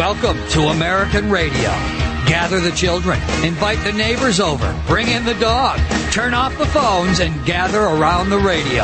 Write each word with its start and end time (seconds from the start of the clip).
Welcome 0.00 0.38
to 0.52 0.68
American 0.68 1.30
Radio. 1.30 1.68
Gather 2.26 2.58
the 2.58 2.70
children, 2.70 3.20
invite 3.44 3.84
the 3.84 3.92
neighbors 3.92 4.40
over, 4.40 4.74
bring 4.86 5.08
in 5.08 5.26
the 5.26 5.34
dog, 5.34 5.78
turn 6.10 6.32
off 6.32 6.56
the 6.56 6.64
phones, 6.64 7.20
and 7.20 7.44
gather 7.44 7.82
around 7.82 8.30
the 8.30 8.38
radio. 8.38 8.82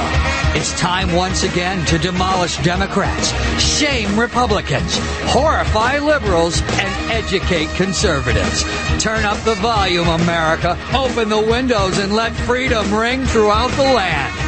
It's 0.53 0.79
time 0.79 1.15
once 1.15 1.42
again 1.42 1.87
to 1.87 1.97
demolish 1.97 2.63
Democrats, 2.63 3.31
shame 3.58 4.21
Republicans, 4.21 4.99
horrify 5.31 6.01
liberals, 6.01 6.60
and 6.60 7.10
educate 7.10 7.71
conservatives. 7.71 8.64
Turn 9.03 9.24
up 9.24 9.38
the 9.38 9.54
volume, 9.54 10.08
America. 10.08 10.78
Open 10.94 11.30
the 11.30 11.40
windows 11.40 11.96
and 11.96 12.14
let 12.14 12.33
freedom 12.33 12.92
ring 12.92 13.24
throughout 13.24 13.71
the 13.71 13.85
land. 13.85 14.46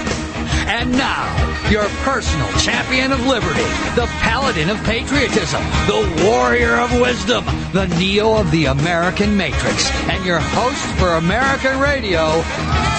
And 0.66 0.92
now, 0.92 1.26
your 1.70 1.88
personal 2.04 2.50
champion 2.58 3.12
of 3.12 3.26
liberty, 3.26 3.64
the 3.94 4.06
paladin 4.20 4.70
of 4.70 4.82
patriotism, 4.84 5.62
the 5.86 6.24
warrior 6.24 6.76
of 6.76 7.00
wisdom, 7.00 7.44
the 7.72 7.86
Neo 7.98 8.34
of 8.34 8.50
the 8.50 8.66
American 8.66 9.36
Matrix, 9.36 9.90
and 10.08 10.24
your 10.24 10.40
host 10.40 10.84
for 10.98 11.14
American 11.16 11.78
Radio, 11.78 12.42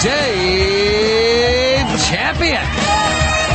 Dave 0.02 1.86
Champion. 2.08 3.49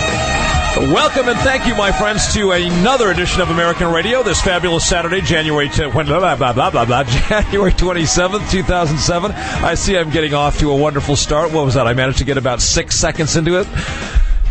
Welcome 0.77 1.29
and 1.29 1.39
thank 1.39 1.65
you, 1.65 1.73
my 1.73 1.89
friends, 1.93 2.33
to 2.33 2.51
another 2.51 3.09
edition 3.11 3.39
of 3.39 3.49
American 3.49 3.93
Radio 3.93 4.23
this 4.23 4.41
fabulous 4.41 4.85
Saturday, 4.85 5.21
January 5.21 5.69
t- 5.69 5.89
blah, 5.89 6.03
blah, 6.03 6.35
blah, 6.35 6.51
blah, 6.51 6.69
blah, 6.69 6.83
blah, 6.83 7.03
January 7.29 7.71
27th, 7.71 8.51
2007. 8.51 9.31
I 9.31 9.73
see 9.73 9.97
I'm 9.97 10.09
getting 10.09 10.33
off 10.33 10.59
to 10.59 10.71
a 10.71 10.75
wonderful 10.75 11.15
start. 11.15 11.53
What 11.53 11.63
was 11.63 11.75
that? 11.75 11.87
I 11.87 11.93
managed 11.93 12.17
to 12.17 12.25
get 12.25 12.37
about 12.37 12.61
six 12.61 12.99
seconds 12.99 13.37
into 13.37 13.57
it. 13.57 13.67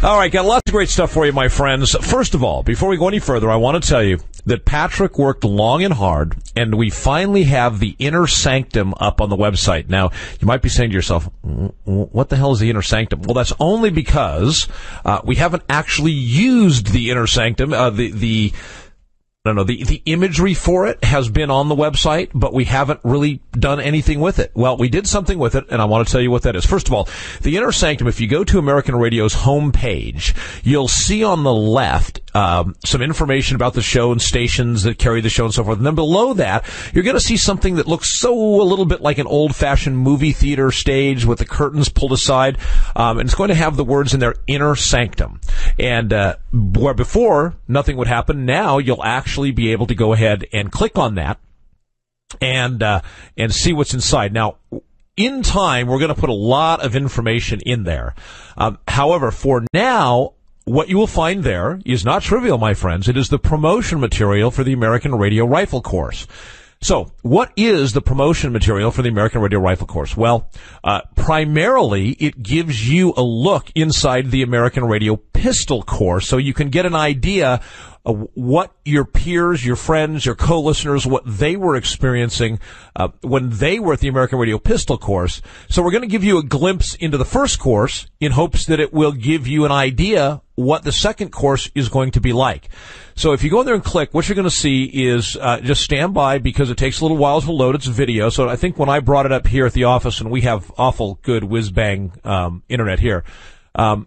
All 0.02 0.16
right, 0.16 0.32
got 0.32 0.46
lots 0.46 0.62
of 0.66 0.72
great 0.72 0.88
stuff 0.88 1.12
for 1.12 1.26
you, 1.26 1.32
my 1.32 1.48
friends. 1.48 1.94
First 1.94 2.34
of 2.34 2.42
all, 2.42 2.62
before 2.62 2.88
we 2.88 2.96
go 2.96 3.08
any 3.08 3.18
further, 3.18 3.50
I 3.50 3.56
want 3.56 3.82
to 3.82 3.86
tell 3.86 4.02
you 4.02 4.18
that 4.46 4.64
Patrick 4.64 5.18
worked 5.18 5.44
long 5.44 5.82
and 5.82 5.94
hard, 5.94 6.36
and 6.54 6.74
we 6.76 6.90
finally 6.90 7.44
have 7.44 7.80
the 7.80 7.96
Inner 7.98 8.26
Sanctum 8.26 8.94
up 8.98 9.20
on 9.20 9.30
the 9.30 9.36
website. 9.36 9.88
Now, 9.88 10.10
you 10.40 10.46
might 10.46 10.62
be 10.62 10.68
saying 10.68 10.90
to 10.90 10.94
yourself, 10.94 11.28
what 11.84 12.28
the 12.28 12.36
hell 12.36 12.52
is 12.52 12.60
the 12.60 12.70
Inner 12.70 12.82
Sanctum? 12.82 13.22
Well, 13.22 13.34
that's 13.34 13.52
only 13.58 13.90
because 13.90 14.68
uh, 15.04 15.20
we 15.24 15.36
haven't 15.36 15.62
actually 15.68 16.12
used 16.12 16.88
the 16.88 17.10
Inner 17.10 17.26
Sanctum, 17.26 17.72
uh, 17.72 17.90
the, 17.90 18.10
the 18.10 18.52
I 19.46 19.50
don't 19.50 19.56
know, 19.56 19.64
the, 19.64 19.84
the 19.84 20.00
imagery 20.06 20.54
for 20.54 20.86
it 20.86 21.04
has 21.04 21.28
been 21.28 21.50
on 21.50 21.68
the 21.68 21.74
website, 21.74 22.30
but 22.32 22.54
we 22.54 22.64
haven't 22.64 23.00
really 23.04 23.42
done 23.52 23.78
anything 23.78 24.18
with 24.20 24.38
it. 24.38 24.50
Well, 24.54 24.78
we 24.78 24.88
did 24.88 25.06
something 25.06 25.38
with 25.38 25.54
it, 25.54 25.66
and 25.68 25.82
I 25.82 25.84
want 25.84 26.08
to 26.08 26.10
tell 26.10 26.22
you 26.22 26.30
what 26.30 26.44
that 26.44 26.56
is. 26.56 26.64
First 26.64 26.88
of 26.88 26.94
all, 26.94 27.10
the 27.42 27.58
Inner 27.58 27.70
Sanctum, 27.70 28.08
if 28.08 28.22
you 28.22 28.26
go 28.26 28.42
to 28.42 28.58
American 28.58 28.96
Radio's 28.96 29.34
homepage, 29.34 30.34
you'll 30.64 30.88
see 30.88 31.22
on 31.22 31.42
the 31.42 31.52
left 31.52 32.22
um, 32.34 32.74
some 32.86 33.02
information 33.02 33.54
about 33.54 33.74
the 33.74 33.82
show 33.82 34.12
and 34.12 34.22
stations 34.22 34.84
that 34.84 34.98
carry 34.98 35.20
the 35.20 35.28
show 35.28 35.44
and 35.44 35.52
so 35.52 35.62
forth. 35.62 35.76
And 35.76 35.86
then 35.86 35.94
below 35.94 36.32
that, 36.32 36.64
you're 36.94 37.04
going 37.04 37.14
to 37.14 37.20
see 37.20 37.36
something 37.36 37.74
that 37.74 37.86
looks 37.86 38.18
so 38.18 38.32
a 38.32 38.64
little 38.64 38.86
bit 38.86 39.02
like 39.02 39.18
an 39.18 39.26
old-fashioned 39.26 39.98
movie 39.98 40.32
theater 40.32 40.70
stage 40.70 41.26
with 41.26 41.38
the 41.38 41.44
curtains 41.44 41.90
pulled 41.90 42.12
aside, 42.14 42.56
um, 42.96 43.18
and 43.18 43.28
it's 43.28 43.36
going 43.36 43.50
to 43.50 43.54
have 43.54 43.76
the 43.76 43.84
words 43.84 44.14
in 44.14 44.20
there, 44.20 44.36
Inner 44.46 44.74
Sanctum. 44.74 45.38
And 45.78 46.14
uh, 46.14 46.36
where 46.50 46.94
before 46.94 47.56
nothing 47.68 47.98
would 47.98 48.08
happen, 48.08 48.46
now 48.46 48.78
you'll 48.78 49.04
actually 49.04 49.33
be 49.50 49.72
able 49.72 49.86
to 49.86 49.94
go 49.94 50.12
ahead 50.12 50.46
and 50.52 50.70
click 50.70 50.98
on 50.98 51.16
that 51.16 51.38
and 52.40 52.82
uh, 52.82 53.00
and 53.36 53.52
see 53.52 53.72
what's 53.72 53.94
inside. 53.94 54.32
Now, 54.32 54.56
in 55.16 55.42
time, 55.42 55.86
we're 55.86 55.98
going 55.98 56.14
to 56.14 56.20
put 56.20 56.30
a 56.30 56.34
lot 56.34 56.84
of 56.84 56.96
information 56.96 57.60
in 57.64 57.84
there. 57.84 58.14
Um, 58.56 58.78
however, 58.88 59.30
for 59.30 59.64
now, 59.72 60.34
what 60.64 60.88
you 60.88 60.96
will 60.96 61.06
find 61.06 61.44
there 61.44 61.80
is 61.84 62.04
not 62.04 62.22
trivial, 62.22 62.58
my 62.58 62.74
friends. 62.74 63.08
It 63.08 63.16
is 63.16 63.28
the 63.28 63.38
promotion 63.38 64.00
material 64.00 64.50
for 64.50 64.64
the 64.64 64.72
American 64.72 65.14
Radio 65.14 65.44
Rifle 65.44 65.82
Course. 65.82 66.26
So, 66.80 67.12
what 67.22 67.50
is 67.56 67.92
the 67.92 68.02
promotion 68.02 68.52
material 68.52 68.90
for 68.90 69.00
the 69.00 69.08
American 69.08 69.40
Radio 69.40 69.58
Rifle 69.58 69.86
Course? 69.86 70.16
Well, 70.16 70.50
uh, 70.82 71.00
primarily 71.14 72.10
it 72.10 72.42
gives 72.42 72.86
you 72.86 73.14
a 73.16 73.22
look 73.22 73.70
inside 73.74 74.30
the 74.30 74.42
American 74.42 74.84
Radio 74.84 75.16
Pistol 75.16 75.82
Course, 75.82 76.28
so 76.28 76.36
you 76.36 76.52
can 76.52 76.68
get 76.68 76.84
an 76.84 76.94
idea 76.94 77.62
of 78.04 78.28
what 78.34 78.72
your 78.84 79.04
peers, 79.04 79.64
your 79.64 79.76
friends, 79.76 80.26
your 80.26 80.34
co-listeners, 80.34 81.06
what 81.06 81.22
they 81.26 81.56
were 81.56 81.76
experiencing 81.76 82.58
uh, 82.96 83.08
when 83.22 83.50
they 83.50 83.78
were 83.78 83.94
at 83.94 84.00
the 84.00 84.08
American 84.08 84.38
Radio 84.38 84.58
Pistol 84.58 84.98
Course. 84.98 85.40
So, 85.68 85.82
we're 85.82 85.90
going 85.90 86.02
to 86.02 86.08
give 86.08 86.24
you 86.24 86.38
a 86.38 86.42
glimpse 86.42 86.94
into 86.94 87.16
the 87.16 87.24
first 87.24 87.58
course 87.58 88.06
in 88.20 88.32
hopes 88.32 88.66
that 88.66 88.80
it 88.80 88.92
will 88.92 89.12
give 89.12 89.46
you 89.46 89.64
an 89.64 89.72
idea 89.72 90.42
what 90.56 90.84
the 90.84 90.92
second 90.92 91.30
course 91.30 91.70
is 91.74 91.88
going 91.88 92.12
to 92.12 92.20
be 92.20 92.32
like. 92.32 92.68
So 93.16 93.32
if 93.32 93.42
you 93.42 93.50
go 93.50 93.60
in 93.60 93.66
there 93.66 93.74
and 93.74 93.84
click, 93.84 94.14
what 94.14 94.28
you're 94.28 94.36
going 94.36 94.48
to 94.48 94.54
see 94.54 94.84
is 94.84 95.36
uh, 95.36 95.60
just 95.60 95.82
stand 95.82 96.14
by 96.14 96.38
because 96.38 96.70
it 96.70 96.78
takes 96.78 97.00
a 97.00 97.04
little 97.04 97.16
while 97.16 97.40
to 97.40 97.52
load. 97.52 97.74
It's 97.74 97.86
video. 97.86 98.28
So 98.28 98.48
I 98.48 98.56
think 98.56 98.78
when 98.78 98.88
I 98.88 99.00
brought 99.00 99.26
it 99.26 99.32
up 99.32 99.46
here 99.46 99.66
at 99.66 99.72
the 99.72 99.84
office, 99.84 100.20
and 100.20 100.30
we 100.30 100.42
have 100.42 100.70
awful 100.76 101.18
good 101.22 101.44
whiz 101.44 101.70
bang 101.70 102.12
um, 102.24 102.62
internet 102.68 103.00
here. 103.00 103.24
Um, 103.74 104.06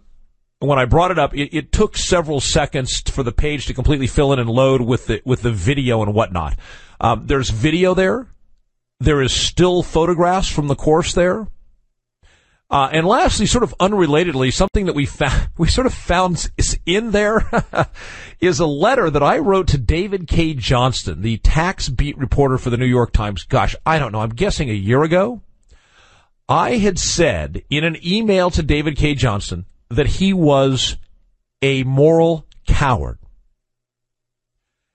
when 0.60 0.78
I 0.78 0.86
brought 0.86 1.10
it 1.10 1.18
up, 1.18 1.34
it, 1.34 1.56
it, 1.56 1.72
took 1.72 1.96
several 1.96 2.40
seconds 2.40 3.00
for 3.00 3.22
the 3.22 3.32
page 3.32 3.66
to 3.66 3.74
completely 3.74 4.06
fill 4.06 4.32
in 4.32 4.38
and 4.38 4.50
load 4.50 4.80
with 4.80 5.06
the 5.06 5.22
with 5.24 5.42
the 5.42 5.52
video 5.52 6.02
and 6.02 6.14
whatnot. 6.14 6.56
Um, 7.00 7.26
there's 7.26 7.50
video 7.50 7.94
there. 7.94 8.28
There 8.98 9.22
is 9.22 9.32
still 9.32 9.82
photographs 9.82 10.48
from 10.48 10.66
the 10.66 10.74
course 10.74 11.12
there. 11.12 11.46
Uh, 12.70 12.90
and 12.92 13.06
lastly, 13.06 13.46
sort 13.46 13.64
of 13.64 13.74
unrelatedly, 13.78 14.52
something 14.52 14.86
that 14.86 14.94
we 14.94 15.06
found, 15.06 15.48
we 15.58 15.68
sort 15.68 15.86
of 15.86 15.94
found 15.94 16.50
is 16.58 16.78
in 16.84 17.12
there 17.12 17.48
is 18.40 18.58
a 18.58 18.66
letter 18.66 19.08
that 19.08 19.22
I 19.22 19.38
wrote 19.38 19.68
to 19.68 19.78
David 19.78 20.26
Cay 20.26 20.54
Johnston, 20.54 21.22
the 21.22 21.38
tax 21.38 21.88
beat 21.88 22.18
reporter 22.18 22.58
for 22.58 22.70
the 22.70 22.76
New 22.76 22.86
York 22.86 23.12
Times. 23.12 23.44
Gosh, 23.44 23.74
I 23.86 23.98
don't 23.98 24.12
know. 24.12 24.20
I'm 24.20 24.30
guessing 24.30 24.68
a 24.68 24.74
year 24.74 25.02
ago. 25.02 25.40
I 26.48 26.78
had 26.78 26.98
said 26.98 27.62
in 27.70 27.84
an 27.84 27.96
email 28.04 28.50
to 28.50 28.62
David 28.62 28.96
Cay 28.96 29.14
Johnston 29.14 29.66
that 29.90 30.06
he 30.06 30.32
was 30.32 30.96
a 31.62 31.82
moral 31.84 32.46
coward. 32.66 33.18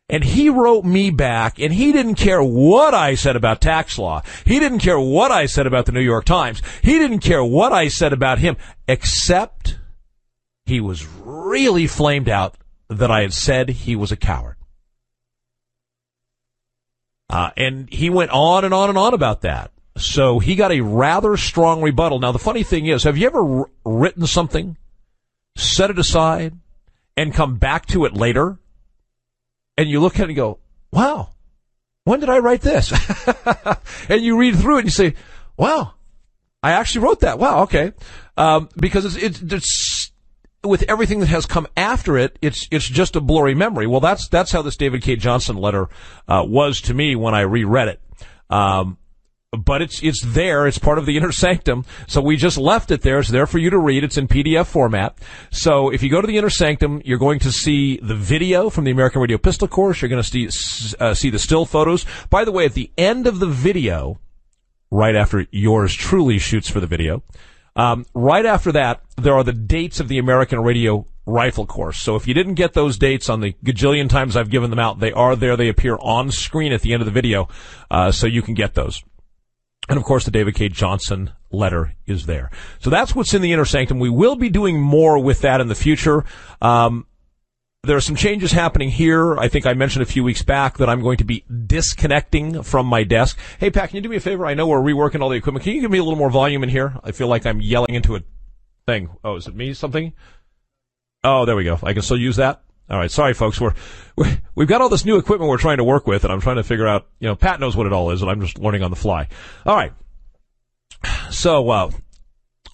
And 0.09 0.23
he 0.23 0.49
wrote 0.49 0.85
me 0.85 1.09
back, 1.09 1.59
and 1.59 1.73
he 1.73 1.91
didn't 1.91 2.15
care 2.15 2.43
what 2.43 2.93
I 2.93 3.15
said 3.15 3.35
about 3.35 3.61
tax 3.61 3.97
law. 3.97 4.21
He 4.45 4.59
didn't 4.59 4.79
care 4.79 4.99
what 4.99 5.31
I 5.31 5.45
said 5.47 5.65
about 5.65 5.85
the 5.85 5.91
New 5.91 6.01
York 6.01 6.25
Times. 6.25 6.61
He 6.81 6.99
didn't 6.99 7.19
care 7.19 7.43
what 7.43 7.71
I 7.71 7.87
said 7.87 8.13
about 8.13 8.39
him, 8.39 8.57
except 8.87 9.79
he 10.65 10.79
was 10.79 11.07
really 11.07 11.87
flamed 11.87 12.29
out 12.29 12.55
that 12.89 13.09
I 13.09 13.21
had 13.21 13.33
said 13.33 13.69
he 13.69 13.95
was 13.95 14.11
a 14.11 14.17
coward. 14.17 14.57
Uh, 17.29 17.49
and 17.57 17.89
he 17.91 18.09
went 18.09 18.29
on 18.31 18.63
and 18.65 18.73
on 18.73 18.89
and 18.89 18.97
on 18.97 19.13
about 19.13 19.41
that. 19.41 19.71
So 19.97 20.39
he 20.39 20.55
got 20.55 20.71
a 20.71 20.81
rather 20.81 21.37
strong 21.37 21.81
rebuttal. 21.81 22.19
Now, 22.19 22.31
the 22.31 22.39
funny 22.39 22.63
thing 22.63 22.85
is, 22.85 23.03
have 23.03 23.17
you 23.17 23.25
ever 23.27 23.59
r- 23.61 23.69
written 23.85 24.27
something, 24.27 24.77
set 25.55 25.89
it 25.89 25.99
aside, 25.99 26.57
and 27.15 27.33
come 27.33 27.57
back 27.57 27.85
to 27.87 28.05
it 28.05 28.13
later? 28.13 28.59
and 29.77 29.89
you 29.89 29.99
look 29.99 30.15
at 30.15 30.21
it 30.21 30.29
and 30.29 30.35
go, 30.35 30.59
wow, 30.91 31.29
when 32.03 32.19
did 32.19 32.29
I 32.29 32.39
write 32.39 32.61
this? 32.61 32.93
and 34.09 34.21
you 34.21 34.37
read 34.37 34.55
through 34.55 34.77
it 34.77 34.79
and 34.79 34.87
you 34.87 34.91
say, 34.91 35.15
wow, 35.57 35.93
I 36.61 36.71
actually 36.71 37.05
wrote 37.05 37.21
that. 37.21 37.39
Wow, 37.39 37.63
okay. 37.63 37.93
Um, 38.37 38.69
because 38.77 39.05
it's, 39.05 39.41
it's, 39.41 39.53
it's, 39.53 40.11
with 40.63 40.83
everything 40.87 41.19
that 41.19 41.27
has 41.27 41.45
come 41.45 41.67
after 41.75 42.17
it, 42.17 42.39
it's, 42.41 42.67
it's 42.71 42.87
just 42.87 43.15
a 43.15 43.21
blurry 43.21 43.53
memory. 43.53 43.85
Well, 43.85 43.99
that's, 43.99 44.29
that's 44.29 44.51
how 44.51 44.61
this 44.61 44.77
David 44.77 45.01
Cay 45.01 45.17
Johnston 45.17 45.57
letter, 45.57 45.89
uh, 46.27 46.43
was 46.45 46.79
to 46.81 46.93
me 46.93 47.15
when 47.15 47.35
I 47.35 47.41
reread 47.41 47.89
it. 47.89 48.01
Um, 48.49 48.97
but 49.57 49.81
it's 49.81 50.01
it's 50.01 50.21
there. 50.21 50.67
It's 50.67 50.77
part 50.77 50.97
of 50.97 51.05
the 51.05 51.17
inner 51.17 51.31
sanctum. 51.31 51.85
So 52.07 52.21
we 52.21 52.35
just 52.35 52.57
left 52.57 52.91
it 52.91 53.01
there. 53.01 53.19
It's 53.19 53.29
there 53.29 53.47
for 53.47 53.59
you 53.59 53.69
to 53.69 53.77
read. 53.77 54.03
It's 54.03 54.17
in 54.17 54.27
PDF 54.27 54.65
format. 54.65 55.17
So 55.51 55.89
if 55.89 56.03
you 56.03 56.09
go 56.09 56.21
to 56.21 56.27
the 56.27 56.37
inner 56.37 56.49
sanctum, 56.49 57.01
you're 57.05 57.19
going 57.19 57.39
to 57.39 57.51
see 57.51 57.97
the 57.97 58.15
video 58.15 58.69
from 58.69 58.83
the 58.83 58.91
American 58.91 59.21
Radio 59.21 59.37
Pistol 59.37 59.67
Course. 59.67 60.01
You're 60.01 60.09
going 60.09 60.23
to 60.23 60.29
see 60.29 60.95
uh, 60.99 61.13
see 61.13 61.29
the 61.29 61.39
still 61.39 61.65
photos. 61.65 62.05
By 62.29 62.45
the 62.45 62.51
way, 62.51 62.65
at 62.65 62.73
the 62.73 62.91
end 62.97 63.27
of 63.27 63.39
the 63.39 63.47
video, 63.47 64.19
right 64.91 65.15
after 65.15 65.45
yours 65.51 65.93
truly 65.93 66.39
shoots 66.39 66.69
for 66.69 66.79
the 66.79 66.87
video, 66.87 67.23
um, 67.75 68.05
right 68.13 68.45
after 68.45 68.71
that, 68.73 69.01
there 69.17 69.33
are 69.33 69.43
the 69.43 69.53
dates 69.53 69.99
of 69.99 70.07
the 70.07 70.19
American 70.19 70.59
Radio 70.61 71.07
rifle 71.25 71.65
course. 71.65 71.99
So 71.99 72.15
if 72.15 72.27
you 72.27 72.33
didn't 72.33 72.55
get 72.55 72.73
those 72.73 72.97
dates 72.97 73.29
on 73.29 73.39
the 73.39 73.53
gajillion 73.63 74.09
times 74.09 74.35
I've 74.35 74.49
given 74.49 74.69
them 74.69 74.79
out, 74.79 74.99
they 74.99 75.11
are 75.11 75.35
there. 75.35 75.55
They 75.55 75.69
appear 75.69 75.97
on 76.01 76.31
screen 76.31 76.73
at 76.73 76.81
the 76.81 76.93
end 76.93 77.01
of 77.01 77.05
the 77.05 77.11
video, 77.11 77.47
uh, 77.89 78.11
so 78.11 78.27
you 78.27 78.41
can 78.41 78.53
get 78.53 78.73
those. 78.73 79.03
And 79.89 79.97
of 79.97 80.03
course, 80.03 80.25
the 80.25 80.31
David 80.31 80.55
Cay 80.55 80.69
Johnston 80.69 81.31
letter 81.51 81.93
is 82.05 82.25
there. 82.25 82.49
So 82.79 82.89
that's 82.89 83.13
what's 83.13 83.33
in 83.33 83.41
the 83.41 83.51
inner 83.51 83.65
sanctum. 83.65 83.99
We 83.99 84.09
will 84.09 84.35
be 84.35 84.49
doing 84.49 84.79
more 84.79 85.19
with 85.19 85.41
that 85.41 85.59
in 85.59 85.67
the 85.67 85.75
future. 85.75 86.23
Um, 86.61 87.05
there 87.83 87.97
are 87.97 88.01
some 88.01 88.15
changes 88.15 88.53
happening 88.53 88.89
here. 88.89 89.37
I 89.37 89.49
think 89.49 89.65
I 89.65 89.73
mentioned 89.73 90.03
a 90.03 90.05
few 90.05 90.23
weeks 90.23 90.41
back 90.41 90.77
that 90.77 90.87
I'm 90.87 91.01
going 91.01 91.17
to 91.17 91.25
be 91.25 91.43
disconnecting 91.67 92.63
from 92.63 92.85
my 92.85 93.03
desk. 93.03 93.37
Hey, 93.59 93.69
Pat, 93.71 93.89
can 93.89 93.97
you 93.97 94.01
do 94.01 94.07
me 94.07 94.15
a 94.15 94.21
favor? 94.21 94.45
I 94.45 94.53
know 94.53 94.67
we're 94.67 94.79
reworking 94.79 95.21
all 95.21 95.27
the 95.27 95.35
equipment. 95.35 95.65
Can 95.65 95.73
you 95.73 95.81
give 95.81 95.91
me 95.91 95.97
a 95.97 96.03
little 96.03 96.17
more 96.17 96.29
volume 96.29 96.63
in 96.63 96.69
here? 96.69 96.97
I 97.03 97.11
feel 97.11 97.27
like 97.27 97.45
I'm 97.45 97.59
yelling 97.59 97.93
into 97.93 98.15
a 98.15 98.21
thing. 98.87 99.09
Oh, 99.21 99.35
is 99.35 99.47
it 99.47 99.55
me? 99.55 99.73
Something? 99.73 100.13
Oh, 101.25 101.45
there 101.45 101.57
we 101.57 101.65
go. 101.65 101.77
I 101.83 101.91
can 101.91 102.03
still 102.03 102.17
use 102.17 102.37
that. 102.37 102.63
All 102.89 102.97
right, 102.97 103.11
sorry, 103.11 103.33
folks. 103.33 103.61
We're, 103.61 103.73
we 104.17 104.39
we've 104.55 104.67
got 104.67 104.81
all 104.81 104.89
this 104.89 105.05
new 105.05 105.17
equipment 105.17 105.49
we're 105.49 105.57
trying 105.57 105.77
to 105.77 105.83
work 105.83 106.05
with, 106.05 106.23
and 106.23 106.33
I'm 106.33 106.41
trying 106.41 106.57
to 106.57 106.63
figure 106.63 106.87
out. 106.87 107.07
You 107.19 107.27
know, 107.27 107.35
Pat 107.35 107.59
knows 107.59 107.75
what 107.75 107.87
it 107.87 107.93
all 107.93 108.11
is, 108.11 108.21
and 108.21 108.29
I'm 108.29 108.41
just 108.41 108.59
learning 108.59 108.83
on 108.83 108.89
the 108.89 108.97
fly. 108.97 109.27
All 109.65 109.75
right. 109.75 109.93
So, 111.31 111.69
uh, 111.69 111.91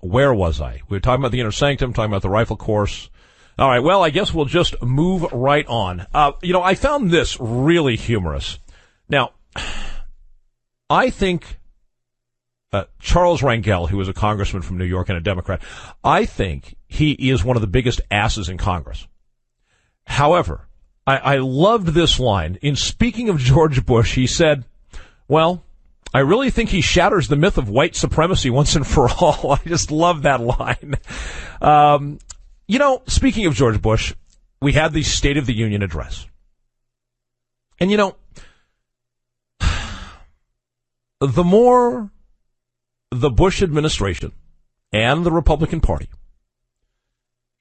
where 0.01 0.33
was 0.33 0.61
I? 0.61 0.81
We 0.89 0.97
were 0.97 1.01
talking 1.01 1.21
about 1.21 1.31
the 1.31 1.39
inner 1.39 1.51
sanctum, 1.51 1.93
talking 1.93 2.11
about 2.11 2.21
the 2.21 2.29
rifle 2.29 2.57
course. 2.57 3.09
All 3.57 3.67
right. 3.69 3.83
Well, 3.83 4.03
I 4.03 4.09
guess 4.09 4.33
we'll 4.33 4.45
just 4.45 4.81
move 4.81 5.23
right 5.31 5.65
on. 5.67 6.07
Uh, 6.13 6.31
you 6.41 6.53
know, 6.53 6.63
I 6.63 6.75
found 6.75 7.11
this 7.11 7.37
really 7.39 7.95
humorous. 7.95 8.59
Now, 9.09 9.33
I 10.89 11.09
think 11.09 11.59
uh, 12.71 12.85
Charles 12.99 13.41
Rangel, 13.41 13.89
who 13.89 13.99
is 13.99 14.07
a 14.07 14.13
congressman 14.13 14.61
from 14.61 14.77
New 14.77 14.85
York 14.85 15.09
and 15.09 15.17
a 15.17 15.21
Democrat, 15.21 15.61
I 16.03 16.25
think 16.25 16.75
he 16.87 17.11
is 17.11 17.43
one 17.43 17.57
of 17.57 17.61
the 17.61 17.67
biggest 17.67 18.01
asses 18.09 18.49
in 18.49 18.57
Congress. 18.57 19.07
However, 20.09 20.67
I, 21.05 21.17
I 21.17 21.37
loved 21.37 21.87
this 21.89 22.19
line. 22.19 22.57
In 22.63 22.75
speaking 22.75 23.29
of 23.29 23.37
George 23.37 23.85
Bush, 23.85 24.15
he 24.15 24.25
said, 24.25 24.65
well, 25.27 25.63
I 26.13 26.19
really 26.19 26.49
think 26.49 26.71
he 26.71 26.81
shatters 26.81 27.27
the 27.27 27.35
myth 27.35 27.59
of 27.59 27.69
white 27.69 27.95
supremacy 27.95 28.49
once 28.49 28.75
and 28.75 28.85
for 28.85 29.07
all. 29.07 29.51
I 29.63 29.67
just 29.67 29.91
love 29.91 30.23
that 30.23 30.41
line. 30.41 30.95
Um, 31.61 32.17
you 32.67 32.79
know, 32.79 33.03
speaking 33.05 33.45
of 33.45 33.53
George 33.53 33.81
Bush, 33.81 34.15
we 34.59 34.73
had 34.73 34.93
the 34.93 35.03
State 35.03 35.37
of 35.37 35.45
the 35.45 35.55
Union 35.55 35.83
address. 35.83 36.25
And 37.79 37.91
you 37.91 37.97
know, 37.97 38.15
the 41.21 41.43
more 41.43 42.09
the 43.11 43.29
Bush 43.29 43.61
administration 43.61 44.31
and 44.91 45.23
the 45.23 45.31
Republican 45.31 45.81
Party 45.81 46.09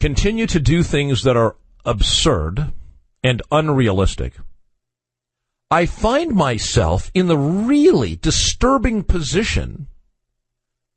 continue 0.00 0.46
to 0.46 0.58
do 0.58 0.82
things 0.82 1.24
that 1.24 1.36
are 1.36 1.54
absurd 1.84 2.72
and 3.22 3.42
unrealistic, 3.50 4.34
I 5.70 5.86
find 5.86 6.34
myself 6.34 7.10
in 7.14 7.28
the 7.28 7.38
really 7.38 8.16
disturbing 8.16 9.04
position 9.04 9.88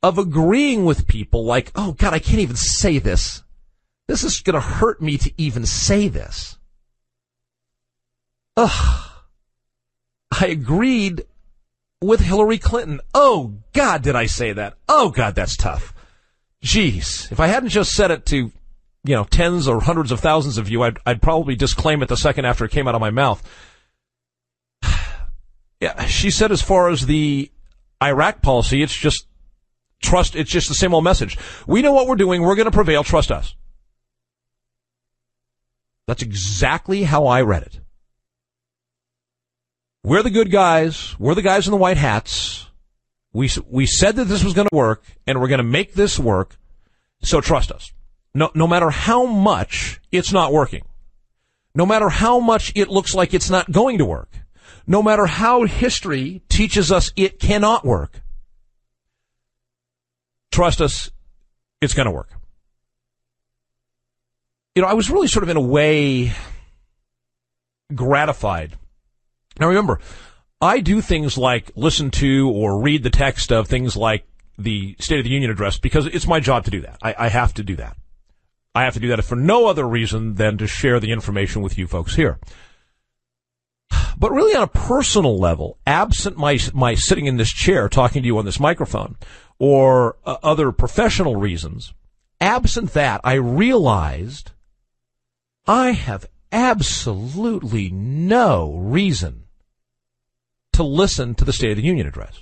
of 0.02 0.18
agreeing 0.18 0.84
with 0.84 1.06
people 1.06 1.44
like, 1.44 1.70
oh 1.74 1.92
God, 1.92 2.14
I 2.14 2.18
can't 2.18 2.40
even 2.40 2.56
say 2.56 2.98
this. 2.98 3.42
This 4.08 4.24
is 4.24 4.40
going 4.40 4.54
to 4.54 4.60
hurt 4.60 5.00
me 5.00 5.16
to 5.18 5.32
even 5.36 5.66
say 5.66 6.08
this. 6.08 6.58
Ugh. 8.56 9.08
I 10.40 10.46
agreed 10.46 11.26
with 12.00 12.20
Hillary 12.20 12.58
Clinton. 12.58 13.00
Oh 13.14 13.58
God, 13.72 14.02
did 14.02 14.16
I 14.16 14.26
say 14.26 14.52
that? 14.52 14.74
Oh 14.88 15.10
God, 15.10 15.34
that's 15.34 15.56
tough. 15.56 15.94
Jeez, 16.64 17.30
if 17.30 17.40
I 17.40 17.48
hadn't 17.48 17.70
just 17.70 17.92
said 17.92 18.10
it 18.10 18.24
to, 18.26 18.50
you 19.04 19.14
know, 19.14 19.24
tens 19.24 19.66
or 19.66 19.80
hundreds 19.80 20.12
of 20.12 20.20
thousands 20.20 20.58
of 20.58 20.68
you, 20.68 20.82
I'd, 20.82 20.98
I'd 21.04 21.22
probably 21.22 21.56
disclaim 21.56 22.02
it 22.02 22.08
the 22.08 22.16
second 22.16 22.44
after 22.44 22.64
it 22.64 22.70
came 22.70 22.86
out 22.86 22.94
of 22.94 23.00
my 23.00 23.10
mouth. 23.10 23.42
yeah, 25.80 26.04
she 26.06 26.30
said 26.30 26.52
as 26.52 26.62
far 26.62 26.88
as 26.88 27.06
the 27.06 27.50
Iraq 28.02 28.42
policy, 28.42 28.82
it's 28.82 28.96
just 28.96 29.26
trust, 30.00 30.36
it's 30.36 30.50
just 30.50 30.68
the 30.68 30.74
same 30.74 30.94
old 30.94 31.04
message. 31.04 31.36
We 31.66 31.82
know 31.82 31.92
what 31.92 32.06
we're 32.06 32.16
doing, 32.16 32.42
we're 32.42 32.56
going 32.56 32.66
to 32.66 32.70
prevail, 32.70 33.02
trust 33.02 33.32
us. 33.32 33.56
That's 36.06 36.22
exactly 36.22 37.04
how 37.04 37.26
I 37.26 37.42
read 37.42 37.62
it. 37.62 37.80
We're 40.04 40.22
the 40.22 40.30
good 40.30 40.50
guys. 40.50 41.16
We're 41.18 41.36
the 41.36 41.42
guys 41.42 41.66
in 41.66 41.70
the 41.70 41.76
white 41.76 41.96
hats. 41.96 42.66
We, 43.32 43.48
we 43.68 43.86
said 43.86 44.16
that 44.16 44.24
this 44.24 44.42
was 44.42 44.52
going 44.52 44.68
to 44.68 44.76
work 44.76 45.04
and 45.26 45.40
we're 45.40 45.48
going 45.48 45.58
to 45.58 45.64
make 45.64 45.94
this 45.94 46.18
work. 46.18 46.56
So 47.22 47.40
trust 47.40 47.70
us. 47.70 47.92
No, 48.34 48.50
no 48.54 48.66
matter 48.66 48.90
how 48.90 49.26
much 49.26 50.00
it's 50.10 50.32
not 50.32 50.52
working. 50.52 50.84
No 51.74 51.86
matter 51.86 52.08
how 52.08 52.40
much 52.40 52.72
it 52.74 52.88
looks 52.88 53.14
like 53.14 53.34
it's 53.34 53.50
not 53.50 53.70
going 53.70 53.98
to 53.98 54.04
work. 54.04 54.30
No 54.86 55.02
matter 55.02 55.26
how 55.26 55.64
history 55.64 56.42
teaches 56.48 56.90
us 56.90 57.12
it 57.16 57.38
cannot 57.38 57.84
work. 57.84 58.20
Trust 60.50 60.80
us, 60.80 61.10
it's 61.80 61.94
going 61.94 62.06
to 62.06 62.12
work. 62.12 62.28
You 64.74 64.82
know, 64.82 64.88
I 64.88 64.94
was 64.94 65.10
really 65.10 65.28
sort 65.28 65.42
of 65.42 65.48
in 65.48 65.56
a 65.56 65.60
way 65.60 66.32
gratified 67.94 68.76
now 69.60 69.68
remember, 69.68 70.00
I 70.60 70.80
do 70.80 71.00
things 71.00 71.36
like 71.36 71.72
listen 71.76 72.10
to 72.12 72.50
or 72.50 72.80
read 72.80 73.02
the 73.02 73.10
text 73.10 73.52
of 73.52 73.68
things 73.68 73.96
like 73.96 74.26
the 74.58 74.96
State 74.98 75.18
of 75.18 75.24
the 75.24 75.30
Union 75.30 75.50
address 75.50 75.78
because 75.78 76.06
it's 76.06 76.26
my 76.26 76.40
job 76.40 76.64
to 76.64 76.70
do 76.70 76.80
that. 76.82 76.98
I, 77.02 77.14
I 77.18 77.28
have 77.28 77.54
to 77.54 77.62
do 77.62 77.76
that. 77.76 77.96
I 78.74 78.84
have 78.84 78.94
to 78.94 79.00
do 79.00 79.08
that 79.08 79.24
for 79.24 79.36
no 79.36 79.66
other 79.66 79.86
reason 79.86 80.36
than 80.36 80.56
to 80.58 80.66
share 80.66 80.98
the 80.98 81.12
information 81.12 81.62
with 81.62 81.76
you 81.76 81.86
folks 81.86 82.16
here. 82.16 82.38
But 84.16 84.32
really 84.32 84.54
on 84.54 84.62
a 84.62 84.68
personal 84.68 85.38
level, 85.38 85.78
absent 85.86 86.36
my, 86.36 86.58
my 86.72 86.94
sitting 86.94 87.26
in 87.26 87.36
this 87.36 87.52
chair 87.52 87.88
talking 87.88 88.22
to 88.22 88.26
you 88.26 88.38
on 88.38 88.44
this 88.44 88.60
microphone 88.60 89.16
or 89.58 90.16
uh, 90.24 90.36
other 90.42 90.72
professional 90.72 91.36
reasons, 91.36 91.92
absent 92.40 92.92
that, 92.92 93.20
I 93.24 93.34
realized 93.34 94.52
I 95.66 95.90
have 95.92 96.26
absolutely 96.50 97.90
no 97.90 98.74
reason 98.74 99.44
to 100.72 100.82
listen 100.82 101.34
to 101.34 101.44
the 101.44 101.52
State 101.52 101.72
of 101.72 101.76
the 101.76 101.82
Union 101.82 102.06
address. 102.06 102.40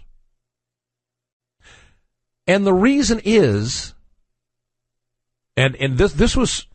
And 2.47 2.67
the 2.67 2.75
reason 2.75 3.21
is, 3.25 3.95
and, 5.61 5.77
and 5.77 5.99
this, 5.99 6.15
this 6.15 6.35
was, 6.35 6.67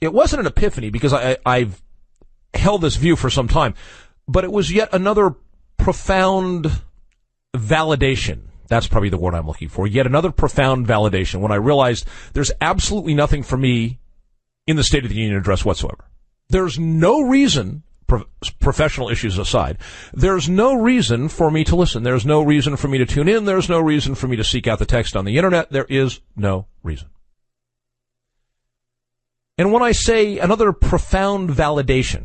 it 0.00 0.12
wasn't 0.12 0.40
an 0.40 0.46
epiphany 0.46 0.90
because 0.90 1.12
I, 1.12 1.36
I've 1.46 1.80
held 2.52 2.80
this 2.80 2.96
view 2.96 3.14
for 3.14 3.30
some 3.30 3.46
time, 3.46 3.74
but 4.26 4.42
it 4.42 4.50
was 4.50 4.72
yet 4.72 4.88
another 4.92 5.36
profound 5.76 6.70
validation. 7.54 8.40
That's 8.66 8.88
probably 8.88 9.10
the 9.10 9.18
word 9.18 9.34
I'm 9.34 9.46
looking 9.46 9.68
for. 9.68 9.86
Yet 9.86 10.06
another 10.06 10.32
profound 10.32 10.88
validation 10.88 11.40
when 11.40 11.52
I 11.52 11.56
realized 11.56 12.04
there's 12.32 12.50
absolutely 12.60 13.14
nothing 13.14 13.44
for 13.44 13.56
me 13.56 14.00
in 14.66 14.74
the 14.74 14.82
State 14.82 15.04
of 15.04 15.10
the 15.10 15.16
Union 15.16 15.36
address 15.36 15.64
whatsoever. 15.64 16.08
There's 16.48 16.80
no 16.80 17.22
reason, 17.22 17.84
pro- 18.12 18.52
professional 18.60 19.08
issues 19.08 19.38
aside, 19.38 19.78
there's 20.12 20.48
no 20.48 20.74
reason 20.74 21.28
for 21.28 21.50
me 21.50 21.64
to 21.64 21.76
listen. 21.76 22.02
There's 22.02 22.26
no 22.26 22.42
reason 22.42 22.76
for 22.76 22.88
me 22.88 22.98
to 22.98 23.06
tune 23.06 23.28
in. 23.28 23.46
There's 23.46 23.68
no 23.68 23.80
reason 23.80 24.14
for 24.14 24.28
me 24.28 24.36
to 24.36 24.44
seek 24.44 24.66
out 24.66 24.78
the 24.78 24.84
text 24.84 25.16
on 25.16 25.24
the 25.24 25.36
internet. 25.36 25.70
There 25.70 25.86
is 25.88 26.20
no 26.36 26.66
reason. 26.82 27.08
And 29.56 29.72
when 29.72 29.82
I 29.82 29.92
say 29.92 30.38
another 30.38 30.72
profound 30.72 31.50
validation, 31.50 32.24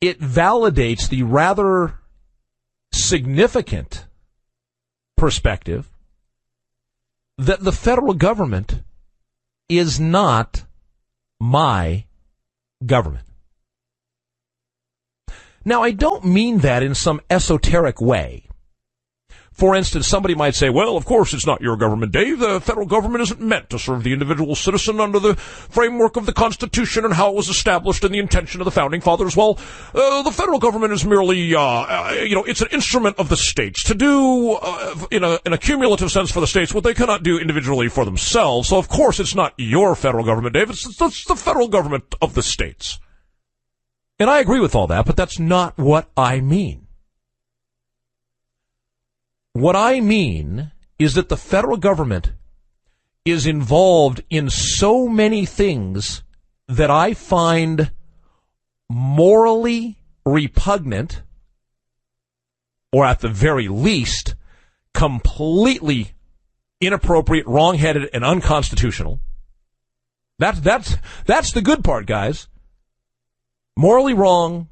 it 0.00 0.20
validates 0.20 1.08
the 1.08 1.22
rather 1.22 1.94
significant 2.92 4.06
perspective 5.16 5.88
that 7.38 7.60
the 7.60 7.72
federal 7.72 8.14
government 8.14 8.82
is 9.68 10.00
not 10.00 10.64
my 11.38 12.04
government. 12.84 13.26
Now, 15.64 15.82
I 15.82 15.90
don't 15.90 16.24
mean 16.24 16.58
that 16.58 16.82
in 16.82 16.94
some 16.94 17.20
esoteric 17.28 18.00
way. 18.00 18.49
For 19.60 19.76
instance, 19.76 20.08
somebody 20.08 20.34
might 20.34 20.54
say, 20.54 20.70
well, 20.70 20.96
of 20.96 21.04
course 21.04 21.34
it's 21.34 21.46
not 21.46 21.60
your 21.60 21.76
government, 21.76 22.12
Dave. 22.12 22.38
The 22.38 22.62
federal 22.62 22.86
government 22.86 23.20
isn't 23.20 23.42
meant 23.42 23.68
to 23.68 23.78
serve 23.78 24.04
the 24.04 24.14
individual 24.14 24.54
citizen 24.54 25.00
under 25.00 25.18
the 25.18 25.36
framework 25.36 26.16
of 26.16 26.24
the 26.24 26.32
Constitution 26.32 27.04
and 27.04 27.12
how 27.12 27.28
it 27.28 27.34
was 27.34 27.50
established 27.50 28.02
and 28.02 28.14
the 28.14 28.20
intention 28.20 28.62
of 28.62 28.64
the 28.64 28.70
founding 28.70 29.02
fathers. 29.02 29.36
Well, 29.36 29.58
uh, 29.94 30.22
the 30.22 30.30
federal 30.30 30.60
government 30.60 30.94
is 30.94 31.04
merely, 31.04 31.54
uh, 31.54 31.60
uh, 31.60 32.16
you 32.22 32.34
know, 32.34 32.44
it's 32.44 32.62
an 32.62 32.68
instrument 32.72 33.18
of 33.18 33.28
the 33.28 33.36
states 33.36 33.84
to 33.84 33.94
do, 33.94 34.52
uh, 34.52 34.94
in, 35.10 35.24
a, 35.24 35.38
in 35.44 35.52
a 35.52 35.58
cumulative 35.58 36.10
sense 36.10 36.30
for 36.30 36.40
the 36.40 36.46
states, 36.46 36.72
what 36.72 36.84
they 36.84 36.94
cannot 36.94 37.22
do 37.22 37.38
individually 37.38 37.90
for 37.90 38.06
themselves. 38.06 38.68
So 38.70 38.78
of 38.78 38.88
course 38.88 39.20
it's 39.20 39.34
not 39.34 39.52
your 39.58 39.94
federal 39.94 40.24
government, 40.24 40.54
Dave. 40.54 40.70
It's, 40.70 40.86
it's 40.98 41.26
the 41.26 41.36
federal 41.36 41.68
government 41.68 42.14
of 42.22 42.32
the 42.32 42.42
states. 42.42 42.98
And 44.18 44.30
I 44.30 44.38
agree 44.38 44.60
with 44.60 44.74
all 44.74 44.86
that, 44.86 45.04
but 45.04 45.18
that's 45.18 45.38
not 45.38 45.76
what 45.76 46.08
I 46.16 46.40
mean. 46.40 46.86
What 49.60 49.76
I 49.76 50.00
mean 50.00 50.72
is 50.98 51.12
that 51.16 51.28
the 51.28 51.36
federal 51.36 51.76
government 51.76 52.32
is 53.26 53.46
involved 53.46 54.24
in 54.30 54.48
so 54.48 55.06
many 55.06 55.44
things 55.44 56.22
that 56.66 56.90
I 56.90 57.12
find 57.12 57.90
morally 58.88 59.98
repugnant, 60.24 61.20
or 62.90 63.04
at 63.04 63.20
the 63.20 63.28
very 63.28 63.68
least, 63.68 64.34
completely 64.94 66.12
inappropriate, 66.80 67.46
wrongheaded, 67.46 68.08
and 68.14 68.24
unconstitutional. 68.24 69.20
That's, 70.38 70.60
that's, 70.60 70.96
that's 71.26 71.52
the 71.52 71.60
good 71.60 71.84
part, 71.84 72.06
guys. 72.06 72.48
Morally 73.76 74.14
wrong, 74.14 74.70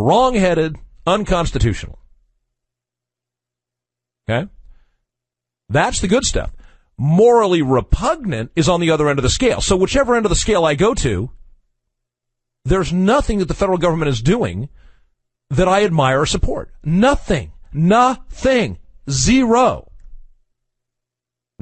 wrongheaded, 0.00 0.74
unconstitutional. 1.06 2.00
Okay? 4.28 4.48
That's 5.68 6.00
the 6.00 6.08
good 6.08 6.24
stuff. 6.24 6.52
morally 6.98 7.60
repugnant 7.60 8.50
is 8.56 8.70
on 8.70 8.80
the 8.80 8.90
other 8.90 9.10
end 9.10 9.18
of 9.18 9.22
the 9.22 9.28
scale. 9.28 9.60
So 9.60 9.76
whichever 9.76 10.16
end 10.16 10.24
of 10.24 10.30
the 10.30 10.36
scale 10.36 10.64
I 10.64 10.74
go 10.74 10.94
to, 10.94 11.30
there's 12.64 12.92
nothing 12.92 13.38
that 13.38 13.48
the 13.48 13.54
federal 13.54 13.76
government 13.76 14.08
is 14.08 14.22
doing 14.22 14.70
that 15.50 15.68
I 15.68 15.84
admire 15.84 16.22
or 16.22 16.26
support. 16.26 16.72
Nothing. 16.82 17.52
Nothing. 17.72 18.78
Zero. 19.10 19.90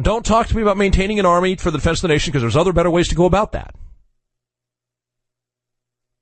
Don't 0.00 0.24
talk 0.24 0.46
to 0.48 0.56
me 0.56 0.62
about 0.62 0.76
maintaining 0.76 1.18
an 1.18 1.26
army 1.26 1.56
for 1.56 1.70
the 1.70 1.78
defense 1.78 1.98
of 1.98 2.02
the 2.02 2.14
nation 2.14 2.30
because 2.30 2.42
there's 2.42 2.56
other 2.56 2.72
better 2.72 2.90
ways 2.90 3.08
to 3.08 3.14
go 3.14 3.26
about 3.26 3.52
that. 3.52 3.74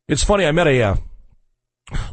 It's 0.08 0.24
funny, 0.24 0.44
I 0.44 0.52
met 0.52 0.66
a 0.66 0.82
uh, 0.82 0.96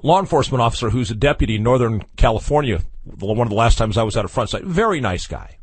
law 0.04 0.20
enforcement 0.20 0.62
officer 0.62 0.90
who's 0.90 1.12
a 1.12 1.16
deputy 1.16 1.56
in 1.56 1.64
Northern 1.64 2.04
California, 2.16 2.82
one 3.20 3.40
of 3.40 3.50
the 3.50 3.56
last 3.56 3.78
times 3.78 3.98
I 3.98 4.04
was 4.04 4.18
at 4.18 4.26
a 4.26 4.28
Front 4.28 4.50
Sight. 4.50 4.64
Very 4.64 5.02
nice 5.02 5.28
guy. 5.28 5.58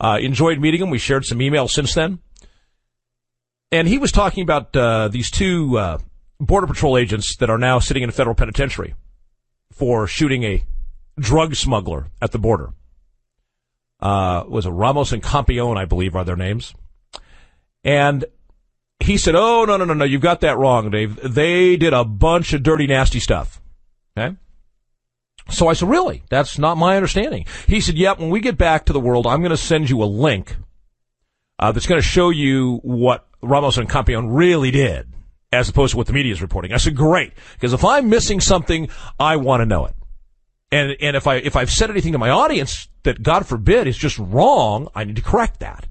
Uh, 0.00 0.18
enjoyed 0.20 0.58
meeting 0.60 0.80
him. 0.80 0.90
We 0.90 0.98
shared 0.98 1.24
some 1.24 1.38
emails 1.38 1.70
since 1.70 1.94
then. 1.94 2.18
And 3.70 3.88
he 3.88 3.98
was 3.98 4.12
talking 4.12 4.42
about 4.42 4.76
uh, 4.76 5.08
these 5.08 5.30
two 5.30 5.78
uh, 5.78 5.98
Border 6.38 6.66
Patrol 6.66 6.98
agents 6.98 7.36
that 7.36 7.50
are 7.50 7.58
now 7.58 7.78
sitting 7.78 8.02
in 8.02 8.08
a 8.08 8.12
federal 8.12 8.34
penitentiary 8.34 8.94
for 9.70 10.06
shooting 10.06 10.42
a 10.42 10.64
drug 11.18 11.54
smuggler 11.54 12.08
at 12.20 12.32
the 12.32 12.38
border. 12.38 12.70
Uh, 14.00 14.44
was 14.48 14.66
a 14.66 14.72
Ramos 14.72 15.12
and 15.12 15.22
Compean, 15.22 15.76
I 15.76 15.84
believe, 15.84 16.16
are 16.16 16.24
their 16.24 16.36
names. 16.36 16.74
And 17.84 18.24
he 19.02 19.16
said, 19.16 19.34
"Oh 19.34 19.64
no, 19.64 19.76
no, 19.76 19.84
no, 19.84 19.94
no! 19.94 20.04
You've 20.04 20.22
got 20.22 20.40
that 20.40 20.58
wrong, 20.58 20.90
Dave. 20.90 21.18
They 21.22 21.76
did 21.76 21.92
a 21.92 22.04
bunch 22.04 22.52
of 22.52 22.62
dirty, 22.62 22.86
nasty 22.86 23.20
stuff." 23.20 23.60
Okay. 24.16 24.36
So 25.50 25.68
I 25.68 25.72
said, 25.72 25.88
"Really? 25.88 26.22
That's 26.30 26.58
not 26.58 26.76
my 26.76 26.96
understanding." 26.96 27.46
He 27.66 27.80
said, 27.80 27.96
"Yep. 27.96 28.18
When 28.18 28.30
we 28.30 28.40
get 28.40 28.56
back 28.56 28.86
to 28.86 28.92
the 28.92 29.00
world, 29.00 29.26
I'm 29.26 29.40
going 29.40 29.50
to 29.50 29.56
send 29.56 29.90
you 29.90 30.02
a 30.02 30.06
link 30.06 30.56
uh, 31.58 31.72
that's 31.72 31.86
going 31.86 32.00
to 32.00 32.06
show 32.06 32.30
you 32.30 32.80
what 32.82 33.26
Ramos 33.42 33.78
and 33.78 33.88
Compean 33.88 34.34
really 34.34 34.70
did." 34.70 35.08
as 35.52 35.68
opposed 35.68 35.90
to 35.90 35.98
what 35.98 36.06
the 36.06 36.12
media 36.12 36.32
is 36.32 36.40
reporting. 36.40 36.72
I 36.72 36.78
said, 36.78 36.96
great, 36.96 37.32
because 37.54 37.74
if 37.74 37.84
I'm 37.84 38.08
missing 38.08 38.40
something, 38.40 38.88
I 39.20 39.36
want 39.36 39.60
to 39.60 39.66
know 39.66 39.84
it. 39.84 39.94
And, 40.72 40.96
and 41.00 41.14
if 41.14 41.26
I, 41.26 41.36
if 41.36 41.54
I've 41.54 41.70
said 41.70 41.90
anything 41.90 42.12
to 42.12 42.18
my 42.18 42.30
audience 42.30 42.88
that 43.02 43.22
God 43.22 43.46
forbid 43.46 43.86
is 43.86 43.96
just 43.96 44.18
wrong, 44.18 44.88
I 44.94 45.04
need 45.04 45.16
to 45.16 45.22
correct 45.22 45.60
that. 45.60 45.86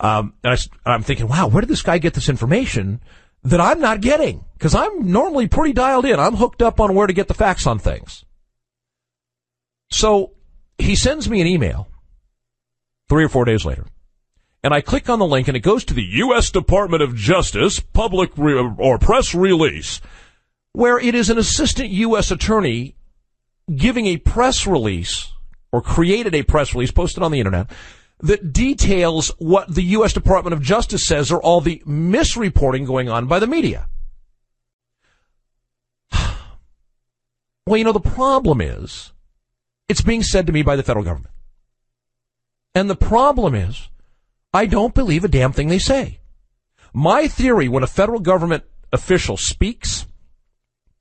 Um, 0.00 0.34
and 0.42 0.58
I, 0.86 0.92
I'm 0.92 1.02
thinking, 1.02 1.28
wow, 1.28 1.46
where 1.48 1.60
did 1.60 1.70
this 1.70 1.82
guy 1.82 1.98
get 1.98 2.14
this 2.14 2.28
information 2.28 3.00
that 3.42 3.60
I'm 3.60 3.80
not 3.80 4.00
getting? 4.00 4.44
Cause 4.58 4.74
I'm 4.74 5.10
normally 5.10 5.48
pretty 5.48 5.72
dialed 5.72 6.04
in. 6.04 6.18
I'm 6.18 6.36
hooked 6.36 6.62
up 6.62 6.80
on 6.80 6.94
where 6.94 7.06
to 7.06 7.12
get 7.12 7.28
the 7.28 7.34
facts 7.34 7.66
on 7.66 7.78
things. 7.78 8.24
So 9.90 10.32
he 10.78 10.96
sends 10.96 11.28
me 11.28 11.40
an 11.40 11.46
email 11.46 11.88
three 13.08 13.24
or 13.24 13.28
four 13.28 13.44
days 13.44 13.64
later 13.64 13.86
and 14.64 14.72
I 14.72 14.80
click 14.80 15.10
on 15.10 15.18
the 15.18 15.26
link 15.26 15.46
and 15.46 15.56
it 15.56 15.60
goes 15.60 15.84
to 15.84 15.94
the 15.94 16.02
U.S. 16.02 16.50
Department 16.50 17.02
of 17.02 17.14
Justice 17.14 17.80
public 17.80 18.30
re- 18.38 18.54
or 18.78 18.98
press 18.98 19.34
release, 19.34 20.00
where 20.72 20.98
it 20.98 21.14
is 21.14 21.28
an 21.28 21.36
assistant 21.36 21.90
U.S. 21.90 22.30
attorney 22.30 22.96
giving 23.76 24.06
a 24.06 24.16
press 24.16 24.66
release 24.66 25.30
or 25.70 25.82
created 25.82 26.34
a 26.34 26.42
press 26.42 26.74
release 26.74 26.90
posted 26.90 27.22
on 27.22 27.30
the 27.30 27.40
internet 27.40 27.70
that 28.20 28.52
details 28.52 29.32
what 29.38 29.74
the 29.74 29.82
U.S. 29.82 30.12
Department 30.12 30.54
of 30.54 30.62
Justice 30.62 31.06
says 31.06 31.30
are 31.30 31.40
all 31.40 31.60
the 31.60 31.82
misreporting 31.86 32.86
going 32.86 33.08
on 33.08 33.26
by 33.26 33.38
the 33.38 33.46
media. 33.46 33.88
Well, 37.66 37.78
you 37.78 37.84
know, 37.84 37.92
the 37.92 38.00
problem 38.00 38.60
is 38.60 39.12
it's 39.88 40.02
being 40.02 40.22
said 40.22 40.46
to 40.48 40.52
me 40.52 40.62
by 40.62 40.76
the 40.76 40.82
federal 40.82 41.02
government. 41.02 41.32
And 42.74 42.90
the 42.90 42.94
problem 42.94 43.54
is 43.54 43.88
I 44.52 44.66
don't 44.66 44.94
believe 44.94 45.24
a 45.24 45.28
damn 45.28 45.52
thing 45.52 45.68
they 45.68 45.78
say. 45.78 46.20
My 46.92 47.26
theory 47.26 47.68
when 47.68 47.82
a 47.82 47.88
federal 47.88 48.20
government 48.20 48.64
official 48.92 49.36
speaks 49.36 50.06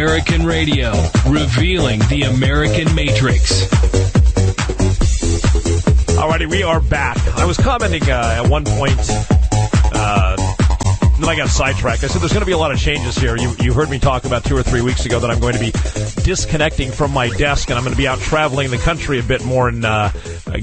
American 0.00 0.46
radio, 0.46 0.92
revealing 1.28 1.98
the 2.08 2.22
American 2.22 2.94
matrix. 2.94 3.66
Alrighty, 6.16 6.50
we 6.50 6.62
are 6.62 6.80
back. 6.80 7.18
I 7.36 7.44
was 7.44 7.58
commenting 7.58 8.04
uh, 8.04 8.40
at 8.42 8.48
one 8.48 8.64
point, 8.64 8.98
uh, 9.92 10.36
then 11.18 11.28
I 11.28 11.34
got 11.36 11.50
sidetracked. 11.50 12.02
I 12.02 12.06
said 12.06 12.22
there's 12.22 12.32
going 12.32 12.40
to 12.40 12.46
be 12.46 12.52
a 12.52 12.58
lot 12.58 12.72
of 12.72 12.78
changes 12.78 13.14
here. 13.18 13.36
You, 13.36 13.54
you 13.60 13.74
heard 13.74 13.90
me 13.90 13.98
talk 13.98 14.24
about 14.24 14.42
two 14.42 14.56
or 14.56 14.62
three 14.62 14.80
weeks 14.80 15.04
ago 15.04 15.20
that 15.20 15.30
I'm 15.30 15.38
going 15.38 15.52
to 15.52 15.60
be 15.60 15.72
disconnecting 16.22 16.92
from 16.92 17.12
my 17.12 17.28
desk 17.28 17.68
and 17.68 17.76
I'm 17.76 17.84
going 17.84 17.94
to 17.94 18.00
be 18.00 18.08
out 18.08 18.20
traveling 18.20 18.70
the 18.70 18.78
country 18.78 19.18
a 19.18 19.22
bit 19.22 19.44
more 19.44 19.68
and 19.68 19.84
uh, 19.84 20.12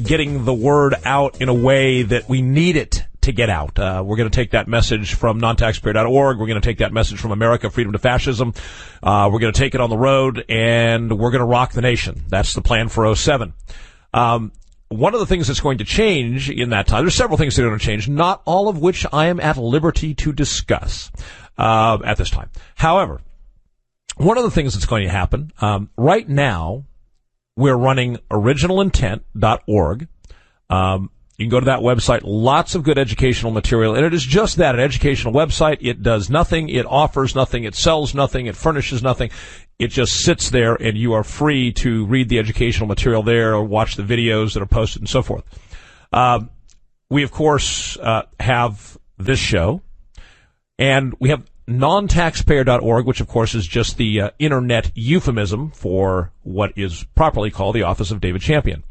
getting 0.02 0.46
the 0.46 0.54
word 0.54 0.96
out 1.06 1.42
in 1.42 1.48
a 1.48 1.54
way 1.54 2.02
that 2.02 2.28
we 2.28 2.42
need 2.42 2.76
it 2.76 3.06
to 3.28 3.32
get 3.32 3.50
out. 3.50 3.80
Uh, 3.80 4.04
we're 4.06 4.18
going 4.18 4.30
to 4.30 4.36
take 4.36 4.52
that 4.52 4.68
message 4.68 5.14
from 5.14 5.40
nontaxpayer.org. 5.40 6.38
We're 6.38 6.48
going 6.48 6.60
to 6.60 6.68
take 6.68 6.80
that 6.80 6.92
message 6.92 7.20
from 7.20 7.32
America 7.32 7.70
Freedom 7.70 7.94
to 7.94 8.00
Fascism. 8.00 8.54
Uh, 9.02 9.30
we're 9.32 9.40
going 9.40 9.54
to 9.54 9.60
take 9.60 9.76
it 9.76 9.82
on 9.82 9.90
the 9.90 9.98
road 9.98 10.44
and 10.50 11.18
we're 11.18 11.32
going 11.32 11.40
to 11.42 11.46
rock 11.46 11.72
the 11.72 11.82
nation. 11.82 12.24
That's 12.28 12.54
the 12.54 12.62
plan 12.62 12.90
for 12.90 13.16
07. 13.16 13.54
Um, 14.14 14.52
one 14.90 15.14
of 15.14 15.20
the 15.20 15.26
things 15.26 15.48
that's 15.48 15.60
going 15.60 15.80
to 15.80 15.84
change 15.84 16.50
in 16.50 16.70
that 16.70 16.88
time, 16.88 17.04
there's 17.04 17.16
several 17.16 17.38
things 17.38 17.56
that 17.56 17.64
are 17.64 17.68
going 17.68 17.80
to 17.80 17.86
change, 17.86 18.08
not 18.08 18.42
all 18.46 18.70
of 18.70 18.80
which 18.80 19.06
I 19.12 19.28
am 19.28 19.40
at 19.40 19.58
liberty 19.58 20.14
to 20.16 20.32
discuss 20.32 21.12
uh, 21.58 21.98
at 22.04 22.18
this 22.18 22.30
time. 22.30 22.50
However, 22.76 23.22
one 24.16 24.38
of 24.38 24.44
the 24.44 24.52
things 24.52 24.74
that's 24.74 24.86
going 24.86 25.04
to 25.04 25.12
happen 25.12 25.52
um, 25.62 25.90
right 25.98 26.28
now, 26.28 26.86
we're 27.56 27.76
running 27.76 28.18
originalintent.org. 28.32 30.08
Um, 30.70 31.12
you 31.38 31.46
can 31.46 31.52
go 31.52 31.60
to 31.60 31.68
that 31.68 31.82
website. 31.82 32.22
Lots 32.24 32.74
of 32.74 32.82
good 32.82 32.98
educational 32.98 33.52
material. 33.52 33.96
And 33.96 34.04
it 34.04 34.14
is 34.14 34.26
just 34.26 34.58
that, 34.58 34.74
an 34.74 34.82
educational 34.82 35.34
website. 35.34 35.78
It 35.82 36.02
does 36.02 36.32
nothing. 36.32 36.70
It 36.70 36.86
offers 36.88 37.36
nothing. 37.36 37.64
It 37.64 37.76
sells 37.76 38.16
nothing. 38.16 38.48
It 38.48 38.56
furnishes 38.56 39.04
nothing. 39.04 39.30
It 39.78 39.90
just 39.90 40.24
sits 40.24 40.50
there 40.50 40.74
and 40.74 40.98
you 40.98 41.14
are 41.14 41.24
free 41.24 41.72
to 41.74 42.06
read 42.08 42.30
the 42.30 42.40
educational 42.40 42.88
material 42.88 43.22
there 43.22 43.54
or 43.54 43.64
watch 43.64 43.96
the 43.96 44.04
videos 44.04 44.56
that 44.56 44.64
are 44.64 44.68
posted 44.68 45.04
and 45.04 45.10
so 45.10 45.22
forth. 45.22 45.44
Um, 46.12 46.50
we, 47.10 47.22
of 47.22 47.32
course, 47.32 47.98
uh, 47.98 48.24
have 48.40 48.98
this 49.20 49.40
show 49.40 49.84
and 50.80 51.14
we 51.20 51.30
have 51.30 51.44
nontaxpayer.org, 51.68 53.06
which 53.06 53.22
of 53.22 53.28
course 53.28 53.54
is 53.54 53.68
just 53.68 53.98
the 53.98 54.22
uh, 54.22 54.30
internet 54.40 54.92
euphemism 54.96 55.70
for 55.70 56.32
what 56.42 56.74
is 56.76 57.04
properly 57.14 57.52
called 57.52 57.76
the 57.76 57.84
Office 57.84 58.10
of 58.10 58.22
David 58.22 58.42
Champion. 58.42 58.84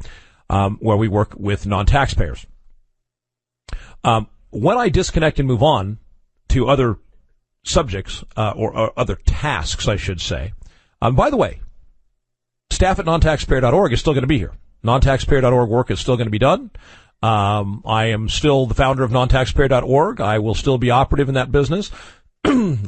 Um, 0.49 0.77
where 0.79 0.97
we 0.97 1.07
work 1.07 1.33
with 1.35 1.65
non-taxpayers. 1.65 2.45
Um, 4.03 4.27
when 4.49 4.77
I 4.77 4.89
disconnect 4.89 5.39
and 5.39 5.47
move 5.47 5.63
on 5.63 5.99
to 6.49 6.69
other 6.69 6.97
subjects 7.63 8.23
uh, 8.35 8.53
or, 8.55 8.75
or, 8.75 8.93
other 8.97 9.15
tasks, 9.15 9.87
I 9.87 9.97
should 9.97 10.21
say. 10.21 10.53
Um, 11.01 11.15
by 11.15 11.29
the 11.29 11.37
way, 11.37 11.59
staff 12.71 12.99
at 12.99 13.05
nontaxpayer.org 13.05 13.93
is 13.93 13.99
still 13.99 14.13
going 14.13 14.23
to 14.23 14.27
be 14.27 14.37
here. 14.37 14.53
Nontaxpayer.org 14.83 15.69
work 15.69 15.91
is 15.91 15.99
still 15.99 16.15
going 16.15 16.27
to 16.27 16.31
be 16.31 16.39
done. 16.39 16.71
Um, 17.21 17.81
I 17.85 18.05
am 18.05 18.29
still 18.29 18.67
the 18.67 18.75
founder 18.75 19.03
of 19.03 19.11
nontaxpayer.org. 19.11 20.21
I 20.21 20.39
will 20.39 20.53
still 20.53 20.77
be 20.77 20.91
operative 20.91 21.29
in 21.29 21.35
that 21.35 21.51
business. 21.51 21.91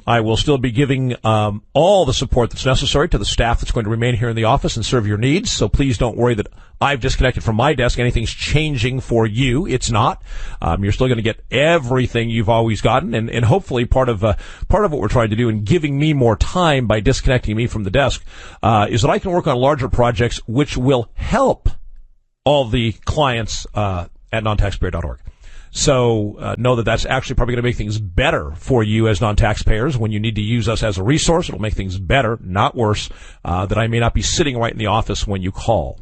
I 0.07 0.21
will 0.21 0.37
still 0.37 0.57
be 0.57 0.71
giving 0.71 1.15
um, 1.25 1.63
all 1.73 2.05
the 2.05 2.13
support 2.13 2.49
that's 2.49 2.65
necessary 2.65 3.09
to 3.09 3.17
the 3.17 3.25
staff 3.25 3.59
that's 3.59 3.71
going 3.71 3.83
to 3.83 3.89
remain 3.89 4.15
here 4.15 4.29
in 4.29 4.35
the 4.35 4.45
office 4.45 4.75
and 4.75 4.85
serve 4.85 5.05
your 5.05 5.17
needs. 5.17 5.51
So 5.51 5.67
please 5.67 5.97
don't 5.97 6.17
worry 6.17 6.33
that 6.35 6.47
I've 6.81 7.01
disconnected 7.01 7.43
from 7.43 7.55
my 7.55 7.73
desk. 7.73 7.99
Anything's 7.99 8.33
changing 8.33 9.01
for 9.01 9.25
you. 9.25 9.67
It's 9.67 9.91
not. 9.91 10.21
Um, 10.61 10.83
you're 10.83 10.93
still 10.93 11.07
going 11.07 11.17
to 11.17 11.23
get 11.23 11.43
everything 11.51 12.29
you've 12.29 12.49
always 12.49 12.81
gotten, 12.81 13.13
and, 13.13 13.29
and 13.29 13.43
hopefully 13.43 13.85
part 13.85 14.09
of 14.09 14.23
uh, 14.23 14.35
part 14.69 14.85
of 14.85 14.91
what 14.91 15.01
we're 15.01 15.07
trying 15.07 15.29
to 15.29 15.35
do 15.35 15.49
in 15.49 15.63
giving 15.63 15.99
me 15.99 16.13
more 16.13 16.35
time 16.35 16.87
by 16.87 16.99
disconnecting 16.99 17.55
me 17.55 17.67
from 17.67 17.83
the 17.83 17.91
desk 17.91 18.23
uh, 18.63 18.87
is 18.89 19.01
that 19.01 19.09
I 19.09 19.19
can 19.19 19.31
work 19.31 19.47
on 19.47 19.57
larger 19.57 19.89
projects 19.89 20.37
which 20.47 20.77
will 20.77 21.09
help 21.15 21.69
all 22.45 22.65
the 22.65 22.93
clients 23.05 23.67
uh, 23.73 24.07
at 24.31 24.43
nontaxpayer.org. 24.43 25.19
So 25.71 26.37
uh, 26.39 26.55
know 26.57 26.75
that 26.77 26.83
that's 26.83 27.05
actually 27.05 27.35
probably 27.35 27.55
going 27.55 27.63
to 27.63 27.67
make 27.67 27.75
things 27.75 27.99
better 27.99 28.51
for 28.55 28.83
you 28.83 29.07
as 29.07 29.21
non-taxpayers 29.21 29.97
when 29.97 30.11
you 30.11 30.19
need 30.19 30.35
to 30.35 30.41
use 30.41 30.67
us 30.67 30.83
as 30.83 30.97
a 30.97 31.03
resource. 31.03 31.49
It'll 31.49 31.61
make 31.61 31.73
things 31.73 31.99
better, 31.99 32.39
not 32.41 32.75
worse. 32.75 33.09
Uh, 33.45 33.65
that 33.65 33.77
I 33.77 33.87
may 33.87 33.99
not 33.99 34.13
be 34.13 34.21
sitting 34.21 34.57
right 34.57 34.71
in 34.71 34.79
the 34.79 34.87
office 34.87 35.27
when 35.27 35.41
you 35.41 35.51
call. 35.51 35.99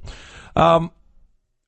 Um, 0.55 0.91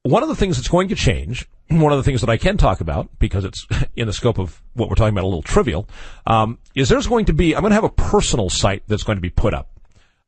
one 0.04 0.24
of 0.24 0.30
the 0.30 0.36
things 0.36 0.58
that's 0.58 0.70
going 0.70 0.90
to 0.90 0.96
change, 0.96 1.48
one 1.70 1.92
of 1.92 1.98
the 1.98 2.04
things 2.04 2.22
that 2.22 2.30
I 2.30 2.38
can 2.38 2.58
talk 2.58 2.82
about 2.82 3.10
because 3.20 3.46
it's 3.46 3.68
in 3.96 4.08
the 4.08 4.14
scope 4.14 4.40
of 4.40 4.62
what 4.74 4.90
we're 4.90 4.96
talking 4.96 5.14
about, 5.14 5.26
a 5.26 5.28
little 5.28 5.42
trivial, 5.42 5.88
um, 6.26 6.58
is 6.76 6.90
there's 6.90 7.08
going 7.08 7.26
to 7.26 7.34
be 7.34 7.56
I'm 7.56 7.62
going 7.62 7.72
to 7.72 7.76
have 7.76 7.84
a 7.84 7.90
personal 7.90 8.50
site 8.50 8.84
that's 8.88 9.04
going 9.04 9.18
to 9.18 9.22
be 9.22 9.30
put 9.30 9.54
up. 9.54 9.79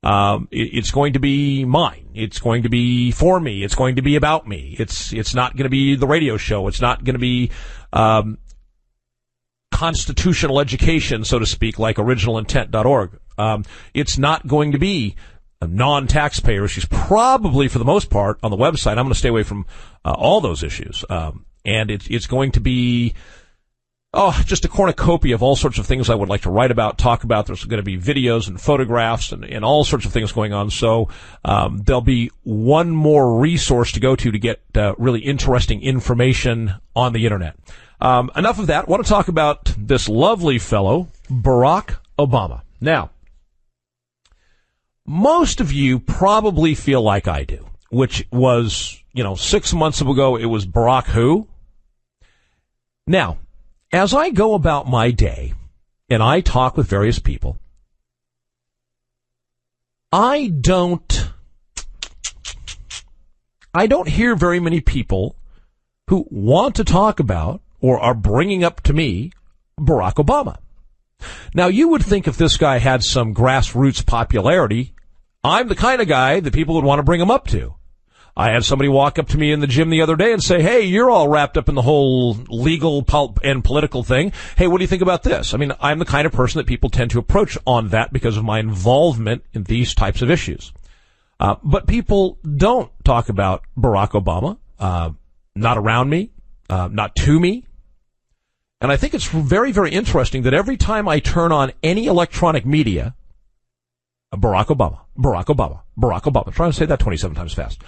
Um, 0.03 0.47
it, 0.51 0.69
it's 0.73 0.91
going 0.91 1.13
to 1.13 1.19
be 1.19 1.65
mine. 1.65 2.09
It's 2.13 2.39
going 2.39 2.63
to 2.63 2.69
be 2.69 3.11
for 3.11 3.39
me. 3.39 3.63
It's 3.63 3.75
going 3.75 3.97
to 3.97 4.01
be 4.01 4.15
about 4.15 4.47
me. 4.47 4.75
It's 4.79 5.13
it's 5.13 5.35
not 5.35 5.55
going 5.55 5.65
to 5.65 5.69
be 5.69 5.95
the 5.95 6.07
radio 6.07 6.37
show. 6.37 6.67
It's 6.67 6.81
not 6.81 7.03
going 7.03 7.13
to 7.13 7.19
be 7.19 7.51
um, 7.93 8.37
constitutional 9.71 10.59
education, 10.59 11.23
so 11.23 11.39
to 11.39 11.45
speak, 11.45 11.79
like 11.79 11.97
originalintent.org. 11.97 13.19
Um, 13.37 13.65
it's 13.93 14.17
not 14.17 14.45
going 14.47 14.71
to 14.73 14.77
be 14.77 15.15
non-taxpayer 15.61 16.65
issues. 16.65 16.85
Probably, 16.85 17.67
for 17.67 17.79
the 17.79 17.85
most 17.85 18.09
part, 18.09 18.39
on 18.43 18.51
the 18.51 18.57
website, 18.57 18.91
I'm 18.91 19.05
going 19.05 19.09
to 19.09 19.15
stay 19.15 19.29
away 19.29 19.43
from 19.43 19.65
uh, 20.03 20.11
all 20.11 20.41
those 20.41 20.63
issues. 20.63 21.05
Um, 21.09 21.45
and 21.63 21.91
it, 21.91 22.09
it's 22.09 22.27
going 22.27 22.51
to 22.53 22.59
be 22.59 23.13
oh, 24.13 24.41
just 24.45 24.65
a 24.65 24.67
cornucopia 24.67 25.35
of 25.35 25.41
all 25.41 25.55
sorts 25.55 25.77
of 25.77 25.85
things 25.85 26.09
I 26.09 26.15
would 26.15 26.29
like 26.29 26.41
to 26.41 26.49
write 26.49 26.71
about, 26.71 26.97
talk 26.97 27.23
about. 27.23 27.45
There's 27.45 27.63
going 27.63 27.77
to 27.77 27.83
be 27.83 27.97
videos 27.97 28.47
and 28.47 28.59
photographs 28.59 29.31
and, 29.31 29.45
and 29.45 29.63
all 29.63 29.83
sorts 29.83 30.05
of 30.05 30.11
things 30.11 30.31
going 30.31 30.53
on. 30.53 30.69
So 30.69 31.09
um, 31.45 31.79
there'll 31.79 32.01
be 32.01 32.31
one 32.43 32.89
more 32.91 33.39
resource 33.39 33.91
to 33.93 33.99
go 33.99 34.15
to 34.15 34.31
to 34.31 34.39
get 34.39 34.61
uh, 34.75 34.95
really 34.97 35.21
interesting 35.21 35.81
information 35.81 36.73
on 36.95 37.13
the 37.13 37.25
internet. 37.25 37.55
Um, 38.01 38.31
enough 38.35 38.59
of 38.59 38.67
that. 38.67 38.87
I 38.87 38.91
want 38.91 39.03
to 39.05 39.09
talk 39.09 39.27
about 39.27 39.73
this 39.77 40.09
lovely 40.09 40.59
fellow, 40.59 41.07
Barack 41.29 41.97
Obama. 42.19 42.61
Now, 42.81 43.11
most 45.05 45.61
of 45.61 45.71
you 45.71 45.99
probably 45.99 46.75
feel 46.75 47.01
like 47.01 47.27
I 47.27 47.43
do, 47.43 47.69
which 47.89 48.25
was, 48.31 49.01
you 49.13 49.23
know, 49.23 49.35
six 49.35 49.73
months 49.73 50.01
ago, 50.01 50.35
it 50.35 50.45
was 50.45 50.65
Barack 50.65 51.05
who? 51.05 51.47
Now, 53.05 53.37
as 53.91 54.13
I 54.13 54.29
go 54.29 54.53
about 54.53 54.87
my 54.87 55.11
day 55.11 55.53
and 56.09 56.23
I 56.23 56.41
talk 56.41 56.77
with 56.77 56.87
various 56.87 57.19
people, 57.19 57.57
I 60.11 60.47
don't, 60.47 61.29
I 63.73 63.87
don't 63.87 64.07
hear 64.07 64.35
very 64.35 64.59
many 64.59 64.81
people 64.81 65.35
who 66.07 66.25
want 66.29 66.75
to 66.75 66.83
talk 66.83 67.19
about 67.19 67.61
or 67.79 67.99
are 67.99 68.13
bringing 68.13 68.63
up 68.63 68.81
to 68.81 68.93
me 68.93 69.31
Barack 69.79 70.15
Obama. 70.15 70.57
Now 71.53 71.67
you 71.67 71.89
would 71.89 72.03
think 72.03 72.27
if 72.27 72.37
this 72.37 72.57
guy 72.57 72.79
had 72.79 73.03
some 73.03 73.33
grassroots 73.33 74.05
popularity, 74.05 74.93
I'm 75.43 75.67
the 75.67 75.75
kind 75.75 76.01
of 76.01 76.07
guy 76.07 76.39
that 76.39 76.53
people 76.53 76.75
would 76.75 76.83
want 76.83 76.99
to 76.99 77.03
bring 77.03 77.21
him 77.21 77.31
up 77.31 77.47
to. 77.47 77.75
I 78.35 78.51
had 78.51 78.63
somebody 78.63 78.89
walk 78.89 79.19
up 79.19 79.27
to 79.29 79.37
me 79.37 79.51
in 79.51 79.59
the 79.59 79.67
gym 79.67 79.89
the 79.89 80.01
other 80.01 80.15
day 80.15 80.31
and 80.31 80.41
say, 80.41 80.61
"Hey, 80.61 80.81
you're 80.81 81.09
all 81.09 81.27
wrapped 81.27 81.57
up 81.57 81.67
in 81.67 81.75
the 81.75 81.81
whole 81.81 82.33
legal 82.49 83.03
pulp 83.03 83.39
and 83.43 83.63
political 83.63 84.03
thing. 84.03 84.31
Hey, 84.57 84.67
what 84.67 84.77
do 84.77 84.83
you 84.83 84.87
think 84.87 85.01
about 85.01 85.23
this?" 85.23 85.53
I 85.53 85.57
mean, 85.57 85.73
I'm 85.79 85.99
the 85.99 86.05
kind 86.05 86.25
of 86.25 86.31
person 86.31 86.59
that 86.59 86.67
people 86.67 86.89
tend 86.89 87.11
to 87.11 87.19
approach 87.19 87.57
on 87.67 87.89
that 87.89 88.13
because 88.13 88.37
of 88.37 88.43
my 88.43 88.59
involvement 88.59 89.43
in 89.53 89.63
these 89.63 89.93
types 89.93 90.21
of 90.21 90.31
issues. 90.31 90.71
Uh, 91.39 91.55
but 91.63 91.87
people 91.87 92.37
don't 92.55 92.91
talk 93.03 93.27
about 93.27 93.63
Barack 93.77 94.11
Obama, 94.11 94.57
uh, 94.79 95.09
not 95.55 95.77
around 95.77 96.09
me, 96.09 96.31
uh, 96.69 96.87
not 96.91 97.15
to 97.15 97.39
me. 97.39 97.65
And 98.79 98.91
I 98.91 98.97
think 98.97 99.13
it's 99.13 99.27
very, 99.27 99.71
very 99.71 99.91
interesting 99.91 100.43
that 100.43 100.53
every 100.53 100.77
time 100.77 101.07
I 101.07 101.19
turn 101.19 101.51
on 101.51 101.71
any 101.83 102.05
electronic 102.05 102.65
media, 102.65 103.15
Barack 104.33 104.67
Obama, 104.67 104.99
Barack 105.17 105.45
Obama, 105.45 105.81
Barack 105.99 106.23
Obama. 106.23 106.47
I'm 106.47 106.53
trying 106.53 106.71
to 106.71 106.77
say 106.77 106.85
that 106.85 106.99
27 106.99 107.35
times 107.35 107.53
fast. 107.53 107.83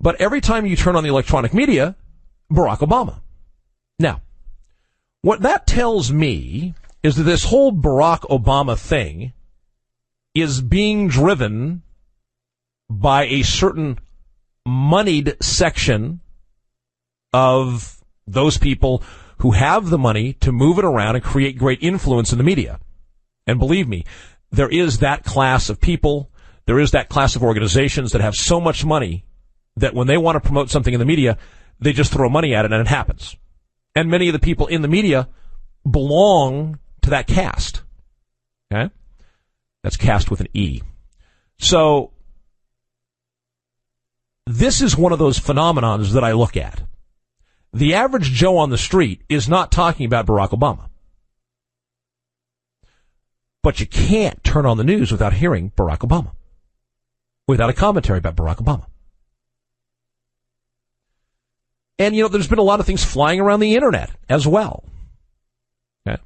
But 0.00 0.20
every 0.20 0.40
time 0.40 0.66
you 0.66 0.76
turn 0.76 0.96
on 0.96 1.02
the 1.02 1.08
electronic 1.08 1.52
media, 1.52 1.96
Barack 2.52 2.78
Obama. 2.78 3.20
Now, 3.98 4.22
what 5.22 5.42
that 5.42 5.66
tells 5.66 6.12
me 6.12 6.74
is 7.02 7.16
that 7.16 7.24
this 7.24 7.44
whole 7.44 7.72
Barack 7.72 8.20
Obama 8.20 8.78
thing 8.78 9.32
is 10.34 10.60
being 10.60 11.08
driven 11.08 11.82
by 12.88 13.24
a 13.26 13.42
certain 13.42 13.98
moneyed 14.64 15.36
section 15.42 16.20
of 17.32 18.02
those 18.26 18.56
people 18.58 19.02
who 19.38 19.52
have 19.52 19.90
the 19.90 19.98
money 19.98 20.32
to 20.34 20.52
move 20.52 20.78
it 20.78 20.84
around 20.84 21.16
and 21.16 21.24
create 21.24 21.58
great 21.58 21.82
influence 21.82 22.32
in 22.32 22.38
the 22.38 22.44
media. 22.44 22.78
And 23.46 23.58
believe 23.58 23.88
me, 23.88 24.04
there 24.50 24.68
is 24.68 24.98
that 24.98 25.24
class 25.24 25.68
of 25.68 25.80
people, 25.80 26.30
there 26.66 26.78
is 26.78 26.90
that 26.92 27.08
class 27.08 27.36
of 27.36 27.42
organizations 27.42 28.12
that 28.12 28.20
have 28.20 28.34
so 28.34 28.60
much 28.60 28.84
money 28.84 29.24
that 29.80 29.94
when 29.94 30.06
they 30.06 30.16
want 30.16 30.36
to 30.36 30.40
promote 30.40 30.70
something 30.70 30.92
in 30.92 31.00
the 31.00 31.06
media, 31.06 31.38
they 31.80 31.92
just 31.92 32.12
throw 32.12 32.28
money 32.28 32.54
at 32.54 32.64
it 32.64 32.72
and 32.72 32.80
it 32.80 32.88
happens. 32.88 33.36
And 33.94 34.10
many 34.10 34.28
of 34.28 34.32
the 34.32 34.38
people 34.38 34.66
in 34.66 34.82
the 34.82 34.88
media 34.88 35.28
belong 35.88 36.78
to 37.02 37.10
that 37.10 37.26
caste. 37.26 37.82
Okay? 38.72 38.92
That's 39.82 39.96
caste 39.96 40.30
with 40.30 40.40
an 40.40 40.48
E. 40.52 40.82
So, 41.58 42.12
this 44.46 44.80
is 44.80 44.96
one 44.96 45.12
of 45.12 45.18
those 45.18 45.38
phenomenons 45.38 46.12
that 46.12 46.24
I 46.24 46.32
look 46.32 46.56
at. 46.56 46.82
The 47.72 47.94
average 47.94 48.32
Joe 48.32 48.56
on 48.56 48.70
the 48.70 48.78
street 48.78 49.22
is 49.28 49.48
not 49.48 49.70
talking 49.70 50.06
about 50.06 50.26
Barack 50.26 50.50
Obama. 50.50 50.88
But 53.62 53.80
you 53.80 53.86
can't 53.86 54.42
turn 54.42 54.64
on 54.64 54.78
the 54.78 54.84
news 54.84 55.12
without 55.12 55.34
hearing 55.34 55.72
Barack 55.76 55.98
Obama. 55.98 56.32
Without 57.46 57.70
a 57.70 57.74
commentary 57.74 58.18
about 58.18 58.36
Barack 58.36 58.56
Obama. 58.56 58.86
And, 61.98 62.14
you 62.14 62.22
know, 62.22 62.28
there's 62.28 62.48
been 62.48 62.58
a 62.58 62.62
lot 62.62 62.80
of 62.80 62.86
things 62.86 63.04
flying 63.04 63.40
around 63.40 63.60
the 63.60 63.74
internet 63.74 64.10
as 64.28 64.46
well. 64.46 64.84
Okay. 66.06 66.22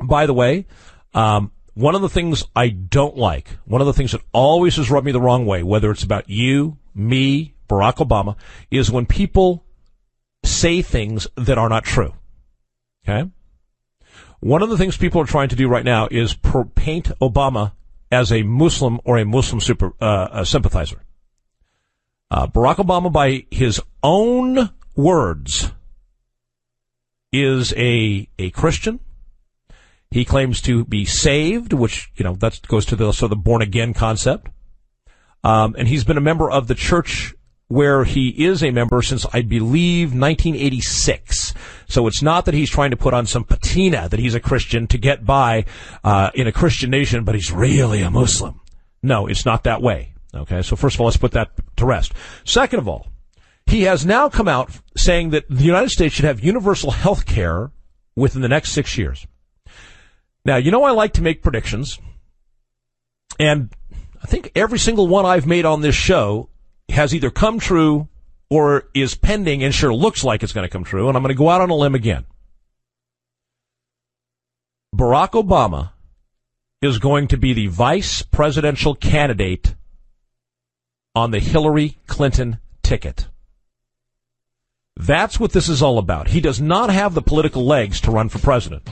By 0.00 0.26
the 0.26 0.34
way, 0.34 0.66
um, 1.14 1.52
one 1.74 1.94
of 1.94 2.02
the 2.02 2.08
things 2.08 2.44
I 2.54 2.68
don't 2.68 3.16
like, 3.16 3.48
one 3.64 3.80
of 3.80 3.86
the 3.86 3.92
things 3.92 4.12
that 4.12 4.20
always 4.32 4.76
has 4.76 4.90
rubbed 4.90 5.06
me 5.06 5.12
the 5.12 5.20
wrong 5.20 5.46
way, 5.46 5.62
whether 5.62 5.90
it's 5.90 6.02
about 6.02 6.28
you, 6.28 6.78
me, 6.94 7.54
Barack 7.68 7.96
Obama, 7.96 8.36
is 8.70 8.90
when 8.90 9.06
people 9.06 9.64
say 10.44 10.82
things 10.82 11.26
that 11.36 11.58
are 11.58 11.68
not 11.68 11.84
true. 11.84 12.14
Okay? 13.06 13.30
One 14.40 14.62
of 14.62 14.68
the 14.68 14.76
things 14.76 14.96
people 14.96 15.20
are 15.20 15.26
trying 15.26 15.48
to 15.48 15.56
do 15.56 15.68
right 15.68 15.84
now 15.84 16.08
is 16.10 16.36
paint 16.74 17.10
Obama 17.20 17.72
as 18.10 18.32
a 18.32 18.42
Muslim 18.42 19.00
or 19.04 19.18
a 19.18 19.24
Muslim 19.24 19.60
super, 19.60 19.92
uh, 20.00 20.28
a 20.30 20.46
sympathizer. 20.46 21.02
Uh, 22.30 22.46
Barack 22.46 22.76
Obama, 22.76 23.12
by 23.12 23.46
his 23.50 23.80
own 24.02 24.70
words, 24.94 25.72
is 27.32 27.72
a 27.76 28.28
a 28.38 28.50
Christian. 28.50 29.00
He 30.10 30.24
claims 30.24 30.60
to 30.62 30.84
be 30.84 31.04
saved, 31.04 31.72
which 31.72 32.10
you 32.16 32.24
know 32.24 32.34
that 32.34 32.66
goes 32.68 32.86
to 32.86 32.96
the 32.96 33.12
sort 33.12 33.30
of 33.32 33.38
the 33.38 33.42
born 33.42 33.62
again 33.62 33.94
concept. 33.94 34.48
Um, 35.44 35.76
and 35.78 35.86
he's 35.86 36.04
been 36.04 36.16
a 36.16 36.22
member 36.22 36.50
of 36.50 36.66
the 36.66 36.74
church 36.74 37.34
where 37.68 38.04
he 38.04 38.28
is 38.44 38.62
a 38.62 38.70
member 38.70 39.02
since 39.02 39.26
I 39.32 39.42
believe 39.42 40.08
1986. 40.08 41.54
So 41.88 42.06
it's 42.06 42.22
not 42.22 42.44
that 42.44 42.54
he's 42.54 42.70
trying 42.70 42.90
to 42.90 42.96
put 42.96 43.14
on 43.14 43.26
some 43.26 43.44
patina 43.44 44.08
that 44.08 44.20
he's 44.20 44.34
a 44.34 44.40
Christian 44.40 44.86
to 44.88 44.98
get 44.98 45.24
by 45.24 45.64
uh, 46.04 46.30
in 46.34 46.46
a 46.46 46.52
Christian 46.52 46.90
nation, 46.90 47.24
but 47.24 47.34
he's 47.34 47.52
really 47.52 48.02
a 48.02 48.10
Muslim. 48.10 48.60
No, 49.02 49.26
it's 49.26 49.44
not 49.44 49.64
that 49.64 49.82
way. 49.82 50.14
Okay, 50.36 50.62
so 50.62 50.76
first 50.76 50.96
of 50.96 51.00
all, 51.00 51.06
let's 51.06 51.16
put 51.16 51.32
that 51.32 51.50
to 51.76 51.86
rest. 51.86 52.12
Second 52.44 52.78
of 52.78 52.88
all, 52.88 53.06
He 53.66 53.82
has 53.82 54.06
now 54.06 54.28
come 54.28 54.46
out 54.46 54.70
saying 54.96 55.30
that 55.30 55.48
the 55.48 55.64
United 55.64 55.90
States 55.90 56.14
should 56.14 56.24
have 56.24 56.40
universal 56.40 56.92
health 56.92 57.26
care 57.26 57.72
within 58.14 58.40
the 58.42 58.48
next 58.48 58.72
six 58.72 58.96
years. 58.96 59.26
Now, 60.44 60.56
you 60.56 60.70
know 60.70 60.84
I 60.84 60.92
like 60.92 61.14
to 61.14 61.22
make 61.22 61.42
predictions, 61.42 61.98
and 63.40 63.70
I 64.22 64.26
think 64.26 64.52
every 64.54 64.78
single 64.78 65.08
one 65.08 65.26
I've 65.26 65.46
made 65.46 65.64
on 65.64 65.80
this 65.80 65.96
show 65.96 66.48
has 66.88 67.12
either 67.12 67.30
come 67.30 67.58
true 67.58 68.08
or 68.48 68.88
is 68.94 69.16
pending 69.16 69.64
and 69.64 69.74
sure 69.74 69.92
looks 69.92 70.22
like 70.22 70.44
it's 70.44 70.52
going 70.52 70.66
to 70.66 70.72
come 70.72 70.84
true, 70.84 71.08
and 71.08 71.16
I'm 71.16 71.22
going 71.24 71.34
to 71.34 71.38
go 71.38 71.48
out 71.48 71.60
on 71.60 71.70
a 71.70 71.74
limb 71.74 71.96
again. 71.96 72.24
Barack 74.94 75.32
Obama 75.32 75.90
is 76.80 76.98
going 76.98 77.26
to 77.28 77.36
be 77.36 77.52
the 77.52 77.66
vice 77.66 78.22
presidential 78.22 78.94
candidate 78.94 79.74
on 81.16 81.30
the 81.30 81.38
Hillary 81.40 81.96
Clinton 82.06 82.58
ticket. 82.82 83.26
That's 84.96 85.40
what 85.40 85.52
this 85.52 85.68
is 85.68 85.82
all 85.82 85.98
about. 85.98 86.28
He 86.28 86.42
does 86.42 86.60
not 86.60 86.90
have 86.90 87.14
the 87.14 87.22
political 87.22 87.64
legs 87.64 88.02
to 88.02 88.10
run 88.10 88.28
for 88.28 88.38
president. 88.38 88.88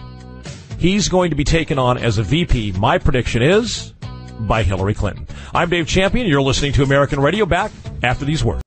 He's 0.79 1.09
going 1.09 1.31
to 1.31 1.37
be 1.37 1.45
taken 1.45 1.79
on 1.79 1.99
as 1.99 2.17
a 2.17 2.23
VP. 2.23 2.73
My 2.73 2.97
prediction 2.99 3.43
is 3.43 3.93
by 4.41 4.63
Hillary 4.63 4.95
Clinton. 4.95 5.27
I'm 5.55 5.69
Dave 5.69 5.87
Champion. 5.87 6.27
You're 6.27 6.43
listening 6.43 6.73
to 6.73 6.83
American 6.83 7.21
Radio. 7.21 7.45
Back 7.45 7.73
after 8.03 8.25
these 8.25 8.43
words. 8.43 8.63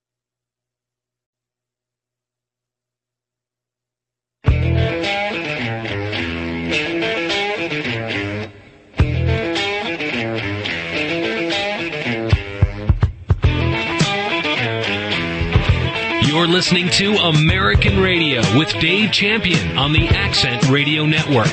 Listening 16.58 16.88
to 16.88 17.14
American 17.14 18.00
Radio 18.00 18.40
with 18.58 18.68
Dave 18.80 19.12
Champion 19.12 19.78
on 19.78 19.92
the 19.92 20.08
Accent 20.08 20.68
Radio 20.68 21.06
Network. 21.06 21.46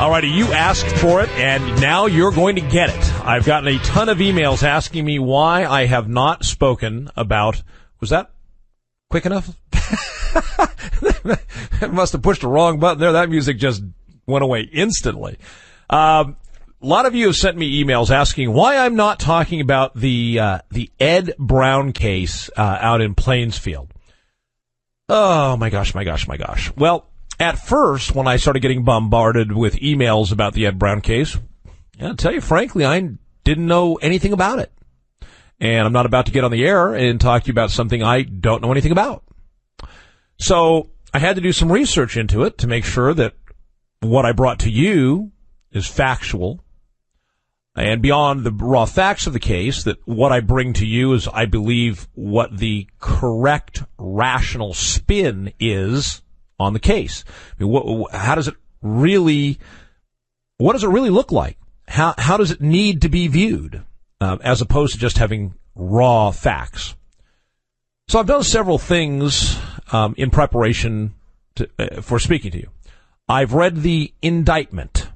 Alrighty, 0.00 0.34
you 0.34 0.50
asked 0.54 0.86
for 0.96 1.20
it, 1.20 1.28
and 1.32 1.82
now 1.82 2.06
you're 2.06 2.32
going 2.32 2.56
to 2.56 2.62
get 2.62 2.88
it. 2.88 3.26
I've 3.26 3.44
gotten 3.44 3.68
a 3.68 3.78
ton 3.80 4.08
of 4.08 4.16
emails 4.20 4.62
asking 4.62 5.04
me 5.04 5.18
why 5.18 5.66
I 5.66 5.84
have 5.84 6.08
not 6.08 6.46
spoken 6.46 7.10
about. 7.14 7.62
Was 8.00 8.08
that 8.08 8.30
quick 9.10 9.26
enough? 9.26 9.50
Must 11.92 12.12
have 12.12 12.22
pushed 12.22 12.40
the 12.40 12.48
wrong 12.48 12.78
button 12.78 13.00
there. 13.00 13.12
That 13.12 13.28
music 13.28 13.58
just 13.58 13.82
went 14.26 14.44
away 14.44 14.62
instantly. 14.62 15.36
Um, 15.90 16.36
a 16.82 16.86
lot 16.86 17.06
of 17.06 17.14
you 17.14 17.26
have 17.26 17.36
sent 17.36 17.56
me 17.56 17.82
emails 17.82 18.10
asking 18.10 18.52
why 18.52 18.76
I'm 18.76 18.96
not 18.96 19.20
talking 19.20 19.60
about 19.60 19.94
the 19.94 20.38
uh, 20.38 20.58
the 20.70 20.90
Ed 20.98 21.34
Brown 21.38 21.92
case 21.92 22.50
uh, 22.56 22.78
out 22.80 23.00
in 23.00 23.14
Plainfield. 23.14 23.92
Oh 25.08 25.56
my 25.56 25.70
gosh, 25.70 25.94
my 25.94 26.04
gosh, 26.04 26.26
my 26.26 26.36
gosh. 26.36 26.72
Well, 26.76 27.08
at 27.38 27.58
first, 27.58 28.14
when 28.14 28.26
I 28.26 28.36
started 28.36 28.60
getting 28.60 28.82
bombarded 28.82 29.52
with 29.52 29.76
emails 29.76 30.32
about 30.32 30.54
the 30.54 30.66
Ed 30.66 30.78
Brown 30.78 31.00
case, 31.00 31.38
I'll 32.00 32.16
tell 32.16 32.32
you 32.32 32.40
frankly, 32.40 32.84
I 32.84 33.10
didn't 33.44 33.66
know 33.66 33.96
anything 33.96 34.32
about 34.32 34.58
it, 34.58 34.72
and 35.60 35.86
I'm 35.86 35.92
not 35.92 36.06
about 36.06 36.26
to 36.26 36.32
get 36.32 36.44
on 36.44 36.50
the 36.50 36.64
air 36.66 36.94
and 36.94 37.20
talk 37.20 37.44
to 37.44 37.46
you 37.48 37.52
about 37.52 37.70
something 37.70 38.02
I 38.02 38.22
don't 38.22 38.60
know 38.60 38.72
anything 38.72 38.92
about. 38.92 39.22
So 40.38 40.90
I 41.14 41.20
had 41.20 41.36
to 41.36 41.42
do 41.42 41.52
some 41.52 41.70
research 41.70 42.16
into 42.16 42.42
it 42.42 42.58
to 42.58 42.66
make 42.66 42.84
sure 42.84 43.14
that 43.14 43.34
what 44.00 44.26
I 44.26 44.32
brought 44.32 44.60
to 44.60 44.70
you 44.70 45.30
is 45.70 45.86
factual 45.86 46.64
and 47.74 48.02
beyond 48.02 48.44
the 48.44 48.52
raw 48.52 48.84
facts 48.84 49.26
of 49.26 49.32
the 49.32 49.40
case, 49.40 49.84
that 49.84 49.96
what 50.06 50.30
I 50.30 50.40
bring 50.40 50.74
to 50.74 50.86
you 50.86 51.14
is, 51.14 51.26
I 51.28 51.46
believe, 51.46 52.06
what 52.14 52.56
the 52.56 52.86
correct 52.98 53.82
rational 53.96 54.74
spin 54.74 55.52
is 55.58 56.22
on 56.58 56.74
the 56.74 56.78
case. 56.78 57.24
I 57.28 57.62
mean, 57.64 57.70
what, 57.70 58.12
how 58.12 58.34
does 58.34 58.48
it 58.48 58.54
really, 58.82 59.58
what 60.58 60.74
does 60.74 60.84
it 60.84 60.90
really 60.90 61.10
look 61.10 61.32
like? 61.32 61.56
How, 61.88 62.14
how 62.18 62.36
does 62.36 62.50
it 62.50 62.60
need 62.60 63.02
to 63.02 63.08
be 63.08 63.26
viewed, 63.26 63.82
uh, 64.20 64.36
as 64.42 64.60
opposed 64.60 64.94
to 64.94 65.00
just 65.00 65.18
having 65.18 65.54
raw 65.74 66.30
facts? 66.30 66.94
So 68.08 68.18
I've 68.18 68.26
done 68.26 68.42
several 68.42 68.78
things 68.78 69.58
um, 69.92 70.14
in 70.18 70.30
preparation 70.30 71.14
to, 71.54 71.70
uh, 71.78 72.02
for 72.02 72.18
speaking 72.18 72.50
to 72.52 72.58
you. 72.58 72.70
I've 73.28 73.54
read 73.54 73.76
the 73.76 74.12
indictment 74.20 75.08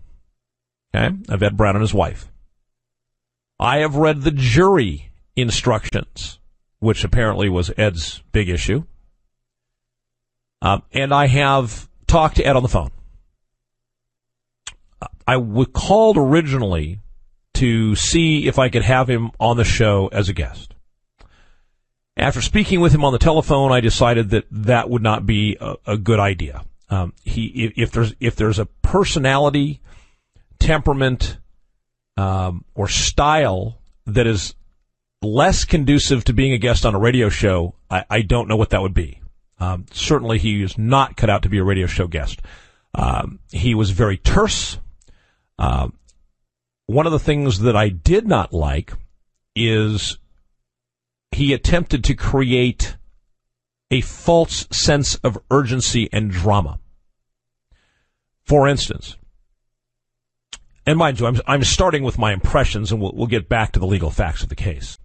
okay, 0.94 1.14
of 1.28 1.42
Ed 1.42 1.56
Brown 1.58 1.76
and 1.76 1.82
his 1.82 1.92
wife. 1.92 2.30
I 3.58 3.78
have 3.78 3.96
read 3.96 4.22
the 4.22 4.30
jury 4.30 5.10
instructions, 5.34 6.38
which 6.78 7.04
apparently 7.04 7.48
was 7.48 7.70
Ed's 7.76 8.22
big 8.32 8.48
issue. 8.48 8.84
Um, 10.62 10.82
and 10.92 11.12
I 11.12 11.26
have 11.26 11.88
talked 12.06 12.36
to 12.36 12.44
Ed 12.44 12.56
on 12.56 12.62
the 12.62 12.68
phone. 12.68 12.90
I 15.26 15.38
called 15.72 16.16
originally 16.16 17.00
to 17.54 17.96
see 17.96 18.46
if 18.46 18.58
I 18.58 18.68
could 18.68 18.82
have 18.82 19.08
him 19.08 19.30
on 19.40 19.56
the 19.56 19.64
show 19.64 20.08
as 20.12 20.28
a 20.28 20.32
guest. 20.32 20.74
After 22.16 22.40
speaking 22.40 22.80
with 22.80 22.94
him 22.94 23.04
on 23.04 23.12
the 23.12 23.18
telephone, 23.18 23.72
I 23.72 23.80
decided 23.80 24.30
that 24.30 24.46
that 24.50 24.88
would 24.88 25.02
not 25.02 25.26
be 25.26 25.56
a, 25.60 25.76
a 25.86 25.96
good 25.98 26.20
idea. 26.20 26.64
Um, 26.88 27.12
he, 27.24 27.46
if, 27.46 27.72
if, 27.76 27.90
there's 27.90 28.14
if 28.20 28.36
there's 28.36 28.58
a 28.58 28.66
personality, 28.66 29.80
temperament, 30.58 31.38
um, 32.16 32.64
or 32.74 32.88
style 32.88 33.78
that 34.06 34.26
is 34.26 34.54
less 35.22 35.64
conducive 35.64 36.24
to 36.24 36.32
being 36.32 36.52
a 36.52 36.58
guest 36.58 36.86
on 36.86 36.94
a 36.94 36.98
radio 36.98 37.28
show, 37.28 37.74
I, 37.90 38.04
I 38.08 38.22
don't 38.22 38.48
know 38.48 38.56
what 38.56 38.70
that 38.70 38.82
would 38.82 38.94
be. 38.94 39.20
Um, 39.58 39.86
certainly, 39.90 40.38
he 40.38 40.62
is 40.62 40.76
not 40.76 41.16
cut 41.16 41.30
out 41.30 41.42
to 41.42 41.48
be 41.48 41.58
a 41.58 41.64
radio 41.64 41.86
show 41.86 42.06
guest. 42.06 42.40
Um, 42.94 43.40
he 43.50 43.74
was 43.74 43.90
very 43.90 44.16
terse. 44.16 44.78
Uh, 45.58 45.88
one 46.86 47.06
of 47.06 47.12
the 47.12 47.18
things 47.18 47.60
that 47.60 47.76
I 47.76 47.88
did 47.88 48.26
not 48.26 48.52
like 48.52 48.92
is 49.54 50.18
he 51.32 51.52
attempted 51.52 52.04
to 52.04 52.14
create 52.14 52.96
a 53.90 54.00
false 54.00 54.66
sense 54.70 55.16
of 55.16 55.38
urgency 55.50 56.08
and 56.12 56.30
drama. 56.30 56.78
For 58.44 58.68
instance, 58.68 59.16
and 60.86 60.98
mind 60.98 61.20
you, 61.20 61.26
I'm, 61.26 61.40
I'm 61.46 61.64
starting 61.64 62.04
with 62.04 62.18
my 62.18 62.32
impressions, 62.32 62.92
and 62.92 63.00
we'll, 63.00 63.12
we'll 63.14 63.26
get 63.26 63.48
back 63.48 63.72
to 63.72 63.80
the 63.80 63.86
legal 63.86 64.10
facts 64.10 64.42
of 64.42 64.48
the 64.48 64.54
case. 64.54 64.98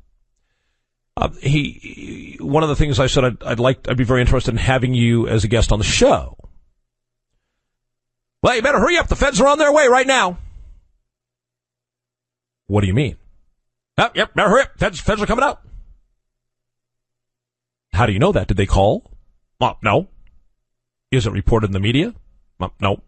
Uh, 1.18 1.30
he, 1.42 2.38
one 2.40 2.64
of 2.64 2.70
the 2.70 2.76
things 2.76 3.00
I 3.00 3.08
said 3.08 3.26
I'd, 3.26 3.44
I'd 3.44 3.60
like, 3.60 3.90
I'd 3.90 3.98
be 3.98 4.04
very 4.04 4.22
interested 4.22 4.52
in 4.52 4.58
having 4.58 4.94
you 4.94 5.28
as 5.28 5.44
a 5.44 5.48
guest 5.48 5.72
on 5.72 5.80
the 5.80 5.86
show. 5.86 6.38
Well, 8.44 8.56
you 8.56 8.62
better 8.62 8.80
hurry 8.80 8.98
up. 8.98 9.08
The 9.08 9.16
feds 9.16 9.42
are 9.42 9.48
on 9.48 9.58
their 9.58 9.72
way 9.72 9.88
right 9.88 10.08
now. 10.08 10.38
What 12.68 12.82
do 12.82 12.88
you 12.88 12.94
mean? 12.94 13.18
Oh, 13.98 14.10
yep, 14.16 14.34
better 14.34 14.50
hurry 14.50 14.62
up. 14.64 14.80
Feds, 14.80 15.00
feds 15.00 15.22
are 15.22 15.26
coming 15.26 15.44
out. 15.44 15.62
How 17.94 18.06
do 18.06 18.14
you 18.14 18.20
know 18.20 18.32
that? 18.32 18.48
Did 18.48 18.58
they 18.58 18.66
call? 18.66 19.12
Well, 19.60 19.78
no. 19.84 20.08
Is 21.12 21.28
it 21.28 21.34
reported 21.34 21.68
in 21.68 21.74
the 21.74 21.80
media? 21.80 22.16
Well, 22.58 22.74
no. 22.80 23.04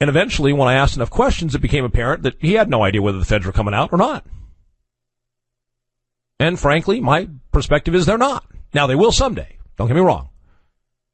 And 0.00 0.08
eventually, 0.08 0.52
when 0.54 0.66
I 0.66 0.74
asked 0.74 0.96
enough 0.96 1.10
questions, 1.10 1.54
it 1.54 1.60
became 1.60 1.84
apparent 1.84 2.22
that 2.22 2.36
he 2.40 2.54
had 2.54 2.70
no 2.70 2.82
idea 2.82 3.02
whether 3.02 3.18
the 3.18 3.24
feds 3.24 3.44
were 3.44 3.52
coming 3.52 3.74
out 3.74 3.92
or 3.92 3.98
not. 3.98 4.24
And 6.38 6.58
frankly, 6.58 7.00
my 7.00 7.28
perspective 7.52 7.94
is 7.94 8.06
they're 8.06 8.16
not. 8.16 8.46
Now, 8.72 8.86
they 8.86 8.94
will 8.94 9.12
someday. 9.12 9.58
Don't 9.76 9.88
get 9.88 9.94
me 9.94 10.00
wrong. 10.00 10.30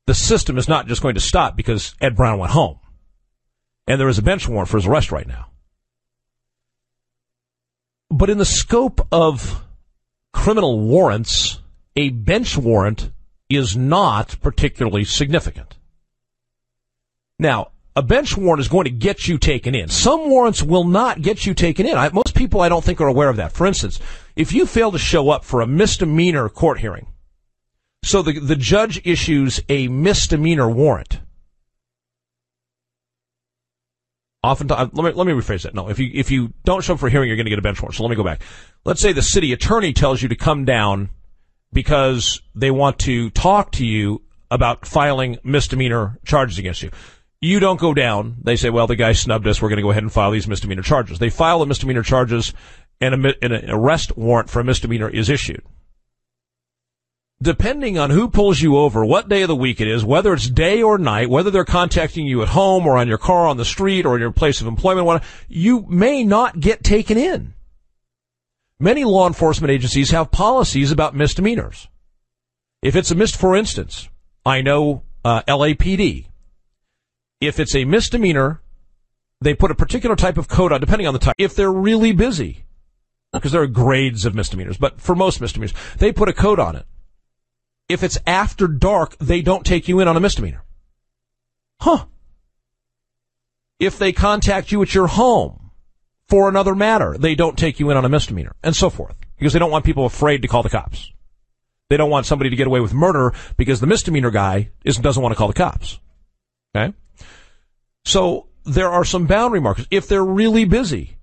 The 0.07 0.15
system 0.15 0.57
is 0.57 0.69
not 0.69 0.87
just 0.87 1.03
going 1.03 1.17
to 1.17 1.21
stop 1.21 1.57
because 1.57 1.97
Ed 2.01 2.15
Brown 2.15 2.39
went 2.39 2.53
home. 2.53 2.79
And 3.89 4.01
there 4.01 4.09
is 4.09 4.19
a 4.19 4.23
bench 4.23 4.49
warrant 4.49 4.69
for 4.69 4.77
his 4.77 4.87
arrest 4.87 5.11
right 5.11 5.27
now. 5.27 5.47
But 8.09 8.31
in 8.31 8.39
the 8.39 8.45
scope 8.45 9.05
of 9.11 9.65
criminal 10.33 10.79
warrants, 10.79 11.61
a 11.97 12.11
bench 12.11 12.57
warrant 12.57 13.11
is 13.49 13.77
not 13.77 14.37
particularly 14.41 15.05
significant. 15.05 15.77
Now, 17.39 17.73
a 17.97 18.03
bench 18.03 18.37
warrant 18.37 18.61
is 18.61 18.69
going 18.69 18.85
to 18.85 18.91
get 18.91 19.27
you 19.27 19.39
taken 19.39 19.75
in. 19.75 19.89
Some 19.89 20.29
warrants 20.29 20.63
will 20.63 20.85
not 20.85 21.23
get 21.23 21.47
you 21.47 21.55
taken 21.55 21.87
in. 21.87 21.97
I, 21.97 22.11
most 22.11 22.35
people, 22.35 22.61
I 22.61 22.69
don't 22.69 22.85
think, 22.85 23.01
are 23.01 23.09
aware 23.09 23.31
of 23.31 23.37
that. 23.37 23.53
For 23.53 23.67
instance, 23.67 23.99
if 24.37 24.53
you 24.53 24.67
fail 24.67 24.93
to 24.93 24.99
show 24.99 25.31
up 25.31 25.45
for 25.45 25.63
a 25.63 25.67
misdemeanor 25.67 26.51
court 26.51 26.79
hearing, 26.79 27.07
so 28.05 28.21
the, 28.21 28.39
the 28.39 28.55
judge 28.55 29.01
issues 29.07 29.61
a 29.71 29.89
misdemeanor 29.89 30.69
warrant. 30.69 31.21
Oftentimes, 34.45 34.81
uh, 34.81 34.91
let 34.93 35.05
me, 35.05 35.19
let 35.19 35.27
me 35.27 35.33
rephrase 35.33 35.63
that. 35.63 35.75
No, 35.75 35.89
if 35.89 35.99
you, 35.99 36.11
if 36.13 36.31
you 36.31 36.53
don't 36.65 36.85
show 36.85 36.95
up 36.95 37.01
for 37.01 37.09
a 37.09 37.11
hearing, 37.11 37.29
you're 37.29 37.37
going 37.37 37.47
to 37.47 37.51
get 37.51 37.59
a 37.59 37.63
bench 37.63 37.81
warrant. 37.81 37.97
So 37.97 38.05
let 38.05 38.11
me 38.11 38.17
go 38.17 38.23
back. 38.23 38.43
Let's 38.85 39.01
say 39.01 39.13
the 39.13 39.23
city 39.23 39.55
attorney 39.55 39.95
tells 39.95 40.23
you 40.23 40.29
to 40.29 40.37
come 40.37 40.67
down 40.67 41.09
because 41.73 42.43
they 42.55 42.71
want 42.71 42.99
to 43.01 43.31
talk 43.31 43.73
to 43.73 43.87
you 43.87 44.23
about 44.51 44.87
filing 44.87 45.39
misdemeanor 45.43 46.19
charges 46.25 46.59
against 46.59 46.83
you. 46.83 46.91
You 47.47 47.61
don't 47.61 47.79
go 47.79 47.95
down. 47.95 48.39
They 48.43 48.57
say, 48.57 48.71
well, 48.71 48.89
the 48.89 48.97
guy 48.97 49.13
snubbed 49.13 49.47
us. 49.47 49.63
We're 49.63 49.69
going 49.69 49.77
to 49.77 49.83
go 49.83 49.93
ahead 49.93 50.03
and 50.03 50.13
file 50.13 50.33
these 50.33 50.49
misdemeanor 50.49 50.83
charges. 50.83 51.21
They 51.21 51.31
file 51.31 51.61
the 51.61 51.67
misdemeanor 51.67 52.03
charges. 52.03 52.53
and, 53.01 53.25
a, 53.25 53.45
an 53.45 53.71
arrest 53.71 54.17
warrant 54.17 54.51
for 54.51 54.59
a 54.59 54.65
misdemeanor 54.65 55.09
is 55.09 55.31
issued. 55.31 55.63
Depending 57.41 57.99
on 57.99 58.11
who 58.11 58.29
pulls 58.29 58.61
you 58.61 58.77
over, 58.77 59.05
what 59.05 59.29
day 59.29 59.43
of 59.43 59.49
the 59.49 59.55
week 59.55 59.81
it 59.81 59.87
is, 59.87 60.05
whether 60.05 60.35
it's 60.35 60.51
day 60.51 60.83
or 60.83 60.99
night, 60.99 61.31
whether 61.31 61.53
they're 61.53 61.65
contacting 61.65 62.27
you 62.27 62.43
at 62.43 62.49
home 62.49 62.85
or 62.85 62.97
on 62.97 63.07
your 63.07 63.19
car 63.19 63.47
on 63.47 63.59
the 63.59 63.65
street 63.65 64.05
or 64.05 64.17
in 64.17 64.21
your 64.21 64.33
place 64.33 64.61
of 64.61 64.67
employment, 64.67 65.23
you 65.47 65.87
may 65.89 66.25
not 66.25 66.59
get 66.59 66.83
taken 66.83 67.17
in. 67.17 67.55
Many 68.81 69.05
law 69.05 69.29
enforcement 69.29 69.71
agencies 69.71 70.11
have 70.11 70.33
policies 70.33 70.91
about 70.91 71.15
misdemeanors. 71.15 71.87
If 72.83 72.97
it's 72.97 73.13
a 73.13 73.15
mis, 73.15 73.37
for 73.37 73.55
instance, 73.55 74.09
I 74.45 74.63
know 74.63 75.05
uh, 75.25 75.43
LAPD. 75.43 76.27
If 77.41 77.61
it's 77.61 77.75
a 77.75 77.85
misdemeanor, 77.85 78.61
they 79.41 79.55
put 79.55 79.71
a 79.71 79.75
particular 79.75 80.17
type 80.17 80.39
of 80.39 80.49
code 80.49 80.73
on, 80.73 80.81
depending 80.81 81.07
on 81.07 81.13
the 81.13 81.21
type. 81.21 81.35
If 81.39 81.55
they're 81.55 81.73
really 81.73 82.13
busy, 82.13 82.65
because 83.33 83.53
there 83.53 83.63
are 83.63 83.67
grades 83.67 84.25
of 84.25 84.35
misdemeanors, 84.35 84.79
but 84.79 85.01
for 85.01 85.15
most 85.15 85.41
misdemeanors, 85.41 85.75
they 85.99 86.13
put 86.13 86.29
a 86.29 86.33
code 86.33 86.59
on 86.59 86.77
it. 86.77 86.87
If 87.89 88.03
it's 88.03 88.19
after 88.27 88.67
dark, 88.67 89.17
they 89.19 89.43
don't 89.43 89.65
take 89.65 89.89
you 89.89 90.01
in 90.01 90.09
on 90.09 90.17
a 90.17 90.21
misdemeanor. 90.21 90.65
Huh. 91.81 92.07
If 93.79 93.99
they 93.99 94.13
contact 94.13 94.73
you 94.73 94.81
at 94.83 94.95
your 94.95 95.07
home 95.07 95.71
for 96.29 96.49
another 96.49 96.75
matter, 96.75 97.17
they 97.19 97.35
don't 97.35 97.59
take 97.59 97.79
you 97.79 97.91
in 97.91 97.97
on 97.97 98.05
a 98.05 98.09
misdemeanor, 98.09 98.57
and 98.63 98.75
so 98.75 98.89
forth, 98.89 99.17
because 99.39 99.53
they 99.53 99.59
don't 99.59 99.71
want 99.71 99.85
people 99.85 100.07
afraid 100.07 100.43
to 100.43 100.49
call 100.49 100.63
the 100.63 100.71
cops. 100.71 101.13
They 101.91 101.97
don't 101.97 102.11
want 102.11 102.27
somebody 102.27 102.51
to 102.51 102.57
get 102.57 102.67
away 102.67 102.81
with 102.81 102.95
murder 102.95 103.33
because 103.57 103.79
the 103.81 103.87
misdemeanor 103.87 104.31
guy 104.31 104.71
is, 104.85 104.97
doesn't 104.97 105.23
want 105.23 105.33
to 105.35 105.37
call 105.37 105.49
the 105.49 105.55
cops. 105.55 106.01
Okay? 106.75 106.93
So 108.07 108.47
there 108.65 108.89
are 108.89 109.05
some 109.05 109.27
boundary 109.27 109.61
markers. 109.61 109.89
If 109.91 110.07
they're 110.07 110.25
really 110.25 110.65
busy, 110.65 111.17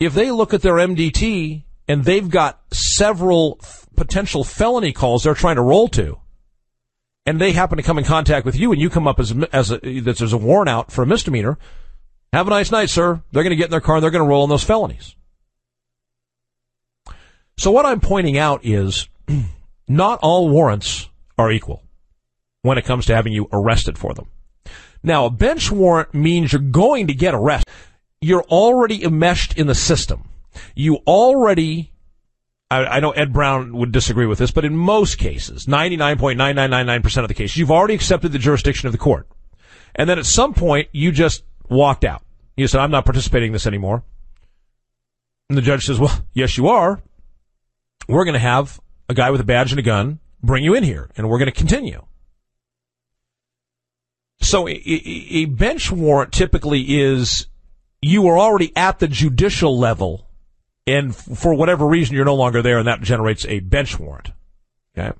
if 0.00 0.12
they 0.12 0.32
look 0.32 0.52
at 0.52 0.60
their 0.60 0.74
MDT 0.74 1.62
and 1.86 2.04
they've 2.04 2.28
got 2.28 2.60
several 2.72 3.60
f- 3.62 3.86
potential 3.96 4.42
felony 4.42 4.92
calls 4.92 5.22
they're 5.22 5.34
trying 5.34 5.54
to 5.54 5.62
roll 5.62 5.86
to, 5.90 6.18
and 7.26 7.40
they 7.40 7.52
happen 7.52 7.76
to 7.76 7.82
come 7.84 7.96
in 7.96 8.02
contact 8.02 8.44
with 8.44 8.56
you 8.56 8.72
and 8.72 8.80
you 8.80 8.90
come 8.90 9.06
up 9.06 9.20
as, 9.20 9.32
as 9.52 9.70
a, 9.70 9.78
that 10.00 10.18
there's 10.18 10.32
a 10.32 10.36
warrant 10.36 10.68
out 10.68 10.90
for 10.90 11.04
a 11.04 11.06
misdemeanor, 11.06 11.58
have 12.32 12.48
a 12.48 12.50
nice 12.50 12.72
night, 12.72 12.90
sir. 12.90 13.22
They're 13.30 13.44
going 13.44 13.50
to 13.50 13.56
get 13.56 13.66
in 13.66 13.70
their 13.70 13.80
car 13.80 13.96
and 13.96 14.02
they're 14.02 14.10
going 14.10 14.24
to 14.24 14.28
roll 14.28 14.42
on 14.42 14.48
those 14.48 14.64
felonies. 14.64 15.14
So 17.56 17.70
what 17.70 17.86
I'm 17.86 18.00
pointing 18.00 18.36
out 18.36 18.64
is 18.64 19.08
not 19.88 20.18
all 20.22 20.48
warrants 20.48 21.08
are 21.38 21.52
equal 21.52 21.84
when 22.62 22.78
it 22.78 22.84
comes 22.84 23.06
to 23.06 23.14
having 23.14 23.32
you 23.32 23.48
arrested 23.52 23.96
for 23.96 24.12
them. 24.12 24.26
Now, 25.02 25.26
a 25.26 25.30
bench 25.30 25.70
warrant 25.70 26.14
means 26.14 26.52
you're 26.52 26.60
going 26.60 27.06
to 27.06 27.14
get 27.14 27.34
arrested. 27.34 27.72
You're 28.20 28.44
already 28.44 29.02
enmeshed 29.02 29.56
in 29.56 29.66
the 29.66 29.74
system. 29.74 30.28
You 30.74 30.96
already, 31.06 31.92
I, 32.70 32.84
I 32.84 33.00
know 33.00 33.12
Ed 33.12 33.32
Brown 33.32 33.74
would 33.76 33.92
disagree 33.92 34.26
with 34.26 34.38
this, 34.38 34.50
but 34.50 34.64
in 34.64 34.76
most 34.76 35.16
cases, 35.16 35.66
99.9999% 35.66 37.22
of 37.22 37.28
the 37.28 37.34
cases, 37.34 37.56
you've 37.56 37.70
already 37.70 37.94
accepted 37.94 38.32
the 38.32 38.38
jurisdiction 38.38 38.86
of 38.86 38.92
the 38.92 38.98
court. 38.98 39.26
And 39.94 40.08
then 40.08 40.18
at 40.18 40.26
some 40.26 40.52
point, 40.52 40.88
you 40.92 41.12
just 41.12 41.44
walked 41.68 42.04
out. 42.04 42.22
You 42.56 42.66
said, 42.66 42.80
I'm 42.80 42.90
not 42.90 43.06
participating 43.06 43.48
in 43.48 43.52
this 43.54 43.66
anymore. 43.66 44.04
And 45.48 45.56
the 45.56 45.62
judge 45.62 45.86
says, 45.86 45.98
well, 45.98 46.24
yes, 46.34 46.58
you 46.58 46.68
are. 46.68 47.00
We're 48.06 48.24
going 48.24 48.34
to 48.34 48.38
have 48.38 48.80
a 49.08 49.14
guy 49.14 49.30
with 49.30 49.40
a 49.40 49.44
badge 49.44 49.72
and 49.72 49.78
a 49.78 49.82
gun 49.82 50.20
bring 50.42 50.64
you 50.64 50.74
in 50.74 50.84
here, 50.84 51.10
and 51.16 51.28
we're 51.28 51.38
going 51.38 51.50
to 51.50 51.52
continue. 51.52 52.04
So 54.40 54.66
a, 54.68 55.44
bench 55.44 55.92
warrant 55.92 56.32
typically 56.32 57.00
is 57.00 57.46
you 58.00 58.26
are 58.28 58.38
already 58.38 58.74
at 58.74 58.98
the 58.98 59.06
judicial 59.06 59.78
level, 59.78 60.26
and 60.86 61.14
for 61.14 61.54
whatever 61.54 61.86
reason 61.86 62.16
you're 62.16 62.24
no 62.24 62.34
longer 62.34 62.62
there, 62.62 62.78
and 62.78 62.88
that 62.88 63.02
generates 63.02 63.44
a 63.46 63.60
bench 63.60 63.98
warrant. 63.98 64.30
Okay, 64.96 65.16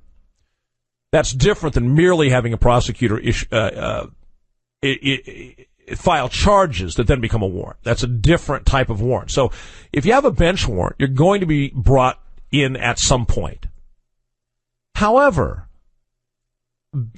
that's 1.12 1.32
different 1.32 1.74
than 1.74 1.94
merely 1.94 2.30
having 2.30 2.52
a 2.52 2.58
prosecutor 2.58 3.18
issue, 3.18 3.46
uh, 3.52 3.56
uh, 3.56 4.06
it, 4.82 5.68
it, 5.86 5.98
file 5.98 6.28
charges 6.28 6.94
that 6.94 7.06
then 7.06 7.20
become 7.20 7.42
a 7.42 7.46
warrant. 7.46 7.78
That's 7.82 8.02
a 8.02 8.08
different 8.08 8.64
type 8.64 8.90
of 8.90 9.00
warrant. 9.02 9.30
So 9.30 9.52
if 9.92 10.06
you 10.06 10.12
have 10.12 10.24
a 10.24 10.30
bench 10.30 10.66
warrant, 10.66 10.96
you're 10.98 11.08
going 11.08 11.40
to 11.40 11.46
be 11.46 11.70
brought 11.74 12.20
in 12.50 12.76
at 12.76 12.98
some 12.98 13.26
point. 13.26 13.66
However, 14.94 15.68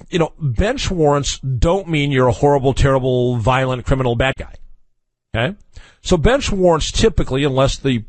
you 0.09 0.19
know, 0.19 0.33
bench 0.39 0.91
warrants 0.91 1.39
don't 1.39 1.87
mean 1.87 2.11
you're 2.11 2.27
a 2.27 2.33
horrible, 2.33 2.73
terrible, 2.73 3.37
violent, 3.37 3.85
criminal 3.85 4.15
bad 4.15 4.35
guy. 4.37 4.53
Okay? 5.35 5.57
So 6.01 6.17
bench 6.17 6.51
warrants 6.51 6.91
typically, 6.91 7.43
unless 7.43 7.77
the 7.77 8.05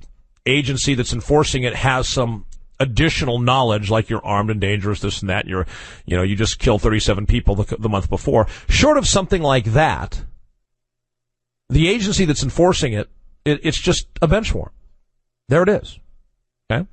agency 0.47 0.95
that's 0.95 1.13
enforcing 1.13 1.63
it 1.63 1.75
has 1.75 2.09
some 2.09 2.45
additional 2.81 3.39
knowledge, 3.39 3.91
like 3.91 4.11
you're 4.11 4.25
armed 4.25 4.51
and 4.51 4.61
dangerous, 4.61 5.01
this 5.01 5.21
and 5.21 5.31
that, 5.31 5.43
and 5.43 5.51
you're, 5.51 5.67
you 6.05 6.17
know, 6.17 6.23
you 6.23 6.37
just 6.37 6.59
killed 6.59 6.83
37 6.83 7.27
people 7.27 7.55
the, 7.55 7.77
the 7.77 7.89
month 7.89 8.11
before. 8.11 8.47
Short 8.69 8.99
of 8.99 9.07
something 9.07 9.43
like 9.43 9.67
that, 9.67 10.23
the 11.71 11.89
agency 11.89 12.25
that's 12.25 12.43
enforcing 12.43 12.93
it, 12.93 13.09
it 13.45 13.61
it's 13.63 13.81
just 13.81 14.07
a 14.21 14.29
bench 14.29 14.53
warrant. 14.53 14.75
There 15.49 15.63
it 15.63 15.69
is. 15.69 15.99
Okay? 16.71 16.87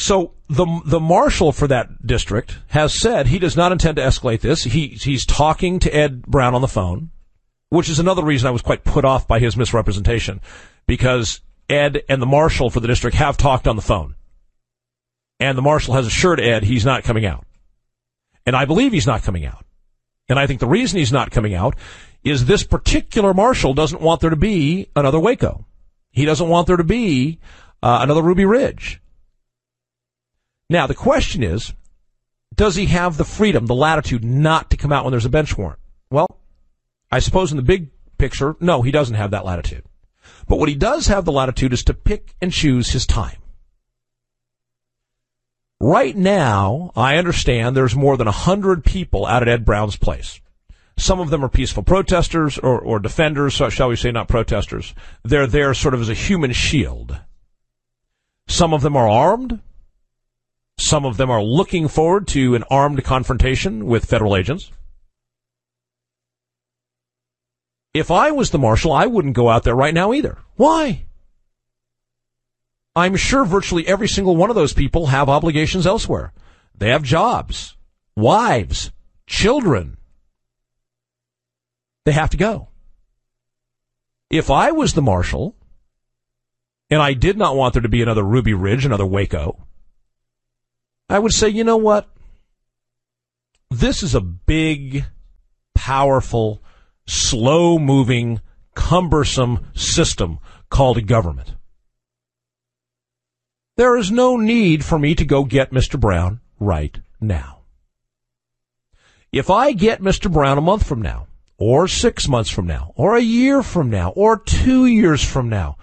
So 0.00 0.32
the 0.48 0.66
the 0.86 0.98
marshal 0.98 1.52
for 1.52 1.68
that 1.68 2.06
district 2.06 2.56
has 2.68 2.98
said 2.98 3.26
he 3.26 3.38
does 3.38 3.54
not 3.54 3.70
intend 3.70 3.96
to 3.96 4.02
escalate 4.02 4.40
this. 4.40 4.64
He 4.64 4.88
he's 4.88 5.26
talking 5.26 5.78
to 5.80 5.94
Ed 5.94 6.22
Brown 6.22 6.54
on 6.54 6.62
the 6.62 6.68
phone, 6.68 7.10
which 7.68 7.90
is 7.90 7.98
another 7.98 8.24
reason 8.24 8.48
I 8.48 8.50
was 8.50 8.62
quite 8.62 8.82
put 8.82 9.04
off 9.04 9.28
by 9.28 9.40
his 9.40 9.58
misrepresentation, 9.58 10.40
because 10.86 11.42
Ed 11.68 12.02
and 12.08 12.22
the 12.22 12.26
marshal 12.26 12.70
for 12.70 12.80
the 12.80 12.88
district 12.88 13.18
have 13.18 13.36
talked 13.36 13.68
on 13.68 13.76
the 13.76 13.82
phone, 13.82 14.14
and 15.38 15.58
the 15.58 15.62
marshal 15.62 15.92
has 15.92 16.06
assured 16.06 16.40
Ed 16.40 16.64
he's 16.64 16.86
not 16.86 17.04
coming 17.04 17.26
out, 17.26 17.44
and 18.46 18.56
I 18.56 18.64
believe 18.64 18.92
he's 18.92 19.06
not 19.06 19.22
coming 19.22 19.44
out, 19.44 19.66
and 20.30 20.38
I 20.38 20.46
think 20.46 20.60
the 20.60 20.66
reason 20.66 20.98
he's 20.98 21.12
not 21.12 21.30
coming 21.30 21.54
out 21.54 21.76
is 22.24 22.46
this 22.46 22.64
particular 22.64 23.34
marshal 23.34 23.74
doesn't 23.74 24.00
want 24.00 24.22
there 24.22 24.30
to 24.30 24.36
be 24.36 24.88
another 24.96 25.20
Waco. 25.20 25.66
He 26.10 26.24
doesn't 26.24 26.48
want 26.48 26.68
there 26.68 26.78
to 26.78 26.84
be 26.84 27.38
uh, 27.82 27.98
another 28.00 28.22
Ruby 28.22 28.46
Ridge. 28.46 28.98
Now, 30.70 30.86
the 30.86 30.94
question 30.94 31.42
is, 31.42 31.74
does 32.54 32.76
he 32.76 32.86
have 32.86 33.16
the 33.16 33.24
freedom, 33.24 33.66
the 33.66 33.74
latitude 33.74 34.24
not 34.24 34.70
to 34.70 34.76
come 34.76 34.92
out 34.92 35.04
when 35.04 35.10
there's 35.10 35.26
a 35.26 35.30
bench 35.30 35.58
warrant? 35.58 35.80
Well, 36.10 36.38
I 37.10 37.18
suppose 37.18 37.50
in 37.50 37.56
the 37.56 37.62
big 37.62 37.88
picture, 38.18 38.54
no, 38.60 38.80
he 38.82 38.92
doesn't 38.92 39.16
have 39.16 39.32
that 39.32 39.44
latitude. 39.44 39.84
But 40.46 40.60
what 40.60 40.68
he 40.68 40.76
does 40.76 41.08
have 41.08 41.24
the 41.24 41.32
latitude 41.32 41.72
is 41.72 41.82
to 41.84 41.94
pick 41.94 42.36
and 42.40 42.52
choose 42.52 42.92
his 42.92 43.04
time. 43.04 43.38
Right 45.80 46.16
now, 46.16 46.92
I 46.94 47.16
understand 47.16 47.76
there's 47.76 47.96
more 47.96 48.16
than 48.16 48.28
a 48.28 48.32
hundred 48.32 48.84
people 48.84 49.26
out 49.26 49.42
at 49.42 49.48
Ed 49.48 49.64
Brown's 49.64 49.96
place. 49.96 50.40
Some 50.96 51.18
of 51.18 51.30
them 51.30 51.44
are 51.44 51.48
peaceful 51.48 51.82
protesters 51.82 52.58
or, 52.58 52.78
or 52.78 53.00
defenders, 53.00 53.54
shall 53.54 53.88
we 53.88 53.96
say, 53.96 54.12
not 54.12 54.28
protesters. 54.28 54.94
They're 55.24 55.48
there 55.48 55.74
sort 55.74 55.94
of 55.94 56.00
as 56.00 56.10
a 56.10 56.14
human 56.14 56.52
shield. 56.52 57.18
Some 58.46 58.72
of 58.72 58.82
them 58.82 58.96
are 58.96 59.08
armed. 59.08 59.60
Some 60.80 61.04
of 61.04 61.18
them 61.18 61.30
are 61.30 61.42
looking 61.42 61.88
forward 61.88 62.26
to 62.28 62.54
an 62.54 62.64
armed 62.70 63.04
confrontation 63.04 63.84
with 63.84 64.06
federal 64.06 64.34
agents. 64.34 64.70
If 67.92 68.10
I 68.10 68.30
was 68.30 68.50
the 68.50 68.58
marshal, 68.58 68.90
I 68.90 69.04
wouldn't 69.04 69.36
go 69.36 69.50
out 69.50 69.64
there 69.64 69.74
right 69.74 69.92
now 69.92 70.14
either. 70.14 70.38
Why? 70.56 71.04
I'm 72.96 73.14
sure 73.14 73.44
virtually 73.44 73.86
every 73.86 74.08
single 74.08 74.36
one 74.36 74.48
of 74.48 74.56
those 74.56 74.72
people 74.72 75.08
have 75.08 75.28
obligations 75.28 75.86
elsewhere. 75.86 76.32
They 76.74 76.88
have 76.88 77.02
jobs, 77.02 77.76
wives, 78.16 78.90
children. 79.26 79.98
They 82.06 82.12
have 82.12 82.30
to 82.30 82.38
go. 82.38 82.68
If 84.30 84.50
I 84.50 84.70
was 84.70 84.94
the 84.94 85.02
marshal, 85.02 85.56
and 86.88 87.02
I 87.02 87.12
did 87.12 87.36
not 87.36 87.54
want 87.54 87.74
there 87.74 87.82
to 87.82 87.88
be 87.88 88.00
another 88.00 88.24
Ruby 88.24 88.54
Ridge, 88.54 88.86
another 88.86 89.04
Waco, 89.04 89.66
I 91.10 91.18
would 91.18 91.32
say, 91.32 91.48
you 91.48 91.64
know 91.64 91.76
what? 91.76 92.08
This 93.68 94.04
is 94.04 94.14
a 94.14 94.20
big, 94.20 95.04
powerful, 95.74 96.62
slow 97.08 97.80
moving, 97.80 98.40
cumbersome 98.76 99.66
system 99.74 100.38
called 100.70 100.98
a 100.98 101.02
government. 101.02 101.56
There 103.76 103.96
is 103.96 104.12
no 104.12 104.36
need 104.36 104.84
for 104.84 105.00
me 105.00 105.16
to 105.16 105.24
go 105.24 105.44
get 105.44 105.72
Mr. 105.72 105.98
Brown 105.98 106.40
right 106.60 107.00
now. 107.20 107.62
If 109.32 109.50
I 109.50 109.72
get 109.72 110.00
Mr. 110.00 110.30
Brown 110.30 110.58
a 110.58 110.60
month 110.60 110.86
from 110.86 111.02
now, 111.02 111.26
or 111.58 111.88
six 111.88 112.28
months 112.28 112.50
from 112.50 112.66
now, 112.66 112.92
or 112.94 113.16
a 113.16 113.20
year 113.20 113.64
from 113.64 113.90
now, 113.90 114.10
or 114.10 114.38
two 114.38 114.86
years 114.86 115.24
from 115.24 115.48
now, 115.48 115.76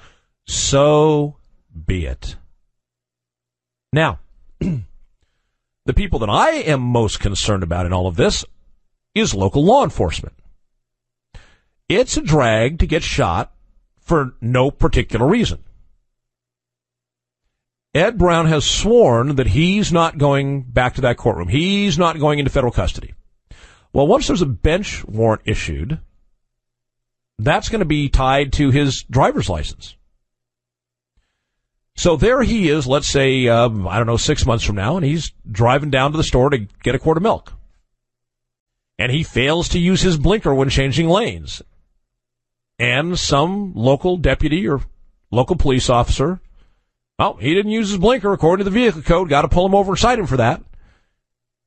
so 0.46 1.36
be 1.86 2.06
it. 2.06 2.38
Now, 3.92 4.20
The 5.88 5.94
people 5.94 6.20
that 6.20 6.30
I 6.30 6.50
am 6.50 6.82
most 6.82 7.22
concerned 7.22 7.64
about 7.64 7.86
in 7.86 7.94
all 7.94 8.08
of 8.08 8.18
this 8.18 8.44
is 9.16 9.34
local 9.34 9.64
law 9.64 9.86
enforcement. 9.86 10.36
It's 11.88 12.18
a 12.18 12.22
drag 12.22 12.80
to 12.80 12.86
get 12.86 13.04
shot 13.04 13.54
for 13.98 14.34
no 14.42 14.70
particular 14.70 15.26
reason. 15.26 15.64
Ed 17.94 18.18
Brown 18.18 18.48
has 18.48 18.66
sworn 18.66 19.38
that 19.38 19.48
he's 19.48 19.94
not 19.94 20.18
going 20.18 20.64
back 20.64 20.96
to 20.96 21.02
that 21.02 21.16
courtroom. 21.16 21.48
He's 21.48 21.98
not 21.98 22.20
going 22.20 22.40
into 22.40 22.52
federal 22.52 22.74
custody. 22.74 23.14
Well, 23.94 24.08
once 24.08 24.28
there's 24.28 24.42
a 24.42 24.46
bench 24.46 25.06
warrant 25.06 25.44
issued, 25.46 26.02
that's 27.40 27.70
going 27.70 27.80
to 27.80 27.86
be 27.86 28.10
tied 28.10 28.52
to 28.54 28.72
his 28.72 29.06
driver's 29.10 29.48
license. 29.50 29.96
So 31.98 32.16
there 32.16 32.44
he 32.44 32.70
is, 32.70 32.86
let's 32.86 33.08
say, 33.08 33.48
um, 33.48 33.88
I 33.88 33.98
don't 33.98 34.06
know, 34.06 34.18
six 34.18 34.46
months 34.46 34.64
from 34.64 34.76
now, 34.76 34.98
and 34.98 35.06
he's 35.06 35.34
driving 35.52 35.90
down 35.90 36.12
to 36.12 36.18
the 36.18 36.24
store 36.24 36.52
to 36.52 36.60
get 36.84 36.94
a 36.94 37.00
quart 37.00 37.18
of 37.18 37.24
milk. 37.24 37.54
And 39.00 39.12
he 39.12 39.24
fails 39.24 39.70
to 39.70 39.80
use 39.80 40.02
his 40.02 40.18
blinker 40.18 40.54
when 40.54 40.70
changing 40.70 41.10
lanes. 41.10 41.64
And 42.78 43.18
some 43.18 43.74
local 43.74 44.18
deputy 44.18 44.68
or 44.68 44.82
local 45.32 45.56
police 45.56 45.90
officer, 45.90 46.40
well, 47.18 47.38
he 47.38 47.56
didn't 47.56 47.72
use 47.72 47.90
his 47.90 47.98
blinker 47.98 48.32
according 48.32 48.64
to 48.64 48.70
the 48.70 48.80
vehicle 48.80 49.02
code, 49.02 49.30
got 49.30 49.42
to 49.42 49.48
pull 49.48 49.66
him 49.66 49.74
over 49.74 49.94
and 49.94 50.00
cite 50.00 50.20
him 50.20 50.28
for 50.28 50.38
that. 50.38 50.62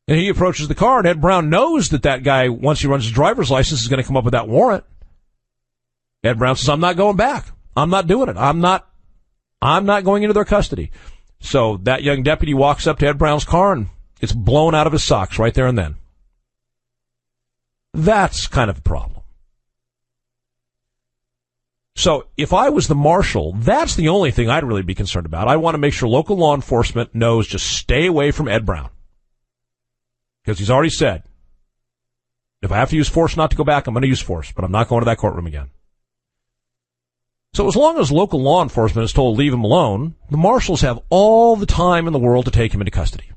And 0.06 0.16
he 0.16 0.28
approaches 0.28 0.68
the 0.68 0.76
car, 0.76 0.98
and 0.98 1.08
Ed 1.08 1.20
Brown 1.20 1.50
knows 1.50 1.88
that 1.88 2.02
that 2.04 2.22
guy, 2.22 2.48
once 2.48 2.80
he 2.80 2.86
runs 2.86 3.04
his 3.04 3.12
driver's 3.12 3.50
license, 3.50 3.80
is 3.80 3.88
going 3.88 4.02
to 4.02 4.06
come 4.06 4.16
up 4.16 4.24
with 4.24 4.32
that 4.32 4.48
warrant. 4.48 4.84
Ed 6.22 6.38
Brown 6.38 6.54
says, 6.54 6.68
I'm 6.68 6.80
not 6.80 6.96
going 6.96 7.16
back. 7.16 7.46
I'm 7.76 7.90
not 7.90 8.06
doing 8.06 8.28
it. 8.28 8.36
I'm 8.36 8.60
not 8.60 8.89
I'm 9.62 9.84
not 9.86 10.04
going 10.04 10.22
into 10.22 10.34
their 10.34 10.44
custody. 10.44 10.90
So 11.40 11.78
that 11.82 12.02
young 12.02 12.22
deputy 12.22 12.54
walks 12.54 12.86
up 12.86 12.98
to 12.98 13.06
Ed 13.06 13.18
Brown's 13.18 13.44
car 13.44 13.72
and 13.72 13.88
it's 14.20 14.32
blown 14.32 14.74
out 14.74 14.86
of 14.86 14.92
his 14.92 15.04
socks 15.04 15.38
right 15.38 15.54
there 15.54 15.66
and 15.66 15.78
then. 15.78 15.96
That's 17.92 18.46
kind 18.46 18.70
of 18.70 18.78
a 18.78 18.82
problem. 18.82 19.20
So 21.96 22.28
if 22.36 22.52
I 22.52 22.70
was 22.70 22.88
the 22.88 22.94
marshal, 22.94 23.52
that's 23.52 23.94
the 23.94 24.08
only 24.08 24.30
thing 24.30 24.48
I'd 24.48 24.64
really 24.64 24.82
be 24.82 24.94
concerned 24.94 25.26
about. 25.26 25.48
I 25.48 25.56
want 25.56 25.74
to 25.74 25.78
make 25.78 25.92
sure 25.92 26.08
local 26.08 26.36
law 26.36 26.54
enforcement 26.54 27.14
knows 27.14 27.46
just 27.46 27.66
stay 27.66 28.06
away 28.06 28.30
from 28.30 28.48
Ed 28.48 28.64
Brown. 28.64 28.90
Because 30.42 30.58
he's 30.58 30.70
already 30.70 30.90
said, 30.90 31.24
if 32.62 32.72
I 32.72 32.76
have 32.76 32.90
to 32.90 32.96
use 32.96 33.08
force 33.08 33.36
not 33.36 33.50
to 33.50 33.56
go 33.56 33.64
back, 33.64 33.86
I'm 33.86 33.94
going 33.94 34.02
to 34.02 34.08
use 34.08 34.20
force, 34.20 34.52
but 34.52 34.64
I'm 34.64 34.72
not 34.72 34.88
going 34.88 35.02
to 35.02 35.06
that 35.06 35.18
courtroom 35.18 35.46
again. 35.46 35.70
So 37.52 37.66
as 37.66 37.74
long 37.74 37.98
as 37.98 38.12
local 38.12 38.40
law 38.40 38.62
enforcement 38.62 39.04
is 39.04 39.12
told 39.12 39.34
to 39.34 39.38
leave 39.38 39.52
him 39.52 39.64
alone, 39.64 40.14
the 40.30 40.36
marshals 40.36 40.82
have 40.82 41.00
all 41.08 41.56
the 41.56 41.66
time 41.66 42.06
in 42.06 42.12
the 42.12 42.18
world 42.18 42.44
to 42.44 42.50
take 42.50 42.72
him 42.72 42.80
into 42.80 42.92
custody. 42.92 43.30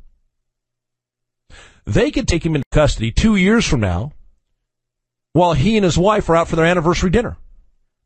They 1.85 2.11
could 2.11 2.27
take 2.27 2.45
him 2.45 2.55
into 2.55 2.67
custody 2.71 3.11
two 3.11 3.35
years 3.35 3.65
from 3.65 3.79
now 3.79 4.13
while 5.33 5.53
he 5.53 5.75
and 5.77 5.83
his 5.83 5.97
wife 5.97 6.29
are 6.29 6.35
out 6.35 6.47
for 6.47 6.55
their 6.55 6.65
anniversary 6.65 7.09
dinner. 7.09 7.37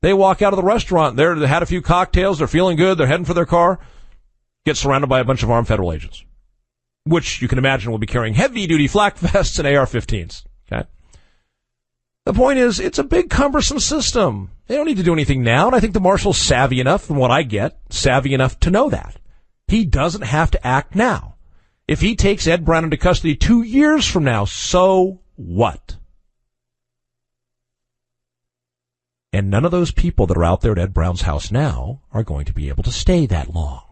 They 0.01 0.13
walk 0.13 0.41
out 0.41 0.53
of 0.53 0.57
the 0.57 0.63
restaurant, 0.63 1.17
they're, 1.17 1.35
they 1.35 1.47
had 1.47 1.63
a 1.63 1.67
few 1.67 1.81
cocktails, 1.81 2.37
they're 2.37 2.47
feeling 2.47 2.77
good, 2.77 2.97
they're 2.97 3.07
heading 3.07 3.25
for 3.25 3.33
their 3.33 3.45
car, 3.45 3.79
get 4.65 4.77
surrounded 4.77 5.07
by 5.07 5.19
a 5.19 5.25
bunch 5.25 5.43
of 5.43 5.51
armed 5.51 5.67
federal 5.67 5.91
agents, 5.91 6.23
which 7.03 7.41
you 7.41 7.47
can 7.47 7.57
imagine 7.57 7.91
will 7.91 7.97
be 7.97 8.07
carrying 8.07 8.33
heavy 8.33 8.67
duty 8.67 8.87
flak 8.87 9.17
vests 9.17 9.59
and 9.59 9.67
AR-15s. 9.67 10.45
Okay. 10.71 10.87
The 12.27 12.33
point 12.33 12.59
is, 12.59 12.81
it's 12.81 12.99
a 12.99 13.05
big 13.05 13.29
cumbersome 13.29 13.79
system. 13.79 14.51
They 14.67 14.75
don't 14.75 14.85
need 14.85 14.97
to 14.97 15.03
do 15.03 15.13
anything 15.13 15.43
now, 15.43 15.67
and 15.67 15.73
I 15.73 15.79
think 15.79 15.93
the 15.93 16.01
marshal's 16.01 16.37
savvy 16.37 16.81
enough, 16.81 17.05
from 17.05 17.15
what 17.15 17.31
I 17.31 17.43
get, 17.43 17.79
savvy 17.89 18.33
enough 18.33 18.59
to 18.59 18.69
know 18.69 18.89
that. 18.89 19.17
He 19.69 19.85
doesn't 19.85 20.23
have 20.23 20.51
to 20.51 20.67
act 20.67 20.93
now. 20.93 21.35
If 21.87 22.01
he 22.01 22.17
takes 22.17 22.45
Ed 22.45 22.65
Brown 22.65 22.83
into 22.83 22.97
custody 22.97 23.33
two 23.33 23.61
years 23.61 24.05
from 24.05 24.25
now, 24.25 24.43
so 24.43 25.21
what? 25.37 25.95
And 29.31 29.49
none 29.49 29.63
of 29.63 29.71
those 29.71 29.93
people 29.93 30.27
that 30.27 30.35
are 30.35 30.43
out 30.43 30.59
there 30.59 30.73
at 30.73 30.79
Ed 30.79 30.93
Brown's 30.93 31.21
house 31.21 31.49
now 31.49 32.01
are 32.11 32.23
going 32.23 32.43
to 32.43 32.53
be 32.53 32.67
able 32.67 32.83
to 32.83 32.91
stay 32.91 33.25
that 33.27 33.53
long. 33.53 33.83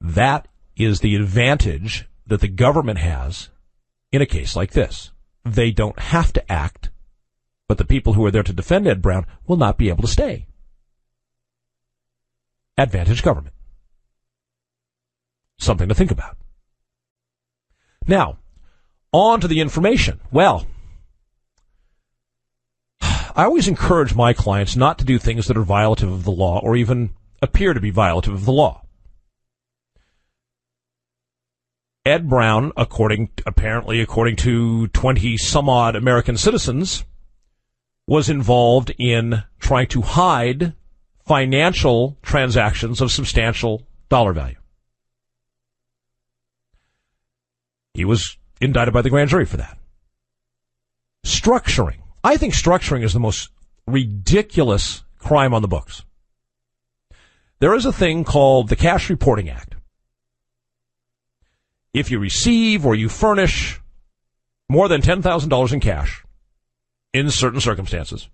That 0.00 0.48
is 0.78 1.00
the 1.00 1.14
advantage 1.14 2.08
that 2.26 2.40
the 2.40 2.48
government 2.48 3.00
has 3.00 3.50
in 4.10 4.22
a 4.22 4.26
case 4.26 4.56
like 4.56 4.70
this 4.70 5.10
they 5.54 5.70
don't 5.70 5.98
have 5.98 6.32
to 6.32 6.52
act, 6.52 6.90
but 7.68 7.78
the 7.78 7.84
people 7.84 8.14
who 8.14 8.24
are 8.24 8.30
there 8.30 8.42
to 8.42 8.52
defend 8.52 8.86
Ed 8.86 9.02
Brown 9.02 9.26
will 9.46 9.56
not 9.56 9.78
be 9.78 9.88
able 9.88 10.02
to 10.02 10.08
stay. 10.08 10.46
Advantage 12.76 13.22
government. 13.22 13.54
Something 15.58 15.88
to 15.88 15.94
think 15.94 16.10
about. 16.10 16.36
Now, 18.06 18.38
on 19.12 19.40
to 19.40 19.48
the 19.48 19.60
information. 19.60 20.20
Well, 20.30 20.66
I 23.00 23.44
always 23.44 23.68
encourage 23.68 24.14
my 24.14 24.32
clients 24.32 24.76
not 24.76 24.98
to 24.98 25.04
do 25.04 25.18
things 25.18 25.46
that 25.46 25.56
are 25.56 25.64
violative 25.64 26.12
of 26.12 26.24
the 26.24 26.32
law 26.32 26.60
or 26.60 26.76
even 26.76 27.10
appear 27.40 27.72
to 27.72 27.80
be 27.80 27.92
violative 27.92 28.34
of 28.34 28.44
the 28.44 28.52
law. 28.52 28.82
Ed 32.08 32.26
Brown, 32.26 32.72
according 32.74 33.28
apparently 33.44 34.00
according 34.00 34.36
to 34.36 34.88
20 34.88 35.36
some 35.36 35.68
odd 35.68 35.94
American 35.94 36.38
citizens, 36.38 37.04
was 38.06 38.30
involved 38.30 38.94
in 38.98 39.42
trying 39.58 39.88
to 39.88 40.00
hide 40.00 40.72
financial 41.26 42.16
transactions 42.22 43.02
of 43.02 43.12
substantial 43.12 43.86
dollar 44.08 44.32
value. 44.32 44.56
He 47.92 48.06
was 48.06 48.38
indicted 48.58 48.94
by 48.94 49.02
the 49.02 49.10
grand 49.10 49.28
jury 49.28 49.44
for 49.44 49.58
that. 49.58 49.76
Structuring. 51.26 51.98
I 52.24 52.38
think 52.38 52.54
structuring 52.54 53.04
is 53.04 53.12
the 53.12 53.20
most 53.20 53.50
ridiculous 53.86 55.04
crime 55.18 55.52
on 55.52 55.60
the 55.60 55.68
books. 55.68 56.04
There 57.58 57.74
is 57.74 57.84
a 57.84 57.92
thing 57.92 58.24
called 58.24 58.68
the 58.68 58.76
Cash 58.76 59.10
Reporting 59.10 59.50
Act 59.50 59.74
if 61.92 62.10
you 62.10 62.18
receive 62.18 62.84
or 62.84 62.94
you 62.94 63.08
furnish 63.08 63.80
more 64.68 64.88
than 64.88 65.00
$10,000 65.00 65.72
in 65.72 65.80
cash 65.80 66.24
in 67.12 67.30
certain 67.30 67.60
circumstances, 67.60 68.28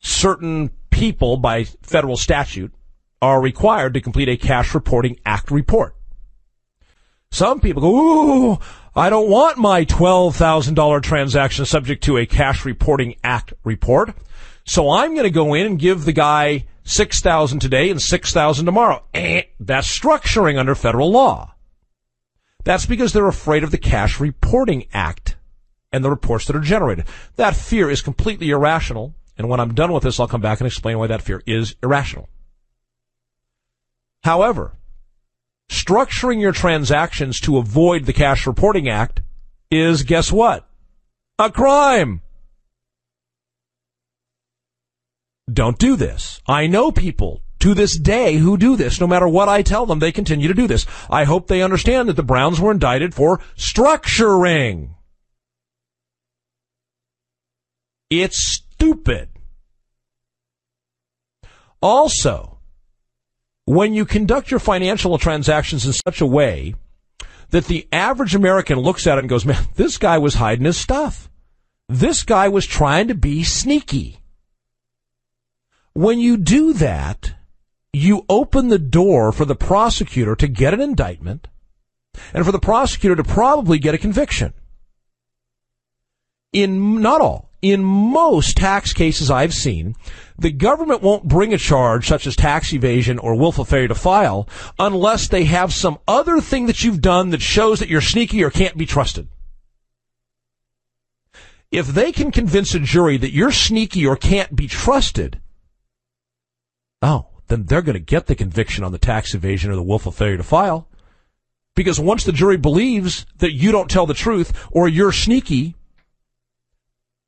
certain 0.00 0.70
people 0.90 1.36
by 1.36 1.64
federal 1.64 2.16
statute 2.16 2.72
are 3.20 3.40
required 3.40 3.94
to 3.94 4.00
complete 4.00 4.28
a 4.28 4.36
cash 4.36 4.74
reporting 4.74 5.18
act 5.24 5.50
report. 5.50 5.96
Some 7.30 7.60
people 7.60 7.82
go, 7.82 7.96
ooh, 7.96 8.58
I 8.94 9.10
don't 9.10 9.28
want 9.28 9.58
my 9.58 9.84
$12,000 9.84 11.02
transaction 11.02 11.64
subject 11.64 12.04
to 12.04 12.16
a 12.16 12.26
cash 12.26 12.64
reporting 12.64 13.16
act 13.24 13.52
report. 13.64 14.14
So 14.64 14.90
I'm 14.90 15.14
going 15.14 15.24
to 15.24 15.30
go 15.30 15.54
in 15.54 15.66
and 15.66 15.78
give 15.78 16.04
the 16.04 16.12
guy 16.12 16.66
6,000 16.84 17.58
today 17.58 17.90
and 17.90 18.00
6,000 18.00 18.64
tomorrow. 18.64 19.02
Eh, 19.12 19.42
that's 19.58 19.98
structuring 19.98 20.58
under 20.58 20.74
federal 20.74 21.10
law. 21.10 21.53
That's 22.64 22.86
because 22.86 23.12
they're 23.12 23.28
afraid 23.28 23.62
of 23.62 23.70
the 23.70 23.78
Cash 23.78 24.18
Reporting 24.18 24.86
Act 24.92 25.36
and 25.92 26.04
the 26.04 26.10
reports 26.10 26.46
that 26.46 26.56
are 26.56 26.60
generated. 26.60 27.06
That 27.36 27.54
fear 27.54 27.88
is 27.88 28.02
completely 28.02 28.50
irrational. 28.50 29.14
And 29.36 29.48
when 29.48 29.60
I'm 29.60 29.74
done 29.74 29.92
with 29.92 30.02
this, 30.02 30.18
I'll 30.18 30.26
come 30.26 30.40
back 30.40 30.60
and 30.60 30.66
explain 30.66 30.98
why 30.98 31.06
that 31.06 31.22
fear 31.22 31.42
is 31.46 31.76
irrational. 31.82 32.28
However, 34.22 34.72
structuring 35.68 36.40
your 36.40 36.52
transactions 36.52 37.38
to 37.40 37.58
avoid 37.58 38.06
the 38.06 38.12
Cash 38.12 38.46
Reporting 38.46 38.88
Act 38.88 39.22
is, 39.70 40.02
guess 40.02 40.32
what? 40.32 40.66
A 41.38 41.50
crime. 41.50 42.22
Don't 45.52 45.78
do 45.78 45.94
this. 45.94 46.40
I 46.46 46.66
know 46.66 46.90
people 46.90 47.43
to 47.64 47.72
this 47.72 47.98
day 47.98 48.36
who 48.36 48.58
do 48.58 48.76
this. 48.76 49.00
No 49.00 49.06
matter 49.06 49.26
what 49.26 49.48
I 49.48 49.62
tell 49.62 49.86
them, 49.86 49.98
they 49.98 50.12
continue 50.12 50.48
to 50.48 50.54
do 50.54 50.66
this. 50.66 50.84
I 51.08 51.24
hope 51.24 51.46
they 51.46 51.62
understand 51.62 52.10
that 52.10 52.16
the 52.16 52.22
Browns 52.22 52.60
were 52.60 52.70
indicted 52.70 53.14
for 53.14 53.38
structuring. 53.56 54.90
It's 58.10 58.38
stupid. 58.38 59.30
Also, 61.80 62.58
when 63.64 63.94
you 63.94 64.04
conduct 64.04 64.50
your 64.50 64.60
financial 64.60 65.16
transactions 65.16 65.86
in 65.86 65.94
such 65.94 66.20
a 66.20 66.26
way 66.26 66.74
that 67.48 67.64
the 67.64 67.88
average 67.90 68.34
American 68.34 68.78
looks 68.78 69.06
at 69.06 69.16
it 69.16 69.20
and 69.20 69.28
goes, 69.30 69.46
man, 69.46 69.64
this 69.76 69.96
guy 69.96 70.18
was 70.18 70.34
hiding 70.34 70.66
his 70.66 70.76
stuff. 70.76 71.30
This 71.88 72.24
guy 72.24 72.48
was 72.48 72.66
trying 72.66 73.08
to 73.08 73.14
be 73.14 73.42
sneaky. 73.42 74.18
When 75.94 76.20
you 76.20 76.36
do 76.36 76.74
that, 76.74 77.32
you 77.94 78.24
open 78.28 78.68
the 78.68 78.78
door 78.78 79.32
for 79.32 79.44
the 79.44 79.56
prosecutor 79.56 80.34
to 80.36 80.48
get 80.48 80.74
an 80.74 80.80
indictment 80.80 81.48
and 82.32 82.44
for 82.44 82.52
the 82.52 82.58
prosecutor 82.58 83.16
to 83.16 83.24
probably 83.24 83.78
get 83.78 83.94
a 83.94 83.98
conviction. 83.98 84.52
In 86.52 87.00
not 87.00 87.20
all, 87.20 87.50
in 87.62 87.82
most 87.82 88.56
tax 88.56 88.92
cases 88.92 89.30
I've 89.30 89.54
seen, 89.54 89.96
the 90.38 90.52
government 90.52 91.02
won't 91.02 91.28
bring 91.28 91.52
a 91.52 91.58
charge 91.58 92.06
such 92.06 92.26
as 92.26 92.36
tax 92.36 92.72
evasion 92.72 93.18
or 93.18 93.34
willful 93.34 93.64
failure 93.64 93.88
to 93.88 93.94
file 93.94 94.48
unless 94.78 95.28
they 95.28 95.44
have 95.44 95.72
some 95.72 95.98
other 96.06 96.40
thing 96.40 96.66
that 96.66 96.84
you've 96.84 97.00
done 97.00 97.30
that 97.30 97.42
shows 97.42 97.80
that 97.80 97.88
you're 97.88 98.00
sneaky 98.00 98.44
or 98.44 98.50
can't 98.50 98.76
be 98.76 98.86
trusted. 98.86 99.28
if 101.70 101.88
they 101.88 102.12
can 102.12 102.30
convince 102.30 102.72
a 102.74 102.78
jury 102.78 103.16
that 103.16 103.32
you're 103.32 103.50
sneaky 103.50 104.06
or 104.06 104.16
can't 104.16 104.54
be 104.54 104.68
trusted, 104.68 105.40
oh, 107.02 107.26
then 107.48 107.64
they're 107.64 107.82
going 107.82 107.94
to 107.94 108.00
get 108.00 108.26
the 108.26 108.34
conviction 108.34 108.84
on 108.84 108.92
the 108.92 108.98
tax 108.98 109.34
evasion 109.34 109.70
or 109.70 109.76
the 109.76 109.82
willful 109.82 110.12
failure 110.12 110.36
to 110.36 110.42
file. 110.42 110.88
Because 111.74 111.98
once 111.98 112.24
the 112.24 112.32
jury 112.32 112.56
believes 112.56 113.26
that 113.38 113.52
you 113.52 113.72
don't 113.72 113.90
tell 113.90 114.06
the 114.06 114.14
truth 114.14 114.66
or 114.70 114.88
you're 114.88 115.12
sneaky, 115.12 115.74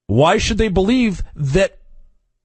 why 0.06 0.38
should 0.38 0.58
they 0.58 0.68
believe 0.68 1.22
that 1.34 1.78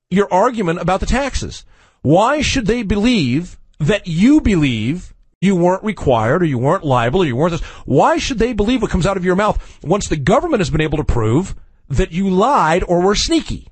your 0.09 0.31
argument 0.33 0.79
about 0.79 0.99
the 0.99 1.05
taxes? 1.05 1.63
Why 2.01 2.41
should 2.41 2.65
they 2.65 2.83
believe 2.83 3.59
that 3.79 4.07
you 4.07 4.41
believe 4.41 5.13
you 5.39 5.55
weren't 5.55 5.83
required 5.83 6.41
or 6.41 6.45
you 6.45 6.57
weren't 6.57 6.83
liable 6.83 7.21
or 7.21 7.25
you 7.25 7.35
weren't 7.35 7.51
this? 7.51 7.61
Why 7.85 8.17
should 8.17 8.39
they 8.39 8.53
believe 8.53 8.81
what 8.81 8.91
comes 8.91 9.05
out 9.05 9.17
of 9.17 9.25
your 9.25 9.35
mouth 9.35 9.79
once 9.83 10.07
the 10.07 10.17
government 10.17 10.59
has 10.59 10.69
been 10.69 10.81
able 10.81 10.97
to 10.97 11.03
prove 11.03 11.55
that 11.87 12.11
you 12.11 12.29
lied 12.29 12.83
or 12.87 13.01
were 13.01 13.15
sneaky? 13.15 13.67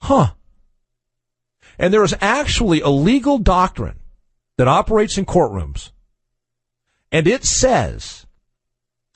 Huh. 0.00 0.32
And 1.78 1.92
there 1.92 2.04
is 2.04 2.14
actually 2.20 2.80
a 2.80 2.88
legal 2.88 3.38
doctrine 3.38 3.98
that 4.58 4.68
operates 4.68 5.18
in 5.18 5.26
courtrooms. 5.26 5.90
And 7.10 7.26
it 7.26 7.44
says 7.44 8.26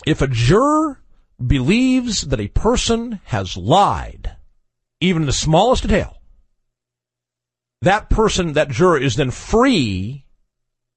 if 0.04 0.20
a 0.20 0.26
juror 0.26 1.00
believes 1.44 2.22
that 2.22 2.40
a 2.40 2.48
person 2.48 3.20
has 3.24 3.56
lied, 3.56 4.36
even 5.00 5.22
in 5.22 5.26
the 5.26 5.32
smallest 5.32 5.82
detail, 5.82 6.20
that 7.82 8.10
person, 8.10 8.54
that 8.54 8.70
juror 8.70 8.98
is 8.98 9.16
then 9.16 9.30
free 9.30 10.24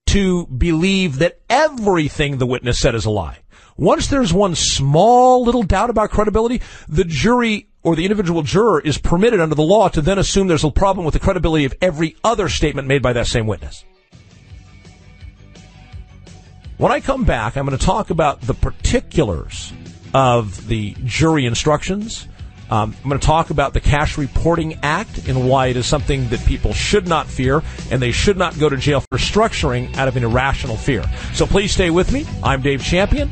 to 0.07 0.47
believe 0.47 1.20
that 1.20 1.39
everything 1.49 2.38
the 2.38 2.47
witness 2.47 2.80
said 2.80 2.95
is 2.95 3.05
a 3.05 3.10
lie. 3.10 3.39
Once 3.78 4.07
there's 4.07 4.34
one 4.34 4.55
small 4.55 5.43
little 5.43 5.64
doubt 5.64 5.89
about 5.89 6.10
credibility, 6.10 6.62
the 6.88 7.03
jury 7.03 7.68
or 7.84 7.95
the 7.95 8.03
individual 8.03 8.41
juror 8.41 8.80
is 8.82 8.97
permitted 8.97 9.39
under 9.39 9.55
the 9.55 9.63
law 9.63 9.88
to 9.89 10.01
then 10.01 10.17
assume 10.17 10.47
there's 10.47 10.63
a 10.63 10.71
problem 10.71 11.05
with 11.05 11.13
the 11.13 11.19
credibility 11.19 11.65
of 11.65 11.73
every 11.82 12.15
other 12.23 12.49
statement 12.49 12.88
made 12.88 13.01
by 13.01 13.13
that 13.13 13.27
same 13.27 13.47
witness. 13.47 13.86
When 16.77 16.91
I 16.91 16.99
come 16.99 17.25
back, 17.25 17.57
I'm 17.57 17.65
going 17.65 17.77
to 17.77 17.86
talk 17.86 18.09
about 18.09 18.41
the 18.41 18.53
particulars 18.53 19.73
of 20.13 20.67
the 20.67 20.95
jury 21.03 21.45
instructions. 21.45 22.27
Um, 22.71 22.95
I'm 23.03 23.09
going 23.09 23.19
to 23.19 23.25
talk 23.25 23.49
about 23.49 23.73
the 23.73 23.80
Cash 23.80 24.17
Reporting 24.17 24.80
Act 24.84 25.27
and 25.27 25.49
why 25.49 25.67
it 25.67 25.77
is 25.77 25.88
something 25.88 26.30
that 26.30 26.45
people 26.45 26.73
should 26.73 27.07
not 27.07 27.27
fear 27.27 27.63
and 27.91 28.01
they 28.01 28.11
should 28.11 28.38
not 28.38 28.57
go 28.59 28.69
to 28.69 28.77
jail 28.77 29.01
for 29.01 29.17
structuring 29.17 29.93
out 29.97 30.07
of 30.07 30.15
an 30.15 30.23
irrational 30.23 30.77
fear. 30.77 31.03
So 31.34 31.45
please 31.45 31.73
stay 31.73 31.89
with 31.89 32.11
me. 32.11 32.25
I'm 32.43 32.61
Dave 32.61 32.84
Champion. 32.84 33.32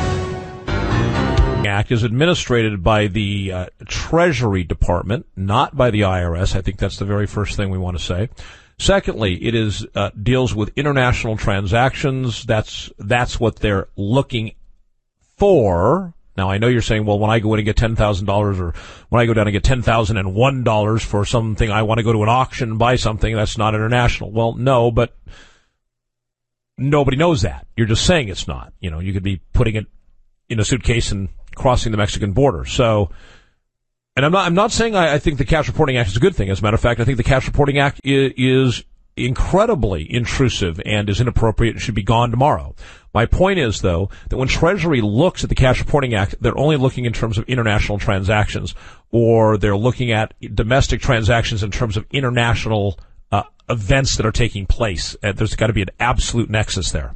Act 1.77 1.91
is 1.91 2.01
administered 2.01 2.81
by 2.83 3.05
the 3.05 3.51
uh, 3.51 3.65
Treasury 3.85 4.63
Department, 4.63 5.27
not 5.35 5.77
by 5.77 5.91
the 5.91 6.01
IRS. 6.01 6.55
I 6.55 6.61
think 6.61 6.79
that's 6.79 6.97
the 6.97 7.05
very 7.05 7.27
first 7.27 7.55
thing 7.55 7.69
we 7.69 7.77
want 7.77 7.95
to 7.95 8.03
say. 8.03 8.29
Secondly, 8.79 9.35
it 9.45 9.53
is 9.53 9.85
uh, 9.93 10.09
deals 10.19 10.55
with 10.55 10.75
international 10.75 11.37
transactions. 11.37 12.43
That's 12.45 12.89
that's 12.97 13.39
what 13.39 13.57
they're 13.57 13.89
looking 13.95 14.55
for. 15.37 16.15
Now 16.35 16.49
I 16.49 16.57
know 16.57 16.65
you're 16.65 16.81
saying, 16.81 17.05
well, 17.05 17.19
when 17.19 17.29
I 17.29 17.37
go 17.37 17.53
in 17.53 17.59
and 17.59 17.65
get 17.65 17.77
ten 17.77 17.95
thousand 17.95 18.25
dollars, 18.25 18.59
or 18.59 18.73
when 19.09 19.21
I 19.21 19.27
go 19.27 19.35
down 19.35 19.45
and 19.45 19.53
get 19.53 19.63
ten 19.63 19.83
thousand 19.83 20.17
and 20.17 20.33
one 20.33 20.63
dollars 20.63 21.03
for 21.03 21.25
something, 21.25 21.69
I 21.69 21.83
want 21.83 21.99
to 21.99 22.03
go 22.03 22.11
to 22.11 22.23
an 22.23 22.29
auction 22.29 22.71
and 22.71 22.79
buy 22.79 22.95
something. 22.95 23.35
That's 23.35 23.59
not 23.59 23.75
international. 23.75 24.31
Well, 24.31 24.55
no, 24.55 24.89
but 24.89 25.15
nobody 26.75 27.17
knows 27.17 27.43
that. 27.43 27.67
You're 27.75 27.85
just 27.85 28.07
saying 28.07 28.29
it's 28.29 28.47
not. 28.47 28.73
You 28.79 28.89
know, 28.89 28.97
you 28.97 29.13
could 29.13 29.21
be 29.21 29.41
putting 29.53 29.75
it 29.75 29.85
in 30.49 30.59
a 30.59 30.65
suitcase 30.65 31.11
and 31.11 31.29
crossing 31.55 31.91
the 31.91 31.97
Mexican 31.97 32.31
border. 32.33 32.65
So, 32.65 33.09
and 34.15 34.25
I'm 34.25 34.31
not, 34.31 34.45
I'm 34.45 34.53
not 34.53 34.71
saying 34.71 34.95
I, 34.95 35.15
I, 35.15 35.19
think 35.19 35.37
the 35.37 35.45
Cash 35.45 35.67
Reporting 35.67 35.97
Act 35.97 36.09
is 36.09 36.17
a 36.17 36.19
good 36.19 36.35
thing. 36.35 36.49
As 36.49 36.59
a 36.59 36.63
matter 36.63 36.75
of 36.75 36.81
fact, 36.81 36.99
I 36.99 37.05
think 37.05 37.17
the 37.17 37.23
Cash 37.23 37.47
Reporting 37.47 37.79
Act 37.79 38.01
is, 38.03 38.33
is 38.37 38.83
incredibly 39.17 40.11
intrusive 40.13 40.79
and 40.85 41.09
is 41.09 41.19
inappropriate 41.19 41.75
and 41.75 41.81
should 41.81 41.95
be 41.95 42.03
gone 42.03 42.31
tomorrow. 42.31 42.75
My 43.13 43.25
point 43.25 43.59
is, 43.59 43.81
though, 43.81 44.09
that 44.29 44.37
when 44.37 44.47
Treasury 44.47 45.01
looks 45.01 45.43
at 45.43 45.49
the 45.49 45.55
Cash 45.55 45.79
Reporting 45.79 46.13
Act, 46.13 46.35
they're 46.39 46.57
only 46.57 46.77
looking 46.77 47.05
in 47.05 47.13
terms 47.13 47.37
of 47.37 47.45
international 47.45 47.97
transactions, 47.97 48.75
or 49.11 49.57
they're 49.57 49.77
looking 49.77 50.11
at 50.11 50.33
domestic 50.53 51.01
transactions 51.01 51.63
in 51.63 51.71
terms 51.71 51.97
of 51.97 52.05
international 52.11 52.99
uh, 53.31 53.43
events 53.69 54.17
that 54.17 54.25
are 54.25 54.31
taking 54.31 54.67
place. 54.67 55.15
Uh, 55.23 55.31
there's 55.31 55.55
got 55.55 55.67
to 55.67 55.73
be 55.73 55.81
an 55.81 55.89
absolute 55.99 56.49
nexus 56.49 56.91
there. 56.91 57.15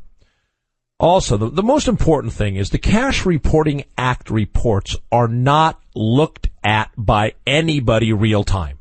Also, 1.02 1.36
the, 1.36 1.50
the 1.50 1.64
most 1.64 1.88
important 1.88 2.32
thing 2.32 2.56
is 2.58 2.70
the 2.70 2.78
Cash 2.78 3.26
Reporting 3.26 3.86
Act 3.98 4.30
reports 4.30 4.96
are 5.12 5.28
not 5.28 5.82
looked 5.96 6.50
at 6.64 6.92
by 6.96 7.34
anybody 7.48 8.14
real 8.14 8.44
time. 8.44 8.78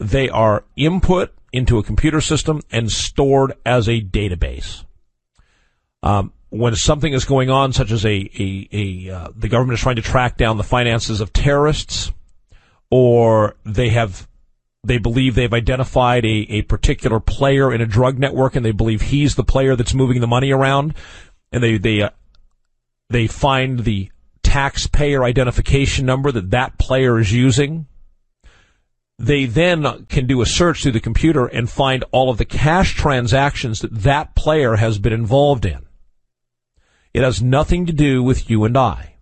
They 0.00 0.28
are 0.28 0.62
input 0.76 1.34
into 1.52 1.76
a 1.78 1.82
computer 1.82 2.20
system 2.20 2.62
and 2.70 2.88
stored 2.88 3.54
as 3.66 3.88
a 3.88 4.00
database. 4.00 4.84
Um, 6.04 6.32
when 6.50 6.76
something 6.76 7.12
is 7.12 7.24
going 7.24 7.50
on, 7.50 7.72
such 7.72 7.90
as 7.90 8.06
a, 8.06 8.30
a, 8.38 8.68
a 8.70 9.10
uh, 9.10 9.28
the 9.34 9.48
government 9.48 9.76
is 9.76 9.82
trying 9.82 9.96
to 9.96 10.02
track 10.02 10.36
down 10.36 10.56
the 10.56 10.62
finances 10.62 11.20
of 11.20 11.32
terrorists, 11.32 12.12
or 12.92 13.56
they 13.64 13.88
have 13.88 14.27
they 14.88 14.98
believe 14.98 15.34
they've 15.34 15.52
identified 15.52 16.24
a, 16.24 16.46
a 16.48 16.62
particular 16.62 17.20
player 17.20 17.72
in 17.72 17.80
a 17.80 17.86
drug 17.86 18.18
network 18.18 18.56
and 18.56 18.64
they 18.64 18.72
believe 18.72 19.02
he's 19.02 19.34
the 19.34 19.44
player 19.44 19.76
that's 19.76 19.94
moving 19.94 20.20
the 20.20 20.26
money 20.26 20.50
around. 20.50 20.94
And 21.52 21.62
they 21.62 21.78
they 21.78 22.02
uh, 22.02 22.10
they 23.08 23.26
find 23.26 23.80
the 23.80 24.10
taxpayer 24.42 25.24
identification 25.24 26.06
number 26.06 26.32
that 26.32 26.50
that 26.50 26.78
player 26.78 27.18
is 27.18 27.32
using. 27.32 27.86
They 29.18 29.46
then 29.46 30.06
can 30.06 30.26
do 30.26 30.40
a 30.40 30.46
search 30.46 30.82
through 30.82 30.92
the 30.92 31.00
computer 31.00 31.46
and 31.46 31.68
find 31.68 32.04
all 32.12 32.30
of 32.30 32.38
the 32.38 32.44
cash 32.44 32.94
transactions 32.94 33.80
that 33.80 33.94
that 34.02 34.34
player 34.34 34.76
has 34.76 34.98
been 34.98 35.12
involved 35.12 35.66
in. 35.66 35.86
It 37.12 37.22
has 37.22 37.42
nothing 37.42 37.86
to 37.86 37.92
do 37.92 38.22
with 38.22 38.48
you 38.48 38.64
and 38.64 38.76
I 38.76 39.17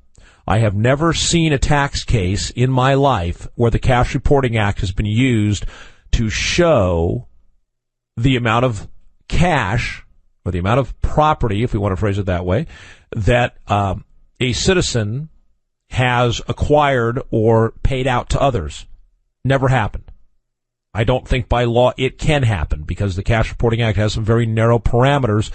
I 0.47 0.59
have 0.59 0.75
never 0.77 1.13
seen 1.13 1.53
a 1.53 1.59
tax 1.59 2.05
case 2.05 2.51
in 2.51 2.71
my 2.71 2.95
life 2.95 3.49
where 3.57 3.71
the 3.71 3.81
Cash 3.81 4.15
Reporting 4.15 4.57
Act 4.57 4.81
has 4.81 4.93
been 4.93 5.07
used 5.07 5.67
to 6.13 6.31
show 6.31 7.27
the 8.17 8.37
amount 8.37 8.65
of 8.65 8.89
cash 9.29 10.05
or 10.45 10.53
the 10.53 10.61
amount 10.61 10.79
of 10.79 10.99
property, 11.01 11.65
if 11.65 11.73
we 11.73 11.81
want 11.81 11.93
to 11.93 11.97
phrase 11.97 12.19
it 12.19 12.27
that 12.27 12.45
way, 12.45 12.67
that 13.11 13.57
um, 13.67 14.05
a 14.39 14.53
citizen 14.53 15.29
has 15.91 16.41
acquired 16.49 17.21
or 17.31 17.73
paid 17.83 18.07
out 18.07 18.31
to 18.31 18.41
others. 18.41 18.87
Never 19.45 19.69
happened. 19.69 20.11
I 20.95 21.05
don't 21.05 21.27
think 21.27 21.49
by 21.49 21.65
law 21.65 21.93
it 21.99 22.19
can 22.19 22.45
happen 22.45 22.85
because 22.85 23.17
the 23.17 23.23
Cash 23.23 23.51
Reporting 23.51 23.83
Act 23.83 23.99
has 23.99 24.15
some 24.15 24.25
very 24.25 24.47
narrow 24.47 24.79
parameters 24.79 25.51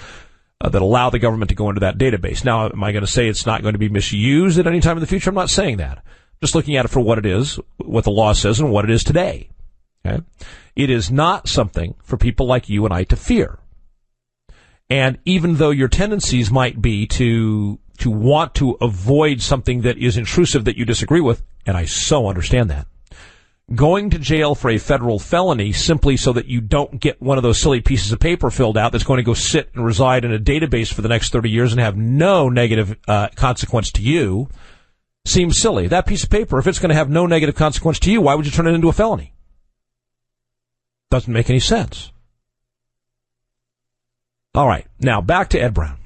uh, 0.61 0.69
that 0.69 0.81
allow 0.81 1.09
the 1.09 1.19
government 1.19 1.49
to 1.49 1.55
go 1.55 1.69
into 1.69 1.81
that 1.81 1.97
database. 1.97 2.45
Now, 2.45 2.69
am 2.69 2.83
I 2.83 2.91
going 2.91 3.03
to 3.03 3.11
say 3.11 3.27
it's 3.27 3.45
not 3.45 3.61
going 3.63 3.73
to 3.73 3.79
be 3.79 3.89
misused 3.89 4.59
at 4.59 4.67
any 4.67 4.79
time 4.79 4.97
in 4.97 5.01
the 5.01 5.07
future? 5.07 5.29
I'm 5.29 5.35
not 5.35 5.49
saying 5.49 5.77
that. 5.77 6.03
Just 6.39 6.55
looking 6.55 6.75
at 6.75 6.85
it 6.85 6.89
for 6.89 6.99
what 6.99 7.17
it 7.17 7.25
is, 7.25 7.59
what 7.77 8.03
the 8.03 8.11
law 8.11 8.33
says, 8.33 8.59
and 8.59 8.71
what 8.71 8.85
it 8.85 8.91
is 8.91 9.03
today. 9.03 9.49
Okay? 10.05 10.23
It 10.75 10.89
is 10.89 11.11
not 11.11 11.47
something 11.47 11.95
for 12.03 12.17
people 12.17 12.45
like 12.45 12.69
you 12.69 12.85
and 12.85 12.93
I 12.93 13.03
to 13.05 13.15
fear. 13.15 13.59
And 14.89 15.17
even 15.25 15.55
though 15.55 15.69
your 15.69 15.87
tendencies 15.87 16.51
might 16.51 16.81
be 16.81 17.07
to 17.07 17.79
to 17.99 18.09
want 18.09 18.55
to 18.55 18.77
avoid 18.81 19.41
something 19.41 19.81
that 19.81 19.97
is 19.97 20.17
intrusive 20.17 20.65
that 20.65 20.75
you 20.75 20.85
disagree 20.85 21.21
with, 21.21 21.43
and 21.67 21.77
I 21.77 21.85
so 21.85 22.27
understand 22.27 22.69
that 22.71 22.87
going 23.75 24.09
to 24.09 24.19
jail 24.19 24.55
for 24.55 24.69
a 24.69 24.77
federal 24.77 25.19
felony 25.19 25.71
simply 25.71 26.17
so 26.17 26.33
that 26.33 26.47
you 26.47 26.61
don't 26.61 26.99
get 26.99 27.21
one 27.21 27.37
of 27.37 27.43
those 27.43 27.61
silly 27.61 27.81
pieces 27.81 28.11
of 28.11 28.19
paper 28.19 28.49
filled 28.49 28.77
out 28.77 28.91
that's 28.91 29.03
going 29.03 29.17
to 29.17 29.23
go 29.23 29.33
sit 29.33 29.69
and 29.73 29.85
reside 29.85 30.25
in 30.25 30.33
a 30.33 30.39
database 30.39 30.93
for 30.93 31.01
the 31.01 31.09
next 31.09 31.31
30 31.31 31.49
years 31.49 31.71
and 31.71 31.81
have 31.81 31.97
no 31.97 32.49
negative 32.49 32.97
uh, 33.07 33.29
consequence 33.35 33.91
to 33.91 34.01
you 34.01 34.49
seems 35.25 35.59
silly. 35.59 35.87
That 35.87 36.05
piece 36.05 36.23
of 36.23 36.29
paper, 36.29 36.59
if 36.59 36.67
it's 36.67 36.79
going 36.79 36.89
to 36.89 36.95
have 36.95 37.09
no 37.09 37.25
negative 37.25 37.55
consequence 37.55 37.99
to 37.99 38.11
you, 38.11 38.21
why 38.21 38.35
would 38.35 38.45
you 38.45 38.51
turn 38.51 38.67
it 38.67 38.73
into 38.73 38.89
a 38.89 38.93
felony? 38.93 39.33
Doesn't 41.09 41.31
make 41.31 41.49
any 41.49 41.59
sense. 41.59 42.11
All 44.53 44.67
right. 44.67 44.87
Now 44.99 45.21
back 45.21 45.49
to 45.49 45.59
Ed 45.59 45.73
Brown. 45.73 45.97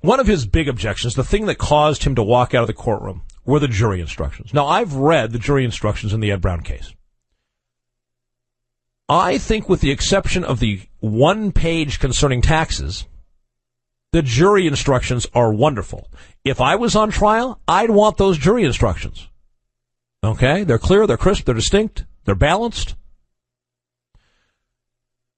One 0.00 0.18
of 0.18 0.26
his 0.26 0.46
big 0.46 0.68
objections, 0.68 1.14
the 1.14 1.24
thing 1.24 1.46
that 1.46 1.58
caused 1.58 2.04
him 2.04 2.16
to 2.16 2.22
walk 2.22 2.54
out 2.54 2.62
of 2.62 2.66
the 2.66 2.72
courtroom, 2.72 3.22
were 3.44 3.58
the 3.58 3.68
jury 3.68 4.00
instructions. 4.00 4.54
Now, 4.54 4.66
I've 4.66 4.94
read 4.94 5.32
the 5.32 5.38
jury 5.38 5.64
instructions 5.64 6.12
in 6.12 6.20
the 6.20 6.30
Ed 6.30 6.40
Brown 6.40 6.62
case. 6.62 6.94
I 9.08 9.38
think, 9.38 9.68
with 9.68 9.80
the 9.80 9.90
exception 9.90 10.44
of 10.44 10.60
the 10.60 10.80
one 11.00 11.52
page 11.52 11.98
concerning 11.98 12.40
taxes, 12.40 13.04
the 14.12 14.22
jury 14.22 14.66
instructions 14.66 15.26
are 15.34 15.52
wonderful. 15.52 16.08
If 16.44 16.60
I 16.60 16.76
was 16.76 16.94
on 16.94 17.10
trial, 17.10 17.60
I'd 17.66 17.90
want 17.90 18.16
those 18.16 18.38
jury 18.38 18.64
instructions. 18.64 19.28
Okay? 20.22 20.64
They're 20.64 20.78
clear, 20.78 21.06
they're 21.06 21.16
crisp, 21.16 21.44
they're 21.44 21.54
distinct, 21.54 22.04
they're 22.24 22.34
balanced. 22.34 22.94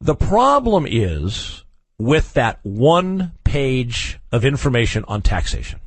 The 0.00 0.14
problem 0.14 0.86
is 0.88 1.64
with 1.98 2.34
that 2.34 2.58
one 2.62 3.32
page 3.44 4.18
of 4.30 4.44
information 4.44 5.04
on 5.08 5.22
taxation. 5.22 5.80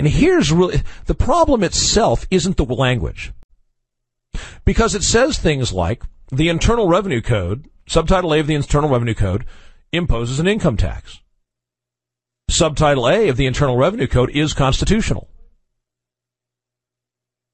And 0.00 0.08
here's 0.08 0.50
really, 0.50 0.82
the 1.04 1.14
problem 1.14 1.62
itself 1.62 2.26
isn't 2.30 2.56
the 2.56 2.64
language. 2.64 3.34
Because 4.64 4.94
it 4.94 5.02
says 5.02 5.36
things 5.36 5.74
like, 5.74 6.02
the 6.32 6.48
Internal 6.48 6.88
Revenue 6.88 7.20
Code, 7.20 7.68
subtitle 7.86 8.32
A 8.32 8.40
of 8.40 8.46
the 8.46 8.54
Internal 8.54 8.88
Revenue 8.88 9.12
Code, 9.12 9.44
imposes 9.92 10.40
an 10.40 10.46
income 10.46 10.78
tax. 10.78 11.20
Subtitle 12.48 13.10
A 13.10 13.28
of 13.28 13.36
the 13.36 13.44
Internal 13.44 13.76
Revenue 13.76 14.06
Code 14.06 14.30
is 14.30 14.54
constitutional. 14.54 15.28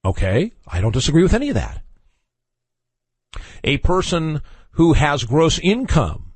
Okay, 0.04 0.52
I 0.68 0.80
don't 0.80 0.94
disagree 0.94 1.24
with 1.24 1.34
any 1.34 1.48
of 1.48 1.56
that. 1.56 1.82
A 3.64 3.78
person 3.78 4.40
who 4.74 4.92
has 4.92 5.24
gross 5.24 5.58
income 5.58 6.32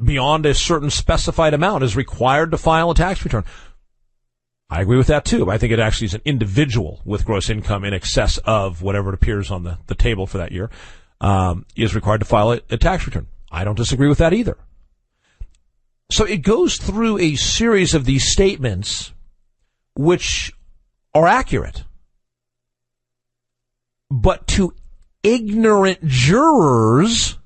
beyond 0.00 0.46
a 0.46 0.54
certain 0.54 0.90
specified 0.90 1.54
amount 1.54 1.82
is 1.82 1.96
required 1.96 2.52
to 2.52 2.56
file 2.56 2.92
a 2.92 2.94
tax 2.94 3.24
return. 3.24 3.42
I 4.74 4.80
agree 4.80 4.96
with 4.96 5.06
that 5.06 5.24
too. 5.24 5.52
I 5.52 5.56
think 5.56 5.72
it 5.72 5.78
actually 5.78 6.06
is 6.06 6.14
an 6.14 6.22
individual 6.24 7.00
with 7.04 7.24
gross 7.24 7.48
income 7.48 7.84
in 7.84 7.94
excess 7.94 8.38
of 8.38 8.82
whatever 8.82 9.10
it 9.10 9.14
appears 9.14 9.52
on 9.52 9.62
the, 9.62 9.78
the 9.86 9.94
table 9.94 10.26
for 10.26 10.38
that 10.38 10.50
year 10.50 10.68
um, 11.20 11.64
is 11.76 11.94
required 11.94 12.18
to 12.18 12.24
file 12.24 12.50
a, 12.50 12.60
a 12.70 12.76
tax 12.76 13.06
return. 13.06 13.28
I 13.52 13.62
don't 13.62 13.76
disagree 13.76 14.08
with 14.08 14.18
that 14.18 14.32
either. 14.32 14.58
So 16.10 16.24
it 16.24 16.38
goes 16.38 16.76
through 16.76 17.18
a 17.18 17.36
series 17.36 17.94
of 17.94 18.04
these 18.04 18.32
statements 18.32 19.12
which 19.94 20.52
are 21.14 21.28
accurate. 21.28 21.84
But 24.10 24.48
to 24.48 24.74
ignorant 25.22 26.04
jurors, 26.04 27.38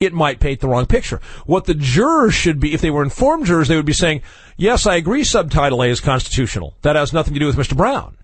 it 0.00 0.12
might 0.12 0.38
paint 0.38 0.60
the 0.60 0.68
wrong 0.68 0.86
picture. 0.86 1.20
What 1.44 1.64
the 1.64 1.74
jurors 1.74 2.34
should 2.34 2.60
be, 2.60 2.72
if 2.72 2.80
they 2.80 2.90
were 2.90 3.02
informed 3.02 3.46
jurors, 3.46 3.66
they 3.66 3.74
would 3.74 3.84
be 3.84 3.92
saying, 3.92 4.22
yes, 4.56 4.86
I 4.86 4.94
agree 4.94 5.24
subtitle 5.24 5.82
A 5.82 5.88
is 5.88 6.00
constitutional. 6.00 6.76
That 6.82 6.94
has 6.94 7.12
nothing 7.12 7.34
to 7.34 7.40
do 7.40 7.46
with 7.46 7.56
Mr. 7.56 7.76
Brown. 7.76 8.16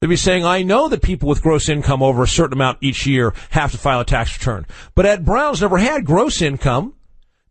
They'd 0.00 0.06
be 0.06 0.16
saying, 0.16 0.44
I 0.44 0.62
know 0.62 0.88
that 0.88 1.02
people 1.02 1.28
with 1.28 1.42
gross 1.42 1.68
income 1.68 2.00
over 2.00 2.22
a 2.22 2.28
certain 2.28 2.52
amount 2.52 2.78
each 2.80 3.06
year 3.06 3.34
have 3.50 3.72
to 3.72 3.78
file 3.78 4.00
a 4.00 4.04
tax 4.04 4.38
return. 4.38 4.66
But 4.94 5.06
Ed 5.06 5.24
Brown's 5.24 5.60
never 5.60 5.78
had 5.78 6.04
gross 6.04 6.40
income 6.40 6.94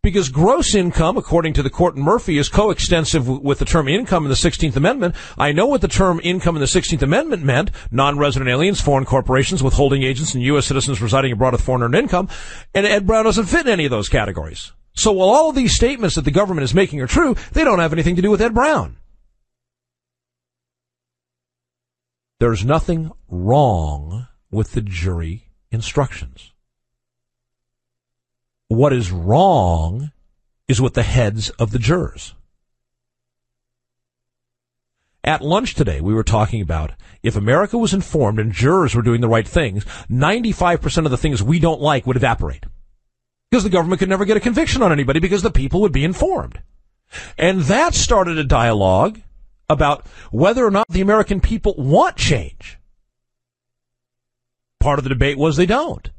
because 0.08 0.30
gross 0.30 0.74
income, 0.74 1.18
according 1.18 1.52
to 1.52 1.62
the 1.62 1.70
court 1.70 1.98
in 1.98 2.02
Murphy, 2.02 2.38
is 2.38 2.48
coextensive 2.48 3.28
with 3.28 3.60
the 3.60 3.66
term 3.66 3.90
income 3.90 4.24
in 4.24 4.30
the 4.30 4.36
16th 4.36 4.78
Amendment. 4.78 5.14
I 5.38 5.52
know 5.52 5.68
what 5.68 5.82
the 5.82 5.90
term 5.90 6.22
income 6.24 6.56
in 6.56 6.62
the 6.62 6.66
16th 6.66 7.02
Amendment 7.02 7.44
meant. 7.44 7.72
Non-resident 7.92 8.50
aliens, 8.50 8.80
foreign 8.80 9.04
corporations, 9.04 9.62
withholding 9.62 10.04
agents, 10.04 10.34
and 10.34 10.42
U.S. 10.44 10.66
citizens 10.66 11.02
residing 11.02 11.34
abroad 11.34 11.52
with 11.52 11.62
foreign 11.62 11.84
earned 11.84 11.96
income. 11.96 12.30
And 12.74 12.86
Ed 12.86 13.06
Brown 13.06 13.26
doesn't 13.26 13.48
fit 13.48 13.66
in 13.66 13.74
any 13.74 13.84
of 13.84 13.92
those 13.92 14.08
categories. 14.08 14.72
So 14.94 15.12
while 15.12 15.28
all 15.28 15.50
of 15.50 15.58
these 15.58 15.76
statements 15.76 16.16
that 16.16 16.24
the 16.24 16.32
government 16.32 16.64
is 16.64 16.74
making 16.74 17.02
are 17.02 17.08
true, 17.08 17.36
they 17.52 17.66
don't 17.66 17.80
have 17.80 17.92
anything 17.92 18.16
to 18.16 18.22
do 18.22 18.32
with 18.32 18.42
Ed 18.42 18.54
Brown. 18.54 18.96
There's 22.40 22.64
nothing 22.64 23.12
wrong 23.28 24.28
with 24.50 24.72
the 24.72 24.82
jury 24.82 25.50
instructions. 25.70 26.54
What 28.68 28.94
is 28.94 29.12
wrong 29.12 30.12
is 30.68 30.82
with 30.82 30.94
the 30.94 31.04
heads 31.04 31.50
of 31.52 31.72
the 31.72 31.80
jurors. 31.80 32.34
At 35.24 35.42
lunch 35.42 35.76
today, 35.76 36.02
we 36.02 36.14
were 36.14 36.24
talking 36.24 36.62
about 36.62 36.94
if 37.24 37.36
America 37.36 37.78
was 37.78 37.94
informed 37.94 38.40
and 38.40 38.52
jurors 38.52 38.96
were 38.96 39.02
doing 39.02 39.22
the 39.22 39.28
right 39.28 39.48
things, 39.48 39.84
95% 40.10 41.06
of 41.06 41.12
the 41.12 41.18
things 41.18 41.44
we 41.44 41.60
don't 41.60 41.82
like 41.82 42.06
would 42.06 42.16
evaporate. 42.16 42.66
Because 43.50 43.64
the 43.64 43.70
government 43.70 44.00
could 44.00 44.10
never 44.10 44.26
get 44.26 44.38
a 44.38 44.42
conviction 44.42 44.82
on 44.82 44.92
anybody 44.92 45.20
because 45.20 45.42
the 45.42 45.52
people 45.52 45.82
would 45.82 45.92
be 45.92 46.04
informed. 46.04 46.62
And 47.38 47.62
that 47.62 47.94
started 47.94 48.38
a 48.38 48.44
dialogue 48.44 49.22
about 49.70 50.06
whether 50.32 50.66
or 50.66 50.72
not 50.72 50.88
the 50.90 51.02
American 51.02 51.40
people 51.40 51.76
want 51.78 52.18
change. 52.18 52.78
Part 54.80 55.00
of 55.00 55.04
the 55.04 55.10
debate 55.10 55.38
was 55.38 55.56
they 55.56 55.66
don't. 55.66 56.10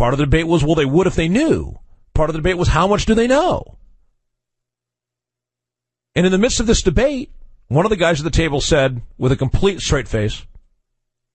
Part 0.00 0.14
of 0.14 0.18
the 0.18 0.24
debate 0.24 0.46
was, 0.46 0.64
well, 0.64 0.76
they 0.76 0.86
would 0.86 1.06
if 1.06 1.14
they 1.14 1.28
knew. 1.28 1.78
Part 2.14 2.30
of 2.30 2.32
the 2.32 2.38
debate 2.38 2.56
was, 2.56 2.68
how 2.68 2.86
much 2.86 3.04
do 3.04 3.14
they 3.14 3.26
know? 3.26 3.76
And 6.14 6.24
in 6.24 6.32
the 6.32 6.38
midst 6.38 6.58
of 6.58 6.66
this 6.66 6.80
debate, 6.80 7.30
one 7.68 7.84
of 7.84 7.90
the 7.90 7.98
guys 7.98 8.18
at 8.18 8.24
the 8.24 8.30
table 8.30 8.62
said, 8.62 9.02
with 9.18 9.30
a 9.30 9.36
complete 9.36 9.82
straight 9.82 10.08
face, 10.08 10.46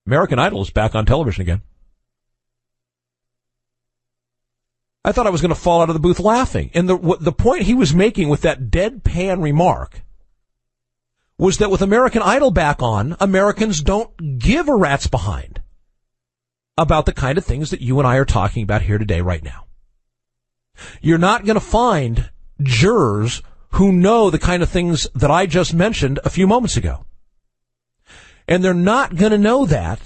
American 0.04 0.40
Idol 0.40 0.62
is 0.62 0.70
back 0.70 0.96
on 0.96 1.06
television 1.06 1.42
again. 1.42 1.62
I 5.04 5.12
thought 5.12 5.28
I 5.28 5.30
was 5.30 5.42
going 5.42 5.54
to 5.54 5.60
fall 5.60 5.80
out 5.80 5.88
of 5.88 5.94
the 5.94 6.00
booth 6.00 6.18
laughing. 6.18 6.72
And 6.74 6.88
the, 6.88 7.16
the 7.20 7.30
point 7.30 7.62
he 7.62 7.74
was 7.74 7.94
making 7.94 8.28
with 8.28 8.40
that 8.40 8.62
deadpan 8.62 9.44
remark 9.44 10.02
was 11.38 11.58
that 11.58 11.70
with 11.70 11.82
American 11.82 12.20
Idol 12.20 12.50
back 12.50 12.82
on, 12.82 13.16
Americans 13.20 13.80
don't 13.80 14.40
give 14.40 14.68
a 14.68 14.74
rat's 14.74 15.06
behind 15.06 15.60
about 16.78 17.06
the 17.06 17.12
kind 17.12 17.38
of 17.38 17.44
things 17.44 17.70
that 17.70 17.80
you 17.80 17.98
and 17.98 18.06
I 18.06 18.16
are 18.16 18.24
talking 18.24 18.62
about 18.62 18.82
here 18.82 18.98
today, 18.98 19.20
right 19.20 19.42
now. 19.42 19.66
You're 21.00 21.18
not 21.18 21.44
going 21.44 21.54
to 21.54 21.60
find 21.60 22.30
jurors 22.62 23.42
who 23.72 23.92
know 23.92 24.30
the 24.30 24.38
kind 24.38 24.62
of 24.62 24.68
things 24.68 25.06
that 25.14 25.30
I 25.30 25.46
just 25.46 25.74
mentioned 25.74 26.18
a 26.24 26.30
few 26.30 26.46
moments 26.46 26.76
ago. 26.76 27.04
And 28.48 28.62
they're 28.62 28.74
not 28.74 29.16
going 29.16 29.32
to 29.32 29.38
know 29.38 29.66
that 29.66 30.00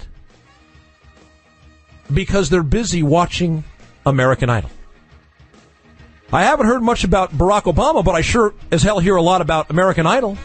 because 2.11 2.49
they're 2.49 2.63
busy 2.63 3.03
watching 3.03 3.63
American 4.05 4.49
Idol. 4.49 4.69
I 6.33 6.43
haven't 6.43 6.67
heard 6.67 6.81
much 6.81 7.03
about 7.03 7.31
Barack 7.31 7.63
Obama, 7.63 8.03
but 8.03 8.15
I 8.15 8.21
sure 8.21 8.53
as 8.71 8.83
hell 8.83 8.99
hear 8.99 9.15
a 9.15 9.21
lot 9.21 9.41
about 9.41 9.69
American 9.69 10.07
Idol. 10.07 10.37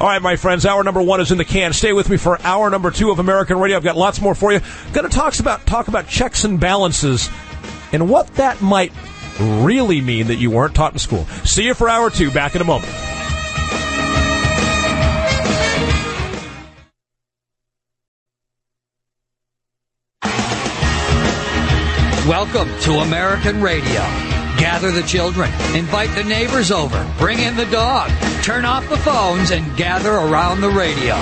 All 0.00 0.08
right, 0.08 0.20
my 0.20 0.34
friends, 0.34 0.66
hour 0.66 0.82
number 0.82 1.00
one 1.00 1.20
is 1.20 1.30
in 1.30 1.38
the 1.38 1.44
can. 1.44 1.72
Stay 1.72 1.92
with 1.92 2.10
me 2.10 2.16
for 2.16 2.40
hour 2.42 2.68
number 2.68 2.90
two 2.90 3.10
of 3.10 3.20
American 3.20 3.60
Radio. 3.60 3.76
I've 3.76 3.84
got 3.84 3.96
lots 3.96 4.20
more 4.20 4.34
for 4.34 4.52
you. 4.52 4.60
Going 4.92 5.08
to 5.08 5.14
talk 5.14 5.38
about 5.38 5.66
talk 5.66 5.86
about 5.86 6.08
checks 6.08 6.44
and 6.44 6.58
balances 6.58 7.30
and 7.92 8.10
what 8.10 8.26
that 8.34 8.60
might 8.60 8.92
really 9.38 10.00
mean 10.00 10.26
that 10.26 10.36
you 10.36 10.50
weren't 10.50 10.74
taught 10.74 10.92
in 10.92 10.98
school. 10.98 11.24
See 11.44 11.64
you 11.64 11.74
for 11.74 11.88
hour 11.88 12.10
two. 12.10 12.30
Back 12.32 12.56
in 12.56 12.60
a 12.60 12.64
moment. 12.64 12.92
Welcome 22.26 22.68
to 22.80 22.94
American 22.94 23.62
Radio. 23.62 24.33
Gather 24.64 24.90
the 24.90 25.02
children, 25.02 25.50
invite 25.76 26.08
the 26.14 26.24
neighbors 26.24 26.70
over, 26.70 27.06
bring 27.18 27.38
in 27.38 27.54
the 27.54 27.66
dog, 27.66 28.10
turn 28.42 28.64
off 28.64 28.88
the 28.88 28.96
phones, 28.96 29.50
and 29.50 29.76
gather 29.76 30.12
around 30.12 30.62
the 30.62 30.70
radio. 30.70 31.16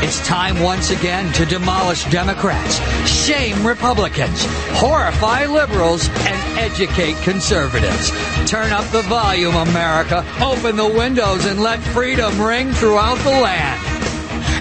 It's 0.00 0.26
time 0.26 0.62
once 0.62 0.88
again 0.88 1.30
to 1.34 1.44
demolish 1.44 2.04
Democrats, 2.06 2.78
shame 3.06 3.66
Republicans, 3.66 4.46
horrify 4.78 5.44
liberals, 5.44 6.08
and 6.08 6.58
educate 6.58 7.16
conservatives. 7.18 8.12
Turn 8.50 8.72
up 8.72 8.86
the 8.86 9.02
volume, 9.02 9.56
America. 9.56 10.24
Open 10.40 10.76
the 10.76 10.88
windows 10.88 11.44
and 11.44 11.62
let 11.62 11.80
freedom 11.80 12.40
ring 12.40 12.72
throughout 12.72 13.18
the 13.18 13.28
land. 13.28 13.95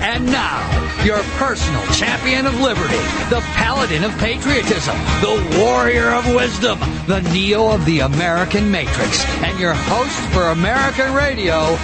And 0.01 0.25
now, 0.25 0.61
your 1.03 1.21
personal 1.37 1.85
champion 1.93 2.45
of 2.45 2.59
liberty, 2.59 2.97
the 3.29 3.41
paladin 3.55 4.03
of 4.03 4.17
patriotism, 4.17 4.97
the 5.21 5.57
warrior 5.59 6.09
of 6.09 6.27
wisdom, 6.33 6.79
the 7.07 7.21
Neo 7.33 7.69
of 7.71 7.85
the 7.85 7.99
American 7.99 8.71
Matrix, 8.71 9.25
and 9.43 9.59
your 9.59 9.73
host 9.73 10.19
for 10.33 10.49
American 10.49 11.13
Radio, 11.13 11.77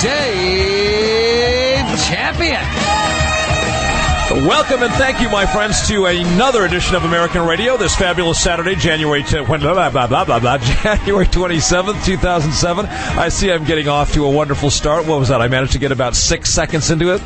Dave 0.00 1.86
Champion. 2.08 3.31
Welcome 4.32 4.82
and 4.82 4.92
thank 4.94 5.20
you, 5.20 5.28
my 5.28 5.44
friends, 5.44 5.86
to 5.88 6.06
another 6.06 6.64
edition 6.64 6.96
of 6.96 7.04
American 7.04 7.44
Radio 7.46 7.76
this 7.76 7.94
fabulous 7.94 8.42
Saturday, 8.42 8.74
January 8.74 9.22
t- 9.22 9.36
blah, 9.44 9.58
blah, 9.58 9.90
blah, 9.90 10.06
blah, 10.06 10.24
blah, 10.24 10.40
blah, 10.40 10.56
January 10.82 11.26
27th, 11.26 12.02
2007. 12.02 12.86
I 12.86 13.28
see 13.28 13.52
I'm 13.52 13.64
getting 13.64 13.88
off 13.88 14.14
to 14.14 14.24
a 14.24 14.30
wonderful 14.30 14.70
start. 14.70 15.06
What 15.06 15.18
was 15.18 15.28
that? 15.28 15.42
I 15.42 15.48
managed 15.48 15.72
to 15.72 15.78
get 15.78 15.92
about 15.92 16.16
six 16.16 16.48
seconds 16.48 16.90
into 16.90 17.14
it. 17.14 17.20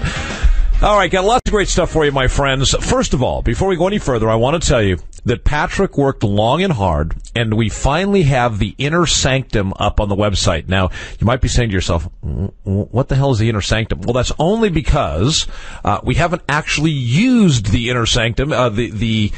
All 0.82 0.98
right, 0.98 1.10
got 1.10 1.24
lots 1.24 1.40
of 1.46 1.52
great 1.52 1.68
stuff 1.68 1.90
for 1.90 2.04
you, 2.04 2.12
my 2.12 2.28
friends. 2.28 2.74
First 2.84 3.14
of 3.14 3.22
all, 3.22 3.40
before 3.40 3.66
we 3.66 3.76
go 3.76 3.86
any 3.86 3.98
further, 3.98 4.28
I 4.28 4.34
want 4.34 4.62
to 4.62 4.68
tell 4.68 4.82
you 4.82 4.98
that 5.24 5.42
Patrick 5.42 5.96
worked 5.96 6.22
long 6.22 6.62
and 6.62 6.70
hard, 6.70 7.16
and 7.34 7.54
we 7.54 7.70
finally 7.70 8.24
have 8.24 8.58
the 8.58 8.74
Inner 8.76 9.06
Sanctum 9.06 9.72
up 9.78 10.00
on 10.00 10.10
the 10.10 10.14
website. 10.14 10.68
Now, 10.68 10.90
you 11.18 11.26
might 11.26 11.40
be 11.40 11.48
saying 11.48 11.70
to 11.70 11.74
yourself, 11.74 12.06
what 12.20 13.08
the 13.08 13.16
hell 13.16 13.30
is 13.30 13.38
the 13.38 13.48
Inner 13.48 13.62
Sanctum? 13.62 14.02
Well, 14.02 14.12
that's 14.12 14.32
only 14.38 14.68
because 14.68 15.46
uh, 15.82 16.00
we 16.04 16.16
haven't 16.16 16.42
actually 16.46 16.90
used 16.90 17.72
the 17.72 17.88
Inner 17.88 18.04
Sanctum. 18.04 18.52
Uh, 18.52 18.68
the 18.68 18.90
the 18.90 19.32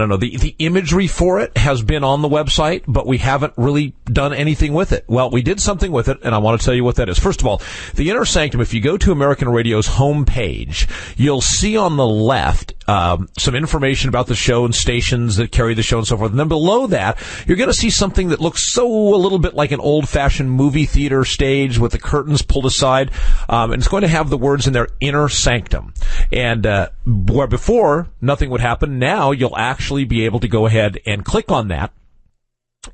don't 0.00 0.08
know. 0.08 0.16
The, 0.16 0.36
the 0.36 0.54
imagery 0.58 1.06
for 1.06 1.40
it 1.40 1.56
has 1.56 1.82
been 1.82 2.04
on 2.04 2.22
the 2.22 2.28
website, 2.28 2.82
but 2.86 3.06
we 3.06 3.18
haven't 3.18 3.54
really 3.56 3.94
done 4.04 4.34
anything 4.34 4.72
with 4.72 4.92
it. 4.92 5.04
Well, 5.06 5.30
we 5.30 5.42
did 5.42 5.60
something 5.60 5.92
with 5.92 6.08
it, 6.08 6.18
and 6.22 6.34
I 6.34 6.38
want 6.38 6.60
to 6.60 6.64
tell 6.64 6.74
you 6.74 6.84
what 6.84 6.96
that 6.96 7.08
is. 7.08 7.18
First 7.18 7.40
of 7.40 7.46
all, 7.46 7.62
the 7.94 8.10
Inner 8.10 8.24
Sanctum, 8.24 8.60
if 8.60 8.74
you 8.74 8.80
go 8.80 8.96
to 8.96 9.12
American 9.12 9.48
Radio's 9.48 9.86
homepage, 9.86 10.88
you'll 11.16 11.40
see 11.40 11.76
on 11.76 11.96
the 11.96 12.06
left 12.06 12.74
um, 12.88 13.28
some 13.38 13.54
information 13.54 14.08
about 14.08 14.26
the 14.26 14.34
show 14.34 14.64
and 14.64 14.74
stations 14.74 15.36
that 15.36 15.52
carry 15.52 15.74
the 15.74 15.82
show 15.82 15.98
and 15.98 16.06
so 16.06 16.16
forth. 16.16 16.32
And 16.32 16.40
then 16.40 16.48
below 16.48 16.88
that, 16.88 17.18
you're 17.46 17.56
going 17.56 17.68
to 17.68 17.74
see 17.74 17.90
something 17.90 18.30
that 18.30 18.40
looks 18.40 18.72
so 18.72 18.86
a 18.86 19.16
little 19.16 19.38
bit 19.38 19.54
like 19.54 19.70
an 19.70 19.80
old-fashioned 19.80 20.50
movie 20.50 20.86
theater 20.86 21.24
stage 21.24 21.78
with 21.78 21.92
the 21.92 21.98
curtains 21.98 22.42
pulled 22.42 22.66
aside, 22.66 23.10
um, 23.48 23.72
and 23.72 23.80
it's 23.80 23.88
going 23.88 24.02
to 24.02 24.08
have 24.08 24.30
the 24.30 24.38
words 24.38 24.66
in 24.66 24.72
there, 24.72 24.88
Inner 25.00 25.28
Sanctum. 25.28 25.94
And 26.32 26.64
uh, 26.66 26.90
where 27.06 27.46
before 27.46 28.08
nothing 28.20 28.50
would 28.50 28.60
happen, 28.60 28.98
now 28.98 29.32
you'll 29.32 29.56
actually 29.56 30.04
be 30.04 30.24
able 30.24 30.40
to 30.40 30.48
go 30.48 30.66
ahead 30.66 30.98
and 31.06 31.24
click 31.24 31.50
on 31.50 31.68
that 31.68 31.92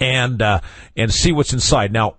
and 0.01 0.41
uh, 0.41 0.61
and 0.97 1.13
see 1.13 1.33
what's 1.33 1.53
inside. 1.53 1.93
Now, 1.93 2.17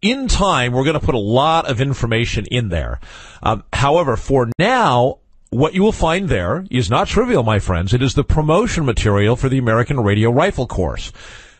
in 0.00 0.28
time, 0.28 0.72
we're 0.72 0.84
going 0.84 0.98
to 0.98 1.04
put 1.04 1.14
a 1.14 1.18
lot 1.18 1.68
of 1.68 1.80
information 1.80 2.46
in 2.50 2.68
there. 2.68 3.00
Um, 3.42 3.64
however, 3.72 4.16
for 4.16 4.50
now, 4.58 5.18
what 5.50 5.74
you 5.74 5.82
will 5.82 5.92
find 5.92 6.28
there 6.28 6.64
is 6.70 6.90
not 6.90 7.08
trivial, 7.08 7.42
my 7.42 7.58
friends. 7.58 7.92
It 7.92 8.02
is 8.02 8.14
the 8.14 8.24
promotion 8.24 8.84
material 8.84 9.36
for 9.36 9.48
the 9.48 9.58
American 9.58 10.00
Radio 10.00 10.30
Rifle 10.30 10.66
Course. 10.66 11.12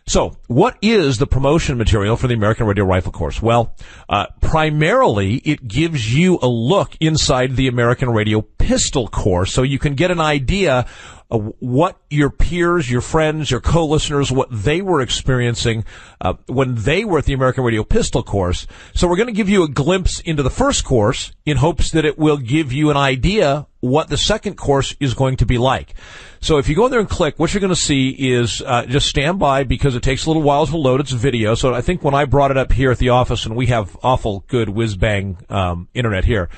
So, 0.07 0.36
what 0.48 0.76
is 0.82 1.18
the 1.18 1.26
promotion 1.26 1.78
material 1.78 2.16
for 2.16 2.26
the 2.26 2.34
American 2.34 2.66
Radio 2.66 2.84
Rifle 2.84 3.12
Course? 3.12 3.40
Well, 3.40 3.76
uh, 4.09 4.26
primarily 4.40 5.36
it 5.36 5.66
gives 5.66 6.12
you 6.12 6.38
a 6.42 6.48
look 6.48 6.96
inside 7.00 7.55
the 7.55 7.68
American 7.68 8.11
Radio 8.11 8.40
Pistol 8.40 9.07
Course, 9.07 9.53
so 9.53 9.62
you 9.62 9.78
can 9.78 9.94
get 9.94 10.11
an 10.11 10.20
idea 10.20 10.86
of 11.30 11.55
what 11.61 11.98
your 12.11 12.28
peers, 12.28 12.90
your 12.90 13.00
friends, 13.00 13.50
your 13.50 13.61
co-listeners, 13.61 14.30
what 14.30 14.48
they 14.50 14.82
were 14.82 15.00
experiencing 15.00 15.82
uh, 16.20 16.34
when 16.46 16.74
they 16.74 17.07
were 17.07 17.18
at 17.18 17.24
the 17.24 17.32
American 17.32 17.64
Radio 17.64 17.82
Pistol 17.82 18.22
course. 18.22 18.66
So 18.94 19.09
we're 19.09 19.16
going 19.16 19.28
to 19.28 19.32
give 19.32 19.48
you 19.48 19.62
a 19.62 19.68
glimpse 19.68 20.20
into 20.20 20.42
the 20.42 20.50
first 20.50 20.84
course 20.84 21.32
in 21.46 21.57
hopes 21.57 21.90
that 21.92 22.05
it 22.05 22.18
will 22.18 22.36
give 22.36 22.70
you 22.70 22.90
an 22.90 22.98
idea 22.98 23.66
what 23.83 24.09
the 24.09 24.16
second 24.16 24.55
course 24.55 24.95
is 25.01 25.12
going 25.12 25.37
to 25.37 25.45
be 25.45 25.59
like. 25.59 25.95
So 26.41 26.59
if 26.59 26.68
you 26.68 26.76
go 26.76 26.85
in 26.87 26.93
there 26.93 27.01
and 27.01 27.09
click, 27.09 27.37
what 27.39 27.53
you're 27.53 27.61
going 27.61 27.74
to 27.74 27.76
see 27.76 28.11
is 28.11 28.62
uh, 28.64 28.87
just 28.87 29.09
stand 29.09 29.41
by 29.41 29.64
because 29.64 29.97
it 29.97 30.05
takes 30.05 30.24
a 30.24 30.30
little 30.30 30.43
while 30.43 30.66
to 30.68 30.76
load. 30.76 31.01
It's 31.01 31.11
video. 31.11 31.57
So 31.57 31.74
I 31.74 31.80
think 31.80 32.05
when 32.05 32.14
I 32.14 32.24
brought 32.24 32.53
it 32.53 32.57
up 32.57 32.70
here 32.70 32.93
at 32.93 32.99
the 32.99 33.09
office, 33.09 33.45
and 33.45 33.57
we 33.57 33.66
have 33.66 33.97
awful 34.01 34.45
good 34.47 34.68
whiz 34.68 34.97
bang 34.97 35.37
um, 35.49 35.89
internet 35.95 36.24
here. 36.24 36.49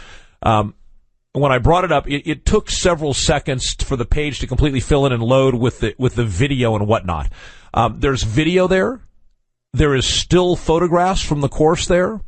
Um, 0.42 0.74
when 1.32 1.50
I 1.50 1.58
brought 1.58 1.84
it 1.84 1.92
up, 1.92 2.06
it, 2.06 2.28
it, 2.28 2.44
took 2.44 2.68
several 2.68 3.14
seconds 3.14 3.74
for 3.82 3.96
the 3.96 4.04
page 4.04 4.40
to 4.40 4.46
completely 4.46 4.80
fill 4.80 5.06
in 5.06 5.12
and 5.12 5.22
load 5.22 5.54
with 5.54 5.80
the 5.80 5.94
with 5.98 6.16
the 6.16 6.24
video 6.24 6.76
and 6.76 6.86
whatnot. 6.86 7.30
Um, 7.72 8.00
there's 8.00 8.22
video 8.22 8.68
there. 8.68 9.00
There 9.72 9.94
is 9.94 10.06
still 10.06 10.56
photographs 10.56 11.22
from 11.22 11.40
the 11.40 11.48
course 11.48 11.86
there. 11.86 12.20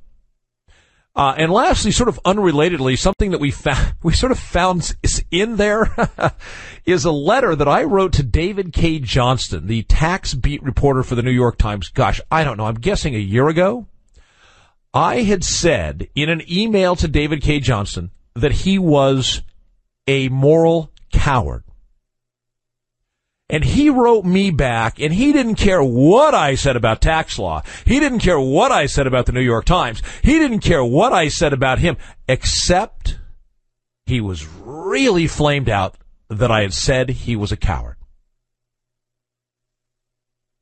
Uh, 1.17 1.35
and 1.39 1.51
lastly, 1.51 1.91
sort 1.91 2.11
of 2.11 2.21
unrelatedly, 2.27 2.99
something 2.99 3.31
that 3.31 3.41
we 3.41 3.51
found, 3.51 3.95
we 4.03 4.12
sort 4.12 4.31
of 4.31 4.39
found 4.39 4.95
in 5.31 5.57
there 5.57 5.91
is 6.85 7.07
a 7.07 7.11
letter 7.11 7.57
that 7.57 7.67
I 7.67 7.85
wrote 7.85 8.12
to 8.14 8.23
David 8.23 8.75
Cay 8.75 8.99
Johnston, 8.99 9.67
the 9.67 9.83
tax 9.85 10.35
beat 10.35 10.62
reporter 10.62 11.03
for 11.03 11.14
the 11.14 11.23
New 11.23 11.31
York 11.31 11.57
Times. 11.57 11.89
Gosh, 11.89 12.21
I 12.31 12.45
don't 12.45 12.59
know. 12.59 12.67
I'm 12.67 12.75
guessing 12.75 13.14
a 13.14 13.19
year 13.19 13.49
ago. 13.49 13.87
I 14.93 15.23
had 15.23 15.43
said 15.43 16.09
in 16.14 16.29
an 16.29 16.43
email 16.51 16.97
to 16.97 17.09
David 17.09 17.41
Cay 17.43 17.61
Johnston 17.61 18.11
that 18.35 18.53
he 18.53 18.79
was 18.79 19.43
a 20.07 20.29
moral 20.29 20.93
coward. 21.12 21.64
And 23.49 23.65
he 23.65 23.91
wrote 23.91 24.25
me 24.25 24.51
back, 24.51 24.99
and 24.99 25.15
he 25.15 25.33
didn't 25.33 25.55
care 25.55 25.83
what 25.83 26.35
I 26.35 26.57
said 26.57 26.75
about 26.75 27.01
tax 27.01 27.39
law. 27.39 27.63
He 27.85 28.01
didn't 28.01 28.19
care 28.19 28.41
what 28.41 28.73
I 28.73 28.87
said 28.87 29.07
about 29.07 29.27
the 29.27 29.33
New 29.33 29.41
York 29.41 29.65
Times. 29.65 30.03
He 30.23 30.39
didn't 30.39 30.61
care 30.61 30.85
what 30.85 31.13
I 31.13 31.29
said 31.29 31.53
about 31.53 31.79
him, 31.79 31.97
except 32.29 33.19
he 34.05 34.21
was 34.21 34.47
really 34.47 35.29
flamed 35.29 35.69
out 35.69 35.97
that 36.29 36.51
I 36.51 36.63
had 36.63 36.75
said 36.75 37.09
he 37.09 37.37
was 37.37 37.53
a 37.53 37.57
coward. 37.57 37.97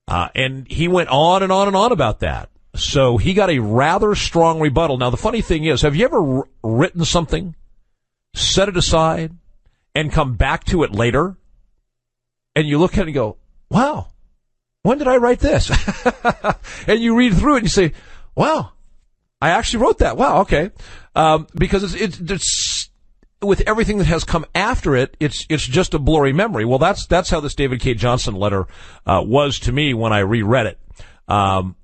Uh, 0.06 0.28
and 0.34 0.70
he 0.70 0.86
went 0.86 1.08
on 1.08 1.42
and 1.42 1.50
on 1.50 1.66
and 1.68 1.76
on 1.76 1.90
about 1.90 2.20
that. 2.20 2.50
So 2.76 3.16
he 3.16 3.32
got 3.32 3.48
a 3.48 3.60
rather 3.60 4.14
strong 4.14 4.60
rebuttal. 4.60 4.98
Now, 4.98 5.08
the 5.08 5.16
funny 5.16 5.40
thing 5.40 5.64
is, 5.64 5.80
have 5.80 5.96
you 5.96 6.04
ever 6.04 6.38
r- 6.38 6.48
written 6.62 7.06
something 7.06 7.54
set 8.34 8.68
it 8.68 8.76
aside, 8.76 9.32
and 9.94 10.12
come 10.12 10.34
back 10.34 10.64
to 10.64 10.82
it 10.82 10.92
later, 10.92 11.36
and 12.54 12.66
you 12.66 12.78
look 12.78 12.94
at 12.94 13.00
it 13.00 13.06
and 13.06 13.14
go, 13.14 13.38
wow, 13.70 14.08
when 14.82 14.98
did 14.98 15.08
I 15.08 15.16
write 15.16 15.40
this? 15.40 15.70
and 16.86 17.00
you 17.00 17.16
read 17.16 17.34
through 17.34 17.54
it 17.54 17.58
and 17.58 17.64
you 17.64 17.70
say, 17.70 17.92
wow, 18.34 18.72
I 19.40 19.50
actually 19.50 19.84
wrote 19.84 19.98
that. 19.98 20.16
Wow, 20.16 20.42
okay. 20.42 20.70
Um, 21.14 21.46
because 21.54 21.82
it's, 21.82 21.94
it's, 21.94 22.30
it's, 22.30 22.90
with 23.42 23.62
everything 23.66 23.98
that 23.98 24.06
has 24.06 24.24
come 24.24 24.46
after 24.54 24.96
it, 24.96 25.16
it's 25.20 25.44
it's 25.50 25.66
just 25.66 25.92
a 25.92 25.98
blurry 25.98 26.32
memory. 26.32 26.64
Well, 26.64 26.78
that's 26.78 27.06
that's 27.06 27.28
how 27.28 27.40
this 27.40 27.54
David 27.54 27.80
Cay 27.80 27.92
Johnston 27.92 28.34
letter 28.34 28.66
uh, 29.04 29.22
was 29.24 29.58
to 29.60 29.72
me 29.72 29.92
when 29.92 30.14
I 30.14 30.20
reread 30.20 30.66
it. 30.66 30.78
Um, 31.28 31.76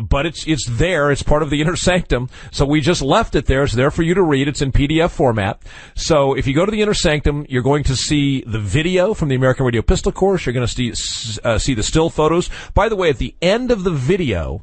but 0.00 0.26
it's 0.26 0.46
it's 0.46 0.66
there. 0.66 1.10
It's 1.10 1.22
part 1.22 1.42
of 1.42 1.50
the 1.50 1.60
inner 1.60 1.76
sanctum. 1.88 2.28
So 2.50 2.64
we 2.66 2.80
just 2.80 3.02
left 3.02 3.34
it 3.34 3.46
there. 3.46 3.64
It's 3.64 3.74
there 3.74 3.90
for 3.90 4.02
you 4.02 4.14
to 4.14 4.22
read. 4.22 4.48
It's 4.48 4.62
in 4.62 4.72
PDF 4.72 5.10
format. 5.10 5.62
So 5.94 6.34
if 6.34 6.46
you 6.46 6.54
go 6.54 6.64
to 6.64 6.70
the 6.70 6.82
inner 6.82 6.94
sanctum, 6.94 7.46
you're 7.48 7.62
going 7.62 7.84
to 7.84 7.96
see 7.96 8.42
the 8.42 8.58
video 8.58 9.14
from 9.14 9.28
the 9.28 9.34
American 9.34 9.66
Radio 9.66 9.82
Pistol 9.82 10.12
Course. 10.12 10.46
You're 10.46 10.52
going 10.52 10.66
to 10.66 10.94
see 10.94 11.40
uh, 11.44 11.58
see 11.58 11.74
the 11.74 11.82
still 11.82 12.10
photos. 12.10 12.50
By 12.74 12.88
the 12.88 12.96
way, 12.96 13.10
at 13.10 13.18
the 13.18 13.34
end 13.40 13.70
of 13.70 13.84
the 13.84 13.90
video, 13.90 14.62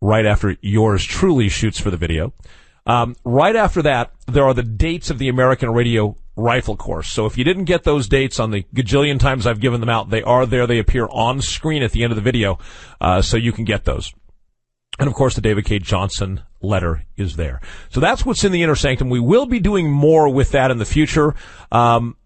right 0.00 0.26
after 0.26 0.56
yours 0.60 1.04
truly 1.04 1.48
shoots 1.48 1.80
for 1.80 1.90
the 1.90 1.96
video, 1.96 2.32
um, 2.86 3.16
right 3.24 3.56
after 3.56 3.82
that, 3.82 4.12
there 4.26 4.44
are 4.44 4.54
the 4.54 4.62
dates 4.62 5.10
of 5.10 5.18
the 5.18 5.28
American 5.28 5.70
Radio 5.72 6.16
rifle 6.36 6.76
course. 6.76 7.08
So 7.08 7.26
if 7.26 7.36
you 7.36 7.44
didn't 7.44 7.64
get 7.64 7.82
those 7.82 8.08
dates 8.08 8.38
on 8.38 8.50
the 8.50 8.62
gajillion 8.74 9.18
times 9.18 9.46
I've 9.46 9.60
given 9.60 9.80
them 9.80 9.88
out, 9.88 10.10
they 10.10 10.22
are 10.22 10.46
there. 10.46 10.66
They 10.66 10.78
appear 10.78 11.08
on 11.10 11.40
screen 11.40 11.82
at 11.82 11.92
the 11.92 12.04
end 12.04 12.12
of 12.12 12.16
the 12.16 12.22
video, 12.22 12.58
uh, 13.00 13.22
so 13.22 13.36
you 13.36 13.52
can 13.52 13.64
get 13.64 13.84
those. 13.84 14.12
And 14.98 15.08
of 15.08 15.14
course, 15.14 15.34
the 15.34 15.40
David 15.40 15.64
Cay 15.64 15.78
Johnston 15.78 16.40
letter 16.60 17.04
is 17.16 17.36
there. 17.36 17.60
So 17.90 18.00
that's 18.00 18.24
what's 18.24 18.44
in 18.44 18.52
the 18.52 18.62
inner 18.62 18.74
sanctum. 18.74 19.10
We 19.10 19.20
will 19.20 19.46
be 19.46 19.60
doing 19.60 19.90
more 19.90 20.28
with 20.28 20.52
that 20.52 20.70
in 20.70 20.78
the 20.78 20.84
future. 20.84 21.34
Um, 21.70 22.16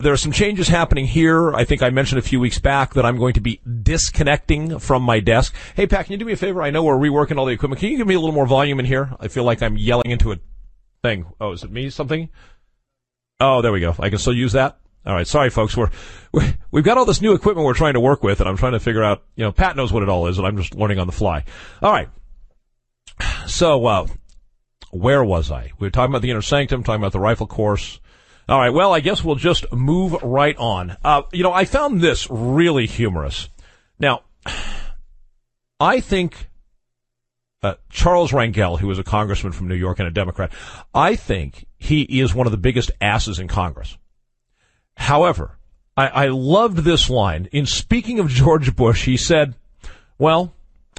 there 0.00 0.12
are 0.12 0.18
some 0.18 0.32
changes 0.32 0.66
happening 0.66 1.06
here. 1.06 1.54
I 1.54 1.64
think 1.64 1.80
I 1.80 1.90
mentioned 1.90 2.18
a 2.18 2.22
few 2.22 2.40
weeks 2.40 2.58
back 2.58 2.94
that 2.94 3.06
I'm 3.06 3.18
going 3.18 3.34
to 3.34 3.40
be 3.40 3.60
disconnecting 3.82 4.80
from 4.80 5.02
my 5.02 5.20
desk. 5.20 5.54
Hey, 5.76 5.86
Pat, 5.86 6.06
can 6.06 6.12
you 6.12 6.18
do 6.18 6.24
me 6.24 6.32
a 6.32 6.36
favor? 6.36 6.60
I 6.60 6.70
know 6.70 6.82
we're 6.82 6.96
reworking 6.96 7.38
all 7.38 7.46
the 7.46 7.52
equipment. 7.52 7.78
Can 7.78 7.90
you 7.90 7.98
give 7.98 8.06
me 8.08 8.14
a 8.14 8.20
little 8.20 8.34
more 8.34 8.46
volume 8.46 8.80
in 8.80 8.86
here? 8.86 9.14
I 9.20 9.28
feel 9.28 9.44
like 9.44 9.62
I'm 9.62 9.76
yelling 9.76 10.10
into 10.10 10.32
a 10.32 10.38
thing. 11.04 11.26
Oh, 11.40 11.52
is 11.52 11.62
it 11.62 11.70
me? 11.70 11.88
Something? 11.88 12.30
Oh, 13.38 13.62
there 13.62 13.72
we 13.72 13.80
go. 13.80 13.94
I 13.98 14.08
can 14.08 14.18
still 14.18 14.34
use 14.34 14.52
that. 14.52 14.78
All 15.04 15.14
right, 15.14 15.26
sorry, 15.26 15.50
folks. 15.50 15.76
We're, 15.76 15.90
we 16.32 16.54
have 16.74 16.84
got 16.84 16.96
all 16.96 17.04
this 17.04 17.20
new 17.20 17.32
equipment 17.32 17.66
we're 17.66 17.74
trying 17.74 17.94
to 17.94 18.00
work 18.00 18.22
with, 18.22 18.40
and 18.40 18.48
I'm 18.48 18.56
trying 18.56 18.72
to 18.72 18.80
figure 18.80 19.02
out. 19.02 19.24
You 19.34 19.44
know, 19.44 19.52
Pat 19.52 19.76
knows 19.76 19.92
what 19.92 20.02
it 20.02 20.08
all 20.08 20.28
is, 20.28 20.38
and 20.38 20.46
I'm 20.46 20.56
just 20.56 20.74
learning 20.74 20.98
on 20.98 21.06
the 21.06 21.12
fly. 21.12 21.44
All 21.82 21.92
right. 21.92 22.08
So, 23.46 23.84
uh, 23.86 24.06
where 24.90 25.24
was 25.24 25.50
I? 25.50 25.72
We 25.78 25.86
were 25.86 25.90
talking 25.90 26.12
about 26.12 26.22
the 26.22 26.30
inner 26.30 26.42
sanctum, 26.42 26.84
talking 26.84 27.00
about 27.00 27.12
the 27.12 27.20
rifle 27.20 27.46
course. 27.46 28.00
All 28.48 28.58
right. 28.58 28.70
Well, 28.70 28.92
I 28.92 29.00
guess 29.00 29.24
we'll 29.24 29.36
just 29.36 29.70
move 29.72 30.12
right 30.22 30.56
on. 30.56 30.96
Uh, 31.04 31.22
you 31.32 31.42
know, 31.42 31.52
I 31.52 31.64
found 31.64 32.00
this 32.00 32.28
really 32.30 32.86
humorous. 32.86 33.48
Now, 33.98 34.22
I 35.80 36.00
think 36.00 36.48
uh, 37.62 37.74
Charles 37.90 38.32
Rangel, 38.32 38.78
who 38.78 38.90
is 38.90 38.98
a 38.98 39.04
congressman 39.04 39.52
from 39.52 39.68
New 39.68 39.74
York 39.74 39.98
and 39.98 40.08
a 40.08 40.12
Democrat, 40.12 40.52
I 40.94 41.16
think 41.16 41.66
he 41.78 42.02
is 42.02 42.34
one 42.34 42.46
of 42.46 42.50
the 42.50 42.58
biggest 42.58 42.90
asses 43.00 43.38
in 43.38 43.48
Congress. 43.48 43.96
However, 45.02 45.58
I, 45.96 46.06
I 46.06 46.26
loved 46.28 46.78
this 46.78 47.10
line. 47.10 47.48
In 47.50 47.66
speaking 47.66 48.20
of 48.20 48.28
George 48.28 48.74
Bush, 48.76 49.04
he 49.04 49.16
said, 49.16 49.54
well, 50.16 50.54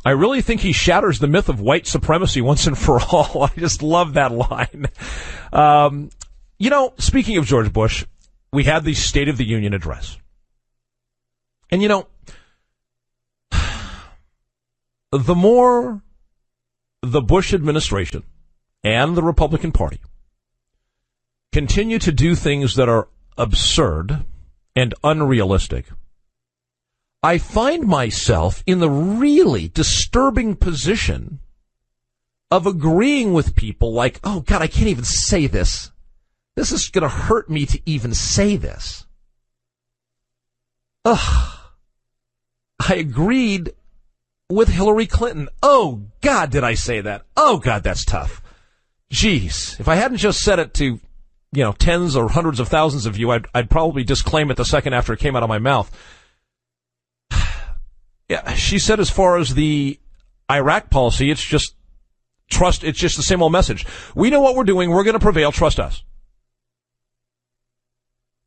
I 0.06 0.12
really 0.12 0.42
think 0.42 0.60
he 0.60 0.74
shatters 0.74 1.20
the 1.20 1.28
myth 1.28 1.48
of 1.48 1.62
white 1.62 1.88
supremacy 1.88 2.42
once 2.42 2.68
and 2.68 2.78
for 2.78 3.00
all. 3.00 3.44
I 3.56 3.60
just 3.60 3.82
love 3.82 4.16
that 4.16 4.32
line. 4.34 4.88
Um, 5.54 6.10
you 6.60 6.70
know, 6.70 6.94
speaking 6.98 7.38
of 7.38 7.46
George 7.46 7.72
Bush, 7.72 8.06
we 8.52 8.66
had 8.66 8.84
the 8.84 8.94
State 8.94 9.30
of 9.30 9.38
the 9.38 9.46
Union 9.46 9.74
address. 9.74 10.18
And 11.72 11.82
you 11.82 11.88
know, 11.88 12.08
the 15.12 15.36
more 15.36 16.02
the 17.02 17.22
Bush 17.22 17.54
administration 17.54 18.24
and 18.84 19.16
the 19.16 19.24
Republican 19.24 19.72
Party 19.72 20.02
continue 21.54 22.00
to 22.00 22.12
do 22.12 22.36
things 22.36 22.76
that 22.76 22.90
are 22.90 23.08
absurd 23.38 24.26
and 24.76 24.94
unrealistic, 25.04 25.86
I 27.22 27.38
find 27.38 27.86
myself 27.86 28.64
in 28.66 28.80
the 28.80 28.90
really 28.90 29.70
disturbing 29.70 30.56
position 30.56 31.40
of 32.52 32.68
agreeing 32.68 33.34
with 33.34 33.56
people 33.56 33.94
like, 33.94 34.20
oh 34.24 34.42
God, 34.42 34.62
I 34.62 34.68
can't 34.68 34.88
even 34.88 35.06
say 35.06 35.48
this. 35.48 35.92
This 36.56 36.72
is 36.72 36.90
going 36.90 37.04
to 37.04 37.10
hurt 37.10 37.50
me 37.50 37.66
to 37.66 37.82
even 37.86 38.14
say 38.14 38.58
this. 38.58 39.08
Ugh. 41.06 41.60
I 42.88 42.96
agreed 42.96 43.74
with 44.50 44.70
Hillary 44.70 45.08
Clinton. 45.08 45.50
Oh 45.62 46.08
God, 46.22 46.52
did 46.52 46.64
I 46.64 46.74
say 46.74 47.02
that? 47.02 47.26
Oh 47.36 47.58
God, 47.58 47.84
that's 47.84 48.06
tough. 48.06 48.42
Jeez, 49.12 49.80
if 49.80 49.88
I 49.88 49.96
hadn't 49.96 50.18
just 50.18 50.42
said 50.42 50.60
it 50.60 50.74
to, 50.76 51.00
you 51.54 51.64
know, 51.64 51.72
tens 51.72 52.16
or 52.16 52.30
hundreds 52.30 52.60
of 52.60 52.68
thousands 52.68 53.06
of 53.06 53.18
you, 53.18 53.32
I'd, 53.32 53.48
I'd 53.54 53.70
probably 53.70 54.04
disclaim 54.04 54.50
it 54.50 54.58
the 54.58 54.66
second 54.66 54.94
after 54.94 55.14
it 55.14 55.20
came 55.20 55.36
out 55.36 55.44
of 55.44 55.50
my 55.50 55.60
mouth. 55.60 55.90
yeah, 58.30 58.54
she 58.56 58.80
said 58.80 59.00
as 59.00 59.10
far 59.10 59.38
as 59.38 59.54
the 59.54 60.00
Iraq 60.52 60.90
policy, 60.90 61.30
it's 61.30 61.44
just 61.44 61.76
trust, 62.50 62.84
it's 62.84 63.00
just 63.00 63.18
the 63.18 63.24
same 63.24 63.44
old 63.44 63.52
message. 63.52 63.86
We 64.16 64.32
know 64.32 64.42
what 64.42 64.56
we're 64.56 64.64
doing, 64.64 64.90
we're 64.90 65.04
going 65.04 65.14
to 65.14 65.20
prevail, 65.20 65.52
trust 65.52 65.80
us. 65.80 66.04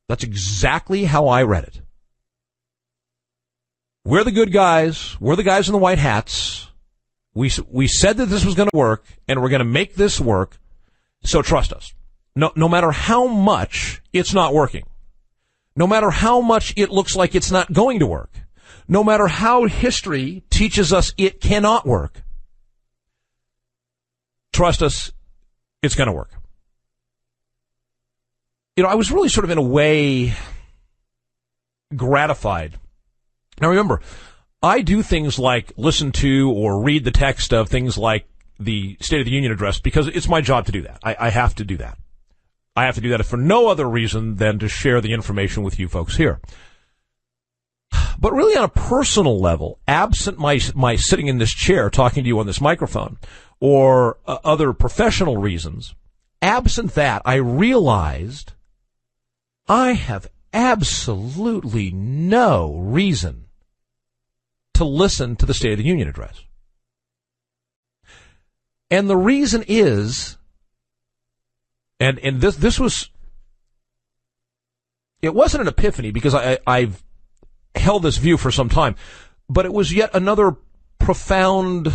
That's 0.09 0.25
exactly 0.25 1.05
how 1.05 1.29
I 1.29 1.43
read 1.43 1.65
it. 1.65 1.81
We're 4.05 4.25
the 4.25 4.33
good 4.33 4.53
guys. 4.53 5.17
We're 5.21 5.35
the 5.35 5.43
guys 5.43 5.69
in 5.69 5.73
the 5.73 5.79
white 5.79 5.99
hats. 5.99 6.69
We, 7.35 7.51
we 7.69 7.89
said 7.89 8.19
that 8.19 8.27
this 8.27 8.45
was 8.45 8.55
going 8.55 8.69
to 8.73 8.77
work 8.77 9.05
and 9.27 9.43
we're 9.43 9.49
going 9.49 9.61
to 9.61 9.65
make 9.65 9.97
this 9.97 10.21
work. 10.21 10.59
So 11.25 11.43
trust 11.43 11.73
us. 11.73 11.93
No, 12.37 12.53
no 12.55 12.69
matter 12.69 12.93
how 12.93 13.27
much 13.27 14.01
it's 14.13 14.33
not 14.33 14.55
working. 14.55 14.85
No 15.75 15.87
matter 15.87 16.11
how 16.11 16.41
much 16.41 16.73
it 16.77 16.91
looks 16.91 17.17
like 17.17 17.35
it's 17.35 17.51
not 17.51 17.73
going 17.73 17.99
to 17.99 18.07
work. 18.07 18.31
No 18.87 19.03
matter 19.03 19.27
how 19.27 19.65
history 19.65 20.45
teaches 20.51 20.93
us 20.93 21.13
it 21.19 21.41
cannot 21.41 21.85
work. 21.85 22.23
Trust 24.53 24.83
us, 24.83 25.11
it's 25.83 25.97
going 25.97 26.07
to 26.07 26.13
work. 26.13 26.31
You 28.77 28.85
know, 28.85 28.89
I 28.89 28.95
was 28.95 29.11
really 29.11 29.29
sort 29.29 29.45
of 29.45 29.51
in 29.51 29.59
a 29.59 29.63
way 29.63 30.35
gratified 31.95 32.79
now 33.61 33.71
remember, 33.71 34.01
I 34.63 34.83
do 34.83 35.03
things 35.03 35.39
like 35.39 35.73
listen 35.77 36.13
to 36.13 36.51
or 36.51 36.83
read 36.83 37.05
the 37.05 37.11
text 37.11 37.53
of 37.53 37.69
things 37.69 37.97
like 37.97 38.27
the 38.59 38.97
State 39.01 39.21
of 39.21 39.27
the 39.27 39.33
Union 39.33 39.53
address 39.53 39.81
because 39.81 40.09
it's 40.09 40.29
my 40.29 40.41
job 40.41 40.67
to 40.67 40.73
do 40.73 40.83
that. 40.83 40.99
I, 41.03 41.17
I 41.19 41.31
have 41.31 41.55
to 41.57 41.65
do 41.65 41.77
that. 41.79 41.99
I 42.77 42.85
have 42.85 42.95
to 42.97 43.01
do 43.01 43.09
that 43.11 43.25
for 43.25 43.39
no 43.39 43.69
other 43.69 43.89
reason 43.89 44.37
than 44.37 44.59
to 44.59 44.69
share 44.69 45.01
the 45.01 45.13
information 45.13 45.63
with 45.63 45.79
you 45.79 45.89
folks 45.89 46.17
here. 46.17 46.41
But 48.19 48.33
really 48.33 48.57
on 48.57 48.65
a 48.65 48.69
personal 48.69 49.41
level, 49.41 49.79
absent 49.89 50.39
my, 50.39 50.61
my 50.75 50.97
sitting 50.97 51.27
in 51.27 51.39
this 51.39 51.53
chair 51.53 51.89
talking 51.89 52.23
to 52.23 52.29
you 52.29 52.39
on 52.39 52.47
this 52.47 52.61
microphone 52.61 53.19
or 53.61 54.19
uh, 54.27 54.39
other 54.45 54.73
professional 54.73 55.39
reasons, 55.39 55.95
absent 56.43 56.95
that, 56.95 57.23
I 57.25 57.37
realized 57.37 58.53
I 59.69 59.93
have 59.93 60.29
absolutely 60.53 61.91
no 61.91 62.77
reason 62.77 63.47
to 64.75 64.85
listen 64.85 65.37
to 65.37 65.47
the 65.47 65.55
State 65.55 65.73
of 65.73 65.79
the 65.79 65.85
Union 65.85 66.09
address. 66.09 66.43
And 68.91 69.09
the 69.09 69.17
reason 69.17 69.65
is, 69.67 70.36
and, 72.01 72.19
and 72.19 72.41
this, 72.41 72.57
this 72.57 72.79
was, 72.79 73.11
it 75.23 75.35
wasn't 75.35 75.63
an 75.63 75.69
epiphany 75.69 76.11
because 76.11 76.35
I, 76.35 76.59
I've 76.67 77.03
held 77.75 78.03
this 78.03 78.17
view 78.17 78.37
for 78.37 78.51
some 78.51 78.69
time, 78.69 78.97
but 79.49 79.67
it 79.67 79.73
was 79.73 79.93
yet 79.93 80.11
another 80.15 80.57
profound 80.99 81.93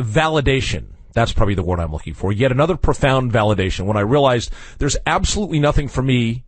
validation. 0.00 0.92
That's 1.12 1.32
probably 1.32 1.54
the 1.54 1.62
word 1.62 1.80
I'm 1.80 1.92
looking 1.92 2.14
for. 2.14 2.32
Yet 2.32 2.52
another 2.52 2.76
profound 2.76 3.32
validation 3.32 3.86
when 3.86 3.96
I 3.96 4.00
realized 4.00 4.52
there's 4.78 4.96
absolutely 5.06 5.58
nothing 5.58 5.88
for 5.88 6.02
me 6.02 6.44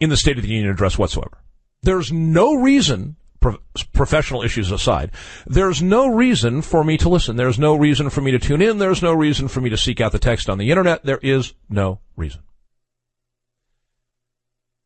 in 0.00 0.10
the 0.10 0.16
State 0.16 0.38
of 0.38 0.44
the 0.44 0.50
Union 0.50 0.70
address 0.70 0.96
whatsoever. 0.96 1.38
There's 1.82 2.12
no 2.12 2.54
reason 2.54 3.16
pro- 3.40 3.58
professional 3.92 4.42
issues 4.42 4.70
aside, 4.70 5.10
there's 5.46 5.82
no 5.82 6.08
reason 6.08 6.62
for 6.62 6.84
me 6.84 6.96
to 6.98 7.08
listen. 7.08 7.36
There's 7.36 7.58
no 7.58 7.74
reason 7.74 8.10
for 8.10 8.20
me 8.20 8.30
to 8.32 8.38
tune 8.38 8.62
in. 8.62 8.78
There's 8.78 9.02
no 9.02 9.12
reason 9.12 9.48
for 9.48 9.60
me 9.60 9.70
to 9.70 9.76
seek 9.76 10.00
out 10.00 10.12
the 10.12 10.18
text 10.18 10.48
on 10.48 10.58
the 10.58 10.70
internet. 10.70 11.04
There 11.04 11.20
is 11.22 11.54
no 11.68 12.00
reason. 12.16 12.42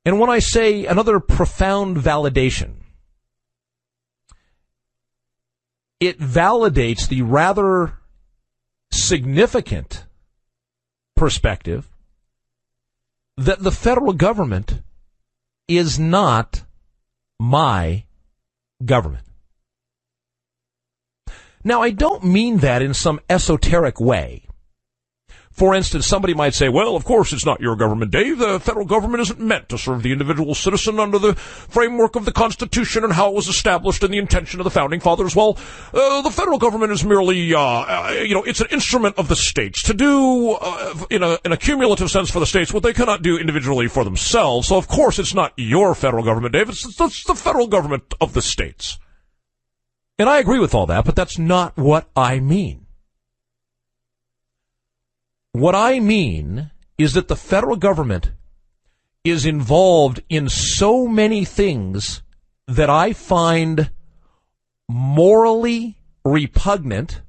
And 0.05 0.19
when 0.19 0.31
I 0.31 0.41
say 0.41 0.87
another 0.87 1.21
profound 1.21 1.97
validation, 1.97 2.75
it 6.01 6.19
validates 6.19 7.07
the 7.07 7.23
rather 7.23 7.99
significant 8.91 10.05
perspective 11.15 11.89
that 13.37 13.63
the 13.63 13.71
federal 13.71 14.13
government 14.13 14.83
is 15.69 15.99
not 15.99 16.65
my 17.39 18.05
government. 18.85 19.25
Now, 21.65 21.83
I 21.83 21.91
don't 21.91 22.25
mean 22.25 22.59
that 22.59 22.83
in 22.83 22.93
some 22.93 23.21
esoteric 23.31 24.01
way. 24.01 24.49
For 25.53 25.75
instance, 25.75 26.07
somebody 26.07 26.33
might 26.33 26.55
say, 26.55 26.71
well, 26.71 26.97
of 26.97 27.05
course 27.05 27.33
it's 27.33 27.45
not 27.45 27.61
your 27.61 27.77
government, 27.77 28.11
Dave. 28.11 28.39
The 28.39 28.59
federal 28.59 28.87
government 28.87 29.21
isn't 29.21 29.39
meant 29.39 29.69
to 29.69 29.77
serve 29.77 30.03
the 30.03 30.11
individual 30.11 30.55
citizen 30.55 30.99
under 30.99 31.19
the 31.19 31.35
framework 31.35 32.17
of 32.17 32.25
the 32.25 32.33
Constitution 32.33 33.05
and 33.05 33.13
how 33.13 33.29
it 33.29 33.35
was 33.35 33.49
established 33.49 34.03
and 34.03 34.15
the 34.15 34.19
intention 34.19 34.61
of 34.61 34.65
the 34.65 34.71
founding 34.71 34.99
fathers. 34.99 35.37
Well, 35.37 35.59
uh, 35.93 36.23
the 36.23 36.31
federal 36.31 36.59
government 36.59 36.91
is 36.93 37.05
merely, 37.05 37.55
uh, 37.55 37.61
uh, 37.61 38.15
you 38.25 38.35
know, 38.35 38.43
it's 38.45 38.63
an 38.63 38.69
instrument 38.71 39.19
of 39.19 39.29
the 39.29 39.37
states 39.37 39.83
to 39.85 39.95
do, 39.95 40.53
uh, 40.53 40.95
in, 41.11 41.23
a, 41.23 41.39
in 41.45 41.53
a 41.53 41.59
cumulative 41.59 42.11
sense 42.11 42.31
for 42.31 42.41
the 42.41 42.47
states, 42.47 42.73
what 42.73 42.83
they 42.83 42.95
cannot 42.95 43.21
do 43.21 43.37
individually 43.37 43.89
for 43.89 44.05
themselves. 44.05 44.69
So 44.69 44.79
of 44.79 44.89
course 44.89 45.19
it's 45.19 45.35
not 45.35 45.53
your 45.57 45.95
federal 45.95 46.25
government, 46.25 46.55
Dave. 46.55 46.71
It's, 46.71 46.99
it's 46.99 47.25
the 47.25 47.35
federal 47.35 47.67
government 47.67 48.15
of 48.23 48.33
the 48.33 48.43
states. 48.43 48.99
And 50.19 50.31
I 50.31 50.39
agree 50.39 50.61
with 50.61 50.75
all 50.75 50.87
that, 50.87 51.05
but 51.05 51.15
that's 51.15 51.39
not 51.39 51.77
what 51.77 52.09
I 52.17 52.41
mean. 52.41 52.82
What 55.53 55.75
I 55.75 56.01
mean 56.01 56.71
is 56.97 57.13
that 57.13 57.29
the 57.29 57.37
federal 57.37 57.77
government 57.77 58.33
is 59.25 59.45
involved 59.47 60.23
in 60.29 60.49
so 60.49 61.07
many 61.07 61.45
things 61.45 62.23
that 62.67 62.89
I 62.89 63.13
find 63.13 63.91
morally 64.89 65.99
repugnant, 66.25 67.21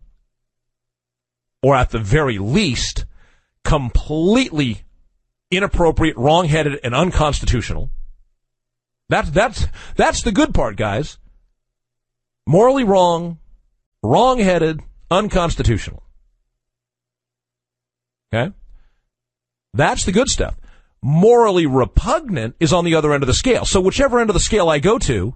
or 1.61 1.75
at 1.75 1.91
the 1.91 1.99
very 1.99 2.37
least, 2.37 3.05
completely 3.63 4.83
inappropriate, 5.51 6.17
wrongheaded, 6.17 6.79
and 6.83 6.95
unconstitutional. 6.95 7.91
That's, 9.09 9.29
that's, 9.29 9.67
that's 9.95 10.23
the 10.23 10.31
good 10.31 10.53
part, 10.53 10.77
guys. 10.77 11.17
Morally 12.47 12.83
wrong, 12.83 13.39
wrongheaded, 14.01 14.81
unconstitutional. 15.11 16.02
Okay? 18.33 18.53
That's 19.73 20.05
the 20.05 20.11
good 20.11 20.29
stuff. 20.29 20.59
Morally 21.01 21.65
repugnant 21.65 22.55
is 22.59 22.73
on 22.73 22.85
the 22.85 22.95
other 22.95 23.13
end 23.13 23.23
of 23.23 23.27
the 23.27 23.33
scale. 23.33 23.65
So 23.65 23.81
whichever 23.81 24.19
end 24.19 24.29
of 24.29 24.33
the 24.33 24.39
scale 24.39 24.69
I 24.69 24.79
go 24.79 24.97
to, 24.99 25.35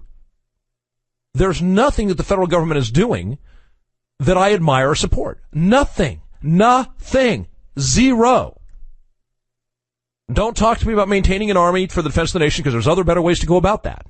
there's 1.34 1.60
nothing 1.60 2.08
that 2.08 2.16
the 2.16 2.24
federal 2.24 2.46
government 2.46 2.78
is 2.78 2.90
doing 2.90 3.38
that 4.18 4.38
I 4.38 4.54
admire 4.54 4.90
or 4.90 4.94
support. 4.94 5.40
Nothing. 5.52 6.22
Nothing. 6.42 7.46
Zero. 7.78 8.60
Don't 10.32 10.56
talk 10.56 10.78
to 10.78 10.86
me 10.86 10.92
about 10.92 11.08
maintaining 11.08 11.50
an 11.50 11.56
army 11.56 11.86
for 11.86 12.02
the 12.02 12.08
defense 12.08 12.30
of 12.30 12.34
the 12.34 12.38
nation 12.40 12.62
because 12.62 12.74
there's 12.74 12.88
other 12.88 13.04
better 13.04 13.22
ways 13.22 13.38
to 13.40 13.46
go 13.46 13.56
about 13.56 13.84
that. 13.84 14.06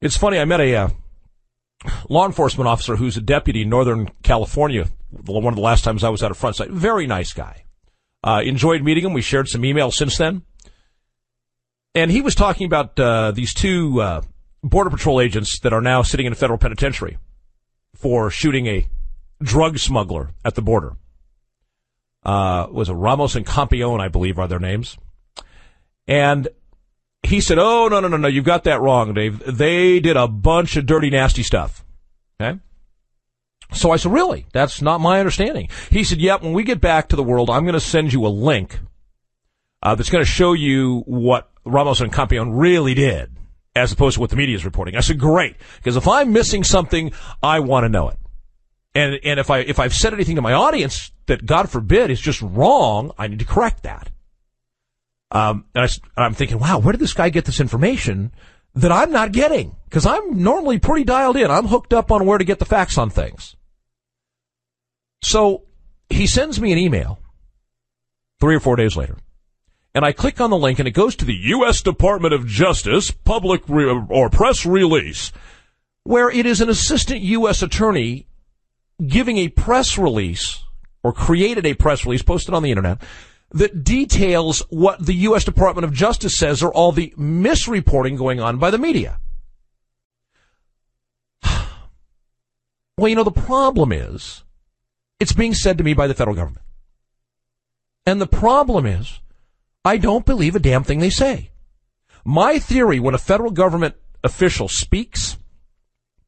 It's 0.00 0.16
funny, 0.16 0.38
I 0.38 0.44
met 0.44 0.60
a 0.60 0.74
uh, 0.74 0.88
law 2.08 2.24
enforcement 2.24 2.68
officer 2.68 2.96
who's 2.96 3.16
a 3.16 3.20
deputy 3.20 3.62
in 3.62 3.68
Northern 3.68 4.10
California 4.22 4.88
one 5.10 5.46
of 5.46 5.56
the 5.56 5.62
last 5.62 5.84
times 5.84 6.04
I 6.04 6.08
was 6.08 6.22
at 6.22 6.30
a 6.30 6.34
Front 6.34 6.56
Sight. 6.56 6.70
Very 6.70 7.06
nice 7.06 7.32
guy. 7.32 7.64
Uh, 8.22 8.42
enjoyed 8.44 8.82
meeting 8.82 9.04
him. 9.04 9.12
We 9.12 9.22
shared 9.22 9.48
some 9.48 9.62
emails 9.62 9.94
since 9.94 10.18
then. 10.18 10.42
And 11.94 12.10
he 12.10 12.20
was 12.20 12.34
talking 12.34 12.66
about 12.66 12.98
uh, 12.98 13.30
these 13.32 13.54
two 13.54 14.00
uh, 14.00 14.22
Border 14.62 14.90
Patrol 14.90 15.20
agents 15.20 15.60
that 15.60 15.72
are 15.72 15.80
now 15.80 16.02
sitting 16.02 16.26
in 16.26 16.32
a 16.32 16.36
federal 16.36 16.58
penitentiary 16.58 17.18
for 17.94 18.30
shooting 18.30 18.66
a 18.66 18.86
drug 19.42 19.78
smuggler 19.78 20.30
at 20.44 20.54
the 20.54 20.62
border. 20.62 20.96
Uh, 22.24 22.66
was 22.70 22.88
it 22.88 22.94
Ramos 22.94 23.34
and 23.34 23.46
Compean, 23.46 24.00
I 24.00 24.08
believe, 24.08 24.38
are 24.38 24.48
their 24.48 24.58
names. 24.58 24.98
And 26.06 26.48
he 27.22 27.40
said, 27.40 27.58
"Oh 27.58 27.88
no, 27.88 28.00
no, 28.00 28.08
no, 28.08 28.16
no! 28.16 28.28
You've 28.28 28.44
got 28.44 28.64
that 28.64 28.80
wrong, 28.80 29.14
Dave. 29.14 29.42
They 29.46 30.00
did 30.00 30.16
a 30.16 30.28
bunch 30.28 30.76
of 30.76 30.86
dirty, 30.86 31.10
nasty 31.10 31.42
stuff." 31.42 31.84
Okay. 32.40 32.58
So 33.72 33.90
I 33.90 33.96
said, 33.96 34.12
really? 34.12 34.46
That's 34.52 34.80
not 34.80 35.00
my 35.00 35.18
understanding. 35.18 35.68
He 35.90 36.04
said, 36.04 36.20
yep, 36.20 36.42
when 36.42 36.52
we 36.52 36.62
get 36.62 36.80
back 36.80 37.08
to 37.08 37.16
the 37.16 37.22
world, 37.22 37.50
I'm 37.50 37.64
going 37.64 37.74
to 37.74 37.80
send 37.80 38.12
you 38.12 38.26
a 38.26 38.28
link 38.28 38.78
uh, 39.82 39.94
that's 39.94 40.10
going 40.10 40.24
to 40.24 40.30
show 40.30 40.54
you 40.54 41.02
what 41.06 41.50
Ramos 41.64 42.00
and 42.00 42.12
Compean 42.12 42.58
really 42.58 42.94
did, 42.94 43.36
as 43.76 43.92
opposed 43.92 44.14
to 44.14 44.20
what 44.20 44.30
the 44.30 44.36
media 44.36 44.56
is 44.56 44.64
reporting. 44.64 44.96
I 44.96 45.00
said, 45.00 45.18
great, 45.18 45.56
because 45.76 45.96
if 45.96 46.08
I'm 46.08 46.32
missing 46.32 46.64
something, 46.64 47.12
I 47.42 47.60
want 47.60 47.84
to 47.84 47.88
know 47.88 48.08
it. 48.08 48.16
And 48.94 49.20
and 49.22 49.38
if 49.38 49.50
I 49.50 49.58
if 49.58 49.78
I've 49.78 49.94
said 49.94 50.14
anything 50.14 50.36
to 50.36 50.42
my 50.42 50.54
audience 50.54 51.12
that 51.26 51.44
God 51.44 51.68
forbid 51.68 52.10
is 52.10 52.20
just 52.20 52.40
wrong, 52.40 53.12
I 53.18 53.28
need 53.28 53.38
to 53.38 53.44
correct 53.44 53.82
that. 53.82 54.10
Um, 55.30 55.66
and, 55.74 55.88
I, 56.16 56.24
am 56.24 56.34
thinking, 56.34 56.58
wow, 56.58 56.78
where 56.78 56.92
did 56.92 57.00
this 57.00 57.12
guy 57.12 57.28
get 57.28 57.44
this 57.44 57.60
information 57.60 58.32
that 58.74 58.90
I'm 58.90 59.12
not 59.12 59.32
getting? 59.32 59.76
Because 59.84 60.06
I'm 60.06 60.42
normally 60.42 60.78
pretty 60.78 61.04
dialed 61.04 61.36
in. 61.36 61.50
I'm 61.50 61.66
hooked 61.66 61.92
up 61.92 62.10
on 62.10 62.24
where 62.24 62.38
to 62.38 62.44
get 62.44 62.58
the 62.58 62.64
facts 62.64 62.96
on 62.96 63.10
things. 63.10 63.54
So 65.22 65.64
he 66.08 66.26
sends 66.26 66.60
me 66.60 66.72
an 66.72 66.78
email 66.78 67.18
three 68.40 68.54
or 68.54 68.60
four 68.60 68.76
days 68.76 68.96
later. 68.96 69.16
And 69.94 70.04
I 70.04 70.12
click 70.12 70.40
on 70.40 70.50
the 70.50 70.58
link 70.58 70.78
and 70.78 70.86
it 70.86 70.92
goes 70.92 71.16
to 71.16 71.24
the 71.24 71.34
U.S. 71.34 71.82
Department 71.82 72.34
of 72.34 72.46
Justice 72.46 73.10
public 73.10 73.62
re- 73.68 74.06
or 74.08 74.30
press 74.30 74.64
release 74.64 75.32
where 76.04 76.30
it 76.30 76.46
is 76.46 76.60
an 76.60 76.68
assistant 76.68 77.20
U.S. 77.20 77.62
attorney 77.62 78.26
giving 79.06 79.38
a 79.38 79.48
press 79.48 79.98
release 79.98 80.62
or 81.02 81.12
created 81.12 81.66
a 81.66 81.74
press 81.74 82.04
release 82.04 82.22
posted 82.22 82.54
on 82.54 82.62
the 82.62 82.70
internet 82.70 83.02
that 83.50 83.82
details 83.82 84.62
what 84.68 85.04
the 85.04 85.14
U.S. 85.14 85.44
Department 85.44 85.84
of 85.84 85.92
Justice 85.92 86.38
says 86.38 86.62
are 86.62 86.72
all 86.72 86.92
the 86.92 87.12
misreporting 87.18 88.16
going 88.16 88.40
on 88.40 88.58
by 88.58 88.70
the 88.70 88.78
media. 88.78 89.18
Well, 92.96 93.08
you 93.08 93.14
know, 93.14 93.22
the 93.22 93.30
problem 93.30 93.92
is 93.92 94.42
it's 95.20 95.32
being 95.32 95.54
said 95.54 95.78
to 95.78 95.84
me 95.84 95.94
by 95.94 96.06
the 96.06 96.14
federal 96.14 96.36
government. 96.36 96.64
And 98.06 98.20
the 98.20 98.26
problem 98.26 98.86
is 98.86 99.20
I 99.84 99.96
don't 99.96 100.26
believe 100.26 100.54
a 100.56 100.60
damn 100.60 100.84
thing 100.84 100.98
they 100.98 101.10
say. 101.10 101.50
My 102.24 102.58
theory 102.58 103.00
when 103.00 103.14
a 103.14 103.18
federal 103.18 103.50
government 103.50 103.94
official 104.22 104.68
speaks 104.68 105.38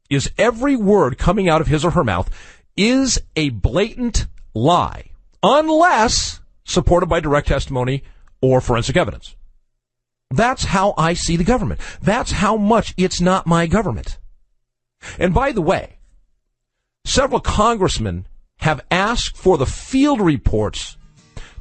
is 0.09 0.30
every 0.38 0.76
word 0.76 1.18
coming 1.18 1.49
out 1.49 1.61
of 1.61 1.66
his 1.66 1.84
or 1.84 1.91
her 1.93 2.05
mouth 2.05 2.30
is 2.76 3.20
a 3.36 3.51
blatant 3.51 4.26
lie 4.55 5.11
unless 5.43 6.41
supported 6.64 7.07
by 7.07 7.20
direct 7.20 7.49
testimony 7.49 8.03
or 8.41 8.61
forensic 8.61 8.97
evidence. 8.97 9.36
That's 10.30 10.64
how 10.64 10.95
I 10.97 11.14
see 11.14 11.36
the 11.36 11.45
government. 11.45 11.80
That's 12.01 12.32
how 12.32 12.57
much 12.57 12.95
it's 12.97 13.20
not 13.20 13.47
my 13.47 13.66
government. 13.66 14.18
And 15.18 15.34
by 15.34 15.53
the 15.53 15.62
way, 15.62 15.99
several 17.05 17.41
congressmen 17.41 18.26
have 18.61 18.85
asked 18.91 19.37
for 19.37 19.59
the 19.59 19.67
field 19.67 20.21
reports 20.21 20.97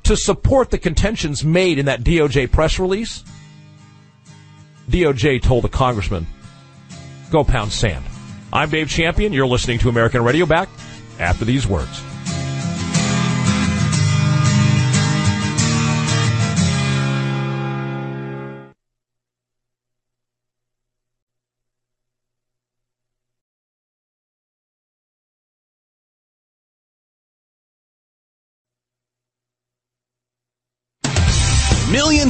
to 0.03 0.15
support 0.15 0.69
the 0.69 0.77
contentions 0.77 1.43
made 1.43 1.79
in 1.79 1.85
that 1.85 2.03
DOJ 2.03 2.51
press 2.51 2.79
release. 2.79 3.23
DOJ 4.89 5.41
told 5.41 5.63
the 5.63 5.69
congressman, 5.69 6.27
go 7.31 7.43
pound 7.43 7.71
sand. 7.71 8.03
I'm 8.51 8.69
Dave 8.69 8.89
Champion. 8.89 9.33
You're 9.33 9.47
listening 9.47 9.79
to 9.79 9.89
American 9.89 10.23
Radio 10.23 10.45
back 10.45 10.69
after 11.19 11.45
these 11.45 11.67
words. 11.67 12.01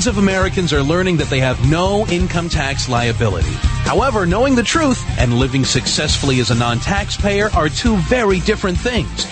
Of 0.10 0.18
Americans 0.18 0.74
are 0.74 0.82
learning 0.82 1.18
that 1.18 1.30
they 1.30 1.40
have 1.40 1.70
no 1.70 2.08
income 2.08 2.50
tax 2.50 2.90
liability. 2.90 3.54
However, 3.86 4.26
knowing 4.26 4.56
the 4.56 4.64
truth 4.64 5.00
and 5.20 5.36
living 5.36 5.64
successfully 5.64 6.40
as 6.40 6.50
a 6.50 6.56
non-taxpayer 6.56 7.52
are 7.52 7.70
two 7.70 7.96
very 7.98 8.40
different 8.40 8.80
things. 8.80 9.28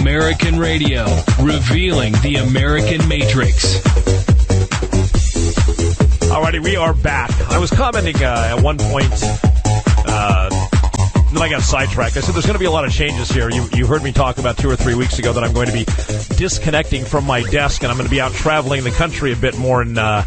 American 0.00 0.58
Radio, 0.58 1.04
revealing 1.40 2.12
the 2.22 2.36
American 2.36 3.06
Matrix. 3.08 3.78
Alrighty, 6.28 6.62
we 6.62 6.76
are 6.76 6.92
back. 6.92 7.30
I 7.50 7.58
was 7.58 7.70
commenting 7.70 8.16
uh, 8.16 8.54
at 8.56 8.62
one 8.62 8.78
point, 8.78 9.10
uh, 10.06 10.50
then 11.32 11.42
I 11.42 11.48
got 11.48 11.62
sidetracked. 11.62 12.16
I 12.16 12.20
said 12.20 12.34
there's 12.34 12.44
going 12.44 12.54
to 12.54 12.60
be 12.60 12.66
a 12.66 12.70
lot 12.70 12.84
of 12.84 12.92
changes 12.92 13.30
here. 13.30 13.50
You, 13.50 13.68
you 13.72 13.86
heard 13.86 14.02
me 14.02 14.12
talk 14.12 14.38
about 14.38 14.58
two 14.58 14.68
or 14.68 14.76
three 14.76 14.94
weeks 14.94 15.18
ago 15.18 15.32
that 15.32 15.42
I'm 15.42 15.52
going 15.52 15.68
to 15.68 15.72
be 15.72 15.84
disconnecting 16.36 17.04
from 17.04 17.24
my 17.24 17.42
desk 17.42 17.82
and 17.82 17.90
I'm 17.90 17.96
going 17.96 18.08
to 18.08 18.14
be 18.14 18.20
out 18.20 18.32
traveling 18.32 18.84
the 18.84 18.90
country 18.90 19.32
a 19.32 19.36
bit 19.36 19.56
more 19.56 19.80
and 19.80 19.98
uh, 19.98 20.24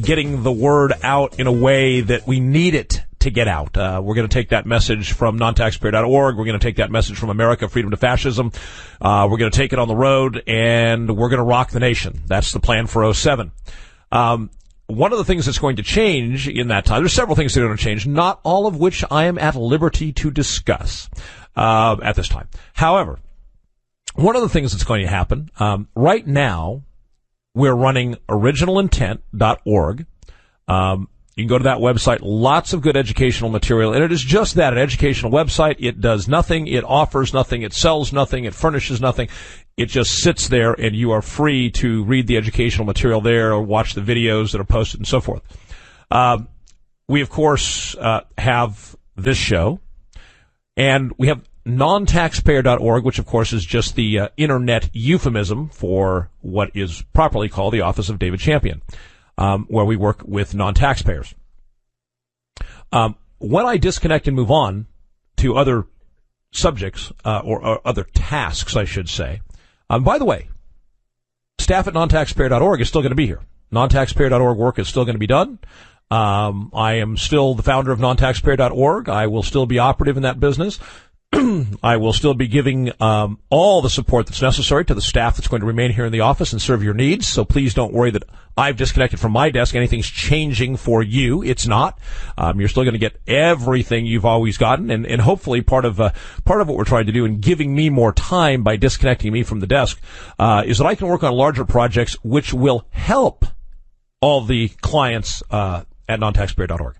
getting 0.00 0.42
the 0.42 0.52
word 0.52 0.92
out 1.02 1.40
in 1.40 1.46
a 1.46 1.52
way 1.52 2.02
that 2.02 2.26
we 2.26 2.40
need 2.40 2.74
it 2.74 3.02
to 3.20 3.30
get 3.30 3.48
out. 3.48 3.76
Uh, 3.76 4.00
we're 4.02 4.14
going 4.14 4.28
to 4.28 4.32
take 4.32 4.50
that 4.50 4.66
message 4.66 5.12
from 5.12 5.38
nontaxpayer.org. 5.38 6.36
We're 6.36 6.44
going 6.44 6.58
to 6.58 6.64
take 6.64 6.76
that 6.76 6.90
message 6.90 7.18
from 7.18 7.30
America 7.30 7.68
Freedom 7.68 7.90
to 7.90 7.96
Fascism. 7.96 8.52
Uh, 9.00 9.26
we're 9.30 9.38
going 9.38 9.50
to 9.50 9.56
take 9.56 9.72
it 9.72 9.78
on 9.78 9.88
the 9.88 9.96
road 9.96 10.42
and 10.46 11.16
we're 11.16 11.28
going 11.28 11.38
to 11.38 11.44
rock 11.44 11.70
the 11.70 11.80
nation. 11.80 12.22
That's 12.26 12.52
the 12.52 12.60
plan 12.60 12.86
for 12.86 13.12
07. 13.12 13.52
Um, 14.12 14.50
one 14.86 15.12
of 15.12 15.18
the 15.18 15.24
things 15.24 15.44
that's 15.46 15.58
going 15.58 15.76
to 15.76 15.82
change 15.82 16.48
in 16.48 16.68
that 16.68 16.86
time, 16.86 17.02
there's 17.02 17.12
several 17.12 17.36
things 17.36 17.54
that 17.54 17.62
are 17.62 17.66
going 17.66 17.76
to 17.76 17.82
change, 17.82 18.06
not 18.06 18.40
all 18.42 18.66
of 18.66 18.76
which 18.76 19.04
I 19.10 19.24
am 19.26 19.38
at 19.38 19.54
liberty 19.54 20.12
to 20.14 20.30
discuss 20.30 21.10
uh, 21.56 21.96
at 22.02 22.16
this 22.16 22.28
time. 22.28 22.48
However, 22.72 23.18
one 24.14 24.34
of 24.34 24.42
the 24.42 24.48
things 24.48 24.72
that's 24.72 24.84
going 24.84 25.02
to 25.02 25.08
happen 25.08 25.50
um, 25.60 25.88
right 25.94 26.26
now, 26.26 26.84
we're 27.54 27.74
running 27.74 28.16
originalintent.org. 28.28 30.06
Um, 30.66 31.08
you 31.38 31.44
can 31.44 31.48
go 31.48 31.58
to 31.58 31.64
that 31.64 31.78
website. 31.78 32.18
Lots 32.20 32.72
of 32.72 32.80
good 32.80 32.96
educational 32.96 33.48
material. 33.48 33.94
And 33.94 34.02
it 34.02 34.10
is 34.10 34.22
just 34.22 34.56
that, 34.56 34.72
an 34.72 34.78
educational 34.80 35.30
website. 35.30 35.76
It 35.78 36.00
does 36.00 36.26
nothing. 36.26 36.66
It 36.66 36.82
offers 36.82 37.32
nothing. 37.32 37.62
It 37.62 37.72
sells 37.72 38.12
nothing. 38.12 38.44
It 38.44 38.54
furnishes 38.54 39.00
nothing. 39.00 39.28
It 39.76 39.86
just 39.86 40.18
sits 40.18 40.48
there 40.48 40.72
and 40.72 40.96
you 40.96 41.12
are 41.12 41.22
free 41.22 41.70
to 41.70 42.02
read 42.02 42.26
the 42.26 42.36
educational 42.36 42.86
material 42.86 43.20
there 43.20 43.52
or 43.52 43.62
watch 43.62 43.94
the 43.94 44.00
videos 44.00 44.50
that 44.50 44.60
are 44.60 44.64
posted 44.64 44.98
and 44.98 45.06
so 45.06 45.20
forth. 45.20 45.42
Um, 46.10 46.48
we, 47.06 47.20
of 47.20 47.30
course, 47.30 47.94
uh, 47.94 48.22
have 48.36 48.96
this 49.14 49.38
show 49.38 49.78
and 50.76 51.12
we 51.18 51.28
have 51.28 51.48
nontaxpayer.org, 51.64 53.04
which 53.04 53.20
of 53.20 53.26
course 53.26 53.52
is 53.52 53.64
just 53.64 53.94
the 53.94 54.18
uh, 54.18 54.28
internet 54.36 54.90
euphemism 54.92 55.68
for 55.68 56.30
what 56.40 56.72
is 56.74 57.04
properly 57.12 57.48
called 57.48 57.74
the 57.74 57.82
Office 57.82 58.08
of 58.08 58.18
David 58.18 58.40
Champion 58.40 58.82
um, 59.38 59.66
where 59.68 59.84
we 59.84 59.96
work 59.96 60.22
with 60.24 60.54
non-taxpayers. 60.54 61.34
Um, 62.92 63.16
when 63.38 63.64
I 63.64 63.76
disconnect 63.76 64.26
and 64.26 64.36
move 64.36 64.50
on 64.50 64.86
to 65.36 65.56
other 65.56 65.86
subjects 66.50 67.12
uh, 67.24 67.40
or, 67.44 67.64
or, 67.64 67.80
other 67.86 68.04
tasks, 68.04 68.76
I 68.76 68.84
should 68.84 69.08
say. 69.08 69.40
Um, 69.88 70.02
by 70.02 70.18
the 70.18 70.24
way, 70.24 70.48
staff 71.58 71.86
at 71.86 71.94
nontaxpayer.org 71.94 72.80
is 72.80 72.88
still 72.88 73.02
going 73.02 73.10
to 73.10 73.16
be 73.16 73.26
here. 73.26 73.40
Nontaxpayer.org 73.72 74.58
work 74.58 74.78
is 74.78 74.88
still 74.88 75.04
going 75.04 75.14
to 75.14 75.20
be 75.20 75.26
done. 75.26 75.58
Um, 76.10 76.70
I 76.74 76.94
am 76.94 77.16
still 77.16 77.54
the 77.54 77.62
founder 77.62 77.92
of 77.92 77.98
nontaxpayer.org. 77.98 79.08
I 79.08 79.26
will 79.26 79.42
still 79.42 79.66
be 79.66 79.78
operative 79.78 80.16
in 80.16 80.22
that 80.22 80.40
business. 80.40 80.78
I 81.82 81.96
will 81.96 82.12
still 82.12 82.34
be 82.34 82.48
giving 82.48 82.90
um, 83.00 83.38
all 83.50 83.82
the 83.82 83.90
support 83.90 84.26
that's 84.26 84.42
necessary 84.42 84.84
to 84.86 84.94
the 84.94 85.00
staff 85.00 85.36
that's 85.36 85.48
going 85.48 85.60
to 85.60 85.66
remain 85.66 85.92
here 85.92 86.04
in 86.04 86.12
the 86.12 86.20
office 86.20 86.52
and 86.52 86.60
serve 86.60 86.82
your 86.82 86.94
needs. 86.94 87.28
So 87.28 87.44
please 87.44 87.74
don't 87.74 87.92
worry 87.92 88.10
that 88.10 88.24
I've 88.56 88.76
disconnected 88.76 89.20
from 89.20 89.32
my 89.32 89.50
desk. 89.50 89.74
Anything's 89.74 90.08
changing 90.08 90.76
for 90.76 91.02
you. 91.02 91.42
It's 91.42 91.66
not. 91.66 91.98
Um, 92.36 92.58
you're 92.58 92.68
still 92.68 92.84
going 92.84 92.94
to 92.94 92.98
get 92.98 93.20
everything 93.26 94.06
you've 94.06 94.24
always 94.24 94.58
gotten, 94.58 94.90
and, 94.90 95.06
and 95.06 95.20
hopefully 95.20 95.60
part 95.60 95.84
of 95.84 96.00
uh, 96.00 96.10
part 96.44 96.60
of 96.60 96.68
what 96.68 96.76
we're 96.76 96.84
trying 96.84 97.06
to 97.06 97.12
do 97.12 97.24
in 97.24 97.40
giving 97.40 97.74
me 97.74 97.90
more 97.90 98.12
time 98.12 98.62
by 98.62 98.76
disconnecting 98.76 99.32
me 99.32 99.42
from 99.42 99.60
the 99.60 99.66
desk 99.66 100.00
uh, 100.38 100.62
is 100.66 100.78
that 100.78 100.86
I 100.86 100.94
can 100.94 101.08
work 101.08 101.22
on 101.22 101.32
larger 101.32 101.64
projects 101.64 102.14
which 102.24 102.52
will 102.52 102.86
help 102.90 103.44
all 104.20 104.40
the 104.40 104.68
clients 104.68 105.42
uh, 105.50 105.84
at 106.08 106.20
nontaxpayer.org. 106.20 106.96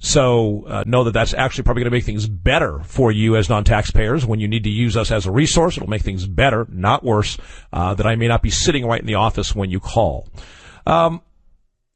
So 0.00 0.64
uh, 0.66 0.84
know 0.86 1.04
that 1.04 1.12
that's 1.12 1.34
actually 1.34 1.64
probably 1.64 1.82
going 1.82 1.92
to 1.92 1.96
make 1.96 2.04
things 2.04 2.26
better 2.26 2.80
for 2.84 3.12
you 3.12 3.36
as 3.36 3.50
non-taxpayers 3.50 4.24
when 4.24 4.40
you 4.40 4.48
need 4.48 4.64
to 4.64 4.70
use 4.70 4.96
us 4.96 5.10
as 5.10 5.26
a 5.26 5.30
resource. 5.30 5.76
It'll 5.76 5.90
make 5.90 6.02
things 6.02 6.26
better, 6.26 6.66
not 6.70 7.04
worse. 7.04 7.36
Uh, 7.72 7.94
that 7.94 8.06
I 8.06 8.16
may 8.16 8.26
not 8.26 8.42
be 8.42 8.50
sitting 8.50 8.86
right 8.86 9.00
in 9.00 9.06
the 9.06 9.16
office 9.16 9.54
when 9.54 9.70
you 9.70 9.78
call. 9.78 10.26
Um, 10.86 11.20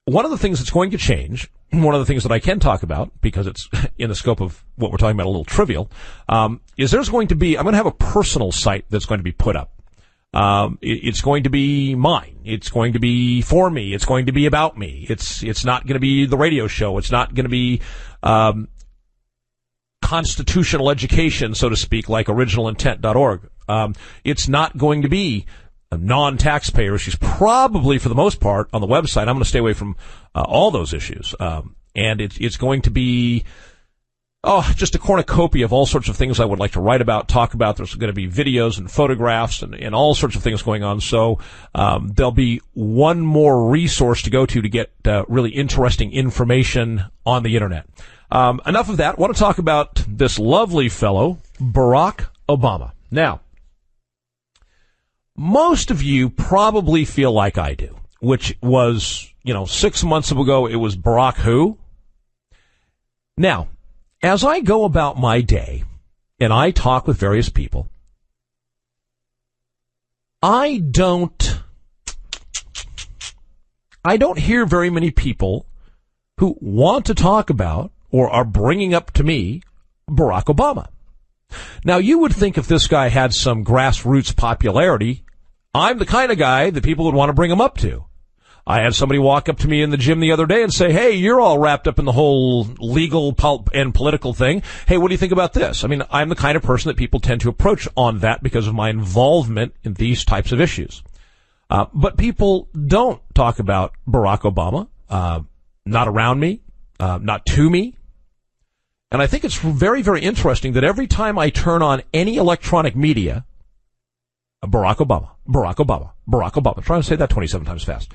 one 0.05 0.26
of 0.26 0.30
the 0.30 0.36
things 0.36 0.59
that's 0.59 0.70
going 0.70 0.90
to 0.90 0.98
change, 0.98 1.50
one 1.70 1.94
of 1.94 2.00
the 2.00 2.05
things 2.05 2.22
that 2.24 2.32
I 2.32 2.38
can 2.38 2.61
talk 2.61 2.82
about 2.82 3.11
because 3.22 3.46
it's 3.46 3.68
in 3.98 4.11
the 4.11 4.14
scope 4.14 4.42
of 4.42 4.62
what 4.76 4.90
we're 4.90 4.98
talking 4.98 5.16
about, 5.16 5.26
a 5.26 5.30
little 5.30 5.44
trivial, 5.44 5.90
um, 6.28 6.61
is 6.76 6.90
there's 6.90 7.09
going 7.09 7.28
to 7.28 7.34
be 7.34 7.57
I'm 7.57 7.64
going 7.64 7.72
to 7.72 7.78
have 7.78 7.86
a 7.86 7.90
personal 7.92 8.52
site 8.52 8.84
that's 8.90 9.07
going 9.07 9.18
to 9.18 9.24
be 9.24 9.32
put 9.32 9.57
up. 9.57 9.70
Um, 10.35 10.78
it, 10.82 11.01
it's 11.05 11.20
going 11.20 11.45
to 11.45 11.51
be 11.51 11.95
mine. 11.95 12.41
It's 12.45 12.68
going 12.68 12.93
to 12.95 12.99
be 12.99 13.41
for 13.41 13.70
me. 13.70 13.95
It's 13.95 14.05
going 14.05 14.26
to 14.26 14.32
be 14.32 14.47
about 14.47 14.76
me. 14.76 15.07
It's 15.09 15.43
it's 15.43 15.64
not 15.64 15.87
going 15.87 15.95
to 15.95 16.01
be 16.01 16.26
the 16.26 16.37
radio 16.37 16.66
show. 16.66 16.99
It's 16.99 17.11
not 17.11 17.35
going 17.35 17.45
to 17.45 17.51
be 17.51 17.80
um, 18.22 18.68
constitutional 20.03 20.91
education, 20.91 21.55
so 21.55 21.68
to 21.68 21.76
speak, 21.76 22.09
like 22.09 22.26
originalintent.org. 22.26 23.49
Um, 23.68 23.95
it's 24.24 24.49
not 24.49 24.76
going 24.76 25.03
to 25.03 25.09
be 25.09 25.47
non-taxpayer 25.91 26.95
issues. 26.95 27.14
Probably 27.14 27.99
for 27.99 28.09
the 28.09 28.14
most 28.14 28.41
part 28.41 28.68
on 28.72 28.80
the 28.80 28.87
website, 28.87 29.22
I'm 29.22 29.35
going 29.35 29.39
to 29.41 29.45
stay 29.45 29.61
away 29.61 29.72
from 29.72 29.97
uh, 30.35 30.43
all 30.43 30.70
those 30.70 30.93
issues. 30.93 31.35
Um, 31.39 31.76
and 31.95 32.20
it's 32.20 32.37
it's 32.39 32.57
going 32.57 32.82
to 32.82 32.91
be 32.91 33.45
oh, 34.45 34.72
just 34.76 34.95
a 34.95 34.99
cornucopia 34.99 35.64
of 35.64 35.72
all 35.72 35.86
sorts 35.86 36.09
of 36.09 36.16
things 36.16 36.38
I 36.38 36.45
would 36.45 36.59
like 36.59 36.72
to 36.72 36.80
write 36.80 37.01
about, 37.01 37.28
talk 37.28 37.55
about. 37.55 37.76
There's 37.76 37.95
going 37.95 38.09
to 38.09 38.14
be 38.14 38.28
videos 38.28 38.78
and 38.78 38.90
photographs 38.90 39.62
and, 39.62 39.74
and 39.74 39.95
all 39.95 40.14
sorts 40.14 40.36
of 40.36 40.42
things 40.42 40.62
going 40.62 40.82
on. 40.82 41.01
So 41.01 41.38
um, 41.74 42.09
there'll 42.14 42.32
be 42.32 42.61
one 42.74 43.20
more 43.20 43.68
resource 43.68 44.22
to 44.22 44.30
go 44.30 44.47
to 44.47 44.62
to 44.62 44.68
get 44.68 44.92
uh, 45.05 45.24
really 45.28 45.51
interesting 45.51 46.12
information 46.12 47.05
on 47.26 47.42
the 47.42 47.55
internet. 47.55 47.86
Um, 48.30 48.61
enough 48.66 48.88
of 48.88 48.99
that. 48.99 49.18
I 49.18 49.20
want 49.20 49.34
to 49.34 49.40
talk 49.40 49.59
about 49.59 50.05
this 50.09 50.38
lovely 50.38 50.88
fellow, 50.88 51.38
Barack 51.61 52.26
Obama. 52.49 52.92
Now, 53.11 53.40
most 55.36 55.90
of 55.90 56.03
you 56.03 56.30
probably 56.30 57.05
feel 57.05 57.32
like 57.32 57.59
I 57.59 57.74
do, 57.74 57.97
which 58.20 58.57
was, 58.62 59.32
you 59.42 59.55
know, 59.55 59.66
six 59.66 60.05
months 60.05 60.30
ago, 60.30 60.66
it 60.66 60.76
was 60.76 60.97
Barack 60.97 61.36
who? 61.36 61.78
Now, 63.36 63.68
as 64.24 64.42
I 64.42 64.60
go 64.60 64.84
about 64.84 65.18
my 65.18 65.42
day 65.42 65.84
and 66.40 66.52
I 66.52 66.70
talk 66.70 67.06
with 67.06 67.18
various 67.18 67.50
people, 67.50 67.88
I 70.42 70.78
don't, 70.78 71.60
I 74.02 74.16
don't 74.16 74.38
hear 74.38 74.64
very 74.64 74.88
many 74.88 75.10
people 75.10 75.66
who 76.38 76.56
want 76.60 77.06
to 77.06 77.14
talk 77.14 77.50
about 77.50 77.92
or 78.10 78.30
are 78.30 78.44
bringing 78.44 78.94
up 78.94 79.10
to 79.12 79.24
me 79.24 79.62
Barack 80.08 80.44
Obama. 80.44 80.88
Now, 81.84 81.98
you 81.98 82.18
would 82.20 82.34
think 82.34 82.56
if 82.56 82.66
this 82.66 82.86
guy 82.86 83.08
had 83.08 83.34
some 83.34 83.62
grassroots 83.62 84.34
popularity, 84.34 85.24
I'm 85.74 85.98
the 85.98 86.06
kind 86.06 86.32
of 86.32 86.38
guy 86.38 86.70
that 86.70 86.82
people 86.82 87.04
would 87.04 87.14
want 87.14 87.28
to 87.28 87.34
bring 87.34 87.50
him 87.50 87.60
up 87.60 87.76
to. 87.78 88.04
I 88.66 88.80
had 88.80 88.94
somebody 88.94 89.18
walk 89.18 89.48
up 89.48 89.58
to 89.58 89.68
me 89.68 89.82
in 89.82 89.90
the 89.90 89.96
gym 89.96 90.20
the 90.20 90.32
other 90.32 90.46
day 90.46 90.62
and 90.62 90.72
say, 90.72 90.90
Hey, 90.90 91.12
you're 91.12 91.40
all 91.40 91.58
wrapped 91.58 91.86
up 91.86 91.98
in 91.98 92.04
the 92.04 92.12
whole 92.12 92.64
legal 92.78 93.32
pulp 93.32 93.70
and 93.74 93.94
political 93.94 94.32
thing. 94.32 94.62
Hey, 94.86 94.96
what 94.96 95.08
do 95.08 95.14
you 95.14 95.18
think 95.18 95.32
about 95.32 95.52
this? 95.52 95.84
I 95.84 95.88
mean, 95.88 96.02
I'm 96.10 96.30
the 96.30 96.34
kind 96.34 96.56
of 96.56 96.62
person 96.62 96.88
that 96.88 96.96
people 96.96 97.20
tend 97.20 97.42
to 97.42 97.48
approach 97.48 97.86
on 97.96 98.20
that 98.20 98.42
because 98.42 98.66
of 98.66 98.74
my 98.74 98.88
involvement 98.88 99.74
in 99.82 99.94
these 99.94 100.24
types 100.24 100.52
of 100.52 100.60
issues. 100.60 101.02
Uh, 101.68 101.86
but 101.92 102.16
people 102.16 102.68
don't 102.86 103.20
talk 103.34 103.58
about 103.58 103.94
Barack 104.08 104.40
Obama, 104.40 104.88
uh, 105.08 105.40
not 105.84 106.08
around 106.08 106.40
me, 106.40 106.62
uh, 107.00 107.18
not 107.20 107.44
to 107.46 107.68
me, 107.68 107.96
and 109.14 109.22
I 109.22 109.28
think 109.28 109.44
it's 109.44 109.56
very, 109.56 110.02
very 110.02 110.22
interesting 110.22 110.72
that 110.72 110.82
every 110.82 111.06
time 111.06 111.38
I 111.38 111.48
turn 111.48 111.82
on 111.82 112.02
any 112.12 112.36
electronic 112.36 112.96
media, 112.96 113.44
Barack 114.64 114.96
Obama, 114.96 115.30
Barack 115.48 115.76
Obama, 115.76 116.10
Barack 116.28 116.54
Obama. 116.54 116.78
I'm 116.78 116.82
trying 116.82 117.02
to 117.02 117.06
say 117.06 117.14
that 117.14 117.30
27 117.30 117.64
times 117.64 117.84
fast. 117.84 118.10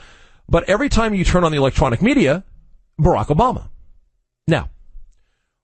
But 0.49 0.67
every 0.67 0.89
time 0.89 1.13
you 1.13 1.23
turn 1.23 1.43
on 1.43 1.51
the 1.51 1.57
electronic 1.57 2.01
media, 2.01 2.43
Barack 2.99 3.27
Obama. 3.27 3.69
Now, 4.47 4.69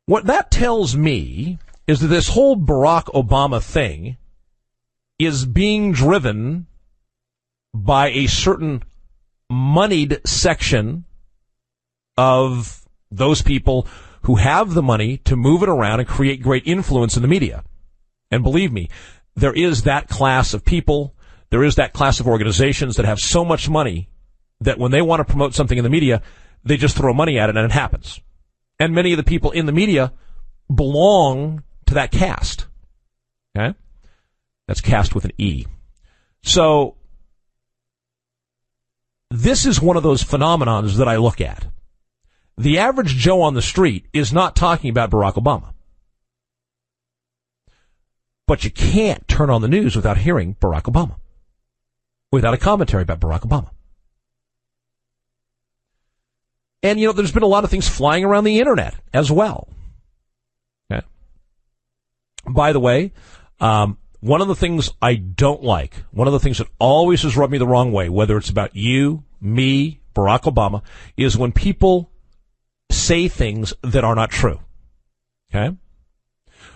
what 0.05 0.25
that 0.27 0.51
tells 0.51 0.95
me 0.95 1.57
is 1.88 1.99
that 1.99 2.07
this 2.07 2.29
whole 2.29 2.55
Barack 2.55 3.05
Obama 3.05 3.63
thing 3.63 4.17
is 5.17 5.45
being 5.45 5.91
driven 5.91 6.67
by 7.73 8.09
a 8.09 8.27
certain 8.27 8.83
moneyed 9.49 10.21
section 10.25 11.05
of 12.17 12.86
those 13.11 13.41
people 13.41 13.88
who 14.23 14.36
have 14.36 14.73
the 14.73 14.83
money 14.83 15.17
to 15.17 15.36
move 15.36 15.63
it 15.63 15.69
around 15.69 15.99
and 15.99 16.07
create 16.07 16.41
great 16.41 16.65
influence 16.65 17.15
in 17.15 17.21
the 17.21 17.27
media. 17.27 17.63
And 18.31 18.43
believe 18.43 18.71
me, 18.71 18.89
there 19.36 19.53
is 19.53 19.83
that 19.83 20.09
class 20.09 20.53
of 20.53 20.65
people, 20.65 21.15
there 21.49 21.63
is 21.63 21.75
that 21.75 21.93
class 21.93 22.19
of 22.19 22.27
organizations 22.27 22.95
that 22.95 23.05
have 23.05 23.19
so 23.19 23.43
much 23.45 23.69
money 23.69 24.09
that 24.66 24.78
when 24.78 24.91
they 24.91 25.01
want 25.01 25.20
to 25.20 25.26
promote 25.26 25.53
something 25.53 25.78
in 25.78 25.84
the 25.84 25.89
media, 25.89 26.22
they 26.63 26.78
just 26.78 26.95
throw 26.95 27.13
money 27.13 27.39
at 27.39 27.49
it 27.49 27.57
and 27.57 27.66
it 27.66 27.72
happens. 27.72 28.20
And 28.80 28.93
many 28.93 29.13
of 29.13 29.18
the 29.18 29.24
people 29.24 29.51
in 29.51 29.66
the 29.66 29.72
media 29.72 30.13
belong 30.74 31.63
to 31.88 31.93
that 31.95 32.11
caste. 32.11 32.68
Okay? 33.57 33.76
That's 34.68 34.82
caste 34.82 35.16
with 35.16 35.26
an 35.26 35.32
E. 35.38 35.66
So, 36.43 36.95
this 39.32 39.66
is 39.66 39.82
one 39.82 39.97
of 39.97 40.03
those 40.03 40.24
phenomenons 40.24 40.97
that 40.97 41.07
I 41.07 41.18
look 41.18 41.41
at 41.41 41.66
the 42.57 42.80
average 42.80 43.16
Joe 43.16 43.41
on 43.41 43.53
the 43.53 43.61
street 43.61 44.05
is 44.13 44.32
not 44.32 44.55
talking 44.55 44.89
about 44.89 45.11
Barack 45.11 45.34
Obama. 45.34 45.74
But 48.47 48.63
you 48.63 48.72
can't 48.72 49.28
turn 49.28 49.49
on 49.49 49.61
the 49.61 49.68
news 49.68 49.95
without 49.95 50.20
hearing 50.20 50.55
Barack 50.55 50.84
Obama, 50.84 51.16
without 52.32 52.53
a 52.53 52.57
commentary 52.57 53.03
about 53.03 53.20
Barack 53.20 53.41
Obama. 53.41 53.72
And, 56.86 56.99
you 56.99 57.07
know, 57.07 57.13
there's 57.13 57.31
been 57.31 57.41
a 57.41 57.47
lot 57.47 57.63
of 57.63 57.71
things 57.71 57.89
flying 57.89 58.23
around 58.23 58.43
the 58.43 58.59
internet 58.59 58.93
as 59.11 59.31
well. 59.31 59.67
Okay. 60.91 61.03
By 62.47 62.73
the 62.73 62.79
way, 62.79 63.11
um, 63.59 63.97
one 64.19 64.39
of 64.39 64.47
the 64.47 64.55
things 64.55 64.91
I 65.01 65.15
don't 65.15 65.63
like, 65.63 65.95
one 66.11 66.27
of 66.27 66.33
the 66.33 66.39
things 66.39 66.59
that 66.59 66.67
always 66.77 67.23
has 67.23 67.36
rubbed 67.36 67.51
me 67.51 67.57
the 67.57 67.65
wrong 67.65 67.91
way, 67.91 68.07
whether 68.07 68.38
it's 68.38 68.51
about 68.51 68.75
you, 68.75 69.23
me, 69.41 69.99
Barack 70.13 70.43
Obama, 70.43 70.83
is 71.17 71.36
when 71.36 71.51
people 71.51 72.11
say 72.91 73.29
things 73.29 73.73
that 73.81 74.03
are 74.03 74.13
not 74.13 74.29
true. 74.29 74.59
Okay? 75.49 75.75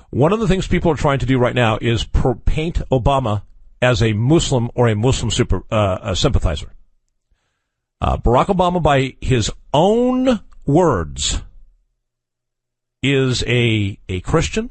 One 0.10 0.34
of 0.34 0.39
the 0.39 0.47
things 0.47 0.68
people 0.68 0.91
are 0.91 0.95
trying 0.95 1.20
to 1.20 1.28
do 1.28 1.38
right 1.38 1.53
now 1.53 1.78
is 1.80 2.03
paint 2.45 2.82
Obama 2.91 3.43
as 3.80 4.01
a 4.01 4.14
Muslim 4.14 4.72
or 4.74 4.88
a 4.88 4.95
Muslim 4.95 5.30
super, 5.30 5.62
uh, 5.70 6.16
sympathizer. 6.16 6.74
Uh, 8.02 8.18
Barack 8.18 8.47
Obama, 8.47 8.82
by 8.82 9.16
his 9.22 9.52
own 9.74 10.39
words, 10.66 11.41
is 13.04 13.43
a, 13.45 13.97
a 14.08 14.22
Christian. 14.22 14.70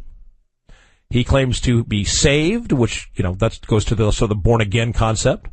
He 1.11 1.24
claims 1.24 1.61
to 1.61 1.85
be 1.85 2.05
saved, 2.05 2.72
which, 2.72 3.11
you 3.14 3.22
know, 3.22 3.35
that 3.35 3.66
goes 3.66 3.85
to 3.87 3.95
the, 3.95 4.11
sort 4.11 4.31
of 4.31 4.37
the 4.37 4.43
born 4.43 4.61
again 4.61 4.93
concept. 4.93 5.51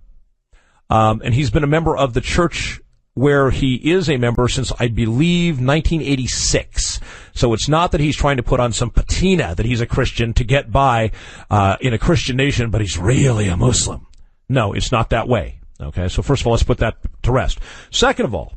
Um, 0.89 1.21
and 1.23 1.33
he's 1.33 1.49
been 1.49 1.63
a 1.63 1.67
member 1.67 1.95
of 1.95 2.13
the 2.13 2.21
church 2.21 2.81
where 3.13 3.49
he 3.49 3.75
is 3.75 4.09
a 4.09 4.17
member 4.17 4.47
since 4.49 4.73
I 4.77 4.89
believe 4.89 5.55
1986. 5.55 6.99
So 7.33 7.53
it's 7.53 7.69
not 7.69 7.91
that 7.93 8.01
he's 8.01 8.17
trying 8.17 8.37
to 8.37 8.43
put 8.43 8.59
on 8.59 8.73
some 8.73 8.89
patina 8.89 9.55
that 9.55 9.65
he's 9.65 9.79
a 9.79 9.85
Christian 9.85 10.33
to 10.33 10.43
get 10.43 10.71
by 10.71 11.11
uh, 11.49 11.77
in 11.79 11.93
a 11.93 11.97
Christian 11.97 12.35
nation, 12.35 12.69
but 12.69 12.81
he's 12.81 12.97
really 12.97 13.47
a 13.47 13.55
Muslim. 13.55 14.05
No, 14.49 14.73
it's 14.73 14.91
not 14.91 15.09
that 15.11 15.29
way. 15.29 15.59
Okay, 15.81 16.07
so 16.07 16.21
first 16.21 16.41
of 16.41 16.47
all, 16.47 16.53
let's 16.53 16.63
put 16.63 16.77
that 16.77 16.97
to 17.23 17.31
rest. 17.31 17.59
Second 17.91 18.25
of 18.25 18.33
all, 18.33 18.53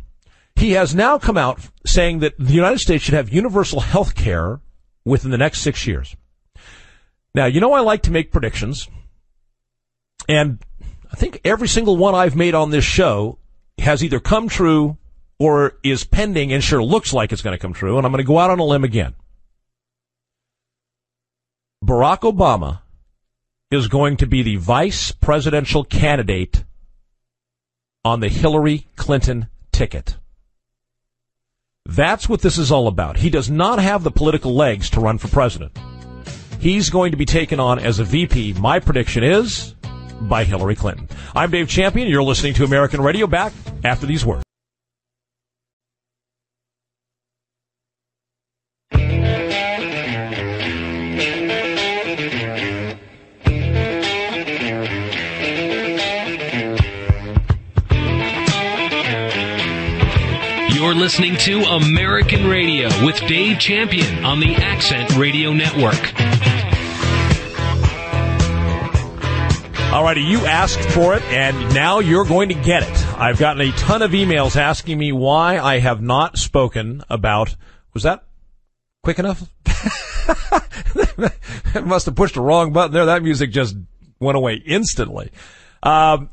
he 0.54 0.72
has 0.72 0.94
now 0.94 1.18
come 1.18 1.36
out 1.36 1.60
saying 1.86 2.20
that 2.20 2.38
the 2.38 2.52
United 2.52 2.78
States 2.78 3.04
should 3.04 3.14
have 3.14 3.32
universal 3.32 3.80
health 3.80 4.14
care 4.14 4.60
within 5.04 5.30
the 5.30 5.38
next 5.38 5.60
six 5.60 5.86
years. 5.86 6.16
Now, 7.34 7.46
you 7.46 7.60
know 7.60 7.72
I 7.72 7.80
like 7.80 8.02
to 8.02 8.10
make 8.10 8.32
predictions, 8.32 8.88
and 10.28 10.58
I 11.12 11.16
think 11.16 11.40
every 11.44 11.68
single 11.68 11.96
one 11.96 12.14
I've 12.14 12.36
made 12.36 12.54
on 12.54 12.70
this 12.70 12.84
show 12.84 13.38
has 13.78 14.02
either 14.02 14.20
come 14.20 14.48
true 14.48 14.98
or 15.38 15.78
is 15.84 16.04
pending 16.04 16.52
and 16.52 16.62
sure 16.62 16.82
looks 16.82 17.12
like 17.12 17.32
it's 17.32 17.42
going 17.42 17.56
to 17.56 17.62
come 17.62 17.72
true. 17.72 17.96
And 17.96 18.04
I'm 18.04 18.12
going 18.12 18.22
to 18.22 18.26
go 18.26 18.38
out 18.38 18.50
on 18.50 18.58
a 18.58 18.64
limb 18.64 18.84
again. 18.84 19.14
Barack 21.84 22.20
Obama 22.20 22.80
is 23.70 23.86
going 23.86 24.16
to 24.16 24.26
be 24.26 24.42
the 24.42 24.56
vice 24.56 25.12
presidential 25.12 25.84
candidate 25.84 26.64
on 28.04 28.20
the 28.20 28.28
Hillary 28.28 28.86
Clinton 28.96 29.48
ticket. 29.72 30.16
That's 31.84 32.28
what 32.28 32.42
this 32.42 32.58
is 32.58 32.70
all 32.70 32.86
about. 32.86 33.16
He 33.16 33.30
does 33.30 33.48
not 33.48 33.78
have 33.78 34.04
the 34.04 34.10
political 34.10 34.54
legs 34.54 34.90
to 34.90 35.00
run 35.00 35.18
for 35.18 35.28
president. 35.28 35.76
He's 36.60 36.90
going 36.90 37.12
to 37.12 37.16
be 37.16 37.24
taken 37.24 37.60
on 37.60 37.78
as 37.78 37.98
a 37.98 38.04
VP. 38.04 38.54
My 38.54 38.78
prediction 38.78 39.24
is 39.24 39.74
by 40.20 40.44
Hillary 40.44 40.74
Clinton. 40.74 41.08
I'm 41.34 41.50
Dave 41.50 41.68
Champion. 41.68 42.08
You're 42.08 42.22
listening 42.22 42.54
to 42.54 42.64
American 42.64 43.00
Radio. 43.00 43.26
Back 43.26 43.52
after 43.84 44.06
these 44.06 44.26
words. 44.26 44.47
Listening 61.08 61.38
to 61.38 61.62
American 61.62 62.46
Radio 62.46 62.86
with 63.02 63.18
Dave 63.20 63.58
Champion 63.58 64.26
on 64.26 64.40
the 64.40 64.54
Accent 64.56 65.16
Radio 65.16 65.54
Network. 65.54 65.94
Alrighty, 69.88 70.28
you 70.28 70.44
asked 70.44 70.86
for 70.90 71.14
it, 71.14 71.22
and 71.22 71.74
now 71.74 72.00
you're 72.00 72.26
going 72.26 72.50
to 72.50 72.54
get 72.54 72.82
it. 72.82 73.18
I've 73.18 73.38
gotten 73.38 73.62
a 73.62 73.72
ton 73.72 74.02
of 74.02 74.10
emails 74.10 74.54
asking 74.54 74.98
me 74.98 75.12
why 75.12 75.58
I 75.58 75.78
have 75.78 76.02
not 76.02 76.36
spoken 76.36 77.02
about. 77.08 77.56
Was 77.94 78.02
that 78.02 78.24
quick 79.02 79.18
enough? 79.18 79.42
must 81.86 82.04
have 82.04 82.16
pushed 82.16 82.34
the 82.34 82.42
wrong 82.42 82.74
button 82.74 82.92
there. 82.92 83.06
That 83.06 83.22
music 83.22 83.50
just 83.50 83.74
went 84.20 84.36
away 84.36 84.56
instantly. 84.56 85.30
Um, 85.82 86.28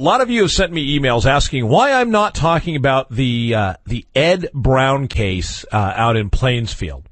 a 0.00 0.02
lot 0.02 0.22
of 0.22 0.30
you 0.30 0.40
have 0.40 0.50
sent 0.50 0.72
me 0.72 0.98
emails 0.98 1.26
asking 1.26 1.68
why 1.68 1.92
I'm 1.92 2.10
not 2.10 2.34
talking 2.34 2.74
about 2.74 3.10
the 3.10 3.54
uh, 3.54 3.74
the 3.84 4.06
Ed 4.14 4.48
Brown 4.54 5.08
case 5.08 5.66
uh, 5.70 5.92
out 5.94 6.16
in 6.16 6.30
Plainfield. 6.30 7.06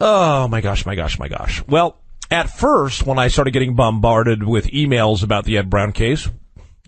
Oh 0.00 0.48
my 0.48 0.62
gosh, 0.62 0.86
my 0.86 0.94
gosh, 0.94 1.18
my 1.18 1.28
gosh. 1.28 1.62
Well, 1.66 1.98
at 2.30 2.48
first, 2.48 3.04
when 3.04 3.18
I 3.18 3.28
started 3.28 3.50
getting 3.50 3.74
bombarded 3.74 4.42
with 4.42 4.68
emails 4.68 5.22
about 5.22 5.44
the 5.44 5.58
Ed 5.58 5.68
Brown 5.68 5.92
case, 5.92 6.30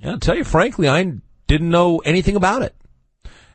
I'll 0.03 0.19
tell 0.19 0.37
you 0.37 0.45
frankly, 0.45 0.89
I 0.89 1.13
didn't 1.47 1.69
know 1.69 1.99
anything 1.99 2.37
about 2.37 2.63
it. 2.63 2.75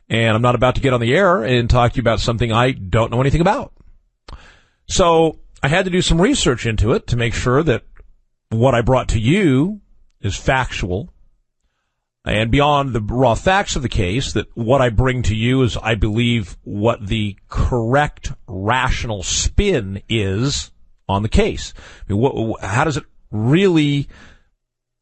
And 0.08 0.36
I'm 0.36 0.42
not 0.42 0.54
about 0.54 0.76
to 0.76 0.80
get 0.80 0.92
on 0.92 1.00
the 1.00 1.16
air 1.16 1.42
and 1.42 1.68
talk 1.68 1.92
to 1.92 1.96
you 1.96 2.02
about 2.02 2.20
something 2.20 2.52
I 2.52 2.70
don't 2.70 3.10
know 3.10 3.20
anything 3.20 3.40
about. 3.40 3.72
So 4.86 5.40
I 5.64 5.68
had 5.68 5.86
to 5.86 5.90
do 5.90 6.00
some 6.00 6.20
research 6.20 6.64
into 6.64 6.92
it 6.92 7.08
to 7.08 7.16
make 7.16 7.34
sure 7.34 7.64
that 7.64 7.82
what 8.50 8.76
I 8.76 8.82
brought 8.82 9.08
to 9.08 9.18
you 9.18 9.80
is 10.20 10.36
factual 10.36 11.10
and 12.24 12.50
beyond 12.50 12.92
the 12.92 13.00
raw 13.00 13.34
facts 13.34 13.76
of 13.76 13.82
the 13.82 13.88
case, 13.88 14.32
that 14.32 14.46
what 14.54 14.80
I 14.80 14.88
bring 14.88 15.22
to 15.24 15.34
you 15.34 15.62
is, 15.62 15.76
I 15.76 15.94
believe, 15.94 16.56
what 16.64 17.06
the 17.06 17.36
correct 17.48 18.32
rational 18.46 19.22
spin 19.22 20.02
is 20.08 20.70
on 21.06 21.22
the 21.22 21.28
case. 21.28 21.74
I 22.08 22.12
mean, 22.12 22.20
what, 22.20 22.60
how 22.62 22.84
does 22.84 22.96
it 22.96 23.04
really, 23.30 24.08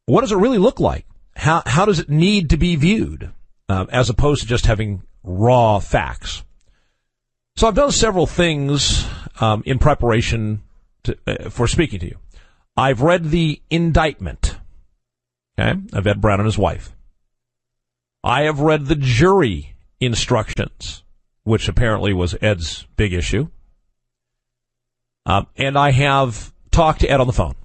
what 0.05 0.21
does 0.21 0.33
it 0.33 0.37
really 0.37 0.57
look 0.57 0.81
like? 0.81 1.05
How, 1.35 1.63
how 1.65 1.85
does 1.85 1.99
it 1.99 2.09
need 2.09 2.49
to 2.49 2.57
be 2.57 2.75
viewed, 2.75 3.31
uh, 3.69 3.85
as 3.89 4.09
opposed 4.09 4.41
to 4.41 4.47
just 4.47 4.65
having 4.65 5.03
raw 5.23 5.79
facts? 5.79 6.43
So 7.55 7.67
I've 7.67 7.75
done 7.75 7.91
several 7.91 8.27
things 8.27 9.07
um, 9.39 9.63
in 9.65 9.79
preparation 9.79 10.63
to, 11.03 11.17
uh, 11.25 11.49
for 11.49 11.67
speaking 11.67 11.99
to 11.99 12.07
you. 12.07 12.17
I've 12.75 13.01
read 13.01 13.29
the 13.29 13.61
indictment 13.69 14.57
okay, 15.57 15.79
of 15.93 16.05
Ed 16.05 16.19
Brown 16.19 16.39
and 16.39 16.45
his 16.45 16.57
wife. 16.57 16.93
I 18.23 18.43
have 18.43 18.59
read 18.59 18.85
the 18.85 18.95
jury 18.95 19.75
instructions, 19.99 21.03
which 21.43 21.67
apparently 21.67 22.13
was 22.13 22.35
Ed's 22.41 22.87
big 22.95 23.13
issue. 23.13 23.49
Um, 25.25 25.47
and 25.57 25.77
I 25.77 25.91
have 25.91 26.53
talked 26.71 27.01
to 27.01 27.07
Ed 27.09 27.19
on 27.19 27.27
the 27.27 27.33
phone. 27.33 27.55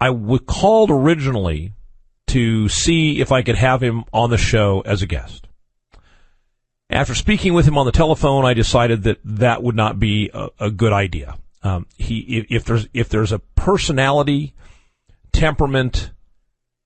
I 0.00 0.12
called 0.46 0.90
originally 0.90 1.74
to 2.28 2.68
see 2.68 3.20
if 3.20 3.30
I 3.30 3.42
could 3.42 3.56
have 3.56 3.82
him 3.82 4.04
on 4.12 4.30
the 4.30 4.38
show 4.38 4.82
as 4.84 5.02
a 5.02 5.06
guest. 5.06 5.46
After 6.90 7.14
speaking 7.14 7.54
with 7.54 7.66
him 7.66 7.78
on 7.78 7.86
the 7.86 7.92
telephone, 7.92 8.44
I 8.44 8.54
decided 8.54 9.04
that 9.04 9.18
that 9.24 9.62
would 9.62 9.76
not 9.76 9.98
be 9.98 10.30
a, 10.34 10.48
a 10.58 10.70
good 10.70 10.92
idea. 10.92 11.36
Um, 11.62 11.86
he, 11.96 12.18
if, 12.18 12.46
if, 12.50 12.64
there's 12.64 12.88
if 12.92 13.08
there's 13.08 13.32
a 13.32 13.38
personality, 13.38 14.54
temperament, 15.32 16.10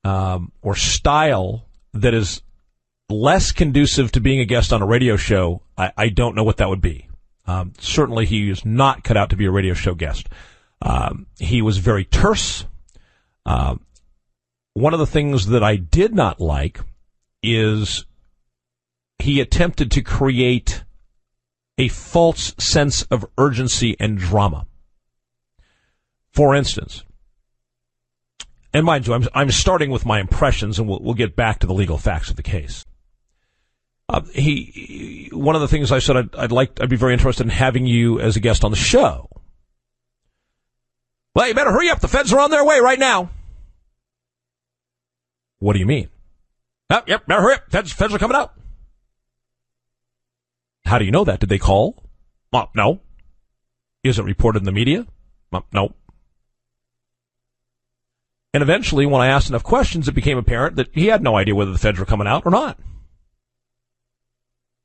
um, 0.07 0.53
or 0.63 0.77
style 0.77 1.67
that 1.93 2.15
is 2.15 2.41
less 3.09 3.51
conducive 3.51 4.13
to 4.13 4.21
being 4.21 4.39
a 4.39 4.45
guest 4.45 4.73
on 4.73 4.81
a 4.81 4.87
radio 4.87 5.17
show, 5.17 5.63
I, 5.77 5.93
I 5.97 6.09
don't 6.11 6.37
know 6.37 6.45
what 6.45 6.59
that 6.59 6.69
would 6.69 6.81
be. 6.81 7.09
Um, 7.47 7.73
certainly, 7.81 8.25
he 8.25 8.49
is 8.49 8.65
not 8.65 9.03
cut 9.03 9.17
out 9.17 9.31
to 9.31 9.37
be 9.37 9.47
a 9.47 9.51
radio 9.51 9.75
show 9.75 9.95
guest. 9.95 10.29
Um, 10.81 11.27
he 11.41 11.61
was 11.61 11.79
very 11.79 12.05
terse. 12.05 12.67
Uh, 13.45 13.77
one 14.75 14.93
of 14.93 15.01
the 15.01 15.07
things 15.07 15.47
that 15.47 15.65
I 15.65 15.75
did 15.75 16.15
not 16.15 16.41
like 16.41 16.81
is 17.43 18.05
he 19.19 19.41
attempted 19.41 19.91
to 19.93 20.03
create 20.03 20.85
a 21.79 21.89
false 21.89 22.55
sense 22.59 23.03
of 23.03 23.27
urgency 23.39 23.97
and 23.99 24.19
drama. 24.19 24.67
For 26.31 26.55
instance, 26.55 27.03
and 28.77 28.85
mind 28.85 29.07
you, 29.07 29.15
I'm, 29.15 29.27
I'm 29.33 29.51
starting 29.51 29.91
with 29.91 30.05
my 30.05 30.21
impressions, 30.21 30.79
and 30.79 30.87
we'll, 30.87 31.01
we'll 31.01 31.15
get 31.15 31.35
back 31.35 31.61
to 31.61 31.67
the 31.67 31.73
legal 31.73 31.97
facts 31.97 32.29
of 32.29 32.37
the 32.37 32.43
case. 32.43 32.85
Uh, 34.07 34.21
he, 34.35 35.31
one 35.33 35.55
of 35.55 35.63
the 35.63 35.69
things 35.69 35.91
I 35.91 35.99
said 35.99 36.17
I'd, 36.19 36.37
I'd, 36.37 36.53
like, 36.53 36.79
I'd 36.79 36.91
be 36.91 36.97
very 36.97 37.15
interested 37.15 37.45
in 37.45 37.49
having 37.49 37.87
you 37.87 38.21
as 38.21 38.37
a 38.37 38.41
guest 38.41 38.65
on 38.65 38.71
the 38.71 38.77
show. 38.77 39.31
Well, 41.35 41.49
you 41.49 41.55
better 41.55 41.73
hurry 41.73 41.89
up. 41.89 42.01
The 42.01 42.09
feds 42.09 42.35
are 42.35 42.39
on 42.39 42.51
their 42.51 42.67
way 42.67 42.79
right 42.81 42.99
now. 42.99 43.31
What 45.59 45.73
do 45.73 45.79
you 45.79 45.87
mean? 45.87 46.11
Oh, 46.91 47.01
yep, 47.07 47.27
better 47.27 47.41
hurry 47.41 47.55
up. 47.55 47.71
Feds, 47.71 47.93
feds 47.95 48.13
are 48.13 48.19
coming 48.19 48.37
out. 48.37 48.53
How 50.85 50.99
do 50.99 51.07
you 51.07 51.13
know 51.13 51.25
that? 51.25 51.41
Did 51.41 51.49
they 51.49 51.59
call? 51.59 52.05
No. 52.75 53.01
Is 54.05 54.19
it 54.19 54.25
reported 54.25 54.59
in 54.59 54.67
the 54.67 54.73
media? 54.73 55.07
No. 55.73 55.95
And 58.55 58.63
eventually, 58.63 59.07
when 59.07 59.21
I 59.21 59.29
asked 59.29 59.49
enough 59.49 59.63
questions, 59.63 60.09
it 60.09 60.13
became 60.13 60.39
apparent 60.39 60.77
that 60.77 60.89
he 60.93 61.07
had 61.07 61.23
no 61.23 61.37
idea 61.37 61.55
whether 61.55 61.73
the 61.73 61.79
feds 61.79 61.99
were 61.99 62.07
coming 62.07 62.27
out 62.27 62.47
or 62.47 62.51
not. 62.51 62.79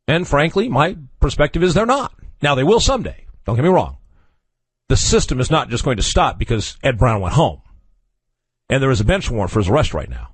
And 0.08 0.28
frankly, 0.28 0.68
my 0.68 0.98
perspective 1.20 1.64
is 1.64 1.74
they're 1.74 1.86
not. 1.86 2.14
Now, 2.42 2.56
they 2.56 2.64
will 2.64 2.80
someday. 2.80 3.26
Don't 3.46 3.56
get 3.56 3.64
me 3.64 3.70
wrong. 3.70 3.98
The 4.90 4.98
system 4.98 5.40
is 5.40 5.50
not 5.50 5.70
just 5.70 5.86
going 5.86 5.98
to 5.98 6.04
stop 6.04 6.38
because 6.38 6.78
Ed 6.84 6.98
Brown 6.98 7.22
went 7.22 7.36
home. 7.36 7.62
And 8.70 8.84
there 8.84 8.92
is 8.92 9.00
a 9.00 9.06
bench 9.06 9.32
warrant 9.32 9.52
for 9.52 9.60
his 9.60 9.70
arrest 9.70 9.94
right 9.94 10.10
now. 10.10 10.30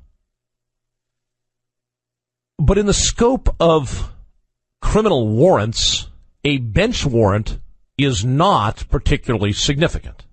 But 2.58 2.78
in 2.78 2.88
the 2.88 2.94
scope 2.94 3.56
of 3.60 4.12
criminal 4.82 5.28
warrants, 5.28 6.08
a 6.44 6.58
bench 6.58 7.06
warrant 7.06 7.60
is 7.98 8.26
not 8.26 8.86
particularly 8.90 9.54
significant. 9.54 10.26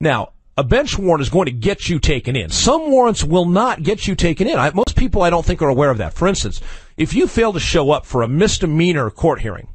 Now, 0.00 0.32
a 0.60 0.62
bench 0.62 0.98
warrant 0.98 1.22
is 1.22 1.30
going 1.30 1.46
to 1.46 1.52
get 1.52 1.88
you 1.88 1.98
taken 1.98 2.36
in. 2.36 2.50
Some 2.50 2.90
warrants 2.90 3.24
will 3.24 3.46
not 3.46 3.82
get 3.82 4.06
you 4.06 4.14
taken 4.14 4.46
in. 4.46 4.58
I, 4.58 4.70
most 4.72 4.94
people 4.94 5.22
I 5.22 5.30
don't 5.30 5.44
think 5.44 5.62
are 5.62 5.70
aware 5.70 5.90
of 5.90 5.96
that. 5.98 6.12
For 6.12 6.28
instance, 6.28 6.60
if 6.98 7.14
you 7.14 7.26
fail 7.26 7.54
to 7.54 7.60
show 7.60 7.90
up 7.92 8.04
for 8.04 8.20
a 8.20 8.28
misdemeanor 8.28 9.08
court 9.08 9.40
hearing, 9.40 9.68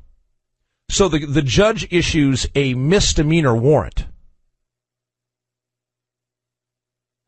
so 0.88 1.08
the, 1.08 1.26
the 1.26 1.42
judge 1.42 1.92
issues 1.92 2.46
a 2.54 2.76
misdemeanor 2.76 3.56
warrant. 3.56 4.06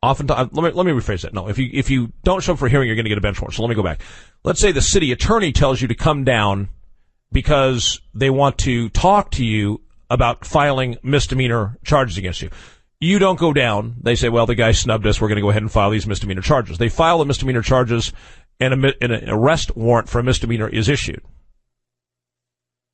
Oftentimes, 0.02 0.40
uh, 0.40 0.48
let 0.52 0.62
me, 0.62 0.76
let 0.76 0.86
me 0.86 0.92
rephrase 0.92 1.22
that. 1.22 1.34
No, 1.34 1.48
if 1.48 1.58
you, 1.58 1.68
if 1.72 1.90
you 1.90 2.12
don't 2.22 2.40
show 2.40 2.52
up 2.52 2.60
for 2.60 2.66
a 2.66 2.70
hearing, 2.70 2.86
you're 2.86 2.94
going 2.94 3.06
to 3.06 3.10
get 3.10 3.18
a 3.18 3.20
bench 3.20 3.40
warrant. 3.40 3.56
So 3.56 3.62
let 3.62 3.70
me 3.70 3.74
go 3.74 3.82
back. 3.82 4.00
Let's 4.44 4.60
say 4.60 4.70
the 4.70 4.80
city 4.80 5.10
attorney 5.10 5.50
tells 5.50 5.82
you 5.82 5.88
to 5.88 5.96
come 5.96 6.22
down 6.22 6.68
because 7.32 8.00
they 8.14 8.30
want 8.30 8.58
to 8.58 8.88
talk 8.90 9.32
to 9.32 9.44
you 9.44 9.80
about 10.08 10.44
filing 10.44 10.96
misdemeanor 11.02 11.76
charges 11.84 12.16
against 12.18 12.40
you. 12.40 12.50
You 13.00 13.18
don't 13.18 13.38
go 13.38 13.52
down. 13.52 13.96
They 14.02 14.16
say, 14.16 14.28
well, 14.28 14.46
the 14.46 14.56
guy 14.56 14.72
snubbed 14.72 15.06
us. 15.06 15.20
We're 15.20 15.28
going 15.28 15.36
to 15.36 15.42
go 15.42 15.50
ahead 15.50 15.62
and 15.62 15.70
file 15.70 15.90
these 15.90 16.06
misdemeanor 16.06 16.42
charges. 16.42 16.78
They 16.78 16.88
file 16.88 17.18
the 17.18 17.26
misdemeanor 17.26 17.62
charges 17.62 18.12
and, 18.58 18.84
a, 18.84 18.92
and 19.00 19.12
an 19.12 19.30
arrest 19.30 19.76
warrant 19.76 20.08
for 20.08 20.18
a 20.18 20.24
misdemeanor 20.24 20.68
is 20.68 20.88
issued. 20.88 21.22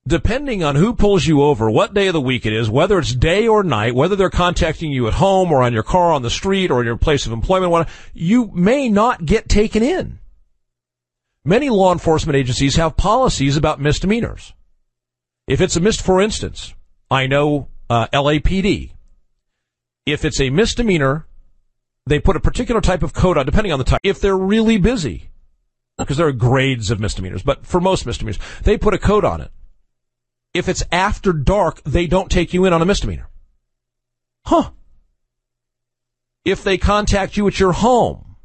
Depending 0.06 0.62
on 0.62 0.76
who 0.76 0.94
pulls 0.94 1.26
you 1.26 1.42
over, 1.42 1.70
what 1.70 1.94
day 1.94 2.08
of 2.08 2.12
the 2.12 2.20
week 2.20 2.44
it 2.44 2.52
is, 2.52 2.68
whether 2.68 2.98
it's 2.98 3.14
day 3.14 3.48
or 3.48 3.62
night, 3.64 3.94
whether 3.94 4.14
they're 4.14 4.28
contacting 4.28 4.92
you 4.92 5.08
at 5.08 5.14
home 5.14 5.50
or 5.50 5.62
on 5.62 5.72
your 5.72 5.82
car 5.82 6.12
on 6.12 6.20
the 6.20 6.28
street 6.28 6.70
or 6.70 6.80
in 6.80 6.86
your 6.86 6.98
place 6.98 7.24
of 7.24 7.32
employment, 7.32 7.88
you 8.12 8.50
may 8.52 8.90
not 8.90 9.24
get 9.24 9.48
taken 9.48 9.82
in. 9.82 10.18
Many 11.42 11.70
law 11.70 11.90
enforcement 11.90 12.36
agencies 12.36 12.76
have 12.76 12.98
policies 12.98 13.56
about 13.56 13.80
misdemeanors. 13.80 14.52
If 15.46 15.62
it's 15.62 15.76
a 15.76 15.80
mis, 15.80 15.98
for 15.98 16.20
instance, 16.20 16.74
I 17.10 17.26
know 17.26 17.68
uh, 17.88 18.08
LAPD 18.08 18.90
if 20.06 20.24
it's 20.24 20.40
a 20.40 20.50
misdemeanor, 20.50 21.26
they 22.06 22.20
put 22.20 22.36
a 22.36 22.40
particular 22.40 22.80
type 22.80 23.02
of 23.02 23.12
code 23.12 23.38
on, 23.38 23.46
depending 23.46 23.72
on 23.72 23.78
the 23.78 23.84
type. 23.84 24.00
If 24.02 24.20
they're 24.20 24.36
really 24.36 24.78
busy, 24.78 25.30
because 25.96 26.16
there 26.16 26.26
are 26.26 26.32
grades 26.32 26.90
of 26.90 27.00
misdemeanors, 27.00 27.42
but 27.42 27.66
for 27.66 27.80
most 27.80 28.04
misdemeanors, 28.06 28.38
they 28.62 28.76
put 28.76 28.94
a 28.94 28.98
code 28.98 29.24
on 29.24 29.40
it. 29.40 29.50
If 30.52 30.68
it's 30.68 30.84
after 30.92 31.32
dark, 31.32 31.82
they 31.84 32.06
don't 32.06 32.30
take 32.30 32.52
you 32.52 32.64
in 32.64 32.72
on 32.72 32.82
a 32.82 32.86
misdemeanor. 32.86 33.28
Huh. 34.44 34.70
If 36.44 36.62
they 36.62 36.76
contact 36.76 37.36
you 37.36 37.46
at 37.48 37.58
your 37.58 37.72
home 37.72 38.36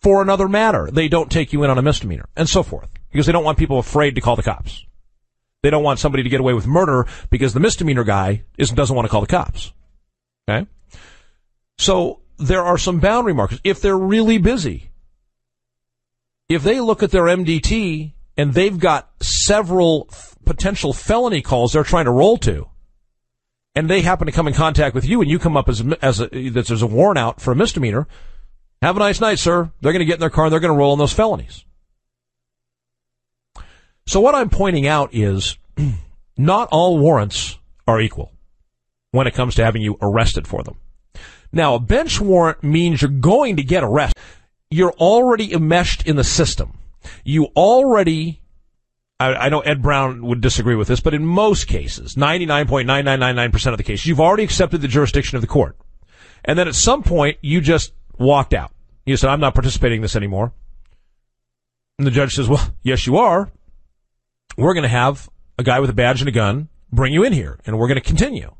for 0.00 0.22
another 0.22 0.48
matter, 0.48 0.90
they 0.90 1.08
don't 1.08 1.30
take 1.30 1.52
you 1.52 1.62
in 1.62 1.70
on 1.70 1.78
a 1.78 1.82
misdemeanor, 1.82 2.28
and 2.34 2.48
so 2.48 2.62
forth, 2.62 2.90
because 3.10 3.26
they 3.26 3.32
don't 3.32 3.44
want 3.44 3.58
people 3.58 3.78
afraid 3.78 4.14
to 4.14 4.20
call 4.20 4.36
the 4.36 4.42
cops. 4.42 4.84
They 5.62 5.70
don't 5.70 5.84
want 5.84 6.00
somebody 6.00 6.24
to 6.24 6.28
get 6.28 6.40
away 6.40 6.54
with 6.54 6.66
murder 6.66 7.06
because 7.30 7.54
the 7.54 7.60
misdemeanor 7.60 8.02
guy 8.02 8.44
isn't, 8.58 8.74
doesn't 8.74 8.96
want 8.96 9.06
to 9.06 9.10
call 9.10 9.20
the 9.20 9.28
cops. 9.28 9.72
Okay? 10.48 10.66
So 11.78 12.20
there 12.38 12.62
are 12.62 12.78
some 12.78 13.00
boundary 13.00 13.34
markers. 13.34 13.60
If 13.64 13.80
they're 13.80 13.98
really 13.98 14.38
busy, 14.38 14.90
if 16.48 16.62
they 16.62 16.80
look 16.80 17.02
at 17.02 17.10
their 17.10 17.24
MDT 17.24 18.12
and 18.36 18.54
they've 18.54 18.78
got 18.78 19.10
several 19.22 20.08
f- 20.10 20.36
potential 20.44 20.92
felony 20.92 21.40
calls 21.40 21.72
they're 21.72 21.84
trying 21.84 22.06
to 22.06 22.10
roll 22.10 22.36
to, 22.38 22.68
and 23.74 23.88
they 23.88 24.02
happen 24.02 24.26
to 24.26 24.32
come 24.32 24.48
in 24.48 24.54
contact 24.54 24.94
with 24.94 25.06
you 25.06 25.20
and 25.22 25.30
you 25.30 25.38
come 25.38 25.56
up 25.56 25.68
as 25.68 25.82
as 26.02 26.20
a, 26.20 26.26
that 26.50 26.66
there's 26.66 26.82
a 26.82 26.86
warrant 26.86 27.18
out 27.18 27.40
for 27.40 27.52
a 27.52 27.56
misdemeanor, 27.56 28.06
have 28.82 28.96
a 28.96 29.00
nice 29.00 29.20
night, 29.20 29.38
sir. 29.38 29.70
They're 29.80 29.92
going 29.92 30.00
to 30.00 30.06
get 30.06 30.14
in 30.14 30.20
their 30.20 30.30
car 30.30 30.46
and 30.46 30.52
they're 30.52 30.60
going 30.60 30.72
to 30.72 30.78
roll 30.78 30.92
on 30.92 30.98
those 30.98 31.12
felonies. 31.12 31.64
So 34.06 34.20
what 34.20 34.34
I'm 34.34 34.50
pointing 34.50 34.86
out 34.86 35.14
is 35.14 35.56
not 36.36 36.68
all 36.70 36.98
warrants 36.98 37.58
are 37.86 38.00
equal 38.00 38.32
when 39.12 39.26
it 39.26 39.34
comes 39.34 39.54
to 39.54 39.64
having 39.64 39.82
you 39.82 39.96
arrested 40.02 40.46
for 40.48 40.62
them. 40.62 40.76
Now, 41.52 41.74
a 41.74 41.80
bench 41.80 42.20
warrant 42.20 42.62
means 42.62 43.02
you're 43.02 43.10
going 43.10 43.56
to 43.56 43.62
get 43.62 43.84
arrested. 43.84 44.20
You're 44.70 44.92
already 44.92 45.52
enmeshed 45.52 46.06
in 46.06 46.16
the 46.16 46.24
system. 46.24 46.78
You 47.24 47.46
already, 47.56 48.40
I, 49.20 49.34
I 49.34 49.48
know 49.50 49.60
Ed 49.60 49.82
Brown 49.82 50.24
would 50.26 50.40
disagree 50.40 50.76
with 50.76 50.88
this, 50.88 51.00
but 51.00 51.12
in 51.14 51.26
most 51.26 51.66
cases, 51.66 52.14
99.9999% 52.14 53.72
of 53.72 53.76
the 53.76 53.82
cases, 53.82 54.06
you've 54.06 54.20
already 54.20 54.44
accepted 54.44 54.80
the 54.80 54.88
jurisdiction 54.88 55.36
of 55.36 55.42
the 55.42 55.48
court. 55.48 55.76
And 56.44 56.58
then 56.58 56.68
at 56.68 56.74
some 56.74 57.02
point, 57.02 57.38
you 57.42 57.60
just 57.60 57.92
walked 58.18 58.54
out. 58.54 58.72
You 59.04 59.16
said, 59.16 59.30
I'm 59.30 59.40
not 59.40 59.54
participating 59.54 59.96
in 59.96 60.02
this 60.02 60.16
anymore. 60.16 60.52
And 61.98 62.06
the 62.06 62.10
judge 62.10 62.34
says, 62.34 62.48
well, 62.48 62.74
yes, 62.82 63.06
you 63.06 63.18
are. 63.18 63.50
We're 64.56 64.74
going 64.74 64.82
to 64.82 64.88
have 64.88 65.28
a 65.58 65.62
guy 65.62 65.80
with 65.80 65.90
a 65.90 65.94
badge 65.94 66.20
and 66.20 66.28
a 66.28 66.32
gun 66.32 66.68
bring 66.90 67.12
you 67.12 67.24
in 67.24 67.32
here, 67.32 67.58
and 67.66 67.78
we're 67.78 67.88
going 67.88 68.00
to 68.00 68.06
continue. 68.06 68.54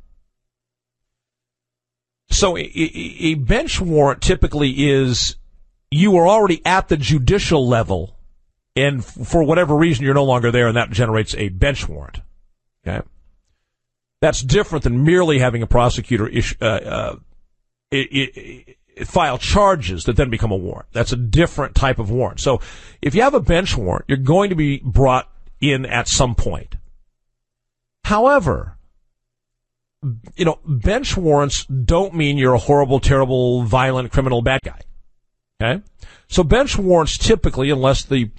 So 2.32 2.56
a, 2.56 3.34
bench 3.34 3.80
warrant 3.80 4.22
typically 4.22 4.90
is 4.90 5.36
you 5.90 6.16
are 6.16 6.26
already 6.26 6.64
at 6.64 6.88
the 6.88 6.96
judicial 6.96 7.68
level, 7.68 8.16
and 8.74 9.04
for 9.04 9.44
whatever 9.44 9.76
reason 9.76 10.04
you're 10.04 10.14
no 10.14 10.24
longer 10.24 10.50
there, 10.50 10.66
and 10.66 10.76
that 10.76 10.90
generates 10.90 11.34
a 11.34 11.50
bench 11.50 11.88
warrant. 11.88 12.20
Okay, 12.86 13.06
that's 14.20 14.40
different 14.40 14.84
than 14.84 15.04
merely 15.04 15.38
having 15.38 15.62
a 15.62 15.66
prosecutor 15.66 16.26
issue, 16.26 16.56
uh, 16.62 16.64
uh, 16.64 17.16
it, 17.90 18.76
it 18.96 19.06
file 19.06 19.38
charges 19.38 20.04
that 20.04 20.16
then 20.16 20.30
become 20.30 20.52
a 20.52 20.56
warrant. 20.56 20.88
That's 20.92 21.12
a 21.12 21.16
different 21.16 21.74
type 21.74 21.98
of 21.98 22.10
warrant. 22.10 22.40
So 22.40 22.60
if 23.00 23.14
you 23.14 23.22
have 23.22 23.34
a 23.34 23.40
bench 23.40 23.76
warrant, 23.76 24.06
you're 24.08 24.18
going 24.18 24.50
to 24.50 24.56
be 24.56 24.80
brought 24.84 25.30
in 25.60 25.86
at 25.86 26.08
some 26.08 26.34
point. 26.34 26.76
However, 28.04 28.78
you 30.34 30.44
know, 30.44 30.58
bench 30.66 31.16
warrants 31.16 31.64
don't 31.66 32.14
mean 32.14 32.36
you're 32.38 32.54
a 32.54 32.58
horrible, 32.58 33.00
terrible, 33.00 33.62
violent, 33.62 34.12
criminal 34.12 34.42
bad 34.42 34.60
guy. 34.62 34.80
Okay? 35.62 35.82
So 36.28 36.42
bench 36.42 36.76
warrants 36.76 37.16
typically, 37.16 37.70
unless 37.70 38.04
the 38.04 38.30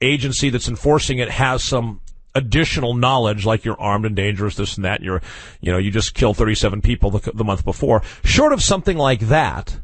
agency 0.00 0.50
that's 0.50 0.68
enforcing 0.68 1.18
it 1.18 1.30
has 1.30 1.62
some 1.62 2.00
additional 2.34 2.94
knowledge, 2.94 3.44
like 3.46 3.64
you're 3.64 3.80
armed 3.80 4.06
and 4.06 4.16
dangerous, 4.16 4.56
this 4.56 4.76
and 4.76 4.84
that, 4.84 5.02
you're, 5.02 5.22
you 5.60 5.70
know, 5.70 5.78
you 5.78 5.90
just 5.90 6.14
killed 6.14 6.36
37 6.36 6.80
people 6.80 7.10
the, 7.10 7.30
the 7.32 7.44
month 7.44 7.64
before. 7.64 8.02
Short 8.24 8.52
of 8.52 8.62
something 8.62 8.96
like 8.96 9.20
that, 9.20 9.78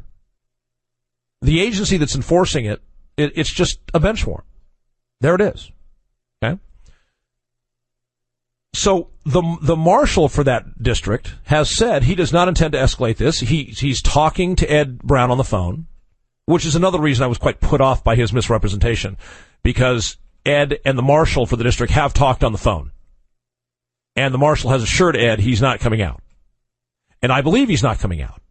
the 1.41 1.61
agency 1.61 1.97
that's 1.97 2.15
enforcing 2.15 2.65
it, 2.65 2.81
it 3.15 3.31
it's 3.35 3.53
just 3.53 3.79
a 3.93 3.99
bench 3.99 4.25
warrant. 4.25 4.47
There 5.21 5.35
it 5.35 5.41
is. 5.41 5.71
So 8.73 9.09
the 9.25 9.41
the 9.61 9.75
marshal 9.75 10.29
for 10.29 10.43
that 10.43 10.81
district 10.81 11.35
has 11.43 11.75
said 11.75 12.03
he 12.03 12.15
does 12.15 12.31
not 12.31 12.47
intend 12.47 12.73
to 12.73 12.79
escalate 12.79 13.17
this. 13.17 13.39
He 13.39 13.63
he's 13.63 14.01
talking 14.01 14.55
to 14.57 14.71
Ed 14.71 14.99
Brown 14.99 15.31
on 15.31 15.37
the 15.37 15.43
phone, 15.43 15.87
which 16.45 16.65
is 16.65 16.75
another 16.75 16.99
reason 16.99 17.23
I 17.23 17.27
was 17.27 17.37
quite 17.37 17.59
put 17.59 17.81
off 17.81 18.03
by 18.03 18.15
his 18.15 18.31
misrepresentation, 18.31 19.17
because 19.63 20.17
Ed 20.45 20.79
and 20.85 20.97
the 20.97 21.03
marshal 21.03 21.45
for 21.45 21.55
the 21.55 21.63
district 21.63 21.93
have 21.93 22.13
talked 22.13 22.43
on 22.43 22.51
the 22.51 22.57
phone, 22.57 22.91
and 24.15 24.33
the 24.33 24.37
marshal 24.37 24.69
has 24.69 24.83
assured 24.83 25.17
Ed 25.17 25.39
he's 25.39 25.61
not 25.61 25.79
coming 25.79 26.01
out, 26.01 26.21
and 27.21 27.31
I 27.31 27.41
believe 27.41 27.69
he's 27.69 27.83
not 27.83 27.99
coming 27.99 28.21
out, 28.21 28.41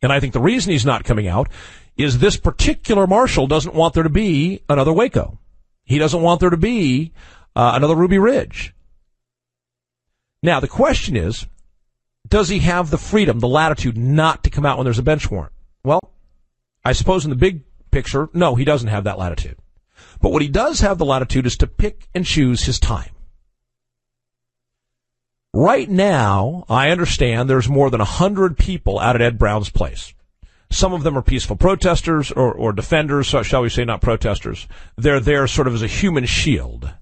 and 0.00 0.12
I 0.12 0.20
think 0.20 0.32
the 0.32 0.40
reason 0.40 0.72
he's 0.72 0.86
not 0.86 1.04
coming 1.04 1.26
out 1.26 1.48
is 1.96 2.18
this 2.18 2.36
particular 2.36 3.06
marshal 3.06 3.46
doesn't 3.46 3.74
want 3.74 3.94
there 3.94 4.04
to 4.04 4.10
be 4.10 4.62
another 4.68 4.92
Waco. 4.92 5.38
He 5.84 5.98
doesn't 5.98 6.22
want 6.22 6.40
there 6.40 6.50
to 6.50 6.56
be 6.56 7.12
uh, 7.54 7.72
another 7.74 7.96
Ruby 7.96 8.18
Ridge. 8.18 8.74
Now, 10.42 10.60
the 10.60 10.68
question 10.68 11.16
is, 11.16 11.46
does 12.28 12.48
he 12.48 12.60
have 12.60 12.90
the 12.90 12.98
freedom, 12.98 13.40
the 13.40 13.48
latitude 13.48 13.96
not 13.96 14.44
to 14.44 14.50
come 14.50 14.66
out 14.66 14.78
when 14.78 14.84
there's 14.84 14.98
a 14.98 15.02
bench 15.02 15.30
warrant? 15.30 15.52
Well, 15.84 16.12
I 16.84 16.92
suppose 16.92 17.24
in 17.24 17.30
the 17.30 17.36
big 17.36 17.62
picture, 17.90 18.28
no, 18.32 18.54
he 18.54 18.64
doesn't 18.64 18.88
have 18.88 19.04
that 19.04 19.18
latitude. 19.18 19.58
But 20.20 20.30
what 20.30 20.42
he 20.42 20.48
does 20.48 20.80
have 20.80 20.98
the 20.98 21.04
latitude 21.04 21.46
is 21.46 21.56
to 21.58 21.66
pick 21.66 22.08
and 22.14 22.24
choose 22.24 22.64
his 22.64 22.78
time. 22.78 23.10
Right 25.52 25.88
now, 25.88 26.64
I 26.68 26.90
understand 26.90 27.48
there's 27.48 27.68
more 27.68 27.90
than 27.90 28.00
a 28.00 28.04
hundred 28.04 28.58
people 28.58 28.98
out 28.98 29.14
at 29.14 29.22
Ed 29.22 29.38
Brown's 29.38 29.70
place. 29.70 30.12
Some 30.70 30.92
of 30.92 31.02
them 31.02 31.16
are 31.16 31.22
peaceful 31.22 31.56
protesters 31.56 32.30
or, 32.30 32.52
or 32.52 32.72
defenders, 32.72 33.28
shall 33.28 33.62
we 33.62 33.68
say, 33.68 33.84
not 33.84 34.00
protesters. 34.00 34.66
They're 34.96 35.20
there 35.20 35.46
sort 35.46 35.68
of 35.68 35.74
as 35.74 35.82
a 35.82 35.86
human 35.86 36.26
shield. 36.26 36.92